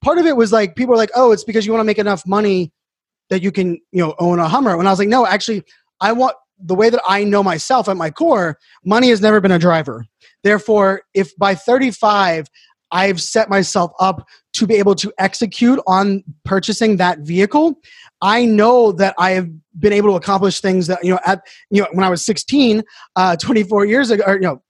part 0.02 0.18
of 0.18 0.26
it 0.26 0.36
was 0.36 0.52
like 0.52 0.76
people 0.76 0.94
are 0.94 0.98
like, 0.98 1.12
oh, 1.16 1.32
it's 1.32 1.44
because 1.44 1.66
you 1.66 1.72
want 1.72 1.82
to 1.82 1.86
make 1.86 2.00
enough 2.00 2.26
money 2.26 2.72
that 3.30 3.42
you 3.42 3.52
can, 3.52 3.80
you 3.92 4.04
know, 4.04 4.16
own 4.20 4.40
a 4.40 4.48
Hummer. 4.48 4.78
And 4.78 4.88
I 4.88 4.92
was 4.92 5.00
like, 5.00 5.10
no, 5.10 5.26
actually, 5.26 5.64
I 6.00 6.14
want 6.14 6.36
the 6.60 6.76
way 6.76 6.90
that 6.90 7.02
I 7.08 7.24
know 7.24 7.44
myself 7.44 7.88
at 7.88 7.98
my 7.98 8.10
core, 8.10 8.58
money 8.84 9.10
has 9.10 9.22
never 9.22 9.40
been 9.42 9.52
a 9.52 9.60
driver. 9.60 10.06
Therefore, 10.44 11.02
if 11.14 11.36
by 11.38 11.56
35 11.56 12.48
I've 12.92 13.22
set 13.22 13.50
myself 13.50 13.92
up 14.00 14.26
to 14.54 14.66
be 14.66 14.76
able 14.76 14.96
to 14.96 15.12
execute 15.20 15.80
on 15.88 16.24
purchasing 16.46 16.98
that 16.98 17.20
vehicle, 17.20 17.80
I 18.22 18.46
know 18.46 18.92
that 18.94 19.16
I 19.18 19.32
have 19.32 19.50
been 19.78 19.94
able 19.94 20.10
to 20.12 20.16
accomplish 20.16 20.60
things 20.60 20.88
that 20.88 21.04
you 21.04 21.12
know 21.12 21.20
at 21.26 21.42
you 21.70 21.82
know 21.82 21.88
when 21.92 22.04
I 22.04 22.10
was 22.10 22.26
16, 22.26 22.84
uh, 23.16 23.36
24 23.36 23.86
years 23.86 24.12
ago, 24.12 24.24
or 24.26 24.36
you 24.36 24.42
know, 24.42 24.62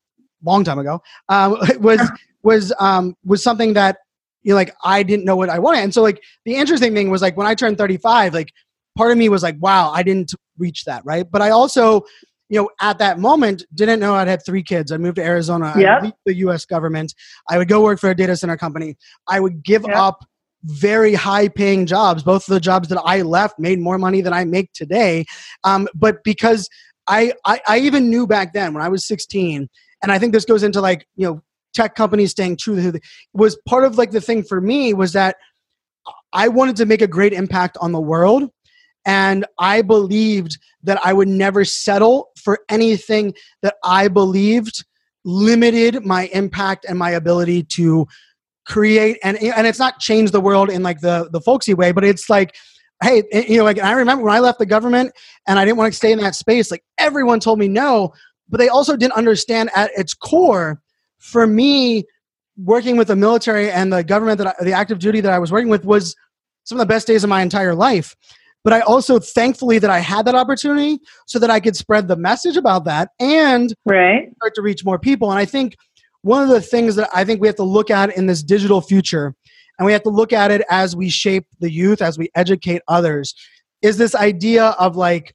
long 0.44 0.64
time 0.64 0.80
ago, 0.80 1.02
um, 1.30 1.58
was 1.80 2.02
was 2.44 2.74
um, 2.80 3.16
was 3.26 3.44
something 3.44 3.74
that 3.74 3.98
you 4.44 4.52
know 4.52 4.56
like 4.56 4.74
I 4.84 5.04
didn't 5.04 5.26
know 5.26 5.36
what 5.36 5.50
I 5.50 5.60
wanted. 5.60 5.80
And 5.80 5.94
so 5.94 6.02
like 6.02 6.22
the 6.46 6.56
interesting 6.56 6.94
thing 6.94 7.10
was 7.10 7.22
like 7.22 7.38
when 7.38 7.48
I 7.48 7.56
turned 7.56 7.78
35, 7.78 8.34
like 8.34 8.52
part 8.98 9.12
of 9.12 9.18
me 9.18 9.30
was 9.30 9.44
like, 9.44 9.56
wow, 9.60 9.92
I 9.92 10.04
didn't 10.04 10.34
reach 10.58 10.84
that, 10.86 11.06
right? 11.06 11.30
But 11.30 11.42
I 11.42 11.52
also, 11.52 12.02
you 12.50 12.60
know, 12.60 12.70
at 12.82 12.98
that 13.00 13.20
moment, 13.20 13.64
didn't 13.74 14.00
know 14.00 14.16
I'd 14.16 14.28
had 14.28 14.44
three 14.46 14.64
kids. 14.64 14.92
I 14.92 14.98
moved 14.98 15.18
to 15.18 15.24
Arizona. 15.24 15.74
Yep. 15.78 16.04
I 16.04 16.14
the 16.26 16.36
U.S. 16.36 16.66
government. 16.66 17.14
I 17.50 17.58
would 17.58 17.68
go 17.68 17.82
work 17.82 18.00
for 18.00 18.10
a 18.10 18.16
data 18.16 18.36
center 18.36 18.58
company. 18.58 18.98
I 19.28 19.40
would 19.40 19.64
give 19.64 19.84
yep. 19.88 19.96
up 19.96 20.26
very 20.64 21.14
high 21.14 21.48
paying 21.48 21.86
jobs. 21.86 22.24
Both 22.24 22.48
of 22.48 22.54
the 22.54 22.60
jobs 22.60 22.90
that 22.90 23.02
I 23.04 23.22
left 23.22 23.60
made 23.60 23.80
more 23.80 23.98
money 23.98 24.22
than 24.22 24.34
I 24.34 24.46
make 24.46 24.74
today. 24.74 25.26
Um, 25.64 25.88
but 25.94 26.24
because 26.24 26.70
I, 27.08 27.34
I, 27.46 27.62
I 27.68 27.80
even 27.80 28.10
knew 28.10 28.28
back 28.28 28.54
then 28.54 28.74
when 28.74 28.84
I 28.84 28.90
was 28.90 29.06
16, 29.08 29.70
and 30.04 30.12
I 30.12 30.20
think 30.20 30.34
this 30.34 30.46
goes 30.46 30.64
into 30.64 30.82
like, 30.82 31.08
you 31.16 31.28
know, 31.28 31.42
tech 31.74 31.96
companies 31.96 32.32
staying 32.32 32.58
true 32.58 32.92
to 32.92 33.00
was 33.34 33.58
part 33.68 33.84
of 33.84 33.98
like 33.98 34.12
the 34.12 34.22
thing 34.22 34.44
for 34.44 34.60
me 34.60 34.94
was 34.94 35.14
that 35.14 35.36
I 36.34 36.48
wanted 36.48 36.76
to 36.78 36.86
make 36.86 37.02
a 37.02 37.08
great 37.08 37.34
impact 37.34 37.78
on 37.80 37.92
the 37.92 38.00
world 38.00 38.50
And 39.08 39.46
I 39.58 39.82
believed 39.84 40.60
that 40.84 41.00
I 41.04 41.14
would 41.14 41.30
never 41.30 41.64
settle 41.64 42.30
for 42.36 42.60
anything 42.70 43.34
that 43.62 43.76
I 43.84 44.10
believed 44.10 44.84
limited 45.24 46.06
my 46.06 46.28
impact 46.28 46.86
and 46.88 47.00
my 47.00 47.12
ability 47.12 47.64
to 47.64 48.06
create 48.68 49.18
and 49.24 49.38
and 49.42 49.66
it's 49.66 49.80
not 49.80 50.00
change 50.00 50.32
the 50.32 50.42
world 50.42 50.70
in 50.70 50.84
like 50.84 51.00
the 51.00 51.30
the 51.32 51.40
folksy 51.40 51.74
way 51.74 51.92
but 51.92 52.04
it's 52.04 52.30
like 52.30 52.56
hey 53.02 53.24
eh, 53.32 53.46
you 53.48 53.58
know 53.58 53.64
like 53.64 53.80
i 53.80 53.94
remember 53.94 54.24
when 54.24 54.36
i 54.36 54.40
left 54.40 54.60
the 54.60 54.66
government 54.66 55.12
and 55.48 55.58
i 55.58 55.64
didn't 55.64 55.78
want 55.78 55.92
to 55.92 55.96
stay 55.96 56.12
in 56.12 56.20
that 56.20 56.36
space 56.36 56.70
like 56.70 56.84
everyone 56.98 57.40
told 57.40 57.58
me 57.58 57.68
no 57.68 58.12
but 58.50 58.58
they 58.58 58.68
also 58.68 58.98
didn't 58.98 59.14
understand 59.14 59.70
at 59.76 59.90
its 59.96 60.14
core 60.14 60.82
for 61.18 61.48
me 61.48 62.04
working 62.58 62.98
with 62.98 63.08
the 63.08 63.16
military 63.16 63.72
and 63.72 63.94
the 63.94 64.04
government 64.04 64.38
that 64.38 64.48
I, 64.48 64.64
the 64.64 64.74
active 64.74 65.00
duty 65.00 65.22
that 65.22 65.32
i 65.32 65.40
was 65.40 65.52
working 65.52 65.70
with 65.70 65.86
was 65.86 66.16
some 66.68 66.78
of 66.78 66.86
the 66.86 66.94
best 66.94 67.08
days 67.08 67.24
of 67.24 67.30
my 67.30 67.42
entire 67.42 67.74
life. 67.74 68.16
But 68.64 68.74
i 68.74 68.82
also 68.82 69.20
thankfully 69.20 69.80
that 69.80 69.90
i 69.90 70.00
had 70.00 70.26
that 70.26 70.36
opportunity 70.36 71.00
so 71.26 71.40
that 71.40 71.50
i 71.50 71.60
could 71.60 71.76
spread 71.76 72.08
the 72.10 72.18
message 72.18 72.58
about 72.58 72.84
that 72.86 73.12
and 73.20 73.74
right. 73.86 74.30
start 74.36 74.56
to 74.56 74.62
reach 74.62 74.84
more 74.84 75.00
people. 75.00 75.32
And 75.32 75.40
i 75.40 75.46
think 75.46 75.78
one 76.28 76.44
of 76.44 76.50
the 76.50 76.62
things 76.62 76.96
that 76.96 77.10
I 77.14 77.24
think 77.24 77.42
we 77.42 77.48
have 77.48 77.56
to 77.56 77.64
look 77.64 77.90
at 77.90 78.16
in 78.16 78.28
this 78.28 78.44
digital 78.44 78.82
future, 78.82 79.34
and 79.80 79.86
we 79.86 79.94
have 79.94 80.04
to 80.04 80.10
look 80.10 80.34
at 80.34 80.52
it 80.52 80.62
as 80.70 80.96
we 80.96 81.10
shape 81.10 81.46
the 81.60 81.72
youth, 81.72 82.02
as 82.02 82.18
we 82.18 82.30
educate 82.36 82.82
others, 82.88 83.34
is 83.82 83.98
this 83.98 84.14
idea 84.14 84.66
of 84.80 84.96
like, 84.96 85.34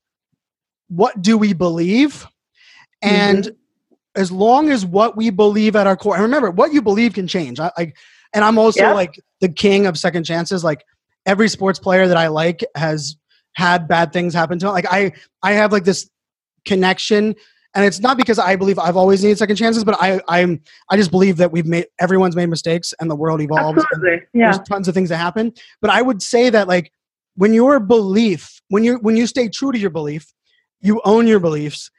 what 0.88 1.22
do 1.22 1.38
we 1.38 1.54
believe? 1.54 2.26
And 3.00 3.44
mm-hmm. 3.44 4.20
as 4.20 4.30
long 4.30 4.70
as 4.70 4.84
what 4.84 5.16
we 5.16 5.30
believe 5.30 5.74
at 5.76 5.86
our 5.86 5.96
core, 5.96 6.14
and 6.14 6.22
remember, 6.22 6.50
what 6.50 6.72
you 6.72 6.82
believe 6.82 7.14
can 7.14 7.26
change. 7.26 7.58
I, 7.58 7.72
I 7.76 7.92
and 8.34 8.44
I'm 8.44 8.58
also 8.58 8.82
yep. 8.82 8.94
like 8.94 9.20
the 9.40 9.48
king 9.48 9.86
of 9.86 9.98
second 9.98 10.24
chances. 10.24 10.62
Like 10.62 10.84
every 11.26 11.48
sports 11.48 11.78
player 11.78 12.06
that 12.06 12.16
I 12.16 12.28
like 12.28 12.64
has 12.74 13.16
had 13.54 13.88
bad 13.88 14.12
things 14.12 14.34
happen 14.34 14.58
to 14.58 14.66
him. 14.66 14.72
Like 14.72 14.90
I, 14.90 15.12
I 15.42 15.52
have 15.52 15.72
like 15.72 15.84
this 15.84 16.08
connection 16.64 17.34
and 17.74 17.84
it's 17.84 18.00
not 18.00 18.16
because 18.16 18.38
I 18.38 18.56
believe 18.56 18.78
I've 18.78 18.96
always 18.96 19.22
needed 19.22 19.38
second 19.38 19.56
chances, 19.56 19.84
but 19.84 19.96
I 20.00 20.20
I'm 20.28 20.60
I 20.90 20.96
just 20.96 21.10
believe 21.10 21.36
that 21.38 21.52
we've 21.52 21.66
made 21.66 21.86
everyone's 21.98 22.36
made 22.36 22.48
mistakes 22.48 22.92
and 23.00 23.10
the 23.10 23.16
world 23.16 23.40
evolves. 23.40 23.84
Yeah. 24.34 24.52
There's 24.52 24.68
tons 24.68 24.88
of 24.88 24.94
things 24.94 25.08
that 25.08 25.16
happen, 25.16 25.52
but 25.80 25.90
I 25.90 26.02
would 26.02 26.22
say 26.22 26.50
that 26.50 26.68
like 26.68 26.92
when 27.36 27.54
your 27.54 27.80
belief, 27.80 28.60
when 28.68 28.84
you 28.84 28.96
when 28.96 29.16
you 29.16 29.26
stay 29.26 29.48
true 29.48 29.72
to 29.72 29.78
your 29.78 29.90
belief, 29.90 30.32
you 30.80 31.00
own 31.04 31.26
your 31.26 31.40
beliefs, 31.40 31.90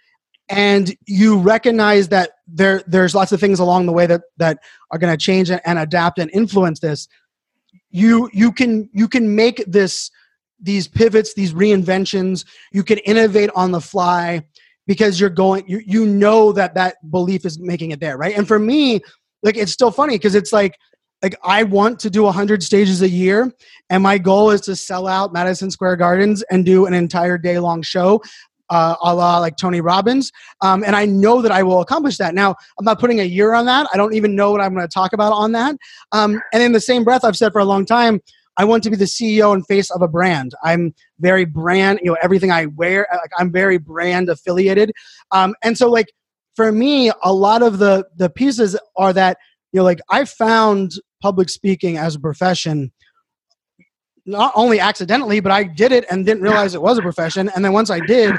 and 0.49 0.95
you 1.07 1.39
recognize 1.39 2.09
that 2.09 2.31
there 2.47 2.83
there's 2.85 3.15
lots 3.15 3.31
of 3.31 3.39
things 3.39 3.59
along 3.59 3.87
the 3.87 3.93
way 3.93 4.05
that 4.05 4.21
that 4.37 4.59
are 4.91 4.99
going 4.99 5.11
to 5.11 5.23
change 5.23 5.49
and, 5.49 5.61
and 5.65 5.79
adapt 5.79 6.19
and 6.19 6.29
influence 6.31 6.79
this. 6.79 7.07
You 7.89 8.29
you 8.31 8.51
can 8.51 8.89
you 8.93 9.07
can 9.07 9.35
make 9.35 9.63
this 9.65 10.11
these 10.61 10.87
pivots, 10.87 11.33
these 11.33 11.53
reinventions. 11.53 12.45
You 12.71 12.83
can 12.83 12.99
innovate 12.99 13.49
on 13.55 13.71
the 13.71 13.81
fly 13.81 14.45
because 14.87 15.19
you're 15.19 15.29
going 15.29 15.63
you 15.67 15.81
you 15.85 16.05
know 16.05 16.51
that 16.51 16.75
that 16.75 16.95
belief 17.11 17.45
is 17.45 17.59
making 17.59 17.91
it 17.91 17.99
there 17.99 18.17
right 18.17 18.37
and 18.37 18.47
for 18.47 18.59
me 18.59 18.99
like 19.41 19.57
it's 19.57 19.71
still 19.71 19.91
funny 19.91 20.15
because 20.15 20.35
it's 20.35 20.53
like 20.53 20.77
like 21.21 21.35
I 21.43 21.63
want 21.63 21.99
to 22.01 22.09
do 22.09 22.23
100 22.23 22.61
stages 22.61 23.01
a 23.01 23.09
year 23.09 23.51
and 23.89 24.03
my 24.03 24.17
goal 24.17 24.51
is 24.51 24.61
to 24.61 24.75
sell 24.75 25.07
out 25.07 25.31
Madison 25.31 25.71
Square 25.71 25.95
Gardens 25.95 26.43
and 26.51 26.65
do 26.65 26.85
an 26.85 26.93
entire 26.93 27.37
day 27.37 27.59
long 27.59 27.81
show 27.81 28.21
uh, 28.69 28.95
a 29.01 29.13
la 29.13 29.37
like 29.37 29.55
Tony 29.55 29.81
Robbins. 29.81 30.31
Um, 30.61 30.83
and 30.83 30.95
I 30.95 31.05
know 31.05 31.41
that 31.41 31.51
I 31.51 31.63
will 31.63 31.81
accomplish 31.81 32.17
that. 32.17 32.33
Now, 32.33 32.55
I'm 32.79 32.85
not 32.85 32.99
putting 32.99 33.19
a 33.19 33.23
year 33.23 33.53
on 33.53 33.65
that. 33.65 33.87
I 33.93 33.97
don't 33.97 34.13
even 34.13 34.35
know 34.35 34.51
what 34.51 34.61
I'm 34.61 34.73
going 34.73 34.87
to 34.87 34.93
talk 34.93 35.13
about 35.13 35.31
on 35.31 35.51
that. 35.51 35.75
Um, 36.11 36.41
and 36.53 36.63
in 36.63 36.71
the 36.71 36.79
same 36.79 37.03
breath, 37.03 37.23
I've 37.23 37.37
said 37.37 37.51
for 37.51 37.59
a 37.59 37.65
long 37.65 37.85
time, 37.85 38.19
I 38.57 38.65
want 38.65 38.83
to 38.83 38.89
be 38.89 38.95
the 38.95 39.05
CEO 39.05 39.53
and 39.53 39.65
face 39.65 39.89
of 39.89 40.01
a 40.01 40.07
brand. 40.07 40.53
I'm 40.63 40.93
very 41.19 41.45
brand, 41.45 41.99
you 42.03 42.11
know, 42.11 42.17
everything 42.21 42.51
I 42.51 42.67
wear, 42.67 43.07
like 43.11 43.31
I'm 43.37 43.51
very 43.51 43.77
brand 43.77 44.29
affiliated. 44.29 44.91
Um, 45.31 45.55
and 45.63 45.77
so 45.77 45.89
like 45.89 46.13
for 46.55 46.71
me, 46.71 47.11
a 47.23 47.33
lot 47.33 47.63
of 47.63 47.79
the 47.79 48.05
the 48.15 48.29
pieces 48.29 48.77
are 48.95 49.13
that, 49.13 49.37
you 49.71 49.79
know, 49.79 49.83
like 49.83 50.01
I 50.09 50.25
found 50.25 50.93
public 51.21 51.49
speaking 51.49 51.97
as 51.97 52.15
a 52.15 52.19
profession 52.19 52.91
not 54.25 54.53
only 54.55 54.79
accidentally, 54.79 55.39
but 55.39 55.51
I 55.51 55.63
did 55.63 55.91
it 55.91 56.05
and 56.09 56.25
didn't 56.25 56.43
realize 56.43 56.75
it 56.75 56.81
was 56.81 56.97
a 56.97 57.01
profession. 57.01 57.49
And 57.55 57.63
then 57.63 57.73
once 57.73 57.89
I 57.89 57.99
did, 57.99 58.35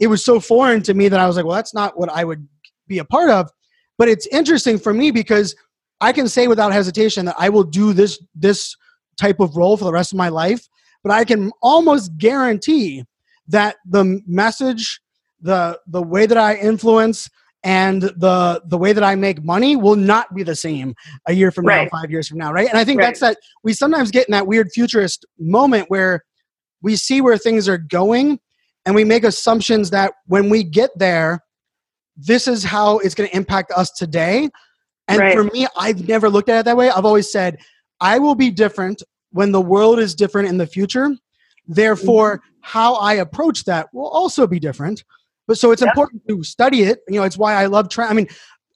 it 0.00 0.08
was 0.08 0.24
so 0.24 0.40
foreign 0.40 0.82
to 0.82 0.94
me 0.94 1.08
that 1.08 1.20
I 1.20 1.26
was 1.26 1.36
like, 1.36 1.44
well, 1.44 1.54
that's 1.54 1.74
not 1.74 1.98
what 1.98 2.10
I 2.10 2.24
would 2.24 2.46
be 2.88 2.98
a 2.98 3.04
part 3.04 3.30
of. 3.30 3.50
But 3.96 4.08
it's 4.08 4.26
interesting 4.28 4.78
for 4.78 4.92
me 4.92 5.10
because 5.10 5.54
I 6.00 6.12
can 6.12 6.26
say 6.26 6.48
without 6.48 6.72
hesitation 6.72 7.26
that 7.26 7.36
I 7.38 7.48
will 7.50 7.62
do 7.62 7.92
this 7.92 8.18
this 8.34 8.74
type 9.16 9.40
of 9.40 9.56
role 9.56 9.76
for 9.76 9.84
the 9.84 9.92
rest 9.92 10.12
of 10.12 10.18
my 10.18 10.28
life, 10.28 10.68
but 11.02 11.12
I 11.12 11.24
can 11.24 11.50
almost 11.62 12.16
guarantee 12.16 13.04
that 13.48 13.76
the 13.84 14.20
message, 14.26 15.00
the 15.40 15.78
the 15.86 16.02
way 16.02 16.26
that 16.26 16.38
I 16.38 16.56
influence 16.56 17.28
and 17.62 18.02
the 18.02 18.62
the 18.66 18.78
way 18.78 18.92
that 18.92 19.04
I 19.04 19.14
make 19.14 19.44
money 19.44 19.76
will 19.76 19.96
not 19.96 20.34
be 20.34 20.42
the 20.42 20.56
same 20.56 20.94
a 21.26 21.32
year 21.32 21.50
from 21.50 21.66
right. 21.66 21.84
now, 21.84 22.00
five 22.00 22.10
years 22.10 22.28
from 22.28 22.38
now, 22.38 22.52
right? 22.52 22.68
And 22.68 22.78
I 22.78 22.84
think 22.84 23.00
right. 23.00 23.06
that's 23.06 23.20
that 23.20 23.38
we 23.62 23.72
sometimes 23.72 24.10
get 24.10 24.28
in 24.28 24.32
that 24.32 24.46
weird 24.46 24.70
futurist 24.72 25.26
moment 25.38 25.90
where 25.90 26.24
we 26.82 26.96
see 26.96 27.20
where 27.20 27.36
things 27.36 27.68
are 27.68 27.78
going 27.78 28.40
and 28.86 28.94
we 28.94 29.04
make 29.04 29.24
assumptions 29.24 29.90
that 29.90 30.14
when 30.26 30.48
we 30.48 30.64
get 30.64 30.90
there, 30.96 31.40
this 32.16 32.48
is 32.48 32.64
how 32.64 32.98
it's 32.98 33.14
going 33.14 33.28
to 33.28 33.36
impact 33.36 33.72
us 33.72 33.90
today. 33.90 34.48
And 35.08 35.18
right. 35.18 35.34
for 35.34 35.44
me, 35.44 35.66
I've 35.76 36.08
never 36.08 36.30
looked 36.30 36.48
at 36.48 36.60
it 36.60 36.64
that 36.64 36.76
way. 36.76 36.88
I've 36.88 37.04
always 37.04 37.30
said, 37.30 37.58
I 38.00 38.18
will 38.18 38.34
be 38.34 38.50
different 38.50 39.02
when 39.32 39.52
the 39.52 39.60
world 39.60 39.98
is 39.98 40.14
different 40.14 40.48
in 40.48 40.58
the 40.58 40.66
future. 40.66 41.14
Therefore, 41.66 42.38
mm-hmm. 42.38 42.58
how 42.62 42.94
I 42.94 43.14
approach 43.14 43.64
that 43.64 43.92
will 43.92 44.08
also 44.08 44.46
be 44.46 44.58
different. 44.58 45.04
But 45.46 45.58
so 45.58 45.72
it's 45.72 45.82
yep. 45.82 45.90
important 45.90 46.22
to 46.28 46.42
study 46.42 46.82
it. 46.82 47.00
You 47.08 47.16
know, 47.16 47.24
it's 47.24 47.38
why 47.38 47.54
I 47.54 47.66
love 47.66 47.88
I 47.98 48.12
mean, 48.12 48.28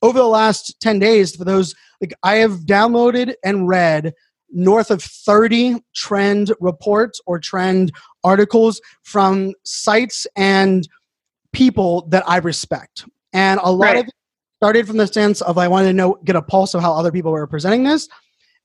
over 0.02 0.18
the 0.18 0.26
last 0.26 0.80
10 0.80 0.98
days, 0.98 1.34
for 1.34 1.44
those, 1.44 1.74
like, 2.00 2.12
I 2.22 2.36
have 2.36 2.60
downloaded 2.60 3.34
and 3.44 3.68
read 3.68 4.12
north 4.50 4.90
of 4.90 5.02
30 5.02 5.82
trend 5.94 6.52
reports 6.60 7.20
or 7.26 7.38
trend 7.38 7.92
articles 8.22 8.80
from 9.02 9.52
sites 9.64 10.26
and 10.36 10.88
people 11.52 12.06
that 12.08 12.28
I 12.28 12.38
respect. 12.38 13.04
And 13.32 13.58
a 13.62 13.70
lot 13.70 13.86
right. 13.86 13.96
of 13.98 14.06
it 14.06 14.14
started 14.60 14.86
from 14.86 14.96
the 14.96 15.06
sense 15.06 15.40
of 15.42 15.58
I 15.58 15.68
wanted 15.68 15.88
to 15.88 15.92
know, 15.94 16.18
get 16.24 16.36
a 16.36 16.42
pulse 16.42 16.74
of 16.74 16.82
how 16.82 16.94
other 16.94 17.10
people 17.10 17.32
were 17.32 17.46
presenting 17.46 17.84
this. 17.84 18.08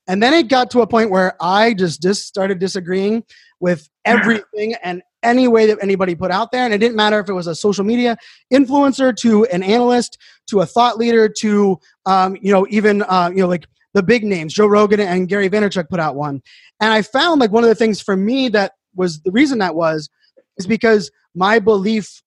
And 0.06 0.22
then 0.22 0.32
it 0.32 0.48
got 0.48 0.70
to 0.72 0.80
a 0.80 0.86
point 0.86 1.10
where 1.10 1.36
I 1.40 1.74
just 1.74 2.02
just 2.02 2.26
started 2.26 2.58
disagreeing 2.58 3.24
with 3.60 3.88
everything 4.04 4.74
and 4.82 5.02
any 5.22 5.48
way 5.48 5.66
that 5.66 5.78
anybody 5.82 6.14
put 6.14 6.30
out 6.30 6.50
there. 6.50 6.64
And 6.64 6.72
it 6.72 6.78
didn't 6.78 6.96
matter 6.96 7.20
if 7.20 7.28
it 7.28 7.32
was 7.32 7.46
a 7.46 7.54
social 7.54 7.84
media 7.84 8.16
influencer 8.52 9.14
to 9.16 9.44
an 9.46 9.62
analyst 9.62 10.18
to 10.48 10.60
a 10.60 10.66
thought 10.66 10.96
leader 10.96 11.28
to, 11.28 11.78
um, 12.06 12.36
you 12.40 12.52
know, 12.52 12.66
even, 12.70 13.02
uh, 13.02 13.30
you 13.30 13.42
know, 13.42 13.48
like 13.48 13.66
the 13.92 14.02
big 14.02 14.24
names, 14.24 14.54
Joe 14.54 14.66
Rogan 14.66 15.00
and 15.00 15.28
Gary 15.28 15.50
Vaynerchuk 15.50 15.88
put 15.88 16.00
out 16.00 16.16
one. 16.16 16.42
And 16.80 16.92
I 16.92 17.02
found 17.02 17.40
like 17.40 17.50
one 17.50 17.64
of 17.64 17.68
the 17.68 17.74
things 17.74 18.00
for 18.00 18.16
me 18.16 18.48
that 18.50 18.72
was 18.94 19.20
the 19.20 19.30
reason 19.30 19.58
that 19.58 19.74
was 19.74 20.08
is 20.56 20.66
because 20.66 21.10
my 21.34 21.58
belief 21.58 22.22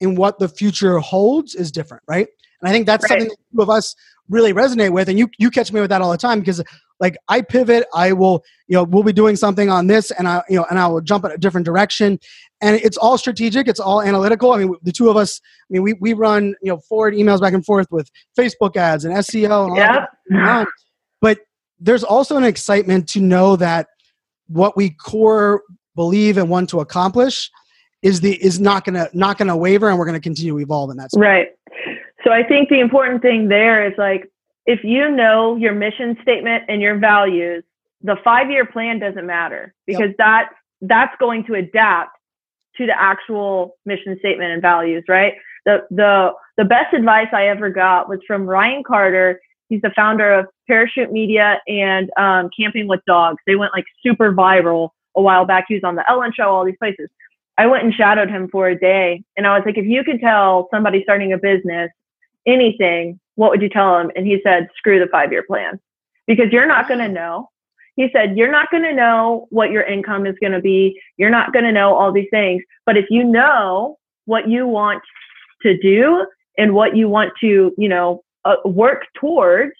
in 0.00 0.14
what 0.14 0.38
the 0.38 0.48
future 0.48 0.98
holds 0.98 1.54
is 1.54 1.72
different, 1.72 2.02
right? 2.06 2.28
And 2.60 2.68
I 2.68 2.72
think 2.72 2.86
that's 2.86 3.04
right. 3.04 3.20
something 3.20 3.28
that 3.28 3.36
two 3.54 3.62
of 3.62 3.70
us 3.70 3.94
really 4.28 4.52
resonate 4.52 4.92
with. 4.92 5.08
And 5.08 5.18
you 5.18 5.28
you 5.38 5.50
catch 5.50 5.72
me 5.72 5.80
with 5.80 5.90
that 5.90 6.02
all 6.02 6.10
the 6.10 6.18
time 6.18 6.40
because 6.40 6.62
like 7.00 7.16
I 7.28 7.42
pivot, 7.42 7.86
I 7.94 8.12
will, 8.12 8.42
you 8.68 8.76
know, 8.76 8.84
we'll 8.84 9.02
be 9.02 9.12
doing 9.12 9.36
something 9.36 9.68
on 9.68 9.86
this 9.86 10.10
and 10.10 10.26
I, 10.26 10.42
you 10.48 10.56
know, 10.56 10.66
and 10.70 10.78
I 10.78 10.86
will 10.86 11.00
jump 11.00 11.24
in 11.24 11.30
a 11.30 11.38
different 11.38 11.64
direction. 11.64 12.18
And 12.60 12.76
it's 12.76 12.96
all 12.96 13.18
strategic, 13.18 13.68
it's 13.68 13.80
all 13.80 14.00
analytical. 14.00 14.52
I 14.52 14.58
mean, 14.58 14.74
the 14.82 14.92
two 14.92 15.10
of 15.10 15.16
us, 15.16 15.40
I 15.44 15.74
mean, 15.74 15.82
we, 15.82 15.92
we 15.94 16.14
run, 16.14 16.54
you 16.62 16.72
know, 16.72 16.78
forward 16.78 17.14
emails 17.14 17.40
back 17.40 17.52
and 17.52 17.64
forth 17.64 17.86
with 17.90 18.10
Facebook 18.38 18.76
ads 18.76 19.04
and 19.04 19.14
SEO 19.16 19.68
and 19.68 19.76
yeah. 19.76 20.06
That. 20.30 20.68
But 21.20 21.38
there's 21.78 22.04
also 22.04 22.36
an 22.36 22.44
excitement 22.44 23.08
to 23.10 23.20
know 23.20 23.56
that 23.56 23.88
what 24.48 24.76
we 24.76 24.90
core 24.90 25.62
believe 25.94 26.38
and 26.38 26.48
want 26.48 26.70
to 26.70 26.80
accomplish 26.80 27.50
is 28.02 28.20
the 28.20 28.34
is 28.44 28.60
not 28.60 28.84
gonna 28.84 29.08
not 29.12 29.38
gonna 29.38 29.56
waver 29.56 29.88
and 29.88 29.98
we're 29.98 30.06
gonna 30.06 30.20
continue 30.20 30.52
to 30.52 30.58
evolve 30.60 30.90
in 30.90 30.96
that 30.98 31.10
space. 31.10 31.20
Right. 31.20 31.48
So 32.24 32.32
I 32.32 32.42
think 32.42 32.68
the 32.68 32.80
important 32.80 33.22
thing 33.22 33.48
there 33.48 33.86
is 33.86 33.94
like 33.98 34.30
if 34.66 34.82
you 34.82 35.10
know 35.10 35.56
your 35.56 35.72
mission 35.72 36.18
statement 36.22 36.64
and 36.68 36.82
your 36.82 36.98
values, 36.98 37.64
the 38.02 38.16
five 38.22 38.50
year 38.50 38.66
plan 38.66 38.98
doesn't 38.98 39.26
matter 39.26 39.74
because 39.86 40.08
yep. 40.08 40.16
that 40.18 40.50
that's 40.82 41.14
going 41.18 41.44
to 41.44 41.54
adapt 41.54 42.10
to 42.76 42.86
the 42.86 43.00
actual 43.00 43.76
mission 43.86 44.18
statement 44.18 44.52
and 44.52 44.60
values, 44.60 45.04
right? 45.08 45.34
The 45.64 45.86
the 45.90 46.32
the 46.56 46.64
best 46.64 46.92
advice 46.94 47.28
I 47.32 47.48
ever 47.48 47.70
got 47.70 48.08
was 48.08 48.20
from 48.26 48.46
Ryan 48.46 48.82
Carter. 48.82 49.40
He's 49.68 49.82
the 49.82 49.92
founder 49.96 50.32
of 50.32 50.46
Parachute 50.68 51.10
Media 51.10 51.60
and 51.66 52.10
um, 52.16 52.50
Camping 52.56 52.86
with 52.86 53.00
Dogs. 53.06 53.38
They 53.46 53.56
went 53.56 53.72
like 53.72 53.84
super 54.02 54.32
viral 54.32 54.90
a 55.16 55.22
while 55.22 55.44
back. 55.44 55.64
He 55.68 55.74
was 55.74 55.84
on 55.84 55.96
the 55.96 56.08
Ellen 56.08 56.32
Show, 56.36 56.50
all 56.50 56.64
these 56.64 56.76
places. 56.78 57.08
I 57.58 57.66
went 57.66 57.84
and 57.84 57.94
shadowed 57.94 58.28
him 58.28 58.48
for 58.52 58.68
a 58.68 58.78
day, 58.78 59.24
and 59.36 59.46
I 59.46 59.56
was 59.56 59.64
like, 59.64 59.78
if 59.78 59.86
you 59.86 60.04
could 60.04 60.20
tell 60.20 60.68
somebody 60.70 61.02
starting 61.02 61.32
a 61.32 61.38
business 61.38 61.90
anything, 62.46 63.18
what 63.36 63.50
would 63.50 63.62
you 63.62 63.68
tell 63.68 63.98
him? 63.98 64.10
And 64.16 64.26
he 64.26 64.40
said, 64.42 64.68
screw 64.76 64.98
the 64.98 65.06
five 65.06 65.30
year 65.30 65.44
plan 65.46 65.80
because 66.26 66.46
you're 66.50 66.66
not 66.66 66.88
going 66.88 67.00
to 67.00 67.08
know. 67.08 67.48
he 67.94 68.08
said, 68.12 68.36
You're 68.36 68.50
not 68.50 68.70
going 68.70 68.82
to 68.82 68.94
know 68.94 69.46
what 69.50 69.70
your 69.70 69.82
income 69.82 70.26
is 70.26 70.36
going 70.40 70.52
to 70.52 70.60
be. 70.60 71.00
You're 71.16 71.30
not 71.30 71.52
going 71.52 71.64
to 71.64 71.72
know 71.72 71.94
all 71.94 72.12
these 72.12 72.28
things. 72.30 72.62
But 72.84 72.96
if 72.96 73.06
you 73.10 73.24
know 73.24 73.98
what 74.24 74.48
you 74.48 74.66
want 74.66 75.02
to 75.62 75.78
do 75.78 76.26
and 76.58 76.74
what 76.74 76.96
you 76.96 77.08
want 77.08 77.32
to, 77.40 77.72
you 77.78 77.88
know, 77.88 78.22
uh, 78.44 78.56
work 78.64 79.04
towards, 79.18 79.72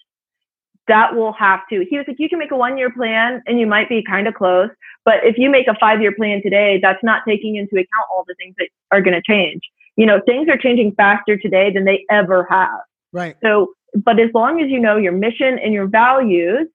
that 0.87 1.15
will 1.15 1.33
have 1.33 1.61
to. 1.69 1.85
He 1.89 1.97
was 1.97 2.05
like, 2.07 2.19
You 2.19 2.29
can 2.29 2.39
make 2.39 2.51
a 2.51 2.57
one 2.57 2.77
year 2.77 2.91
plan 2.91 3.41
and 3.45 3.59
you 3.59 3.67
might 3.67 3.89
be 3.89 4.03
kind 4.03 4.27
of 4.27 4.33
close. 4.33 4.69
But 5.05 5.23
if 5.23 5.37
you 5.37 5.49
make 5.49 5.67
a 5.67 5.75
five 5.79 6.01
year 6.01 6.13
plan 6.15 6.41
today, 6.41 6.79
that's 6.81 7.03
not 7.03 7.23
taking 7.27 7.55
into 7.55 7.75
account 7.75 8.07
all 8.11 8.23
the 8.27 8.35
things 8.35 8.55
that 8.57 8.69
are 8.91 9.01
going 9.01 9.15
to 9.15 9.21
change. 9.21 9.61
You 9.95 10.05
know, 10.05 10.21
things 10.25 10.47
are 10.47 10.57
changing 10.57 10.93
faster 10.95 11.37
today 11.37 11.71
than 11.73 11.85
they 11.85 12.05
ever 12.11 12.45
have. 12.49 12.81
Right. 13.11 13.35
So, 13.43 13.73
but 13.95 14.19
as 14.19 14.29
long 14.33 14.61
as 14.61 14.69
you 14.69 14.79
know 14.79 14.97
your 14.97 15.13
mission 15.13 15.57
and 15.59 15.73
your 15.73 15.87
values, 15.87 16.67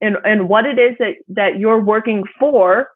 and 0.00 0.16
and 0.24 0.48
what 0.48 0.66
it 0.66 0.78
is 0.78 0.96
that 0.98 1.14
that 1.28 1.58
you're 1.58 1.80
working 1.80 2.24
for 2.38 2.88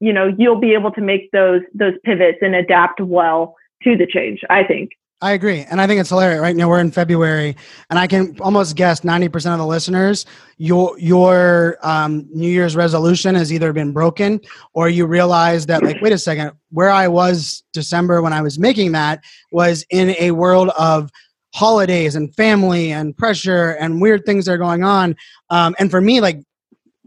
you 0.00 0.12
know 0.12 0.32
you'll 0.38 0.60
be 0.60 0.72
able 0.72 0.90
to 0.92 1.00
make 1.00 1.30
those 1.32 1.62
those 1.74 1.94
pivots 2.04 2.38
and 2.40 2.54
adapt 2.54 3.00
well 3.00 3.54
to 3.82 3.96
the 3.96 4.06
change 4.06 4.40
i 4.50 4.62
think 4.62 4.90
I 5.22 5.32
agree. 5.32 5.60
And 5.70 5.80
I 5.80 5.86
think 5.86 5.98
it's 5.98 6.10
hilarious. 6.10 6.42
Right 6.42 6.54
now 6.54 6.68
we're 6.68 6.78
in 6.78 6.90
February 6.90 7.56
and 7.88 7.98
I 7.98 8.06
can 8.06 8.38
almost 8.42 8.76
guess 8.76 9.00
90% 9.00 9.50
of 9.50 9.58
the 9.58 9.66
listeners, 9.66 10.26
your, 10.58 10.96
your 10.98 11.78
um, 11.80 12.28
New 12.34 12.50
Year's 12.50 12.76
resolution 12.76 13.34
has 13.34 13.50
either 13.50 13.72
been 13.72 13.92
broken 13.92 14.42
or 14.74 14.90
you 14.90 15.06
realize 15.06 15.64
that 15.66 15.82
like, 15.82 16.02
wait 16.02 16.12
a 16.12 16.18
second, 16.18 16.52
where 16.68 16.90
I 16.90 17.08
was 17.08 17.64
December 17.72 18.20
when 18.20 18.34
I 18.34 18.42
was 18.42 18.58
making 18.58 18.92
that 18.92 19.24
was 19.52 19.86
in 19.88 20.14
a 20.18 20.32
world 20.32 20.68
of 20.78 21.10
holidays 21.56 22.14
and 22.16 22.34
family 22.36 22.92
and 22.92 23.16
pressure 23.16 23.70
and 23.80 23.98
weird 23.98 24.26
things 24.26 24.44
that 24.44 24.52
are 24.52 24.58
going 24.58 24.84
on. 24.84 25.16
Um, 25.48 25.74
and 25.78 25.90
for 25.90 26.02
me, 26.02 26.20
like, 26.20 26.42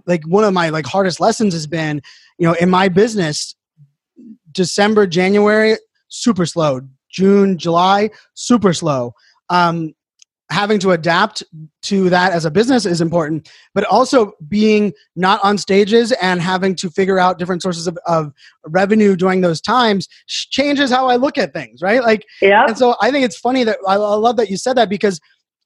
like 0.07 0.27
one 0.27 0.43
of 0.43 0.55
my 0.55 0.69
like 0.69 0.87
hardest 0.87 1.19
lessons 1.19 1.53
has 1.53 1.67
been, 1.67 2.01
you 2.39 2.47
know, 2.47 2.53
in 2.53 2.67
my 2.67 2.89
business, 2.89 3.55
December, 4.51 5.05
January, 5.05 5.77
super 6.07 6.47
slow. 6.47 6.81
June, 7.11 7.59
July, 7.59 8.09
super 8.33 8.73
slow. 8.73 9.13
Um, 9.49 9.93
having 10.51 10.79
to 10.79 10.91
adapt 10.91 11.43
to 11.83 12.09
that 12.09 12.31
as 12.31 12.43
a 12.43 12.51
business 12.51 12.85
is 12.85 13.01
important 13.01 13.49
but 13.73 13.83
also 13.85 14.33
being 14.47 14.91
not 15.15 15.39
on 15.43 15.57
stages 15.57 16.11
and 16.13 16.41
having 16.41 16.75
to 16.75 16.89
figure 16.89 17.19
out 17.19 17.37
different 17.37 17.61
sources 17.61 17.87
of, 17.87 17.97
of 18.07 18.33
revenue 18.65 19.15
during 19.15 19.41
those 19.41 19.61
times 19.61 20.07
changes 20.27 20.89
how 20.89 21.07
i 21.07 21.15
look 21.15 21.37
at 21.37 21.53
things 21.53 21.81
right? 21.81 22.03
Like 22.03 22.25
yeah. 22.41 22.65
and 22.67 22.77
so 22.77 22.95
i 23.01 23.11
think 23.11 23.25
it's 23.25 23.37
funny 23.37 23.63
that 23.63 23.77
I, 23.87 23.93
I 23.93 24.15
love 24.15 24.37
that 24.37 24.49
you 24.49 24.57
said 24.57 24.73
that 24.77 24.89
because 24.89 25.19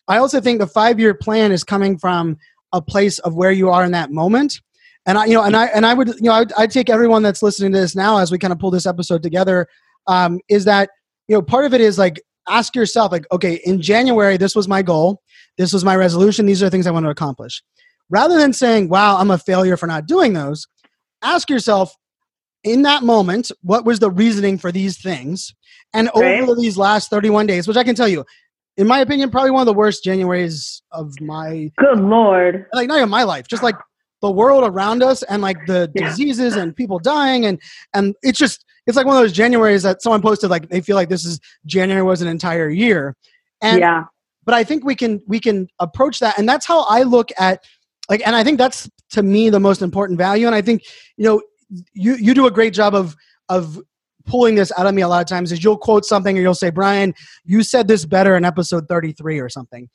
i 0.07 0.17
also 0.17 0.41
think 0.41 0.59
the 0.59 0.67
five 0.67 0.99
year 0.99 1.13
plan 1.13 1.51
is 1.51 1.63
coming 1.63 1.97
from 1.97 2.37
a 2.73 2.81
place 2.81 3.19
of 3.19 3.35
where 3.35 3.51
you 3.51 3.69
are 3.69 3.85
in 3.85 3.91
that 3.91 4.11
moment. 4.11 4.59
And 5.05 5.17
i 5.17 5.25
you 5.25 5.33
know 5.33 5.43
and 5.43 5.55
i 5.55 5.65
and 5.67 5.85
i 5.85 5.93
would 5.93 6.07
you 6.07 6.23
know 6.23 6.33
i'd, 6.33 6.53
I'd 6.53 6.71
take 6.71 6.89
everyone 6.89 7.23
that's 7.23 7.43
listening 7.43 7.73
to 7.73 7.79
this 7.79 7.93
now 7.93 8.17
as 8.19 8.31
we 8.31 8.37
kind 8.37 8.53
of 8.53 8.59
pull 8.59 8.71
this 8.71 8.85
episode 8.85 9.21
together 9.21 9.67
um, 10.07 10.39
is 10.47 10.63
that 10.65 10.89
you 11.27 11.35
know 11.35 11.41
part 11.41 11.65
of 11.65 11.73
it 11.73 11.81
is 11.81 11.97
like 11.97 12.21
ask 12.49 12.75
yourself 12.75 13.11
like 13.11 13.25
okay 13.31 13.59
in 13.65 13.81
january 13.81 14.37
this 14.37 14.55
was 14.55 14.67
my 14.67 14.81
goal. 14.81 15.21
This 15.57 15.71
was 15.71 15.85
my 15.85 15.95
resolution. 15.95 16.45
These 16.45 16.61
are 16.63 16.65
the 16.67 16.71
things 16.71 16.87
i 16.87 16.91
want 16.91 17.05
to 17.05 17.09
accomplish. 17.11 17.61
Rather 18.09 18.37
than 18.37 18.53
saying 18.53 18.89
wow 18.89 19.17
i'm 19.17 19.31
a 19.31 19.37
failure 19.37 19.77
for 19.77 19.87
not 19.87 20.05
doing 20.07 20.33
those 20.33 20.67
ask 21.21 21.49
yourself 21.49 21.95
in 22.63 22.81
that 22.83 23.03
moment 23.03 23.51
what 23.61 23.85
was 23.85 23.99
the 23.99 24.09
reasoning 24.11 24.57
for 24.57 24.71
these 24.71 25.01
things? 25.01 25.53
And 25.93 26.09
Right. 26.15 26.41
over 26.41 26.55
these 26.55 26.77
last 26.77 27.09
31 27.09 27.47
days 27.47 27.67
which 27.67 27.77
i 27.77 27.83
can 27.83 27.95
tell 27.95 28.07
you 28.07 28.25
in 28.77 28.87
my 28.87 28.99
opinion 28.99 29.29
probably 29.31 29.51
one 29.51 29.61
of 29.61 29.67
the 29.67 29.73
worst 29.73 30.03
januaries 30.03 30.81
of 30.91 31.19
my 31.21 31.71
good 31.77 31.99
lord. 31.99 32.65
Like 32.73 32.87
not 32.87 32.97
even 32.97 33.09
my 33.09 33.23
life 33.23 33.47
just 33.47 33.63
like 33.63 33.75
the 34.21 34.31
world 34.31 34.63
around 34.63 35.03
us 35.03 35.21
and 35.23 35.41
like 35.41 35.65
the 35.65 35.91
Yeah. 35.93 36.07
diseases 36.07 36.55
and 36.55 36.75
people 36.75 36.97
dying 36.99 37.45
and 37.45 37.61
and 37.93 38.15
it's 38.23 38.39
just 38.39 38.65
it's 38.85 38.97
like 38.97 39.05
one 39.05 39.15
of 39.15 39.21
those 39.21 39.33
januaries 39.33 39.83
that 39.83 40.01
someone 40.01 40.21
posted 40.21 40.49
like 40.49 40.69
they 40.69 40.81
feel 40.81 40.95
like 40.95 41.09
this 41.09 41.25
is 41.25 41.39
january 41.65 42.03
was 42.03 42.21
an 42.21 42.27
entire 42.27 42.69
year. 42.69 43.15
And 43.61 43.79
yeah. 43.79 44.05
but 44.45 44.55
i 44.55 44.63
think 44.63 44.83
we 44.83 44.95
can 44.95 45.21
we 45.27 45.39
can 45.39 45.67
approach 45.79 46.19
that. 46.19 46.37
And 46.37 46.47
that's 46.47 46.65
how 46.65 46.83
i 46.83 47.03
look 47.03 47.29
at 47.37 47.63
like 48.09 48.25
and 48.25 48.35
i 48.35 48.43
think 48.43 48.57
that's 48.57 48.89
to 49.11 49.23
me 49.23 49.49
the 49.49 49.59
most 49.59 49.81
important 49.81 50.17
value. 50.17 50.47
And 50.47 50.55
i 50.55 50.61
think 50.61 50.83
you 51.17 51.25
know 51.25 51.41
you 51.93 52.15
you 52.15 52.33
do 52.33 52.45
a 52.45 52.51
great 52.51 52.73
job 52.73 52.93
of 52.95 53.15
of 53.49 53.79
pulling 54.25 54.55
this 54.55 54.71
out 54.77 54.85
of 54.85 54.93
me 54.93 55.01
a 55.01 55.07
lot 55.07 55.21
of 55.21 55.27
times 55.27 55.51
is 55.51 55.63
you'll 55.63 55.77
quote 55.77 56.05
something 56.05 56.37
or 56.37 56.41
you'll 56.41 56.55
say 56.55 56.69
brian 56.69 57.13
you 57.43 57.61
said 57.61 57.89
this 57.89 58.05
better 58.05 58.37
in 58.37 58.45
episode 58.45 58.87
33 58.87 59.39
or 59.39 59.49
something. 59.49 59.89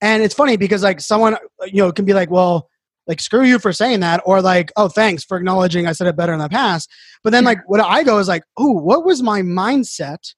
And 0.00 0.22
it's 0.22 0.34
funny 0.34 0.56
because 0.56 0.82
like 0.82 1.00
someone 1.00 1.36
you 1.66 1.82
know 1.82 1.92
can 1.92 2.04
be 2.04 2.12
like 2.12 2.30
well 2.30 2.68
like 3.06 3.20
screw 3.20 3.44
you 3.44 3.58
for 3.58 3.72
saying 3.72 4.00
that 4.00 4.22
or 4.24 4.40
like 4.40 4.70
oh 4.76 4.88
thanks 4.88 5.24
for 5.24 5.36
acknowledging 5.36 5.86
i 5.86 5.92
said 5.92 6.06
it 6.06 6.16
better 6.16 6.32
in 6.32 6.38
the 6.38 6.48
past. 6.48 6.90
But 7.24 7.30
then 7.30 7.44
like 7.44 7.58
what 7.66 7.80
i 7.80 8.02
go 8.02 8.18
is 8.18 8.28
like 8.28 8.44
oh 8.56 8.72
what 8.72 9.04
was 9.04 9.22
my 9.22 9.42
mindset 9.42 10.34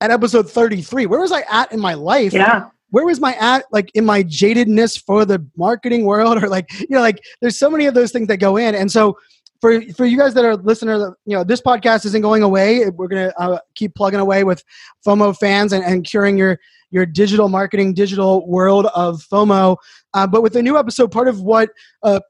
at 0.00 0.10
episode 0.10 0.50
33 0.50 1.06
where 1.06 1.20
was 1.20 1.32
i 1.32 1.42
at 1.50 1.72
in 1.72 1.80
my 1.80 1.94
life? 1.94 2.32
Yeah. 2.32 2.68
Where 2.90 3.04
was 3.04 3.20
my 3.20 3.34
at 3.34 3.66
like 3.70 3.90
in 3.94 4.06
my 4.06 4.22
jadedness 4.22 5.02
for 5.04 5.26
the 5.26 5.46
marketing 5.56 6.06
world? 6.06 6.38
Or 6.42 6.48
like 6.48 6.70
you 6.80 6.86
know 6.90 7.00
like 7.00 7.22
there's 7.40 7.58
so 7.58 7.70
many 7.70 7.86
of 7.86 7.94
those 7.94 8.12
things 8.12 8.28
that 8.28 8.38
go 8.38 8.56
in. 8.56 8.74
And 8.74 8.90
so 8.90 9.18
for 9.60 9.80
for 9.92 10.06
you 10.06 10.16
guys 10.16 10.34
that 10.34 10.44
are 10.44 10.56
listeners 10.56 11.02
you 11.24 11.36
know 11.36 11.44
this 11.44 11.60
podcast 11.60 12.04
isn't 12.04 12.22
going 12.22 12.42
away 12.42 12.88
we're 12.90 13.08
gonna 13.08 13.32
uh, 13.38 13.58
keep 13.74 13.94
plugging 13.94 14.20
away 14.20 14.44
with 14.44 14.62
fomo 15.06 15.36
fans 15.36 15.72
and, 15.72 15.84
and 15.84 16.04
curing 16.04 16.36
your 16.36 16.58
your 16.90 17.04
digital 17.04 17.48
marketing 17.48 17.92
digital 17.92 18.46
world 18.48 18.86
of 18.94 19.22
fomo 19.30 19.76
uh, 20.14 20.26
but 20.26 20.42
with 20.42 20.52
the 20.52 20.62
new 20.62 20.78
episode 20.78 21.10
part 21.10 21.28
of 21.28 21.40
what 21.40 21.70
uh, 22.02 22.20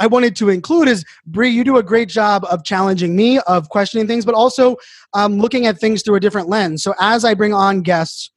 I 0.00 0.06
wanted 0.06 0.34
to 0.36 0.48
include 0.48 0.88
is 0.88 1.04
Brie. 1.26 1.50
You 1.50 1.62
do 1.62 1.76
a 1.76 1.82
great 1.82 2.08
job 2.08 2.46
of 2.50 2.64
challenging 2.64 3.14
me, 3.14 3.38
of 3.40 3.68
questioning 3.68 4.06
things, 4.06 4.24
but 4.24 4.34
also 4.34 4.76
um, 5.12 5.38
looking 5.38 5.66
at 5.66 5.78
things 5.78 6.02
through 6.02 6.14
a 6.14 6.20
different 6.20 6.48
lens. 6.48 6.82
So 6.82 6.94
as 7.00 7.22
I 7.22 7.34
bring 7.34 7.52
on 7.52 7.82
guests, 7.82 8.30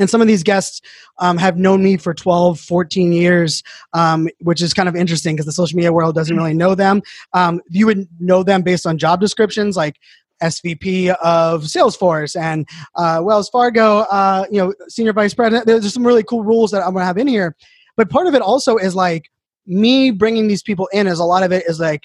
and 0.00 0.10
some 0.10 0.20
of 0.20 0.26
these 0.26 0.42
guests 0.42 0.80
um, 1.18 1.36
have 1.36 1.58
known 1.58 1.84
me 1.84 1.96
for 1.96 2.12
12 2.12 2.58
14 2.58 3.12
years 3.12 3.62
um, 3.92 4.28
which 4.40 4.60
is 4.60 4.74
kind 4.74 4.88
of 4.88 4.96
interesting 4.96 5.36
because 5.36 5.46
the 5.46 5.52
social 5.52 5.76
media 5.76 5.92
world 5.92 6.14
doesn't 6.14 6.36
really 6.36 6.54
know 6.54 6.74
them. 6.74 7.02
Um, 7.34 7.60
you 7.68 7.86
would 7.86 8.08
know 8.18 8.42
them 8.42 8.62
based 8.62 8.86
on 8.86 8.98
job 8.98 9.20
descriptions 9.20 9.76
like 9.76 9.96
svp 10.42 11.14
of 11.22 11.64
salesforce 11.64 12.34
and 12.34 12.66
uh, 12.96 13.20
wells 13.22 13.50
fargo 13.50 13.98
uh, 14.10 14.46
you 14.50 14.58
know 14.58 14.74
senior 14.88 15.12
vice 15.12 15.34
president. 15.34 15.66
There's 15.66 15.92
some 15.92 16.06
really 16.06 16.24
cool 16.24 16.42
rules 16.42 16.70
that 16.72 16.82
i'm 16.82 16.92
going 16.92 17.02
to 17.02 17.06
have 17.06 17.18
in 17.18 17.28
here. 17.28 17.54
But 17.96 18.08
part 18.08 18.26
of 18.26 18.34
it 18.34 18.40
also 18.42 18.78
is 18.78 18.94
like 18.94 19.30
me 19.66 20.10
bringing 20.10 20.48
these 20.48 20.62
people 20.62 20.88
in 20.92 21.06
is 21.06 21.18
a 21.18 21.24
lot 21.24 21.42
of 21.42 21.52
it 21.52 21.64
is 21.68 21.78
like 21.78 22.04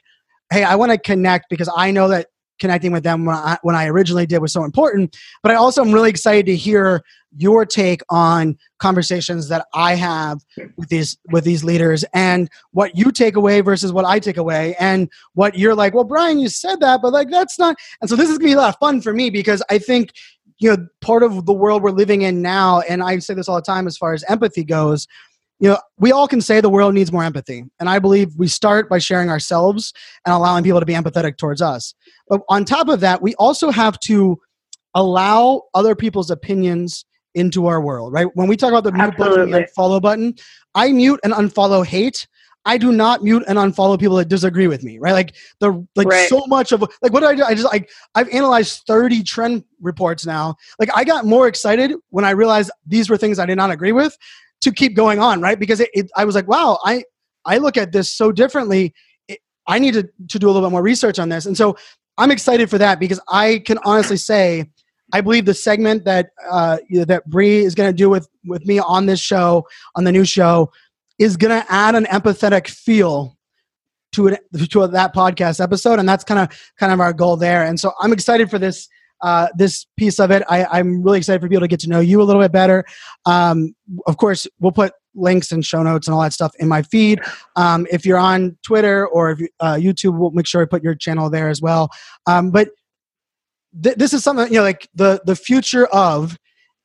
hey 0.52 0.64
i 0.64 0.76
want 0.76 0.92
to 0.92 0.98
connect 0.98 1.46
because 1.50 1.70
i 1.76 1.90
know 1.90 2.10
that 2.10 2.28
connecting 2.60 2.92
with 2.92 3.04
them 3.04 3.26
when 3.26 3.36
I, 3.36 3.58
when 3.64 3.76
I 3.76 3.88
originally 3.88 4.26
did 4.26 4.40
was 4.40 4.54
so 4.54 4.64
important. 4.64 5.16
But 5.44 5.52
i 5.52 5.56
also 5.56 5.82
am 5.82 5.92
really 5.92 6.10
excited 6.10 6.46
to 6.48 6.56
hear 6.56 7.04
your 7.38 7.66
take 7.66 8.02
on 8.10 8.58
conversations 8.80 9.50
that 9.50 9.66
i 9.74 9.96
have 9.96 10.40
with 10.78 10.90
these 10.90 11.18
with 11.32 11.44
these 11.44 11.64
leaders 11.64 12.06
and 12.14 12.50
what 12.72 12.96
you 12.98 13.12
take 13.12 13.36
away 13.36 13.62
versus 13.62 13.92
what 13.92 14.06
i 14.06 14.20
take 14.20 14.38
away 14.38 14.76
and 14.80 15.10
what 15.34 15.58
you're 15.58 15.76
like 15.76 15.94
well 15.94 16.04
brian 16.04 16.40
you 16.40 16.50
said 16.50 16.80
that 16.80 17.02
but 17.02 17.12
like 17.14 17.30
that's 17.30 17.60
not 17.60 17.76
and 18.02 18.10
so 18.10 18.16
this 18.16 18.30
is 18.30 18.38
to 18.38 18.44
be 18.44 18.54
a 18.54 18.58
lot 18.58 18.70
of 18.70 18.80
fun 18.80 19.02
for 19.02 19.14
me 19.14 19.30
because 19.30 19.62
i 19.70 19.78
think 19.78 20.12
you 20.60 20.70
know 20.70 20.88
part 21.02 21.24
of 21.24 21.46
the 21.46 21.54
world 21.54 21.84
we're 21.84 21.92
living 21.92 22.22
in 22.22 22.42
now 22.42 22.82
and 22.82 23.04
i 23.04 23.18
say 23.20 23.34
this 23.34 23.50
all 23.50 23.56
the 23.56 23.62
time 23.62 23.88
as 23.88 23.98
far 23.98 24.14
as 24.14 24.24
empathy 24.30 24.64
goes 24.64 25.08
you 25.60 25.70
know, 25.70 25.78
we 25.98 26.12
all 26.12 26.28
can 26.28 26.42
say 26.42 26.60
the 26.60 26.70
world 26.70 26.94
needs 26.94 27.12
more 27.12 27.24
empathy. 27.24 27.64
And 27.80 27.90
I 27.90 28.00
believe 28.00 28.36
we 28.36 28.48
start 28.48 28.90
by 28.90 28.98
sharing 28.98 29.30
ourselves 29.30 29.94
and 30.26 30.34
allowing 30.34 30.64
people 30.64 30.80
to 30.80 30.86
be 30.86 30.94
empathetic 30.94 31.38
towards 31.38 31.62
us. 31.62 31.94
But 32.28 32.42
on 32.50 32.66
top 32.66 32.90
of 32.90 33.00
that, 33.00 33.22
we 33.22 33.36
also 33.36 33.72
have 33.72 34.00
to 34.02 34.40
allow 34.94 35.64
other 35.74 35.96
people's 35.96 36.30
opinions 36.30 37.06
into 37.36 37.68
our 37.68 37.80
world, 37.82 38.14
right? 38.14 38.28
When 38.34 38.48
we 38.48 38.58
talk 38.58 38.70
about 38.70 38.84
the 38.84 38.92
mute 38.92 39.16
button, 39.18 39.54
and 39.54 39.70
follow 39.72 40.00
button, 40.00 40.36
I 40.74 40.92
mute 40.92 41.20
and 41.24 41.34
unfollow 41.34 41.86
hate. 41.86 42.28
I 42.68 42.80
do 42.80 42.92
not 42.92 43.24
mute 43.24 43.44
and 43.48 43.60
unfollow 43.60 44.00
people 44.00 44.16
that 44.16 44.28
disagree 44.28 44.68
with 44.68 44.84
me, 44.84 44.98
right? 44.98 45.12
Like 45.12 45.36
the 45.60 45.86
like 45.96 46.08
Right. 46.08 46.28
so 46.28 46.46
much 46.48 46.72
of 46.72 46.82
like 46.82 47.14
what 47.14 47.20
do 47.20 47.28
I 47.28 47.36
do? 47.36 47.44
I 47.44 47.54
just 47.54 47.66
like 47.66 47.92
I've 48.16 48.30
analyzed 48.30 48.84
30 48.88 49.22
trend 49.22 49.64
reports 49.80 50.26
now. 50.26 50.56
Like 50.80 50.90
I 50.96 51.04
got 51.04 51.26
more 51.26 51.48
excited 51.48 51.94
when 52.10 52.26
I 52.26 52.32
realized 52.32 52.72
these 52.88 53.08
were 53.08 53.18
things 53.18 53.38
I 53.38 53.46
did 53.46 53.58
not 53.58 53.70
agree 53.70 53.92
with 53.92 54.18
to 54.62 54.72
keep 54.72 54.96
going 54.96 55.20
on, 55.20 55.42
right? 55.42 55.60
Because 55.60 55.80
it, 55.80 55.92
it, 55.94 56.10
I 56.16 56.26
was 56.26 56.34
like, 56.34 56.48
wow, 56.48 56.80
I 56.84 57.04
I 57.46 57.60
look 57.60 57.78
at 57.78 57.92
this 57.92 58.12
so 58.12 58.32
differently. 58.32 58.96
It, 59.28 59.40
I 59.68 59.78
need 59.78 59.94
to 59.94 60.10
to 60.30 60.40
do 60.40 60.48
a 60.48 60.50
little 60.50 60.68
bit 60.68 60.72
more 60.72 60.82
research 60.82 61.20
on 61.20 61.30
this, 61.30 61.46
and 61.46 61.56
so 61.56 61.78
I'm 62.18 62.32
excited 62.32 62.70
for 62.70 62.80
that 62.80 63.00
because 63.00 63.20
I 63.28 63.62
can 63.66 63.78
honestly 63.86 64.18
say 64.18 64.72
I 65.14 65.22
believe 65.22 65.46
the 65.46 65.54
segment 65.54 66.06
that 66.06 66.30
uh, 66.50 66.78
that 67.06 67.26
Brie 67.28 67.60
is 67.60 67.76
going 67.76 67.90
to 67.90 67.96
do 67.96 68.10
with 68.10 68.28
with 68.46 68.66
me 68.66 68.80
on 68.80 69.06
this 69.06 69.20
show 69.20 69.66
on 69.96 70.04
the 70.04 70.12
new 70.12 70.26
show 70.26 70.72
is 71.20 71.38
going 71.38 71.62
to 71.62 71.72
add 71.72 71.96
an 71.96 72.06
empathetic 72.06 72.68
feel 72.68 73.38
to 74.14 74.28
it 74.28 74.42
to 74.72 74.88
that 74.88 75.14
podcast 75.14 75.62
episode, 75.62 76.00
and 76.00 76.08
that's 76.08 76.24
kind 76.24 76.40
of 76.40 76.74
kind 76.80 76.92
of 76.92 77.00
our 77.00 77.14
goal 77.14 77.38
there. 77.38 77.64
And 77.64 77.80
so 77.80 77.92
I'm 78.02 78.14
excited 78.14 78.50
for 78.50 78.60
this 78.60 78.88
uh, 79.22 79.48
this 79.56 79.86
piece 79.98 80.20
of 80.20 80.32
it. 80.32 80.44
I, 80.50 80.80
am 80.80 81.02
really 81.02 81.20
excited 81.20 81.42
for 81.42 81.48
people 81.48 81.62
to 81.62 81.68
get 81.68 81.80
to 81.82 81.90
know 81.90 82.00
you 82.00 82.22
a 82.22 82.24
little 82.24 82.42
bit 82.42 82.52
better. 82.52 82.86
Um, 83.26 83.76
of 84.08 84.18
course, 84.18 84.48
we'll 84.60 84.72
put 84.72 84.94
links 85.16 85.52
and 85.52 85.66
show 85.66 85.82
notes 85.82 86.08
and 86.08 86.14
all 86.14 86.22
that 86.22 86.34
stuff 86.34 86.54
in 86.60 86.68
my 86.68 86.82
feed. 86.82 87.22
Um, 87.56 87.88
if 87.92 88.06
you're 88.06 88.18
on 88.18 88.58
Twitter 88.64 89.08
or 89.08 89.32
if 89.32 89.40
uh, 89.62 89.76
YouTube, 89.76 90.18
we'll 90.18 90.32
make 90.32 90.46
sure 90.46 90.62
I 90.62 90.66
put 90.66 90.84
your 90.84 90.96
channel 90.96 91.30
there 91.30 91.50
as 91.50 91.62
well. 91.62 91.90
Um, 92.28 92.52
but 92.52 92.70
th- 93.82 93.96
this 93.96 94.14
is 94.14 94.24
something 94.24 94.48
you 94.48 94.56
know, 94.56 94.64
like 94.64 94.90
the 94.96 95.22
the 95.26 95.36
future 95.36 95.88
of 95.88 96.38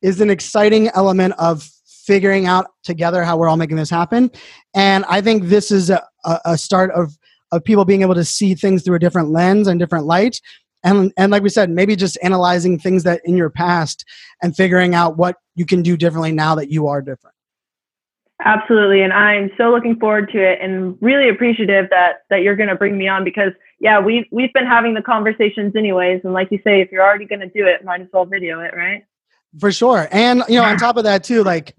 is 0.02 0.20
an 0.20 0.30
exciting 0.30 0.88
element 0.90 1.34
of 1.38 1.68
figuring 1.84 2.46
out 2.46 2.66
together 2.82 3.22
how 3.22 3.36
we're 3.36 3.48
all 3.48 3.56
making 3.56 3.76
this 3.76 3.90
happen. 3.90 4.30
And 4.74 5.04
I 5.04 5.20
think 5.20 5.44
this 5.44 5.70
is 5.70 5.90
a, 5.90 6.02
a 6.44 6.56
start 6.56 6.90
of 6.92 7.16
of 7.52 7.64
people 7.64 7.84
being 7.84 8.02
able 8.02 8.14
to 8.14 8.24
see 8.24 8.54
things 8.54 8.82
through 8.82 8.96
a 8.96 9.00
different 9.00 9.30
lens 9.30 9.66
and 9.66 9.78
different 9.78 10.06
light. 10.06 10.40
And, 10.82 11.12
and 11.18 11.30
like 11.30 11.42
we 11.42 11.48
said, 11.48 11.68
maybe 11.68 11.96
just 11.96 12.16
analyzing 12.22 12.78
things 12.78 13.02
that 13.02 13.20
in 13.24 13.36
your 13.36 13.50
past 13.50 14.04
and 14.42 14.56
figuring 14.56 14.94
out 14.94 15.16
what 15.16 15.36
you 15.54 15.66
can 15.66 15.82
do 15.82 15.96
differently 15.96 16.32
now 16.32 16.54
that 16.54 16.70
you 16.70 16.86
are 16.86 17.02
different. 17.02 17.34
Absolutely. 18.42 19.02
And 19.02 19.12
I'm 19.12 19.50
so 19.58 19.70
looking 19.70 19.96
forward 19.98 20.30
to 20.32 20.42
it 20.42 20.60
and 20.62 20.96
really 21.02 21.28
appreciative 21.28 21.90
that 21.90 22.22
that 22.30 22.42
you're 22.42 22.56
going 22.56 22.70
to 22.70 22.74
bring 22.74 22.96
me 22.96 23.06
on 23.06 23.22
because 23.22 23.52
yeah, 23.80 23.98
we've 23.98 24.26
we've 24.30 24.52
been 24.52 24.66
having 24.66 24.94
the 24.94 25.02
conversations 25.02 25.74
anyways. 25.74 26.20
And 26.24 26.32
like 26.34 26.48
you 26.50 26.60
say, 26.62 26.80
if 26.82 26.92
you're 26.92 27.02
already 27.02 27.24
going 27.24 27.40
to 27.40 27.48
do 27.48 27.66
it, 27.66 27.84
might 27.84 28.02
as 28.02 28.08
well 28.12 28.26
video 28.26 28.60
it, 28.60 28.72
right? 28.76 29.04
For 29.58 29.72
sure. 29.72 30.06
And 30.12 30.44
you 30.48 30.56
know, 30.56 30.64
on 30.64 30.76
top 30.76 30.96
of 30.96 31.04
that 31.04 31.24
too, 31.24 31.42
like 31.42 31.74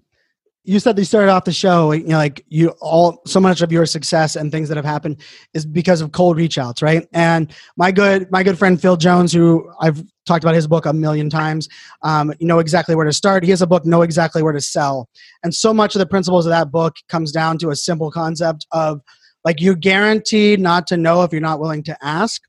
you 0.63 0.79
said 0.79 0.97
you 0.97 1.05
started 1.05 1.31
off 1.31 1.43
the 1.45 1.51
show 1.51 1.91
you 1.91 2.05
know 2.05 2.17
like 2.17 2.45
you 2.47 2.69
all 2.81 3.21
so 3.25 3.39
much 3.39 3.61
of 3.61 3.71
your 3.71 3.85
success 3.85 4.35
and 4.35 4.51
things 4.51 4.69
that 4.69 4.77
have 4.77 4.85
happened 4.85 5.19
is 5.53 5.65
because 5.65 6.01
of 6.01 6.11
cold 6.11 6.37
reach 6.37 6.57
outs 6.59 6.83
right 6.83 7.07
and 7.13 7.51
my 7.77 7.91
good 7.91 8.29
my 8.31 8.43
good 8.43 8.59
friend 8.59 8.79
phil 8.79 8.95
jones 8.95 9.33
who 9.33 9.67
i've 9.79 10.03
talked 10.27 10.43
about 10.43 10.53
his 10.53 10.67
book 10.67 10.85
a 10.85 10.93
million 10.93 11.31
times 11.31 11.67
um, 12.03 12.31
you 12.39 12.45
know 12.45 12.59
exactly 12.59 12.93
where 12.93 13.05
to 13.05 13.13
start 13.13 13.43
he 13.43 13.49
has 13.49 13.63
a 13.63 13.67
book 13.67 13.85
know 13.85 14.03
exactly 14.03 14.43
where 14.43 14.53
to 14.53 14.61
sell 14.61 15.09
and 15.43 15.55
so 15.55 15.73
much 15.73 15.95
of 15.95 15.99
the 15.99 16.05
principles 16.05 16.45
of 16.45 16.51
that 16.51 16.69
book 16.69 16.95
comes 17.09 17.31
down 17.31 17.57
to 17.57 17.71
a 17.71 17.75
simple 17.75 18.11
concept 18.11 18.67
of 18.71 19.01
like 19.43 19.61
you're 19.61 19.75
guaranteed 19.75 20.59
not 20.59 20.87
to 20.87 20.97
know 20.97 21.23
if 21.23 21.31
you're 21.31 21.41
not 21.41 21.59
willing 21.59 21.83
to 21.83 21.97
ask 22.01 22.41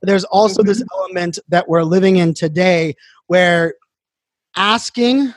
but 0.00 0.08
there's 0.08 0.24
also 0.24 0.60
mm-hmm. 0.60 0.68
this 0.68 0.84
element 0.94 1.38
that 1.48 1.68
we're 1.68 1.82
living 1.82 2.16
in 2.16 2.34
today 2.34 2.94
where 3.26 3.74
asking 4.56 5.32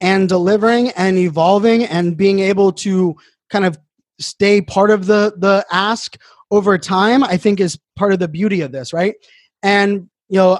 and 0.00 0.28
delivering 0.28 0.90
and 0.90 1.16
evolving 1.16 1.84
and 1.84 2.16
being 2.16 2.40
able 2.40 2.72
to 2.72 3.14
kind 3.50 3.64
of 3.64 3.78
stay 4.18 4.60
part 4.60 4.90
of 4.90 5.06
the 5.06 5.34
the 5.38 5.64
ask 5.70 6.16
over 6.50 6.76
time 6.78 7.22
i 7.24 7.36
think 7.36 7.60
is 7.60 7.78
part 7.96 8.12
of 8.12 8.18
the 8.18 8.28
beauty 8.28 8.60
of 8.60 8.72
this 8.72 8.92
right 8.92 9.14
and 9.62 10.08
you 10.28 10.38
know 10.38 10.58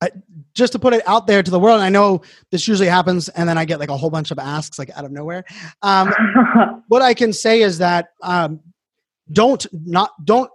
I, 0.00 0.10
just 0.58 0.72
to 0.72 0.78
put 0.78 0.92
it 0.92 1.06
out 1.06 1.26
there 1.26 1.42
to 1.42 1.50
the 1.50 1.58
world 1.58 1.80
i 1.80 1.88
know 1.88 2.20
this 2.50 2.68
usually 2.68 2.88
happens 2.88 3.28
and 3.30 3.48
then 3.48 3.56
i 3.56 3.64
get 3.64 3.80
like 3.80 3.88
a 3.88 3.96
whole 3.96 4.10
bunch 4.10 4.30
of 4.30 4.38
asks 4.38 4.78
like 4.78 4.90
out 4.96 5.04
of 5.04 5.12
nowhere. 5.12 5.44
Um, 5.82 6.12
what 6.88 7.02
i 7.02 7.14
can 7.14 7.32
say 7.32 7.62
is 7.62 7.78
that 7.78 8.08
um, 8.22 8.60
don't 9.32 9.66
not 9.72 10.10
don't 10.24 10.50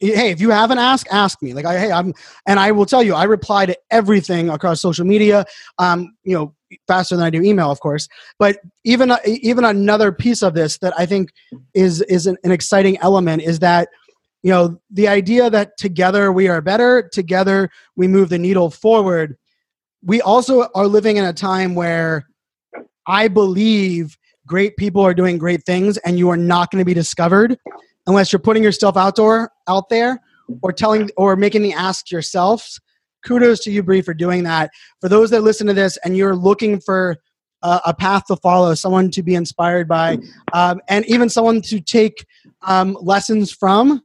hey 0.00 0.30
if 0.30 0.40
you 0.40 0.50
have 0.50 0.70
an 0.70 0.78
ask 0.78 1.06
ask 1.12 1.42
me. 1.42 1.52
Like 1.52 1.64
I, 1.64 1.78
hey 1.78 1.92
i'm 1.92 2.14
and 2.46 2.58
i 2.58 2.70
will 2.72 2.86
tell 2.86 3.02
you 3.02 3.14
i 3.14 3.24
reply 3.24 3.66
to 3.66 3.76
everything 3.90 4.48
across 4.48 4.80
social 4.80 5.04
media 5.04 5.44
um 5.78 6.16
you 6.24 6.34
know 6.34 6.54
faster 6.86 7.16
than 7.16 7.24
i 7.24 7.30
do 7.30 7.42
email 7.42 7.70
of 7.70 7.80
course. 7.80 8.08
But 8.38 8.58
even 8.84 9.12
even 9.26 9.64
another 9.64 10.12
piece 10.12 10.42
of 10.42 10.54
this 10.54 10.78
that 10.78 10.94
i 10.98 11.06
think 11.06 11.30
is 11.74 12.02
is 12.02 12.26
an, 12.26 12.36
an 12.44 12.52
exciting 12.52 12.98
element 12.98 13.42
is 13.42 13.58
that 13.60 13.88
you 14.42 14.50
know 14.50 14.80
the 14.90 15.08
idea 15.08 15.50
that 15.50 15.76
together 15.76 16.32
we 16.32 16.48
are 16.48 16.60
better 16.60 17.08
together 17.12 17.70
we 17.96 18.08
move 18.08 18.28
the 18.28 18.38
needle 18.38 18.70
forward 18.70 19.36
we 20.06 20.20
also 20.22 20.68
are 20.74 20.86
living 20.86 21.16
in 21.16 21.24
a 21.24 21.32
time 21.32 21.74
where 21.74 22.26
i 23.06 23.28
believe 23.28 24.16
great 24.46 24.76
people 24.76 25.02
are 25.02 25.14
doing 25.14 25.36
great 25.36 25.64
things 25.64 25.98
and 25.98 26.18
you 26.18 26.30
are 26.30 26.36
not 26.36 26.70
going 26.70 26.80
to 26.80 26.84
be 26.86 26.94
discovered 26.94 27.58
unless 28.06 28.32
you're 28.32 28.40
putting 28.40 28.62
yourself 28.62 28.96
outdoor 28.96 29.50
out 29.68 29.88
there 29.88 30.20
or 30.62 30.72
telling 30.72 31.10
or 31.16 31.36
making 31.36 31.62
the 31.62 31.72
ask 31.72 32.10
yourselves. 32.10 32.80
Kudos 33.24 33.60
to 33.60 33.72
you 33.72 33.82
Brie 33.82 34.02
for 34.02 34.14
doing 34.14 34.44
that. 34.44 34.70
For 35.00 35.08
those 35.08 35.30
that 35.30 35.42
listen 35.42 35.66
to 35.66 35.74
this 35.74 35.98
and 36.04 36.16
you're 36.16 36.36
looking 36.36 36.80
for 36.80 37.16
a, 37.62 37.80
a 37.86 37.94
path 37.94 38.26
to 38.26 38.36
follow 38.36 38.74
someone 38.74 39.10
to 39.10 39.22
be 39.22 39.34
inspired 39.34 39.88
by 39.88 40.18
um, 40.52 40.80
and 40.88 41.04
even 41.06 41.28
someone 41.28 41.60
to 41.62 41.80
take 41.80 42.24
um, 42.62 42.96
lessons 43.00 43.50
from 43.50 44.02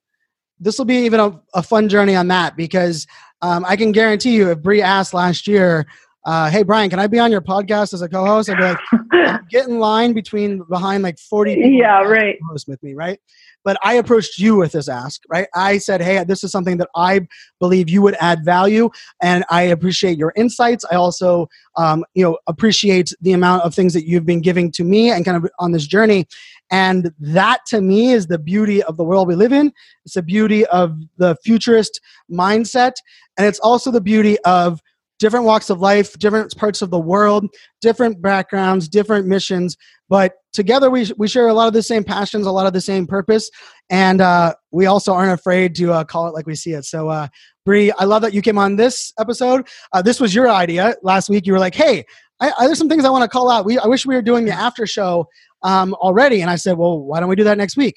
this 0.60 0.78
will 0.78 0.86
be 0.86 0.98
even 0.98 1.20
a, 1.20 1.42
a, 1.56 1.64
fun 1.64 1.90
journey 1.90 2.16
on 2.16 2.28
that 2.28 2.56
because 2.56 3.08
um, 3.42 3.66
i 3.68 3.76
can 3.76 3.92
guarantee 3.92 4.36
you 4.36 4.52
if 4.52 4.62
Brie 4.62 4.82
asked 4.82 5.14
last 5.14 5.48
year 5.48 5.86
uh, 6.26 6.50
hey 6.52 6.62
Brian, 6.62 6.90
can 6.90 7.00
I 7.00 7.08
be 7.08 7.18
on 7.18 7.32
your 7.32 7.42
podcast 7.42 7.94
as 7.94 8.02
a 8.02 8.10
co-host? 8.10 8.50
I'd 8.50 8.58
be 8.58 8.64
like, 8.64 9.50
get 9.50 9.68
in 9.68 9.80
line 9.80 10.14
between 10.14 10.62
behind 10.70 11.02
like 11.02 11.18
40 11.18 11.56
people. 11.56 11.72
Yeah, 11.72 12.04
right. 12.04 12.38
Host 12.50 12.68
with 12.68 12.82
me, 12.84 12.94
right? 12.94 13.20
But 13.64 13.78
I 13.84 13.96
approached 13.96 14.40
you 14.40 14.56
with 14.56 14.72
this 14.72 14.88
ask, 14.88 15.22
right? 15.30 15.48
I 15.56 15.78
said, 15.78 16.02
hey, 16.02 16.24
this 16.24 16.44
is 16.44 16.52
something 16.52 16.78
that 16.78 16.90
I 16.96 17.28
believe 17.60 17.90
you 17.90 18.02
would 18.02 18.16
add 18.20 18.44
value, 18.44 18.90
and 19.22 19.44
I 19.50 19.64
appreciate 19.64 20.18
your 20.18 20.34
insights. 20.36 20.84
I 20.92 20.96
also, 20.96 21.48
um, 21.76 22.04
you 22.14 22.24
know, 22.24 22.38
appreciate 22.48 23.14
the 23.22 23.34
amount 23.34 23.64
of 23.64 23.74
things 23.74 23.94
that 23.94 24.08
you've 24.08 24.26
been 24.26 24.42
giving 24.42 24.72
to 24.74 24.84
me 24.84 25.12
and 25.12 25.26
kind 25.26 25.38
of 25.38 25.50
on 25.60 25.72
this 25.72 25.86
journey. 25.86 26.28
And 26.72 27.12
that 27.20 27.62
to 27.68 27.82
me 27.82 28.12
is 28.12 28.28
the 28.28 28.40
beauty 28.40 28.82
of 28.84 28.98
the 28.98 29.04
world 29.04 29.28
we 29.28 29.36
live 29.36 29.52
in. 29.52 29.72
It's 30.06 30.16
the 30.16 30.24
beauty 30.24 30.66
of 30.68 30.98
the 31.18 31.36
futurist 31.44 32.00
mindset. 32.32 32.94
And 33.38 33.46
it's 33.46 33.60
also 33.60 33.92
the 33.92 34.02
beauty 34.02 34.40
of 34.46 34.82
different 35.20 35.46
walks 35.46 35.70
of 35.70 35.80
life, 35.80 36.18
different 36.18 36.56
parts 36.58 36.82
of 36.82 36.90
the 36.90 37.00
world, 37.00 37.46
different 37.80 38.22
backgrounds, 38.22 38.90
different 38.90 39.28
missions, 39.28 39.78
but 40.10 40.34
together 40.52 40.90
we, 40.90 41.10
we 41.16 41.28
share 41.28 41.48
a 41.48 41.54
lot 41.54 41.68
of 41.68 41.74
the 41.74 41.84
same 41.84 42.04
passions, 42.04 42.48
a 42.48 42.52
lot 42.52 42.66
of 42.66 42.74
the 42.74 42.82
same 42.82 43.06
purpose, 43.06 43.50
and 43.90 44.20
uh, 44.20 44.54
we 44.72 44.88
also 44.88 45.14
aren't 45.14 45.32
afraid 45.32 45.76
to 45.76 45.94
uh, 45.94 46.04
call 46.04 46.28
it 46.28 46.34
like 46.34 46.48
we 46.48 46.56
see 46.56 46.74
it. 46.74 46.86
So, 46.86 47.08
uh, 47.08 47.28
Brie, 47.66 47.92
I 47.92 48.06
love 48.06 48.24
that 48.24 48.34
you 48.34 48.42
came 48.42 48.58
on 48.58 48.76
this 48.76 49.14
episode. 49.20 49.68
Uh, 49.94 50.02
this 50.02 50.20
was 50.20 50.34
your 50.34 50.50
idea 50.50 50.96
last 51.04 51.30
week. 51.30 51.46
You 51.46 51.54
were 51.54 51.60
like, 51.60 51.76
"Hey, 51.76 52.04
I, 52.42 52.52
I, 52.60 52.66
there's 52.66 52.80
some 52.80 52.90
things 52.90 53.06
I 53.06 53.10
want 53.10 53.24
to 53.24 53.30
call 53.30 53.50
out. 53.50 53.64
We, 53.66 53.78
I 53.78 53.86
wish 53.88 54.06
we 54.06 54.16
were 54.16 54.22
doing 54.22 54.46
the 54.46 54.52
after 54.52 54.86
show 54.88 55.28
um, 55.64 55.94
already." 55.96 56.42
And 56.42 56.50
I 56.50 56.56
said, 56.56 56.78
"Well, 56.78 57.00
why 57.00 57.20
don't 57.20 57.30
we 57.30 57.36
do 57.36 57.44
that 57.44 57.58
next 57.58 57.78
week?" 57.78 57.96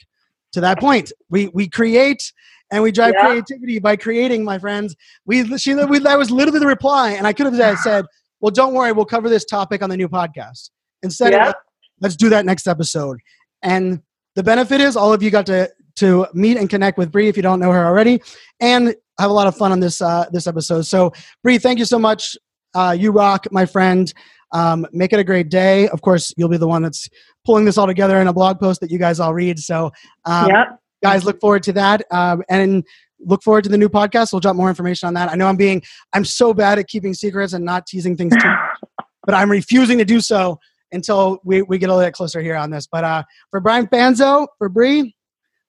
To 0.52 0.60
that 0.60 0.78
point, 0.78 1.12
we 1.30 1.48
we 1.48 1.68
create 1.68 2.32
and 2.70 2.82
we 2.82 2.90
drive 2.90 3.14
yeah. 3.16 3.26
creativity 3.26 3.78
by 3.78 3.96
creating, 3.96 4.44
my 4.44 4.58
friends. 4.58 4.96
We, 5.26 5.56
she, 5.58 5.74
we, 5.74 5.98
that 6.00 6.18
was 6.18 6.30
literally 6.30 6.60
the 6.60 6.66
reply, 6.66 7.10
and 7.10 7.26
I 7.26 7.32
could 7.32 7.52
have 7.52 7.78
said, 7.80 8.06
"Well, 8.40 8.50
don't 8.50 8.74
worry, 8.74 8.92
we'll 8.92 9.04
cover 9.04 9.28
this 9.28 9.44
topic 9.44 9.82
on 9.82 9.90
the 9.90 9.96
new 9.96 10.08
podcast." 10.08 10.70
Instead, 11.02 11.32
yeah. 11.32 11.50
of, 11.50 11.54
let's 12.00 12.16
do 12.16 12.28
that 12.30 12.46
next 12.46 12.66
episode. 12.66 13.20
And 13.62 14.02
the 14.34 14.42
benefit 14.42 14.80
is, 14.80 14.96
all 14.96 15.12
of 15.12 15.22
you 15.22 15.30
got 15.30 15.46
to 15.46 15.70
to 15.96 16.26
meet 16.34 16.56
and 16.56 16.68
connect 16.68 16.98
with 16.98 17.12
Brie 17.12 17.28
if 17.28 17.36
you 17.36 17.42
don't 17.42 17.60
know 17.60 17.70
her 17.70 17.84
already, 17.84 18.20
and 18.60 18.94
have 19.20 19.30
a 19.30 19.34
lot 19.34 19.46
of 19.46 19.56
fun 19.56 19.70
on 19.70 19.80
this 19.80 20.00
uh, 20.00 20.26
this 20.32 20.46
episode. 20.46 20.82
So, 20.82 21.12
Brie, 21.42 21.58
thank 21.58 21.78
you 21.78 21.84
so 21.84 21.98
much. 21.98 22.36
Uh, 22.74 22.96
you 22.98 23.12
rock, 23.12 23.46
my 23.52 23.66
friend. 23.66 24.12
Um, 24.54 24.86
make 24.92 25.12
it 25.12 25.18
a 25.18 25.24
great 25.24 25.50
day. 25.50 25.88
Of 25.88 26.00
course, 26.00 26.32
you'll 26.38 26.48
be 26.48 26.56
the 26.56 26.68
one 26.68 26.80
that's 26.80 27.08
pulling 27.44 27.66
this 27.66 27.76
all 27.76 27.86
together 27.86 28.18
in 28.20 28.28
a 28.28 28.32
blog 28.32 28.58
post 28.58 28.80
that 28.80 28.90
you 28.90 28.98
guys 28.98 29.20
all 29.20 29.34
read. 29.34 29.58
So, 29.58 29.92
um, 30.24 30.48
yep 30.48 30.78
guys, 31.04 31.24
look 31.24 31.38
forward 31.38 31.62
to 31.62 31.72
that. 31.74 32.02
Um, 32.10 32.42
and 32.48 32.82
look 33.20 33.42
forward 33.42 33.62
to 33.64 33.70
the 33.70 33.78
new 33.78 33.90
podcast. 33.90 34.32
We'll 34.32 34.40
drop 34.40 34.56
more 34.56 34.70
information 34.70 35.06
on 35.06 35.14
that. 35.14 35.30
I 35.30 35.34
know 35.34 35.46
I'm 35.46 35.56
being, 35.56 35.82
I'm 36.14 36.24
so 36.24 36.54
bad 36.54 36.78
at 36.78 36.88
keeping 36.88 37.12
secrets 37.12 37.52
and 37.52 37.64
not 37.64 37.86
teasing 37.86 38.16
things 38.16 38.32
too 38.34 38.48
much, 38.48 39.06
but 39.26 39.34
I'm 39.34 39.50
refusing 39.50 39.98
to 39.98 40.04
do 40.04 40.20
so 40.20 40.58
until 40.92 41.40
we, 41.44 41.60
we 41.62 41.76
get 41.76 41.90
a 41.90 41.94
little 41.94 42.06
bit 42.06 42.14
closer 42.14 42.40
here 42.40 42.56
on 42.56 42.70
this. 42.70 42.86
But 42.90 43.04
uh, 43.04 43.22
for 43.50 43.60
Brian 43.60 43.86
Fanzo, 43.86 44.46
for 44.56 44.70
Brie, 44.70 45.14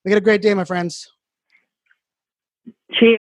we 0.06 0.10
get 0.10 0.18
a 0.18 0.22
great 0.22 0.41
day, 0.41 0.53
my 0.53 0.64
friends. 0.64 1.12
Cheers. 2.94 3.20